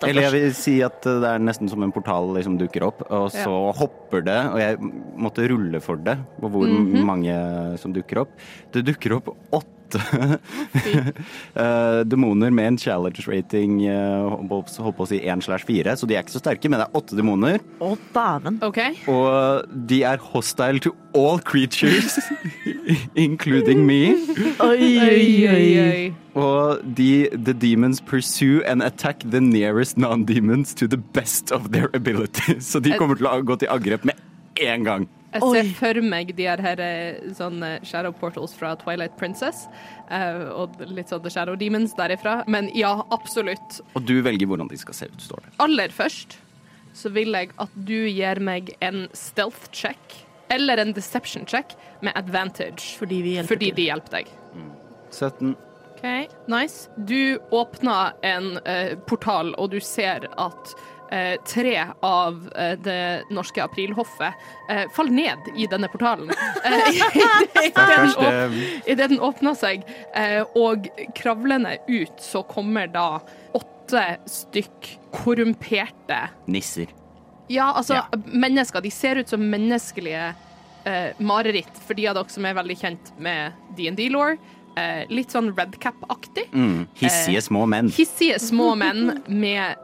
eller 0.09 0.23
jeg 0.27 0.35
vil 0.35 0.55
si 0.59 0.77
at 0.87 1.07
eh, 1.07 1.21
det 1.23 1.33
er 1.37 1.45
nesten 1.47 1.71
som 1.71 1.83
en 1.87 1.95
portal 1.95 2.33
liksom 2.37 2.59
dukker 2.61 2.89
opp, 2.91 3.05
og 3.09 3.31
så 3.35 3.57
hopper 3.79 4.27
det, 4.27 4.39
og 4.53 4.59
jeg 4.63 4.79
måtte 5.19 5.47
rulle 5.51 5.81
for 5.85 5.97
det, 6.03 6.19
på 6.43 6.51
hvor 6.53 6.67
Mhm. 6.69 7.03
mange 7.07 7.35
som 7.81 7.95
dukker 7.95 8.25
opp. 8.27 8.35
Det 8.75 8.85
dukker 8.91 9.17
opp 9.21 9.33
åtte 9.55 9.75
eh, 11.63 12.01
demoner 12.05 12.51
med 12.55 12.73
en 12.73 12.79
challenge 12.79 13.25
rating 13.27 13.81
uh, 13.89 14.37
holdt 14.51 14.97
på 14.97 15.07
å 15.07 15.09
si 15.09 15.21
1 15.23 15.45
slash 15.47 15.67
4, 15.69 15.97
så 15.97 16.09
de 16.09 16.17
er 16.17 16.25
ikke 16.25 16.37
så 16.37 16.43
sterke, 16.43 16.71
men 16.71 16.83
det 16.83 16.89
er 16.89 17.01
åtte 17.01 17.19
demoner, 17.19 17.63
Å, 17.81 17.95
dæven. 18.15 18.61
OK? 18.67 18.81
og 19.09 19.69
de 19.89 20.03
er 20.09 20.23
hostile 20.33 20.83
to 20.85 20.95
all 21.15 21.39
creatures, 21.39 22.19
including 23.27 23.87
me. 23.87 24.15
Oi, 24.63 24.95
oi, 25.09 25.67
oi. 25.83 26.15
Og 26.39 26.85
de, 26.95 27.29
the 27.33 27.55
demons 27.55 28.01
pursue 28.01 28.63
and 28.65 28.83
attack 28.83 29.25
the 29.25 29.41
nearest 29.41 29.99
non-demons 29.99 30.75
to 30.75 30.87
the 30.87 30.97
best 30.97 31.51
of 31.53 31.73
their 31.73 31.91
ability. 31.95 32.61
Så 32.71 32.81
de 32.81 32.95
kommer 32.99 33.19
til 33.19 33.27
å 33.27 33.41
gå 33.43 33.59
til 33.59 33.71
angrep 33.73 34.05
med 34.07 34.15
en 34.63 34.85
gang. 34.87 35.09
Jeg 35.39 35.55
ser 35.55 35.69
Oi. 35.69 35.75
for 35.79 36.01
meg 36.03 36.35
de 36.37 36.49
her, 36.49 36.81
eh, 36.83 37.31
sånne 37.37 37.79
shadow 37.87 38.13
portals 38.13 38.55
fra 38.59 38.75
Twilight 38.81 39.17
Princess, 39.21 39.67
eh, 40.11 40.45
og 40.51 40.77
litt 40.87 41.09
sånn 41.13 41.23
The 41.23 41.31
Shadow 41.31 41.57
Demons 41.57 41.95
derifra. 41.99 42.43
Men 42.47 42.71
ja, 42.75 43.03
absolutt. 43.15 43.81
Og 43.95 44.05
du 44.05 44.21
velger 44.23 44.51
hvordan 44.51 44.69
de 44.69 44.79
skal 44.81 44.95
se 44.95 45.07
ut, 45.07 45.21
står 45.23 45.47
det. 45.47 45.55
Aller 45.65 45.95
først 45.95 46.39
så 46.99 47.13
vil 47.15 47.37
jeg 47.37 47.53
at 47.63 47.71
du 47.87 48.09
gir 48.09 48.41
meg 48.43 48.75
en 48.83 49.07
stealth 49.15 49.71
check, 49.73 50.19
eller 50.51 50.81
en 50.83 50.93
deception 50.97 51.47
check, 51.47 51.77
med 52.03 52.17
advantage. 52.17 52.97
Fordi 52.99 53.23
vi 53.23 53.37
hjelper 53.37 53.55
Fordi 53.55 53.71
de 53.77 53.89
hjelper 53.91 54.21
deg. 54.21 54.37
17. 55.11 55.57
OK, 55.99 56.29
nice. 56.47 56.89
Du 56.97 57.39
åpner 57.51 58.13
en 58.23 58.59
uh, 58.67 58.99
portal, 59.07 59.55
og 59.59 59.71
du 59.71 59.81
ser 59.83 60.29
at 60.39 60.75
eh, 61.11 61.37
tre 61.49 61.75
av 62.05 62.39
eh, 62.57 62.75
det 62.85 62.99
norske 63.35 63.63
aprilhoffet 63.65 64.35
eh, 64.71 64.85
faller 64.97 65.13
ned 65.17 65.51
i 65.57 65.67
denne 65.71 65.89
portalen. 65.93 66.31
Eh, 66.69 67.65
Idet 67.65 67.89
den, 67.89 68.55
i 68.87 68.95
den 68.99 69.21
åpner 69.25 69.55
seg, 69.59 69.83
eh, 70.17 70.43
og 70.59 70.89
kravlende 71.17 71.77
ut, 71.89 72.19
så 72.23 72.43
kommer 72.47 72.89
da 72.93 73.21
åtte 73.57 74.03
stykk 74.29 74.89
korrumperte 75.15 76.19
nisser. 76.47 76.91
Ja, 77.49 77.71
altså, 77.73 77.95
Ja. 77.95 78.05
mennesker. 78.27 78.81
De 78.85 78.91
ser 78.93 79.17
ut 79.23 79.29
som 79.29 79.41
menneskelige 79.51 80.35
eh, 80.85 81.11
mareritt, 81.19 81.73
for 81.87 81.95
de 81.97 82.07
av 82.11 82.19
dere 82.19 82.29
som 82.33 82.45
er 82.45 82.55
veldig 82.59 82.77
kjent 82.81 83.13
med 83.19 83.53
DND-law. 83.79 84.37
Eh, 84.79 85.05
litt 85.11 85.33
sånn 85.35 85.51
redcap-aktig. 85.57 86.49
Mm. 86.53 86.87
Hissige 86.99 87.43
små 87.49 87.65
menn. 87.71 87.91
Hissige 87.95 88.39
små 88.43 88.75
menn 88.79 89.19
med 89.27 89.79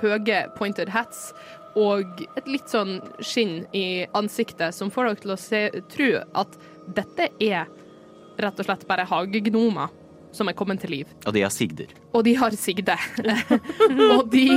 høye 0.00 0.44
pointed 0.56 0.92
hats 0.94 1.32
og 1.78 2.22
et 2.38 2.48
litt 2.48 2.70
sånn 2.70 2.98
skinn 3.20 3.60
i 3.76 4.06
ansiktet 4.18 4.74
som 4.74 4.92
får 4.94 5.10
dere 5.10 5.22
til 5.22 5.34
å 5.34 5.38
se, 5.40 5.62
tro 5.92 6.08
at 6.40 6.56
dette 6.96 7.28
er 7.44 7.68
rett 8.38 8.60
og 8.62 8.68
slett 8.68 8.86
bare 8.88 9.06
hagegnomer 9.08 9.92
som 10.34 10.48
er 10.50 10.56
kommet 10.56 10.82
til 10.82 10.92
liv. 10.92 11.12
Og 11.26 11.34
de 11.34 11.42
har 11.44 11.52
sigder. 11.52 11.92
Og 12.14 12.24
de 12.26 12.34
har 12.38 12.54
sigde. 12.56 12.96
og 14.14 14.28
de 14.32 14.48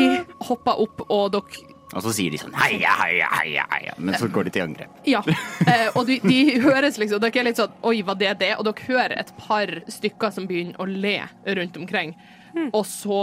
hopper 0.47 0.83
opp, 0.85 1.05
og 1.09 1.31
dere 1.35 1.70
Og 1.91 2.03
så 2.05 2.13
sier 2.15 2.31
de 2.31 2.39
sånn 2.39 2.55
heia, 2.55 2.93
heia, 3.01 3.27
heia, 3.35 3.65
heia. 3.73 3.95
Men 3.99 4.15
så 4.19 4.29
går 4.31 4.47
de 4.47 4.53
til 4.55 4.65
angrep. 4.65 4.99
Ja. 5.07 5.23
Eh, 5.67 5.89
og 5.97 6.05
de, 6.07 6.19
de 6.23 6.59
høres 6.63 6.97
liksom 7.01 7.21
Dere 7.21 7.41
er 7.41 7.45
litt 7.49 7.59
sånn 7.59 7.73
Oi, 7.87 7.99
var 8.07 8.17
det 8.19 8.31
det? 8.41 8.53
Og 8.57 8.65
dere 8.67 8.87
hører 8.87 9.17
et 9.21 9.33
par 9.39 9.71
stykker 9.91 10.33
som 10.33 10.47
begynner 10.49 10.79
å 10.81 10.87
le 10.89 11.17
rundt 11.59 11.77
omkring. 11.79 12.15
Og 12.71 12.83
så 12.87 13.21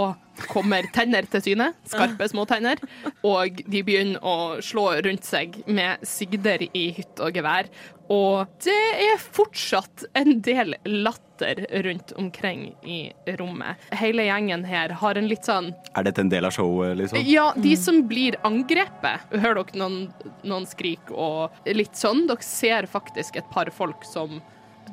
kommer 0.49 0.87
tenner 0.95 1.27
til 1.29 1.43
syne, 1.45 1.73
skarpe 1.89 2.29
små 2.31 2.45
tenner, 2.49 2.81
og 3.27 3.61
de 3.69 3.83
begynner 3.85 4.23
å 4.25 4.59
slå 4.65 4.87
rundt 5.05 5.27
seg 5.27 5.59
med 5.67 6.05
sigder 6.07 6.65
i 6.69 6.89
hytt 6.97 7.21
og 7.25 7.37
gevær. 7.37 7.69
Og 8.09 8.47
det 8.65 8.77
er 9.05 9.19
fortsatt 9.21 10.07
en 10.17 10.39
del 10.45 10.75
latter 10.85 11.61
rundt 11.85 12.13
omkring 12.17 12.71
i 12.83 13.13
rommet. 13.39 13.77
Hele 14.01 14.25
gjengen 14.25 14.65
her 14.65 14.95
har 15.03 15.21
en 15.21 15.29
litt 15.29 15.45
sånn 15.45 15.69
Er 15.93 16.07
dette 16.09 16.25
en 16.25 16.31
del 16.33 16.49
av 16.49 16.55
showet, 16.57 16.97
liksom? 16.99 17.21
ja, 17.29 17.51
de 17.57 17.75
som 17.77 18.01
blir 18.09 18.39
angrepet. 18.49 19.29
Hører 19.35 19.61
dere 19.61 19.83
noen, 19.83 19.99
noen 20.43 20.67
skrik 20.67 21.13
og 21.13 21.53
litt 21.69 22.01
sånn? 22.01 22.25
Dere 22.31 22.45
ser 22.45 22.89
faktisk 22.91 23.37
et 23.43 23.53
par 23.53 23.71
folk 23.77 24.09
som, 24.09 24.41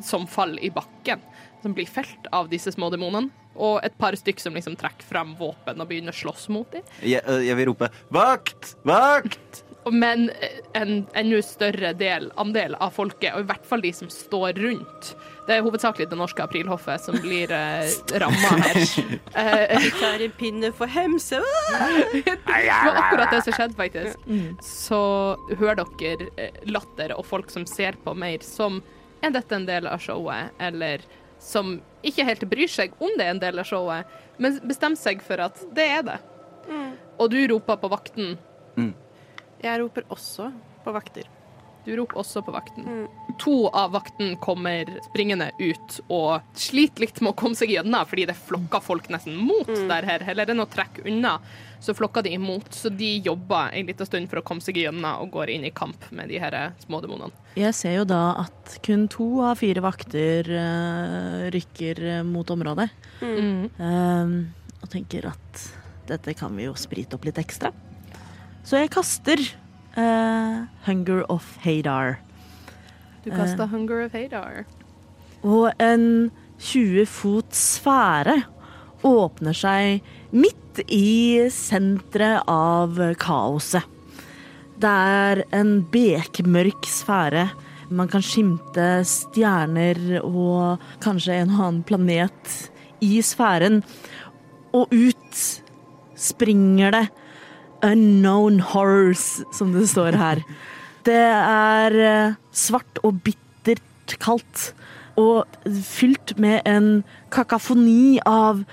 som 0.03 0.27
faller 0.27 0.61
i 0.67 0.71
bakken. 0.75 1.23
Som 1.63 1.73
blir 1.73 1.87
felt 1.89 2.27
av 2.35 2.51
disse 2.51 2.75
små 2.75 2.91
demonene. 2.93 3.31
Og 3.55 3.79
et 3.87 3.95
par 3.97 4.11
stykk 4.19 4.41
som 4.43 4.57
liksom 4.57 4.75
trekker 4.75 5.07
frem 5.07 5.31
våpen 5.39 5.79
og 5.79 5.87
begynner 5.87 6.11
å 6.11 6.19
slåss 6.19 6.49
mot 6.51 6.67
dem. 6.75 6.83
Jeg, 6.99 7.23
øh, 7.23 7.39
jeg 7.47 7.55
vil 7.55 7.69
rope 7.71 7.87
'vakt! 8.11 8.75
Vakt!' 8.83 9.63
Men 9.91 10.31
en 10.73 11.05
enda 11.13 11.41
større 11.45 11.91
del, 11.93 12.31
andel 12.41 12.73
av 12.81 12.95
folket, 12.95 13.35
og 13.35 13.43
i 13.43 13.47
hvert 13.51 13.65
fall 13.69 13.83
de 13.83 13.91
som 13.93 14.09
står 14.09 14.57
rundt 14.57 15.11
Det 15.45 15.53
er 15.53 15.61
hovedsakelig 15.61 16.07
det 16.09 16.17
norske 16.17 16.41
aprilhoffet 16.41 17.03
som 17.03 17.17
blir 17.21 17.51
eh, 17.53 17.91
ramma 18.17 18.55
her. 18.63 18.79
Vi 19.83 19.91
Tar 19.99 20.23
en 20.25 20.33
pinne 20.39 20.71
for 20.73 20.89
hemse. 20.89 21.37
Det 22.15 22.33
var 22.45 22.97
akkurat 23.03 23.35
det 23.35 23.43
som 23.45 23.53
skjedde, 23.53 23.77
faktisk. 23.77 24.25
Så 24.65 25.01
hører 25.59 25.83
dere 25.99 26.29
eh, 26.41 26.57
latter 26.65 27.13
og 27.13 27.25
folk 27.29 27.53
som 27.53 27.67
ser 27.69 27.99
på 28.01 28.15
mer 28.17 28.41
som 28.45 28.81
er 29.21 29.35
dette 29.37 29.53
en 29.57 29.67
del 29.69 29.85
av 29.89 30.01
showet, 30.01 30.49
eller 30.61 31.05
som 31.41 31.77
ikke 32.05 32.25
helt 32.25 32.43
bryr 32.49 32.71
seg 32.71 32.93
om 32.97 33.13
det 33.19 33.27
er 33.27 33.35
en 33.35 33.41
del 33.43 33.61
av 33.61 33.69
showet, 33.69 34.09
men 34.41 34.57
bestemmer 34.65 34.97
seg 34.97 35.21
for 35.25 35.41
at 35.45 35.61
det 35.77 35.85
er 35.99 36.03
det. 36.09 36.17
Og 37.21 37.29
du 37.31 37.37
roper 37.53 37.77
på 37.79 37.89
vakten. 37.93 38.35
Jeg 39.63 39.81
roper 39.81 40.05
også 40.13 40.51
på 40.83 40.93
vakter. 40.95 41.29
Du 41.85 41.91
roper 41.99 42.17
også 42.17 42.41
på 42.41 42.53
vakten. 42.53 43.05
To 43.41 43.67
av 43.69 43.91
vakten 43.93 44.33
kommer 44.41 44.89
springende 45.05 45.51
ut 45.59 45.99
og 46.09 46.57
sliter 46.57 47.05
litt 47.05 47.21
med 47.21 47.35
å 47.35 47.37
komme 47.37 47.57
seg 47.57 47.75
gjennom, 47.75 48.07
fordi 48.09 48.25
det 48.25 48.37
flokker 48.39 48.81
folk 48.81 49.09
nesten 49.13 49.37
mot 49.37 49.69
der 49.69 50.07
her. 50.09 50.25
Heller 50.25 50.49
enn 50.49 50.63
å 50.63 50.67
trekke 50.71 51.05
unna, 51.05 51.35
så 51.77 51.93
flokker 51.93 52.25
de 52.25 52.33
imot. 52.39 52.71
Så 52.73 52.89
de 52.89 53.11
jobber 53.27 53.69
en 53.69 53.85
liten 53.91 54.09
stund 54.09 54.31
for 54.31 54.41
å 54.41 54.45
komme 54.47 54.65
seg 54.65 54.81
gjennom 54.81 55.21
og 55.21 55.29
går 55.37 55.53
inn 55.53 55.69
i 55.69 55.73
kamp 55.77 56.09
med 56.09 56.33
de 56.33 56.41
her 56.41 56.57
små 56.81 57.03
demonene. 57.05 57.29
Jeg 57.53 57.77
ser 57.77 57.99
jo 57.99 58.09
da 58.09 58.23
at 58.47 58.79
kun 58.85 59.05
to 59.11 59.29
av 59.45 59.61
fire 59.61 59.85
vakter 59.85 60.49
uh, 60.49 61.45
rykker 61.53 62.01
mot 62.25 62.49
området. 62.49 62.89
Um, 63.21 64.39
og 64.81 64.89
tenker 64.89 65.29
at 65.29 65.67
dette 66.09 66.33
kan 66.37 66.53
vi 66.57 66.65
jo 66.65 66.73
sprite 66.77 67.17
opp 67.17 67.29
litt 67.29 67.37
ekstra. 67.41 67.69
Så 68.65 68.79
jeg 68.81 68.89
kaster 68.95 69.41
uh, 69.93 70.65
Hunger 70.87 71.21
of 71.29 71.45
Hadar. 71.61 72.17
Du 73.21 73.29
kasta 73.29 73.67
Hunger 73.69 74.07
of 74.07 74.15
Hadar. 74.17 74.63
Og 75.45 75.69
en 75.77 76.31
20 76.57 77.05
fot 77.05 77.53
sfære 77.53 78.39
åpner 79.05 79.53
seg 79.53 80.01
midt 80.33 80.81
i 80.89 81.45
senteret 81.53 82.49
av 82.49 82.97
kaoset. 83.21 83.85
Det 84.81 84.91
er 84.91 85.43
en 85.55 85.77
bekmørk 85.93 86.89
sfære. 86.89 87.45
Man 87.93 88.09
kan 88.09 88.25
skimte 88.25 88.87
stjerner 89.05 90.23
og 90.23 90.81
kanskje 91.05 91.37
en 91.43 91.53
og 91.53 91.61
annen 91.67 91.85
planet 91.85 92.55
i 93.05 93.21
sfæren. 93.21 93.83
Og 94.73 94.89
ut 94.89 95.45
springer 96.17 96.97
det 96.97 97.05
unknown 97.85 98.59
horrors, 98.73 99.43
som 99.53 99.73
det 99.75 99.87
står 99.91 100.17
her. 100.17 100.41
Det 101.05 101.21
er 101.21 101.95
eh, 102.01 102.35
svart 102.55 103.01
og 103.05 103.21
bittert 103.25 104.17
kaldt, 104.21 104.71
og 105.21 105.45
fylt 105.85 106.33
med 106.41 106.65
en 106.67 106.89
kakafoni 107.31 108.17
av 108.27 108.65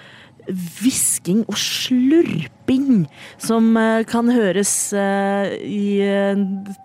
hvisking 0.49 1.45
og 1.45 1.59
slurping 1.61 3.05
som 3.39 3.77
eh, 3.79 4.03
kan 4.09 4.33
høres 4.33 4.73
eh, 4.97 5.53
i 5.61 5.85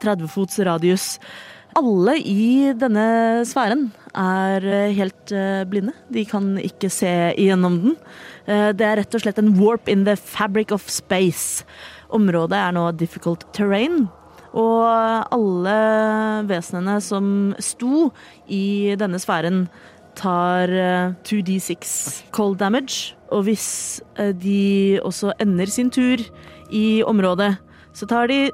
30 0.03 0.27
fots 0.33 0.59
radius. 0.67 1.13
Alle 1.77 2.17
i 2.19 2.73
denne 2.75 3.45
sfæren 3.47 3.87
er 4.17 4.63
helt 4.97 5.33
blinde. 5.69 5.93
De 6.09 6.23
kan 6.25 6.55
ikke 6.57 6.89
se 6.89 7.11
igjennom 7.37 7.75
den. 7.83 7.99
Det 8.47 8.81
er 8.87 8.97
rett 8.97 9.13
og 9.13 9.21
slett 9.21 9.37
en 9.37 9.51
warp 9.59 9.91
in 9.91 10.01
the 10.07 10.15
fabric 10.17 10.73
of 10.73 10.87
space. 10.89 11.61
Området 12.13 12.57
er 12.57 12.71
nå 12.75 12.87
difficult 12.97 13.45
terrain. 13.55 14.07
Og 14.57 14.83
alle 15.33 15.77
vesenene 16.49 16.97
som 17.03 17.53
sto 17.61 18.09
i 18.49 18.95
denne 18.99 19.19
sfæren, 19.21 19.67
tar 20.17 20.71
eh, 20.73 21.13
2D6 21.27 22.31
cold 22.33 22.57
damage. 22.57 23.13
Og 23.29 23.43
hvis 23.45 24.01
eh, 24.17 24.33
de 24.33 24.99
også 25.05 25.35
ender 25.43 25.69
sin 25.69 25.91
tur 25.93 26.23
i 26.73 27.03
området, 27.05 27.57
så 27.93 28.07
tar 28.09 28.31
de 28.31 28.47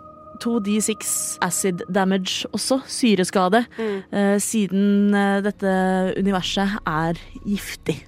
2D6 0.44 1.38
acid 1.42 1.86
damage 1.94 2.48
også, 2.52 2.82
syreskade, 2.88 3.66
eh, 4.12 4.40
siden 4.42 5.14
eh, 5.16 5.42
dette 5.46 5.74
universet 6.20 6.80
er 6.86 7.20
giftig. 7.46 8.02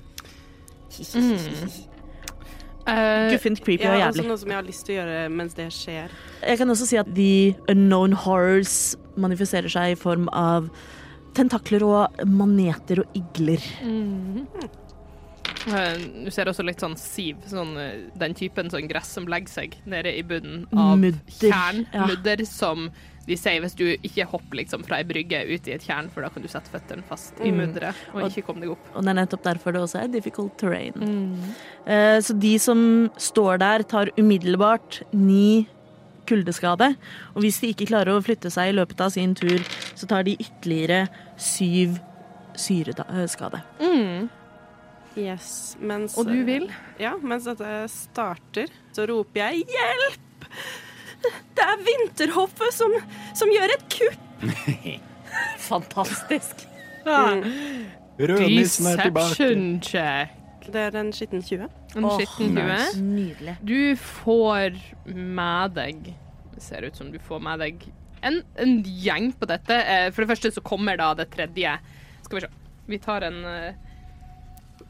Eh, 2.87 3.31
Guffent, 3.33 3.61
creepy 3.65 3.83
Ja, 3.83 3.95
og 3.95 4.13
også 4.13 4.27
noe 4.27 4.37
som 4.37 4.51
jeg 4.51 4.59
har 4.59 4.67
lyst 4.67 4.85
til 4.85 4.95
å 4.95 4.99
gjøre 5.01 5.29
mens 5.33 5.55
det 5.57 5.65
skjer. 5.73 6.13
Jeg 6.45 6.59
kan 6.61 6.69
også 6.69 6.85
si 6.85 6.99
at 7.01 7.09
The 7.17 7.55
Unknown 7.73 8.13
Horrors 8.25 8.95
manifiserer 9.17 9.71
seg 9.71 9.95
i 9.95 9.99
form 9.99 10.27
av 10.35 10.69
tentakler 11.35 11.83
og 11.87 12.25
maneter 12.29 13.01
og 13.03 13.17
igler. 13.17 13.63
eh, 15.67 15.97
du 16.25 16.29
ser 16.33 16.49
også 16.51 16.65
litt 16.65 16.83
sånn 16.83 16.95
siv, 16.99 17.41
sånn, 17.49 17.73
eh, 17.81 17.97
den 18.21 18.37
typen 18.37 18.69
sånn 18.69 18.87
gress 18.91 19.09
som 19.17 19.27
legger 19.31 19.49
seg 19.51 19.77
nede 19.89 20.13
i 20.13 20.21
bunnen 20.23 20.67
av 20.77 20.97
Mudder, 21.01 21.19
tjern. 21.39 21.85
ja. 21.93 22.05
Mudder 22.11 22.45
som 22.45 22.89
de 23.27 23.35
sier 23.37 23.59
hvis 23.63 23.73
du 23.75 23.85
ikke 23.97 24.25
hopper 24.29 24.57
liksom 24.61 24.83
fra 24.85 24.97
ei 25.01 25.03
brygge 25.03 25.39
ut 25.49 25.67
i 25.67 25.73
et 25.73 25.81
tjern, 25.81 26.09
for 26.13 26.21
da 26.21 26.29
kan 26.29 26.43
du 26.43 26.47
sette 26.47 26.69
føttene 26.69 27.03
fast 27.09 27.39
i 27.41 27.49
mudderet 27.51 27.95
og 28.13 28.21
Og- 28.23 28.29
ikke 28.31 28.45
komme 28.45 28.61
deg 28.61 28.69
opp. 28.75 28.85
Og 28.95 29.03
det 29.03 29.09
er 29.09 29.19
nettopp 29.25 29.43
derfor 29.43 29.73
det 29.73 29.81
også 29.81 30.03
er 30.03 30.07
difficult 30.13 30.57
terrain. 30.57 30.93
Eh, 31.87 32.19
Så 32.21 32.37
de 32.39 32.57
som 32.59 33.09
står 33.17 33.57
der, 33.59 33.83
tar 33.83 34.05
umiddelbart 34.17 35.01
ni 35.13 35.67
kuldeskade. 36.27 36.95
Og 37.35 37.41
hvis 37.43 37.59
de 37.61 37.73
ikke 37.73 37.87
klarer 37.87 38.13
å 38.17 38.21
flytte 38.23 38.49
seg 38.51 38.69
i 38.69 38.77
løpet 38.77 38.99
av 39.01 39.09
sin 39.11 39.33
tur, 39.35 39.59
så 39.95 40.07
tar 40.07 40.23
de 40.23 40.37
ytterligere 40.37 41.07
syv 41.37 41.99
syreskade. 42.55 43.61
Yes, 45.17 45.77
mens 45.79 46.17
Og 46.17 46.27
du 46.27 46.43
vil? 46.43 46.69
Ja, 46.99 47.13
mens 47.23 47.45
dette 47.47 47.87
starter, 47.91 48.67
så 48.93 49.07
roper 49.07 49.39
jeg 49.51 49.63
'hjelp'! 49.65 50.19
Det 51.55 51.65
er 51.65 51.83
vinterhoffet 51.87 52.73
som, 52.75 52.95
som 53.37 53.51
gjør 53.53 53.75
et 53.75 53.85
kupp! 53.95 54.47
Fantastisk. 55.69 56.65
Rødnissen 57.05 58.87
er 58.87 59.01
tilbake. 59.03 59.29
Deception 59.29 59.81
check. 59.83 60.41
Det 60.65 60.81
er 60.81 60.97
en 60.97 61.11
skitten 61.13 61.43
20. 61.45 61.67
En 61.95 62.05
oh, 62.07 62.15
skitten 62.17 62.57
hue. 62.57 62.63
nice. 62.65 63.01
Nydelig. 63.01 63.57
Du 63.61 63.95
får 64.01 64.79
med 65.13 65.75
deg 65.77 66.07
Det 66.55 66.63
ser 66.63 66.87
ut 66.87 66.97
som 66.97 67.11
du 67.13 67.19
får 67.21 67.43
med 67.45 67.61
deg 67.61 67.85
en, 68.25 68.39
en 68.57 68.79
gjeng 68.81 69.29
på 69.37 69.45
dette. 69.49 69.75
Eh, 69.77 70.07
For 70.09 70.23
det 70.23 70.31
første 70.33 70.49
så 70.55 70.63
kommer 70.65 70.97
da 70.97 71.11
det 71.17 71.27
tredje 71.35 71.75
Skal 72.25 72.39
vi 72.39 72.45
se. 72.47 72.49
Vi 72.89 72.97
tar 73.01 73.27
en 73.27 73.43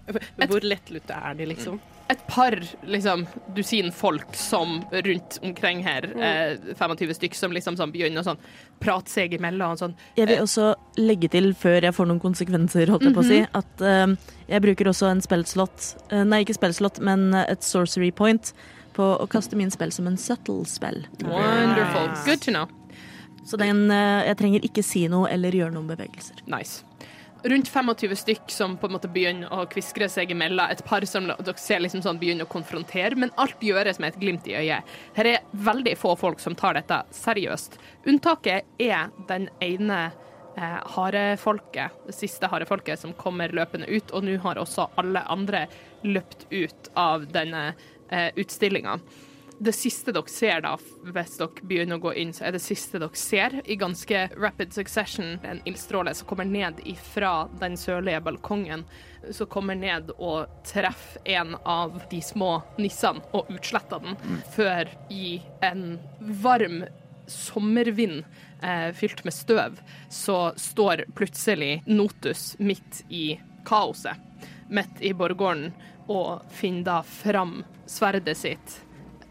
et, 0.06 0.48
Hvor 0.48 0.64
lettlute 0.64 1.18
er 1.18 1.36
de, 1.36 1.49
liksom? 1.49 1.82
Et 2.11 2.22
par 2.30 2.53
liksom, 2.86 3.26
dusin 3.56 3.91
folk 3.91 4.36
som 4.38 4.77
rundt 4.91 5.40
omkring 5.41 5.82
her, 5.86 6.06
eh, 6.22 6.57
25 6.77 7.14
stykk, 7.18 7.36
som 7.36 7.56
liksom 7.56 7.77
sånn 7.80 7.94
begynner 7.94 8.22
å 8.22 8.27
sånn, 8.27 8.41
prate 8.80 9.10
seg 9.10 9.34
imellom 9.34 9.77
sånn. 9.80 9.95
Jeg 10.19 10.30
vil 10.30 10.44
også 10.44 10.73
legge 11.02 11.32
til, 11.34 11.53
før 11.57 11.88
jeg 11.88 11.98
får 11.98 12.10
noen 12.11 12.22
konsekvenser, 12.22 12.94
holdt 12.94 13.07
jeg 13.07 13.18
på 13.18 13.26
å 13.26 13.27
si, 13.27 13.41
at 13.57 13.82
eh, 13.82 14.15
jeg 14.53 14.65
bruker 14.68 14.91
også 14.91 15.10
en 15.10 15.26
spellslott 15.26 15.91
eh, 16.11 16.23
Nei, 16.23 16.44
ikke 16.45 16.60
spellslott, 16.60 17.02
men 17.02 17.32
eh, 17.34 17.49
et 17.56 17.65
sorcery 17.65 18.11
point 18.14 18.53
på 18.95 19.11
å 19.19 19.27
kaste 19.27 19.57
min 19.60 19.73
spill 19.73 19.91
som 19.91 20.07
en 20.07 20.18
subtle 20.18 20.64
spell. 20.69 21.02
Wonderful. 21.26 22.11
Good 22.27 22.45
to 22.45 22.53
know. 22.53 22.69
Så 23.45 23.57
den, 23.61 23.90
eh, 23.91 24.26
jeg 24.30 24.38
trenger 24.38 24.64
ikke 24.65 24.84
si 24.86 25.07
noe 25.11 25.30
eller 25.30 25.53
gjøre 25.53 25.73
noen 25.76 25.90
bevegelser. 25.90 26.41
Nice. 26.49 26.84
Rundt 27.45 27.67
25 27.67 28.15
stykk 28.15 28.51
som 28.51 28.77
på 28.77 28.88
en 28.88 28.95
måte 28.95 29.09
begynner 29.11 29.51
å 29.53 29.67
kviskre 29.69 30.07
seg 30.09 30.31
imellom. 30.34 30.65
Et 30.72 30.81
par 30.85 31.05
som 31.05 31.27
dere 31.30 31.53
ser 31.61 31.84
liksom 31.84 32.01
sånn 32.01 32.17
begynner 32.17 32.47
å 32.47 32.49
konfrontere, 32.49 33.13
men 33.22 33.34
alt 33.38 33.61
gjøres 33.61 33.99
med 34.01 34.15
et 34.15 34.17
glimt 34.23 34.47
i 34.49 34.55
øyet. 34.57 34.95
Her 35.13 35.30
er 35.30 35.43
veldig 35.67 35.93
få 36.01 36.15
folk 36.17 36.41
som 36.41 36.57
tar 36.57 36.73
dette 36.80 37.03
seriøst. 37.13 37.77
Unntaket 38.09 38.81
er 38.81 39.13
den 39.30 39.45
ene 39.61 39.99
eh, 40.57 40.80
harefolket, 40.95 42.01
det 42.07 42.17
siste 42.17 42.49
harefolket, 42.49 43.03
som 43.03 43.13
kommer 43.13 43.53
løpende 43.53 43.91
ut, 43.93 44.09
og 44.09 44.26
nå 44.26 44.39
har 44.41 44.57
også 44.57 44.89
alle 44.97 45.22
andre 45.30 45.67
løpt 46.01 46.47
ut 46.49 46.89
av 46.97 47.30
denne 47.30 47.67
eh, 48.09 48.31
utstillinga. 48.34 48.97
Det 49.60 49.72
siste 49.72 50.11
dere 50.11 50.32
ser 50.32 50.64
da, 50.65 50.73
hvis 51.15 51.38
dere 51.40 51.68
begynner 51.68 51.95
å 51.95 52.03
gå 52.03 52.11
inn, 52.19 52.34
så 52.36 52.48
er 52.48 52.56
det 52.56 52.64
siste 52.64 52.99
dere 52.99 53.15
ser 53.15 53.61
i 53.64 53.77
ganske 53.80 54.26
rapid 54.36 54.73
succession 54.76 55.38
en 55.48 55.61
ildstråle 55.64 56.11
som 56.18 56.27
kommer 56.27 56.48
ned 56.49 56.82
ifra 56.84 57.48
den 57.61 57.77
sørlige 57.80 58.19
balkongen, 58.26 58.84
som 59.32 59.48
kommer 59.48 59.80
ned 59.80 60.11
og 60.18 60.52
treffer 60.68 61.23
en 61.38 61.56
av 61.64 62.02
de 62.11 62.19
små 62.22 62.57
nissene 62.82 63.23
og 63.32 63.48
utsletter 63.56 64.03
den, 64.03 64.19
før 64.57 64.91
i 65.10 65.40
en 65.64 65.98
varm 66.19 66.84
sommervind 67.32 68.26
eh, 68.61 68.91
fylt 68.94 69.23
med 69.23 69.34
støv, 69.34 69.80
så 70.11 70.40
står 70.60 71.07
plutselig 71.15 71.80
Notus 71.88 72.53
midt 72.60 73.06
i 73.10 73.40
kaoset, 73.65 74.19
midt 74.68 74.99
i 74.99 75.14
borggården, 75.15 75.72
og 76.06 76.44
finner 76.53 76.86
da 76.86 76.99
fram 77.07 77.64
sverdet 77.90 78.38
sitt. 78.38 78.82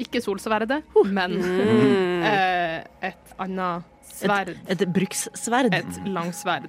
Ikke 0.03 0.21
solsverdet, 0.25 0.81
men 1.07 1.37
eh, 2.27 2.81
et 3.11 3.35
annet 3.39 3.85
sverd. 4.15 4.51
Et 4.71 4.83
brukssverd. 4.95 5.75
Et 5.75 5.99
langsverd. 6.11 6.67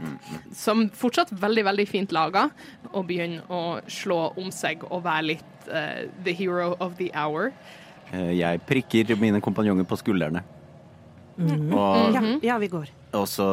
Som 0.54 0.88
fortsatt 0.94 1.32
veldig, 1.42 1.64
veldig 1.66 1.86
fint 1.90 2.14
laga, 2.16 2.48
og 2.94 3.08
begynner 3.10 3.46
å 3.50 3.80
slå 3.92 4.20
om 4.38 4.52
seg 4.54 4.84
og 4.90 5.04
være 5.08 5.26
litt 5.32 5.70
eh, 5.72 6.06
the 6.26 6.34
hero 6.38 6.76
of 6.80 6.98
the 7.02 7.10
hour. 7.18 7.52
Eh, 8.14 8.32
Jeg 8.38 8.62
prikker 8.70 9.16
mine 9.22 9.42
kompanjonger 9.42 9.88
på 9.90 9.98
skuldrene. 10.02 10.44
Og, 11.36 12.14
Ja, 12.16 12.22
ja, 12.42 12.58
vi 12.62 12.70
går. 12.72 12.88
og 13.18 13.26
så 13.28 13.46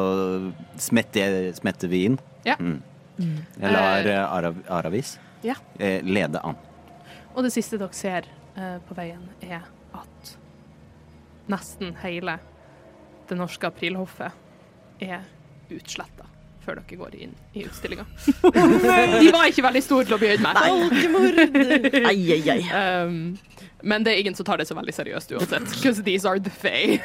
smetter, 0.79 1.51
smetter 1.57 1.89
vi 1.91 2.05
inn. 2.07 2.19
Ja. 2.45 2.55
Mm. 2.59 2.79
Jeg 3.19 3.73
lar 3.73 4.07
eh, 4.07 4.61
Aravis 4.73 5.17
Ja. 5.43 5.55
lede 5.79 6.39
an. 6.43 6.55
Og 7.35 7.43
det 7.43 7.51
siste 7.53 7.77
dere 7.81 7.93
ser 7.93 8.29
på 8.53 8.97
veien, 8.97 9.23
er 9.41 9.63
at 9.97 10.33
nesten 11.49 11.95
hele 12.03 12.37
det 13.29 13.35
norske 13.39 13.67
aprilhoffet 13.67 14.31
er 15.03 15.21
utsletta 15.73 16.25
før 16.63 16.73
dere 16.79 16.95
går 16.99 17.13
inn 17.25 17.33
i 17.57 17.59
utstillinga. 17.67 18.05
De 19.23 19.29
var 19.33 19.43
ikke 19.49 19.65
veldig 19.65 19.81
store 19.83 20.05
til 20.07 20.15
å 20.15 20.21
begynne 20.21 20.47
med. 20.47 20.55
Ai, 22.09 22.21
ai, 22.37 22.43
ai. 22.53 22.61
Um, 22.71 23.15
men 23.83 23.99
det 24.05 24.11
er 24.13 24.17
ingen 24.23 24.37
som 24.37 24.45
tar 24.47 24.57
det 24.61 24.67
så 24.69 24.75
veldig 24.77 24.95
seriøst 24.95 25.29
uansett, 25.35 25.65
because 25.73 25.99
these 26.07 26.25
are 26.29 26.39
the 26.39 26.53
fae. 26.53 26.99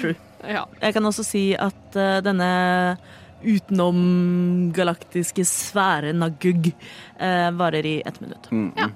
True. 0.00 0.16
Ja. 0.40 0.64
Jeg 0.80 0.94
kan 0.96 1.04
også 1.04 1.20
si 1.20 1.52
at 1.52 1.92
uh, 2.00 2.24
denne 2.24 2.48
utenomgalaktiske 3.44 5.44
sfæren 5.44 6.24
av 6.24 6.32
gugg 6.40 6.72
uh, 6.72 7.52
varer 7.60 7.84
i 7.84 8.00
ett 8.08 8.16
minutt. 8.24 8.48
Mm. 8.48 8.72
Ja. 8.78 8.88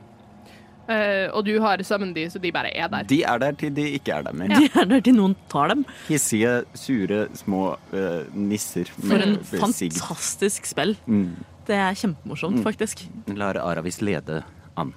Eh, 0.85 1.31
og 1.32 1.47
du 1.47 1.55
har 1.65 1.81
sammen 1.86 2.12
de, 2.12 2.27
så 2.28 2.40
de 2.40 2.51
bare 2.52 2.69
er 2.77 2.90
der. 2.93 3.06
De 3.09 3.23
er 3.24 3.40
der 3.40 3.56
til 3.56 3.73
de 3.77 3.86
ikke 3.97 4.12
er 4.19 4.27
der 4.27 4.36
mer. 4.36 4.52
De 4.52 4.69
er 4.69 4.89
der 4.90 5.01
til 5.05 5.16
noen 5.16 5.36
tar 5.52 5.73
dem. 5.73 5.85
Hissige, 6.09 6.52
sure, 6.77 7.24
små 7.39 7.62
uh, 7.94 8.36
nisser. 8.36 8.90
For 8.98 9.24
en 9.24 9.39
fantastisk 9.48 10.69
spill. 10.69 10.97
Mm. 11.06 11.32
Det 11.65 11.78
er 11.81 11.97
kjempemorsomt, 11.97 12.61
faktisk. 12.66 13.06
Lar 13.32 13.56
Aravis 13.62 14.02
lede 14.05 14.43
an. 14.77 14.93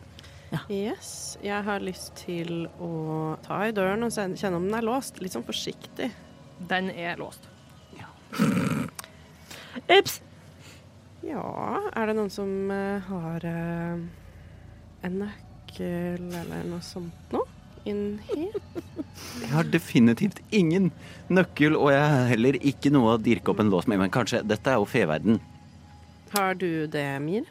Yes. 0.72 1.38
Jeg 1.44 1.64
har 1.64 1.84
lyst 1.84 2.14
til 2.26 2.68
å 2.84 3.36
ta 3.44 3.62
i 3.68 3.74
døren 3.76 4.04
og 4.08 4.12
kjenne 4.16 4.60
om 4.60 4.68
den 4.68 4.76
er 4.76 4.88
låst. 4.88 5.22
Litt 5.24 5.36
sånn 5.36 5.48
forsiktig. 5.48 6.12
Den 6.68 6.92
er 6.92 7.20
låst. 7.20 7.48
Ups. 9.88 10.20
Ja, 11.24 11.48
er 11.96 12.08
det 12.10 12.16
noen 12.20 12.32
som 12.32 12.72
uh, 12.72 13.08
har 13.08 13.48
en 13.48 14.08
nøkkel 15.24 15.47
eller 15.82 16.64
noe 16.68 16.82
sånt 16.86 17.34
noe? 17.36 17.46
Inn 17.88 18.18
hit? 18.28 18.56
Jeg 19.40 19.52
har 19.54 19.68
definitivt 19.72 20.42
ingen 20.52 20.90
nøkkel, 21.32 21.78
og 21.80 21.94
jeg 21.94 22.04
har 22.04 22.26
heller 22.32 22.58
ikke 22.60 22.92
noe 22.92 23.14
å 23.16 23.22
dirke 23.22 23.54
opp 23.54 23.62
en 23.64 23.72
lås 23.72 23.88
med. 23.88 24.02
Men 24.02 24.12
kanskje 24.12 24.42
Dette 24.44 24.74
er 24.74 24.82
jo 24.82 24.90
feverden. 24.90 25.40
Har 26.34 26.58
du 26.60 26.88
det, 26.92 27.06
Mir? 27.24 27.48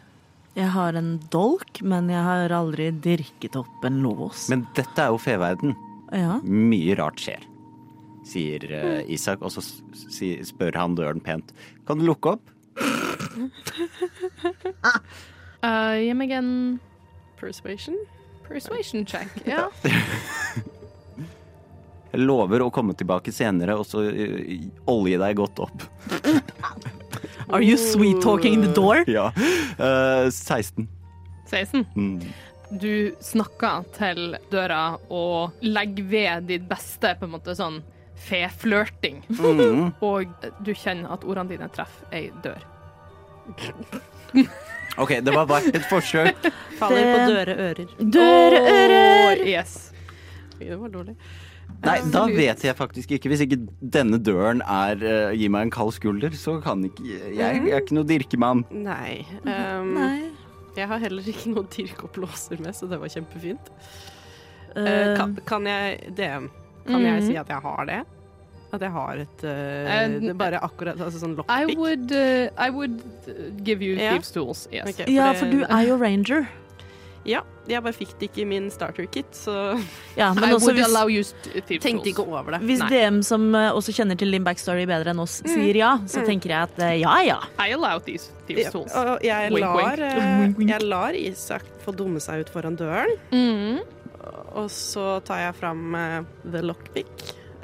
Jeg 0.57 0.73
har 0.73 0.97
en 0.97 1.17
dolk, 1.33 1.83
men 1.85 2.09
jeg 2.09 2.23
har 2.25 2.53
aldri 2.57 2.89
dirket 3.05 3.57
opp 3.61 3.85
en 3.85 4.01
lås. 4.05 4.47
Men 4.53 4.65
dette 4.77 5.05
er 5.05 5.13
jo 5.13 5.21
feverden. 5.21 5.75
Ja. 6.17 6.39
Mye 6.45 6.97
rart 6.97 7.21
skjer, 7.21 7.43
sier 8.25 8.65
uh, 8.73 9.01
Isak, 9.13 9.43
og 9.45 9.53
så 9.53 9.61
spør 9.65 10.79
han 10.81 10.97
døren 10.97 11.21
pent. 11.21 11.53
Kan 11.89 12.01
du 12.01 12.07
lukke 12.09 12.37
opp? 12.37 12.53
Uh, 15.61 15.97
gi 16.07 16.13
meg 16.17 16.33
en 16.39 16.51
Persuasion? 17.41 17.99
persuasion 18.49 19.07
check. 19.07 19.29
Ja. 19.45 19.69
Jeg 22.13 22.23
lover 22.25 22.63
å 22.65 22.71
komme 22.73 22.95
tilbake 22.97 23.33
senere 23.35 23.75
og 23.77 23.85
så 23.85 24.07
eh, 24.09 24.63
olje 24.89 25.19
deg 25.21 25.37
godt 25.37 25.59
opp. 25.67 25.83
Are 27.53 27.61
you 27.61 27.77
sweet 27.77 28.23
talking 28.25 28.63
the 28.63 28.71
door? 28.73 29.03
Ja. 29.11 29.27
Eh, 29.77 30.31
16. 30.31 30.87
16. 31.51 31.85
Mm. 31.97 32.23
Du 32.81 33.13
snakker 33.23 33.85
til 33.99 34.39
døra 34.51 34.97
og 35.13 35.61
legger 35.67 36.09
ved 36.09 36.49
ditt 36.49 36.65
beste 36.71 37.13
på 37.19 37.29
en 37.29 37.35
måte 37.37 37.55
sånn 37.59 37.83
feflørting. 38.27 39.21
Mm. 39.37 39.93
Og 40.01 40.33
du 40.65 40.73
kjenner 40.73 41.13
at 41.13 41.27
ordene 41.27 41.53
dine 41.53 41.69
treffer 41.75 42.17
ei 42.17 42.31
dør. 42.47 42.65
OK, 44.99 45.11
det 45.25 45.35
var 45.35 45.47
bare 45.47 45.73
et 45.75 45.85
forsøk. 45.91 46.47
Faller 46.81 47.03
Det- 47.03 47.13
på 47.13 47.27
døre 47.33 47.57
ører. 47.67 47.91
Døreører! 48.17 49.41
Oh, 49.43 49.47
yes. 49.49 49.93
Det 50.59 50.79
var 50.81 50.89
dårlig. 50.89 51.17
Nei, 51.85 51.97
da 52.15 52.23
vet 52.31 52.63
jeg 52.65 52.77
faktisk 52.79 53.11
ikke. 53.13 53.29
Hvis 53.29 53.43
ikke 53.45 53.59
denne 53.93 54.17
døren 54.23 54.63
er 54.65 54.97
uh, 55.03 55.35
Gi 55.37 55.49
meg 55.53 55.67
en 55.67 55.73
kald 55.75 55.93
skulder, 55.93 56.33
så 56.39 56.55
kan 56.65 56.85
ikke 56.87 57.05
Jeg, 57.05 57.35
jeg 57.37 57.73
er 57.75 57.83
ikke 57.83 57.97
noe 57.99 58.07
dirkemann. 58.09 58.63
Nei. 58.73 59.27
Um, 59.45 59.91
Nei. 59.99 60.31
Jeg 60.77 60.89
har 60.89 61.01
heller 61.03 61.27
ikke 61.29 61.53
noe 61.53 61.67
dirkeopplåser 61.73 62.07
opp 62.07 62.17
låser 62.57 62.63
med, 62.65 62.77
så 62.77 62.89
det 62.89 62.99
var 63.03 63.13
kjempefint. 63.13 63.73
Eh, 64.77 64.85
Eh, 64.87 65.13
kan, 65.17 65.31
kan 65.49 65.65
jeg 65.69 66.11
det? 66.17 66.31
Kan 66.87 67.01
jeg 67.05 67.21
Mhm. 67.23 67.27
si 67.27 67.37
at 67.41 67.49
jeg 67.49 67.61
har 67.65 67.87
det? 67.89 68.01
At 68.77 68.85
jeg 68.87 68.93
har 68.95 69.23
et 69.25 69.45
uh, 69.49 69.95
Eh, 69.97 70.19
det 70.29 70.37
Bare 70.39 70.61
akkurat 70.63 71.01
altså 71.01 71.23
sånn 71.25 71.35
I 71.35 71.41
lockpick? 71.41 71.79
would, 71.81 72.13
uh, 72.13 72.49
I 72.57 72.71
would 72.71 73.01
give 73.65 73.83
you 73.83 73.97
Ja. 73.97 74.13
thieves 74.15 74.31
tools, 74.37 74.69
yes. 74.73 74.93
Ok, 74.93 75.07
ja, 75.09 75.33
for 75.35 75.51
du 75.51 75.65
er 75.65 75.83
jo 75.89 75.97
ranger. 76.01 76.47
Ja, 77.27 77.41
jeg 77.67 77.83
bare 77.83 77.91
fikk 77.97 78.13
det 78.21 78.29
ikke 78.29 78.43
i 78.45 78.47
min 78.47 78.69
starter-kit, 78.71 79.33
så 79.35 79.75
Ja, 80.15 80.29
men 80.33 80.45
I 80.49 80.53
også 80.55 80.69
would 80.71 80.77
hvis, 80.79 80.87
allow 80.87 81.09
you 81.11 81.25
thieves 81.27 81.65
thief 81.67 81.83
tenkte 81.83 82.13
ikke 82.13 82.23
over 82.23 82.53
det. 82.55 82.61
hvis 82.69 82.79
Nei. 82.85 82.91
DM 82.93 83.17
som 83.27 83.49
eh, 83.59 83.73
også 83.75 83.91
kjenner 83.97 84.15
til 84.21 84.31
din 84.31 84.45
backstory 84.47 84.85
bedre 84.87 85.11
enn 85.11 85.19
oss, 85.25 85.41
sier 85.43 85.75
ja, 85.81 85.97
så 86.07 86.23
tenker 86.23 86.55
jeg 86.55 86.69
at 86.69 86.79
eh, 86.87 86.93
ja 87.03 87.17
ja. 87.27 87.41
I 87.59 87.73
allow 87.75 87.99
these 87.99 88.31
thieves 88.47 88.69
Ja, 88.69 88.71
tools. 88.71 88.95
og 88.95 89.27
jeg 89.27 89.51
Wink, 89.57 89.65
lar, 89.67 89.99
eh, 90.07 90.47
wink. 90.55 90.63
jeg 90.71 90.87
lar 90.87 91.19
Isak 91.19 91.67
få 91.83 91.97
dumme 91.99 92.23
seg 92.23 92.45
ut 92.47 92.53
foran 92.55 92.79
døren, 92.79 93.11
Mm. 93.35 93.81
og 94.55 94.71
så 94.71 95.19
tar 95.27 95.43
jeg 95.49 95.55
fram 95.59 95.83
uh, 95.99 96.23
the 96.49 96.63
lockpick. 96.63 97.11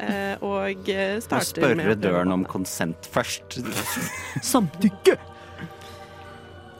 Eh, 0.02 0.36
og 0.42 0.88
eh, 0.90 1.18
starter 1.22 1.46
spørre 1.50 1.76
med 1.78 1.84
å 1.86 1.88
prøve 1.92 2.00
døren 2.02 2.32
om 2.34 2.44
konsent 2.48 3.08
først. 3.12 3.60
Samtykke! 4.52 5.18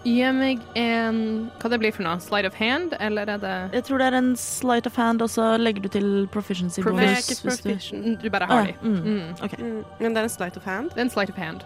Gi 0.03 0.17
meg 0.35 0.59
en 0.75 1.19
Hva 1.63 1.69
det 1.71 1.79
blir 1.79 1.93
for 1.95 2.03
noe? 2.03 2.19
Slide 2.25 2.49
of 2.51 2.57
hand, 2.59 2.97
eller 2.99 3.29
er 3.31 3.39
det 3.39 3.53
Jeg 3.77 3.85
tror 3.87 4.03
det 4.03 4.09
er 4.11 4.17
en 4.19 4.33
slight 4.41 4.89
of 4.91 4.97
hand, 4.99 5.23
og 5.23 5.31
så 5.31 5.53
legger 5.63 5.85
du 5.85 5.89
til 5.95 6.09
proficiency 6.35 6.83
bonus. 6.83 7.29
hvis 7.45 7.63
du- 7.93 8.17
Du 8.17 8.29
bare 8.31 8.49
Ah, 8.51 8.55
har 8.57 8.61
ah, 8.63 8.67
de. 8.67 8.75
mm. 8.83 9.03
Mm. 9.05 9.35
Okay. 9.45 9.63
Mm, 9.63 9.85
men 10.01 10.15
det 10.15 10.19
er 10.19 10.25
en 10.25 10.29
slight 10.29 10.57
of 10.57 10.65
hand. 10.65 10.91
Det 10.91 10.99
er 10.99 11.03
en 11.07 11.11
slide 11.11 11.31
of 11.31 11.37
hand. 11.37 11.63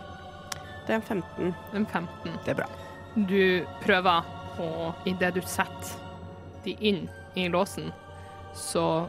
Det 0.86 0.90
er 0.92 0.96
en 0.96 1.02
15. 1.02 1.54
En 1.74 1.86
15. 1.86 2.32
Det 2.44 2.48
er 2.48 2.54
bra. 2.54 2.66
Du 3.16 3.64
prøver, 3.80 4.26
og 4.60 4.94
idet 5.06 5.34
du 5.34 5.40
setter 5.40 5.96
de 6.64 6.76
inn 6.80 7.08
i 7.36 7.48
låsen, 7.48 7.90
så 8.54 9.08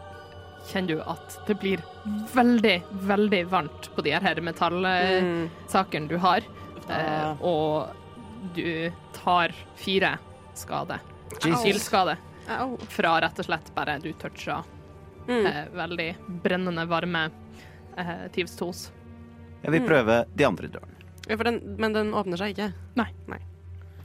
kjenner 0.68 0.88
du 0.88 1.02
at 1.02 1.38
det 1.48 1.56
blir 1.62 1.82
veldig, 2.34 2.84
veldig 3.08 3.44
varmt 3.52 3.90
på 3.96 4.04
de 4.04 4.12
her 4.12 4.42
metallsakene 4.42 6.06
Mm. 6.06 6.08
du 6.08 6.18
har, 6.18 6.42
eh, 6.90 7.24
Ah. 7.30 7.36
og 7.42 7.90
du 8.56 8.92
tar 9.14 9.52
fire 9.76 10.18
skade. 10.54 11.00
Ildskade 11.46 12.18
fra 12.88 13.20
rett 13.22 13.40
og 13.40 13.46
slett 13.46 13.74
bare 13.76 14.00
du 14.00 14.14
toucha 14.14 14.64
Mm. 15.28 15.46
eh, 15.46 15.66
veldig 15.74 16.16
brennende 16.44 16.86
varme 16.88 17.30
eh, 17.98 18.28
Thieves 18.32 18.56
Tools. 18.56 18.92
Jeg 19.64 19.72
vil 19.72 19.82
prøve 19.82 20.26
de 20.36 20.44
andre 20.46 20.68
dørene. 20.68 20.94
Ja, 21.28 21.36
for 21.36 21.44
den, 21.44 21.76
men 21.78 21.92
den 21.94 22.14
åpner 22.14 22.38
seg 22.38 22.56
ikke. 22.56 22.74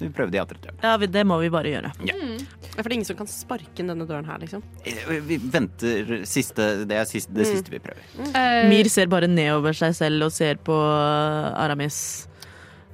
Vi 0.02 0.10
prøve 0.16 0.30
de 0.34 0.40
andre 0.42 0.58
dørene. 0.64 0.82
Ja, 0.82 0.96
det 1.16 1.22
må 1.26 1.38
vi 1.42 1.48
bare 1.54 1.70
gjøre. 1.72 1.92
Ja, 2.08 2.16
for 2.74 2.82
det 2.82 2.90
er 2.90 2.96
ingen 2.98 3.08
som 3.08 3.16
kan 3.18 3.28
sparke 3.30 3.80
inn 3.82 3.88
denne 3.92 4.06
døren 4.08 4.26
her, 4.26 4.38
liksom. 4.42 4.62
Eh, 4.84 5.20
Vi 5.28 5.36
venter 5.38 6.24
siste 6.26 6.84
Det 6.88 6.96
er 6.98 7.04
siste, 7.08 7.32
det 7.36 7.46
Mm. 7.46 7.52
siste 7.56 7.70
vi 7.70 7.78
prøver. 7.78 8.02
Eh, 8.34 8.68
Mir 8.68 8.88
ser 8.88 9.06
bare 9.06 9.28
nedover 9.28 9.72
seg 9.76 9.94
selv 9.94 10.24
og 10.28 10.32
ser 10.32 10.56
på 10.56 10.74
Aramis. 11.56 12.26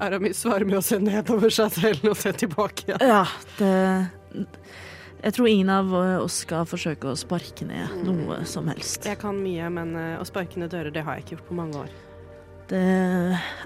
Aramis 0.01 0.39
svarer 0.45 0.65
med 0.67 0.79
å 0.79 0.83
se 0.85 0.99
nedover 1.03 1.51
seg 1.51 1.73
selv 1.75 2.05
og 2.13 2.17
se 2.17 2.33
tilbake 2.33 2.85
igjen. 2.87 3.01
Ja, 3.03 3.25
det 3.59 4.09
Jeg 5.21 5.33
tror 5.35 5.49
ingen 5.51 5.69
av 5.75 5.93
oss 6.23 6.45
skal 6.45 6.65
forsøke 6.65 7.11
å 7.11 7.17
sparke 7.19 7.67
ned 7.67 8.05
noe 8.07 8.45
som 8.47 8.69
helst. 8.71 9.03
Jeg 9.05 9.19
kan 9.19 9.35
mye, 9.43 9.67
men 9.75 9.97
eh, 9.97 10.19
å 10.21 10.25
sparke 10.29 10.57
ned 10.63 10.71
dører, 10.71 10.93
det 10.95 11.03
har 11.03 11.17
jeg 11.17 11.25
ikke 11.25 11.37
gjort 11.39 11.49
på 11.49 11.57
mange 11.59 11.75
år. 11.75 11.89
Det 12.69 12.79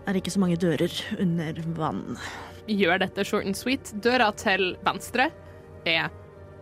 er 0.07 0.15
ikke 0.15 0.33
så 0.33 0.39
mange 0.41 0.57
dører 0.57 0.89
under 1.21 1.53
vann. 1.77 2.17
Gjør 2.71 2.99
dette 3.03 3.25
short 3.25 3.47
and 3.47 3.57
sweet. 3.59 3.93
Døra 4.03 4.31
til 4.39 4.77
venstre 4.87 5.31
er 5.89 6.11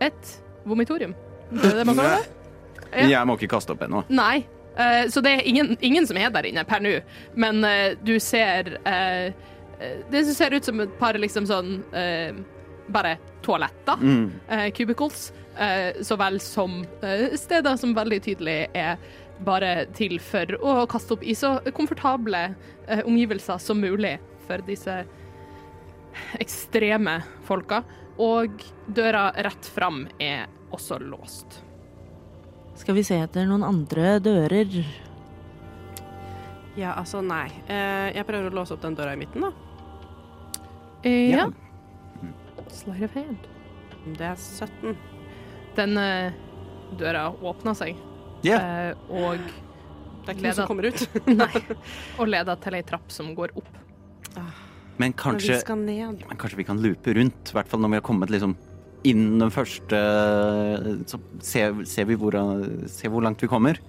et 0.01 0.31
vomitorium. 0.65 1.13
Det 1.51 1.73
er 1.73 1.81
det 1.81 1.85
man 1.89 1.99
kaller 1.99 2.21
det? 2.21 2.37
Ja. 2.91 3.05
Jeg 3.07 3.27
må 3.27 3.37
ikke 3.37 3.53
kaste 3.53 3.75
opp 3.75 3.83
ennå. 3.85 4.03
Nei. 4.11 4.43
Uh, 4.71 5.03
så 5.11 5.21
det 5.23 5.33
er 5.35 5.47
ingen, 5.47 5.75
ingen 5.83 6.07
som 6.07 6.17
er 6.17 6.31
der 6.31 6.47
inne 6.47 6.63
per 6.67 6.79
nå, 6.83 6.93
men 7.35 7.59
uh, 7.63 7.91
du 8.07 8.13
ser 8.23 8.77
eh, 8.87 9.33
Det 10.11 10.21
som 10.29 10.35
ser 10.37 10.53
ut 10.55 10.63
som 10.65 10.79
et 10.79 10.91
par 10.99 11.17
liksom 11.17 11.47
sånn 11.49 11.71
bare 12.91 13.15
toaletter, 13.41 13.97
Mm. 13.97 14.27
cubicles, 14.77 15.31
så 16.05 16.17
vel 16.21 16.37
som 16.39 16.83
steder 17.33 17.77
som 17.81 17.95
veldig 17.97 18.19
tydelig 18.21 18.67
er 18.77 18.99
bare 19.41 19.87
til 19.97 20.19
for 20.21 20.53
å 20.61 20.85
kaste 20.85 21.15
opp 21.15 21.23
i 21.25 21.33
så 21.33 21.55
komfortable 21.73 22.43
omgivelser 23.09 23.57
som 23.57 23.81
mulig 23.81 24.19
for 24.45 24.61
disse 24.69 24.99
ekstreme 26.39 27.19
folka. 27.47 27.83
Og 28.21 28.61
døra 28.87 29.29
rett 29.41 29.65
fram 29.65 30.03
er 30.21 30.47
også 30.71 30.99
låst. 31.01 31.61
Skal 32.77 32.95
vi 32.97 33.03
se 33.05 33.17
etter 33.21 33.45
noen 33.49 33.63
andre 33.65 34.17
dører? 34.23 34.69
Ja, 36.79 36.93
altså, 36.95 37.19
nei. 37.25 37.47
Eh, 37.67 38.11
jeg 38.15 38.25
prøver 38.27 38.49
å 38.51 38.55
låse 38.61 38.73
opp 38.75 38.83
den 38.85 38.95
døra 38.95 39.13
i 39.15 39.19
midten, 39.19 39.43
da. 39.43 39.51
Eh, 41.03 41.31
Ja. 41.33 41.47
ja. 41.47 41.49
Slide 42.71 43.03
of 43.09 43.13
hand. 43.17 43.47
Det 44.17 44.21
er 44.25 44.35
17. 44.39 44.95
Den 45.75 45.97
eh, 45.97 46.31
døra 46.97 47.25
åpna 47.41 47.73
seg, 47.75 47.95
Ja. 48.43 48.57
eh, 48.57 48.93
og 49.09 49.37
Det 50.25 50.29
er 50.29 50.33
ikke 50.35 50.43
noe 50.45 50.53
som 50.53 50.67
kommer 50.69 50.87
ut. 50.87 51.03
Nei. 51.41 51.61
Og 52.19 52.27
leda 52.29 52.55
til 52.61 52.75
ei 52.77 52.83
trapp 52.87 53.11
som 53.11 53.33
går 53.35 53.51
opp. 53.57 53.69
Men 54.35 54.51
Men 55.01 55.15
kanskje, 55.17 55.55
vi 55.55 55.63
skal 55.63 55.79
ned. 55.81 56.25
men 56.29 56.39
kanskje 56.41 56.59
vi 56.59 56.67
kan 56.67 56.81
loope 56.83 57.15
rundt, 57.17 57.51
i 57.51 57.57
hvert 57.57 57.71
fall 57.71 57.81
når 57.81 57.95
vi 57.95 57.99
har 57.99 58.05
kommet 58.05 58.33
liksom 58.33 58.55
inn 59.07 59.39
den 59.39 59.49
første 59.53 59.97
Så 61.09 61.17
ser, 61.41 61.79
ser 61.89 62.05
vi 62.09 62.17
hvor, 62.19 62.37
ser 62.91 63.09
hvor 63.13 63.25
langt 63.25 63.41
vi 63.41 63.49
kommer. 63.49 63.81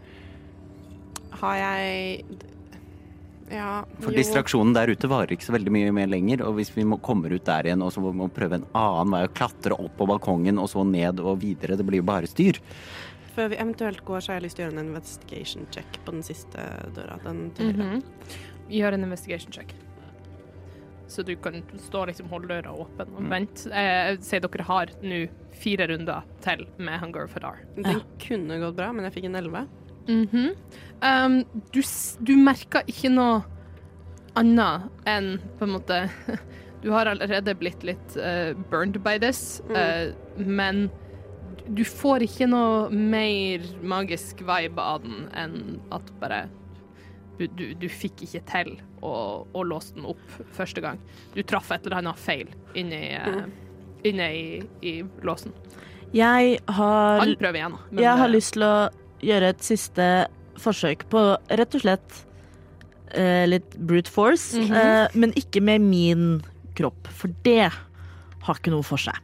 Har 1.43 1.59
jeg 1.61 2.25
Ja, 3.53 3.85
For 4.01 4.09
jo. 4.09 4.17
distraksjonen 4.17 4.73
der 4.73 4.89
ute 4.89 5.11
varer 5.13 5.35
ikke 5.35 5.45
så 5.45 5.53
veldig 5.53 5.73
mye 5.75 5.93
mer 5.93 6.09
lenger. 6.09 6.41
Og 6.47 6.57
hvis 6.57 6.71
vi 6.73 6.87
må, 6.89 6.97
kommer 7.05 7.35
ut 7.35 7.45
der 7.45 7.69
igjen 7.69 7.85
og 7.85 7.93
så 7.93 8.01
må 8.01 8.15
vi 8.17 8.31
prøve 8.33 8.63
en 8.63 8.69
annen 8.73 9.13
vei, 9.13 9.27
å 9.29 9.33
klatre 9.37 9.77
opp 9.77 9.99
på 9.99 10.09
balkongen 10.09 10.61
og 10.63 10.71
så 10.73 10.87
ned 10.89 11.21
og 11.21 11.43
videre, 11.43 11.77
det 11.77 11.85
blir 11.85 12.01
jo 12.01 12.09
bare 12.09 12.31
styr. 12.31 12.63
Før 13.37 13.53
vi 13.53 13.61
eventuelt 13.61 14.01
går, 14.09 14.25
så 14.25 14.33
har 14.33 14.41
jeg 14.41 14.47
lyst 14.47 14.57
til 14.57 14.65
å 14.65 14.71
gjøre 14.71 14.79
en 14.79 14.89
investigation 14.89 15.69
check 15.73 16.01
på 16.07 16.17
den 16.17 16.25
siste 16.25 16.65
døra. 16.97 17.19
Den 17.27 17.51
mm. 17.53 17.71
Mhm. 17.77 18.03
Gjør 18.73 18.97
en 18.97 19.05
investigation 19.05 19.53
check. 19.53 19.75
Så 21.13 21.23
du 21.29 21.35
kan 21.37 21.59
stå 21.77 22.03
og 22.07 22.09
liksom 22.09 22.31
holde 22.33 22.49
døra 22.49 22.73
åpen 22.73 23.11
og 23.17 23.21
Mm. 23.23 23.31
vente. 23.35 23.69
Eh, 23.71 24.17
Si 24.25 24.39
dere 24.41 24.65
har 24.65 24.87
nå 25.03 25.29
fire 25.53 25.87
runder 25.91 26.23
til 26.41 26.67
med 26.79 27.01
Hunger 27.03 27.27
for 27.29 27.41
Dar. 27.45 27.59
Den 27.77 28.01
kunne 28.19 28.59
gått 28.63 28.77
bra, 28.79 28.93
men 28.93 29.05
jeg 29.05 29.13
fikk 29.19 29.25
en 29.29 29.37
11. 29.37 29.67
-hmm. 30.07 30.55
um, 31.03 31.45
du, 31.73 31.83
du 32.25 32.33
merker 32.37 32.83
ikke 32.89 33.11
noe 33.13 33.45
annet 34.35 34.83
enn 35.07 35.39
på 35.59 35.65
en 35.69 35.71
måte 35.77 36.11
Du 36.83 36.91
har 36.91 37.07
allerede 37.07 37.55
blitt 37.55 37.85
litt 37.85 38.17
uh, 38.17 38.55
burned 38.71 38.99
by 39.05 39.17
this, 39.19 39.61
Mm. 39.69 39.77
uh, 39.77 40.15
men 40.49 40.91
du 41.69 41.85
får 41.85 42.23
ikke 42.27 42.49
noe 42.49 42.89
mer 42.91 43.61
magisk 43.83 44.41
vibe 44.41 44.79
av 44.83 45.03
den 45.05 45.29
enn 45.33 45.81
at 45.93 46.03
bare 46.19 46.49
du, 47.47 47.75
du, 47.75 47.89
fikk 47.89 48.23
ikke 48.27 48.41
til 48.51 48.71
å, 49.03 49.13
å 49.55 49.63
låse 49.65 49.95
den 49.95 50.05
opp 50.07 50.23
første 50.57 50.81
gang. 50.85 50.99
Du 51.35 51.43
traff 51.43 51.71
et 51.73 51.85
eller 51.87 51.97
annet 52.03 52.19
feil 52.19 52.49
inni, 52.75 53.01
eh, 53.15 53.45
inne 54.05 54.29
i, 54.35 54.45
i 54.83 54.95
låsen. 55.23 55.53
Jeg 56.13 56.59
har, 56.69 57.21
Han 57.21 57.37
prøver 57.41 57.57
igjen. 57.63 57.79
men 57.91 58.05
jeg 58.05 58.19
har 58.19 58.29
lyst 58.29 58.53
til 58.59 58.63
å 58.67 58.75
gjøre 59.23 59.49
et 59.55 59.63
siste 59.65 60.09
forsøk 60.61 61.07
på 61.09 61.23
rett 61.49 61.75
og 61.75 61.81
slett 61.81 62.19
eh, 63.15 63.47
litt 63.49 63.77
brute 63.79 64.11
force, 64.13 64.57
Mhm. 64.59 64.73
eh, 64.77 65.09
men 65.15 65.33
ikke 65.37 65.61
med 65.63 65.81
min 65.81 66.43
kropp, 66.75 67.09
for 67.09 67.29
det 67.45 67.71
har 68.43 68.55
ikke 68.57 68.71
noe 68.73 68.83
for 68.83 68.97
seg. 68.99 69.15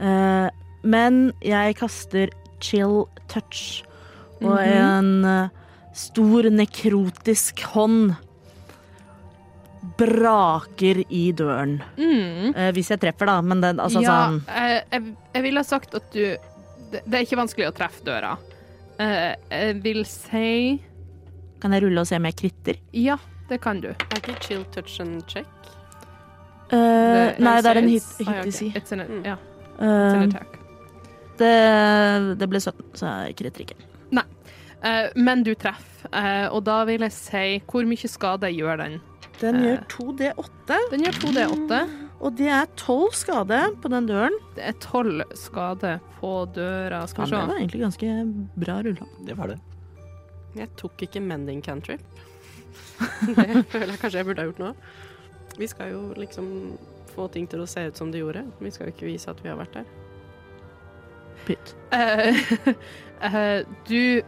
Eh, 0.00 0.50
men 0.82 1.32
jeg 1.40 1.76
kaster 1.76 2.28
chill 2.60 3.06
touch, 3.28 3.82
og 4.42 4.58
Mhm. 4.58 4.68
en 4.68 5.24
eh, 5.24 5.48
stor 5.94 6.48
nekrotisk 6.50 7.60
hånd 7.74 8.14
braker 9.98 11.02
i 11.12 11.26
døren. 11.36 11.76
Mm. 11.98 12.54
Eh, 12.56 12.70
hvis 12.74 12.88
jeg 12.94 13.00
treffer, 13.02 13.28
da, 13.28 13.36
men 13.44 13.60
den, 13.62 13.80
altså 13.82 14.00
ja, 14.02 14.14
sånn 14.26 14.40
eh, 14.48 14.78
jeg, 14.90 15.12
jeg 15.36 15.44
ville 15.44 15.60
ha 15.62 15.68
sagt 15.68 15.94
at 15.98 16.08
du 16.14 16.22
det, 16.94 17.02
det 17.04 17.18
er 17.18 17.26
ikke 17.26 17.38
vanskelig 17.40 17.68
å 17.68 17.74
treffe 17.76 18.04
døra. 18.06 18.32
Eh, 19.02 19.34
jeg 19.50 19.78
vil 19.84 20.04
si 20.08 20.80
Kan 21.62 21.72
jeg 21.74 21.82
rulle 21.86 22.02
og 22.02 22.06
se 22.08 22.18
om 22.20 22.26
jeg 22.28 22.36
kritter? 22.38 22.78
Ja, 22.96 23.16
det 23.48 23.60
kan 23.64 23.80
du. 23.82 23.88
Er 23.92 24.18
ikke 24.20 24.34
chill 24.44 24.64
touch 24.74 24.98
and 25.02 25.22
check? 25.30 25.48
Eh, 26.70 26.76
Det- 26.76 27.38
nei, 27.44 27.56
det 27.62 27.70
er 27.70 27.78
en 27.82 27.88
hit, 27.88 28.04
hit 28.18 28.28
ah, 28.28 28.34
ja, 28.34 28.40
ok. 28.40 28.46
DC. 28.50 28.72
It's 28.76 28.92
an, 28.92 29.00
Mm. 29.08 29.24
ja, 29.24 29.36
it's 29.78 29.82
an 29.84 30.22
Eh, 30.22 30.28
attack. 30.28 30.58
det, 31.38 32.38
det 32.38 32.48
ble 32.50 32.60
17, 32.60 32.84
så 32.94 33.26
jeg 33.26 33.36
kritter 33.36 33.60
ikke. 33.66 33.76
Eh, 34.12 34.22
men 35.16 35.42
du 35.46 35.54
treffer, 35.54 36.08
eh, 36.12 36.46
og 36.52 36.64
da 36.66 36.82
vil 36.84 37.00
jeg 37.06 37.12
si 37.16 37.44
Hvor 37.70 37.86
mye 37.88 38.08
skade 38.10 38.50
gjør 38.52 38.76
den? 38.82 39.00
Den 39.40 39.56
Eh. 39.56 39.62
gjør 39.66 39.84
2D8, 39.94 40.76
Den 40.90 41.04
gjør 41.06 41.16
2D8. 41.24 41.78
og 42.20 42.36
det 42.38 42.48
er 42.48 42.66
12 42.76 43.12
skade 43.18 43.60
på 43.82 43.90
den 43.90 44.06
døren. 44.06 44.36
Det 44.54 44.64
er 44.68 44.76
12 44.80 45.24
skade 45.34 45.94
på 46.20 46.34
døra. 46.54 47.06
Skal 47.08 47.24
vi 47.24 47.30
se. 47.30 47.36
var 47.36 47.56
egentlig 47.58 47.80
ganske 47.80 48.50
bra 48.56 48.76
rulla. 48.86 49.08
Det 49.26 49.36
var 49.36 49.48
det. 49.48 49.58
Jeg 50.56 50.68
tok 50.76 51.02
ikke 51.02 51.20
mending 51.20 51.62
cantrip. 51.64 52.00
Det 53.26 53.66
føler 53.72 53.90
jeg 53.94 53.98
kanskje 54.00 54.18
jeg 54.20 54.26
burde 54.28 54.42
ha 54.44 54.46
gjort 54.52 54.58
nå. 54.62 54.74
Vi 55.58 55.66
skal 55.66 55.90
jo 55.90 56.02
liksom 56.16 56.78
få 57.14 57.26
ting 57.32 57.46
til 57.50 57.60
å 57.62 57.66
se 57.66 57.86
ut 57.88 57.96
som 57.96 58.10
det 58.12 58.20
gjorde. 58.22 58.44
Vi 58.60 58.70
skal 58.70 58.86
jo 58.88 58.92
ikke 58.94 59.06
vise 59.10 59.30
at 59.30 59.42
vi 59.42 59.48
har 59.50 59.56
vært 59.58 59.72
der. 59.74 59.84
Pytt. 61.46 61.74
Uh, 61.92 62.32
uh, 63.22 63.60
du 63.88 64.22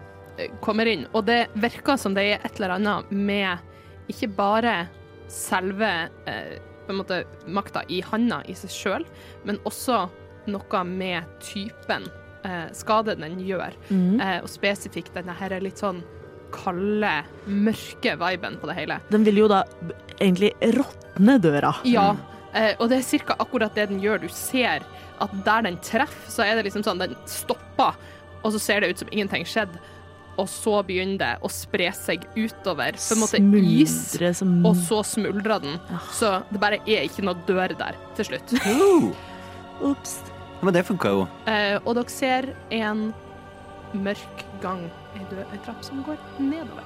kommer 0.64 0.88
inn, 0.90 1.06
og 1.12 1.26
det 1.28 1.46
virker 1.54 1.98
som 2.00 2.14
det 2.16 2.26
er 2.30 2.44
et 2.44 2.60
eller 2.60 2.76
annet 2.76 3.10
med 3.10 4.12
ikke 4.12 4.28
bare 4.36 4.76
selve 5.32 5.88
eh, 6.30 6.56
på 6.86 6.94
en 6.94 7.00
måte 7.00 7.24
makta 7.50 7.82
i 7.90 8.02
handa 8.06 8.42
i 8.46 8.54
seg 8.54 8.72
sjøl, 8.72 9.06
men 9.46 9.58
også 9.66 10.04
noe 10.46 10.82
med 10.86 11.26
typen 11.42 12.06
eh, 12.46 12.68
skade 12.76 13.16
den 13.18 13.40
gjør, 13.42 13.74
mm. 13.88 14.20
eh, 14.20 14.38
og 14.42 14.50
spesifikt 14.50 15.16
denne 15.16 15.34
her 15.36 15.56
litt 15.62 15.82
sånn 15.82 16.04
kalde, 16.54 17.12
mørke 17.46 18.14
viben 18.20 18.60
på 18.60 18.70
det 18.70 18.76
hele. 18.78 19.00
Den 19.10 19.26
vil 19.26 19.42
jo 19.42 19.48
da 19.50 19.64
egentlig 20.20 20.52
råtne 20.76 21.38
døra. 21.42 21.74
Ja, 21.88 22.12
eh, 22.54 22.74
og 22.78 22.90
det 22.92 23.02
er 23.02 23.26
ca. 23.26 23.36
akkurat 23.42 23.74
det 23.74 23.88
den 23.90 24.00
gjør. 24.04 24.22
Du 24.22 24.30
ser 24.32 24.86
at 25.22 25.34
der 25.44 25.66
den 25.66 25.80
treffer, 25.84 26.30
så 26.30 26.46
er 26.46 26.56
det 26.56 26.68
liksom 26.68 26.84
sånn 26.86 27.02
den 27.02 27.16
stopper, 27.28 27.98
og 28.42 28.54
så 28.54 28.62
ser 28.62 28.82
det 28.82 28.92
ut 28.92 29.02
som 29.02 29.10
ingenting 29.10 29.46
skjedde. 29.48 29.80
Og 30.36 30.48
så 30.52 30.80
begynner 30.84 31.20
det 31.20 31.30
å 31.44 31.50
spre 31.52 31.88
seg 31.96 32.26
utover. 32.36 32.98
På 33.00 33.16
en 33.16 33.22
måte 33.22 33.40
is, 33.62 33.96
som 34.36 34.58
og 34.68 34.76
så 34.76 35.00
smuldrer 35.06 35.62
den. 35.64 35.78
Så 36.12 36.34
det 36.50 36.60
bare 36.62 36.80
er 36.84 37.06
ikke 37.08 37.24
noe 37.24 37.38
dør 37.48 37.76
der 37.78 37.96
til 38.18 38.30
slutt. 38.32 38.56
Ops. 39.86 40.18
men 40.64 40.72
det 40.72 40.86
funka 40.88 41.10
jo. 41.12 41.24
Eh, 41.48 41.76
og 41.82 41.98
dere 41.98 42.12
ser 42.12 42.46
en 42.72 43.10
mørk 43.96 44.44
gang, 44.62 44.86
ei 45.16 45.58
trapp 45.64 45.84
som 45.84 46.00
går 46.04 46.20
nedover. 46.40 46.84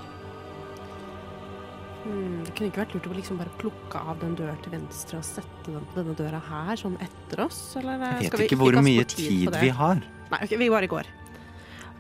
Hmm, 2.01 2.41
det 2.47 2.55
kunne 2.57 2.71
ikke 2.71 2.81
vært 2.81 2.95
lurt 2.97 3.07
å 3.11 3.15
liksom 3.19 3.39
bare 3.43 3.53
plukke 3.61 4.01
av 4.01 4.21
den 4.23 4.33
døren 4.39 4.59
til 4.65 4.73
venstre 4.73 5.19
og 5.21 5.27
sette 5.27 5.69
den 5.69 5.85
på 5.91 5.99
denne 5.99 6.15
døra 6.17 6.41
her, 6.47 6.73
sånn 6.81 6.97
etter 7.05 7.45
oss, 7.45 7.59
eller 7.77 8.01
eh, 8.01 8.23
Jeg 8.25 8.31
skal 8.31 8.41
vet 8.41 8.47
vi 8.47 8.49
ikke 8.49 8.61
hvor 8.63 8.79
mye 8.87 9.05
tid, 9.05 9.21
tid 9.29 9.59
vi 9.61 9.73
har. 9.77 10.01
Nei, 10.31 10.41
ok, 10.47 10.55
vi 10.63 10.71
bare 10.73 10.89
går. 10.91 11.11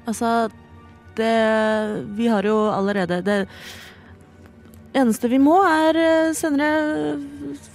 Altså, 0.09 0.31
det 1.21 1.37
Vi 2.19 2.27
har 2.33 2.47
jo 2.49 2.57
allerede 2.73 3.21
Det 3.25 3.39
eneste 4.97 5.29
vi 5.31 5.39
må, 5.39 5.61
er 5.63 5.99
eh, 6.01 6.33
senere 6.35 7.19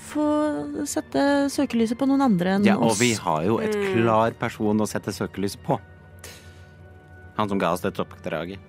få 0.10 0.26
sette 0.88 1.50
søkelyset 1.52 1.98
på 2.00 2.08
noen 2.10 2.26
andre 2.26 2.58
enn 2.58 2.66
oss. 2.66 2.68
Ja, 2.68 2.76
og 2.76 2.92
oss. 2.92 3.00
vi 3.00 3.14
har 3.14 3.44
jo 3.48 3.60
et 3.64 3.76
Mm. 3.76 3.86
klar 3.94 4.36
person 4.40 4.84
å 4.84 4.88
sette 4.88 5.14
søkelyset 5.16 5.64
på. 5.64 5.80
Han 7.38 7.50
som 7.50 7.60
ga 7.60 7.72
oss 7.72 7.82
dette 7.84 8.04
oppdraget. 8.04 8.60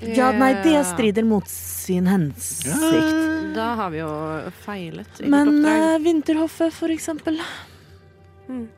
Ja, 0.00 0.32
nei, 0.32 0.52
det 0.62 0.84
strider 0.84 1.24
mot 1.24 1.48
sin 1.48 2.06
hensikt. 2.06 3.54
Da 3.56 3.70
har 3.78 3.90
vi 3.90 4.02
jo 4.02 4.10
feilet 4.66 5.22
Men 5.24 5.64
uh, 5.64 5.70
eh, 5.70 5.98
Vinterhoffet, 6.04 6.72
for 6.76 6.92
eksempel. 6.92 7.40
Mm. 8.48 8.68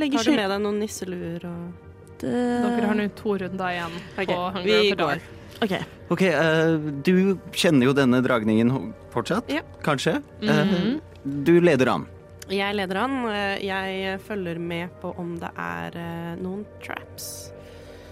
legger 0.00 0.18
Har 0.18 0.24
du 0.24 0.36
med 0.36 0.50
deg 0.50 0.62
noen 0.64 0.80
nisseluer 0.80 1.44
og 1.44 1.83
Dere 2.22 2.86
har 2.86 2.94
nå 2.98 3.08
to 3.18 3.36
runder 3.42 3.74
igjen 3.74 3.98
på 4.16 4.38
Hunger 4.58 4.64
vi 4.64 4.94
går. 4.98 5.24
OK. 5.62 5.74
okay 6.10 6.32
uh, 6.34 6.76
du 7.06 7.36
kjenner 7.54 7.88
jo 7.88 7.94
denne 7.96 8.20
dragningen 8.24 8.92
fortsatt? 9.14 9.50
Ja. 9.50 9.62
Kanskje? 9.82 10.20
Mm 10.42 10.48
-hmm. 10.48 10.94
uh, 10.94 11.00
du 11.24 11.60
leder 11.60 11.88
an. 11.88 12.06
Jeg 12.52 12.74
leder 12.76 12.96
an. 13.00 13.24
eh, 13.28 13.64
Jeg 13.64 14.20
følger 14.20 14.58
med 14.58 14.88
på 15.00 15.14
om 15.16 15.38
det 15.40 15.48
er 15.56 15.96
eh, 15.96 16.42
noen 16.42 16.66
traps. 16.84 17.52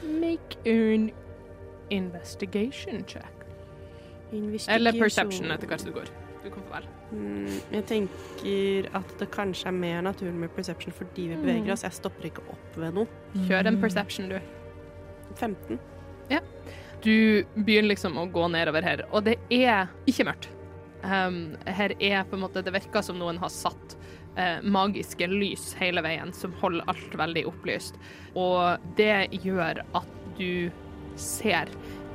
Make 0.02 0.56
an 0.66 1.10
investigation 1.90 3.04
check. 3.06 3.28
Eller 4.68 4.92
perception, 4.96 5.50
etter 5.50 5.68
hvert 5.68 5.80
som 5.80 5.92
du 5.92 5.98
går. 5.98 6.08
Du 6.42 6.50
kan 6.50 6.62
få 6.66 6.74
velge. 6.74 6.88
Mm, 7.12 7.60
jeg 7.76 7.84
tenker 7.86 8.88
at 8.98 9.12
det 9.20 9.28
kanskje 9.30 9.68
er 9.70 9.76
mer 9.76 10.02
naturlig 10.02 10.34
med 10.34 10.50
perception 10.56 10.92
fordi 10.96 11.28
vi 11.30 11.36
beveger 11.36 11.68
Mm. 11.68 11.72
oss. 11.72 11.82
Jeg 11.86 11.92
stopper 11.92 12.24
ikke 12.30 12.42
opp 12.50 12.76
ved 12.76 12.94
noe. 12.94 13.06
Kjør 13.46 13.66
en 13.66 13.80
perception, 13.80 14.28
du. 14.28 14.40
15. 15.36 15.78
Du 17.02 17.42
begynner 17.56 17.88
liksom 17.96 18.14
å 18.16 18.28
gå 18.30 18.44
nedover 18.48 18.82
her, 18.86 19.00
og 19.10 19.24
det 19.24 19.36
er 19.50 19.88
ikke 20.06 20.24
mørkt. 20.28 20.46
Um, 21.02 21.56
her 21.66 21.90
er 21.98 22.22
på 22.22 22.36
en 22.36 22.44
måte 22.44 22.62
Det 22.62 22.70
virker 22.72 23.02
som 23.02 23.18
noen 23.18 23.40
har 23.42 23.48
satt 23.50 23.96
uh, 24.38 24.60
magiske 24.62 25.26
lys 25.26 25.72
hele 25.80 26.00
veien, 26.00 26.30
som 26.32 26.52
holder 26.60 26.84
alt 26.86 27.16
veldig 27.18 27.42
opplyst. 27.50 27.98
Og 28.38 28.78
det 28.96 29.32
gjør 29.42 29.82
at 29.98 30.06
du 30.38 30.70
ser 31.16 31.66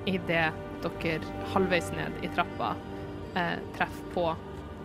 idet 0.07 0.53
dere 0.85 1.19
halvveis 1.51 1.91
ned 1.91 2.23
i 2.23 2.31
trappa 2.31 2.77
eh, 3.37 3.57
treff 3.77 4.01
på 4.13 4.27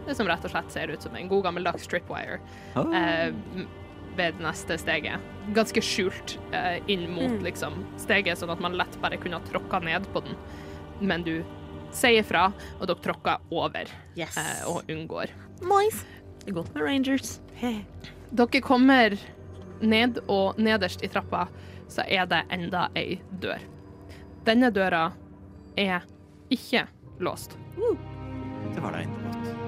det 0.06 0.16
som 0.18 0.26
rett 0.26 0.44
og 0.44 0.50
slett 0.50 0.72
ser 0.74 0.90
ut 0.90 1.02
som 1.04 1.14
en 1.16 1.28
god 1.30 1.44
gammeldags 1.46 1.84
stripwire 1.86 2.40
Oh. 2.76 2.90
eh, 2.96 3.32
ved 4.16 4.40
neste 4.42 4.76
steget. 4.78 5.20
Ganske 5.56 5.80
skjult 5.82 6.34
eh, 6.52 6.80
inn 6.90 7.06
mot 7.14 7.30
Mm. 7.30 7.42
liksom, 7.46 7.78
steget, 8.02 8.36
sånn 8.38 8.50
at 8.52 8.60
man 8.60 8.74
lett 8.76 8.98
bare 9.00 9.16
kunne 9.16 9.38
ha 9.38 9.44
tråkka 9.46 9.78
ned 9.82 10.04
på 10.12 10.20
den. 10.26 10.34
Men 11.00 11.22
du 11.24 11.38
sier 11.92 12.22
fra, 12.24 12.48
og 12.80 12.86
dere 12.90 13.00
tråkker 13.04 13.38
over 13.50 13.88
Yes. 14.16 14.36
eh, 14.36 14.66
og 14.68 14.82
unngår. 14.90 15.30
Nice. 15.62 16.04
Det 16.42 16.48
er 16.50 16.58
godt 16.58 16.74
med 16.74 16.82
Rangers. 16.84 17.38
Dere 18.32 18.60
kommer 18.60 19.16
ned, 19.80 20.18
og 20.28 20.58
nederst 20.58 21.02
i 21.04 21.08
trappa 21.08 21.46
så 21.88 22.02
er 22.08 22.26
det 22.26 22.42
enda 22.50 22.88
ei 22.96 23.20
dør. 23.40 23.60
Denne 24.44 24.70
døra 24.74 25.12
er 25.78 26.02
ikke 26.50 26.86
låst. 27.20 27.56
Det 27.76 27.96
til 28.72 28.80
hverdagen. 28.80 29.61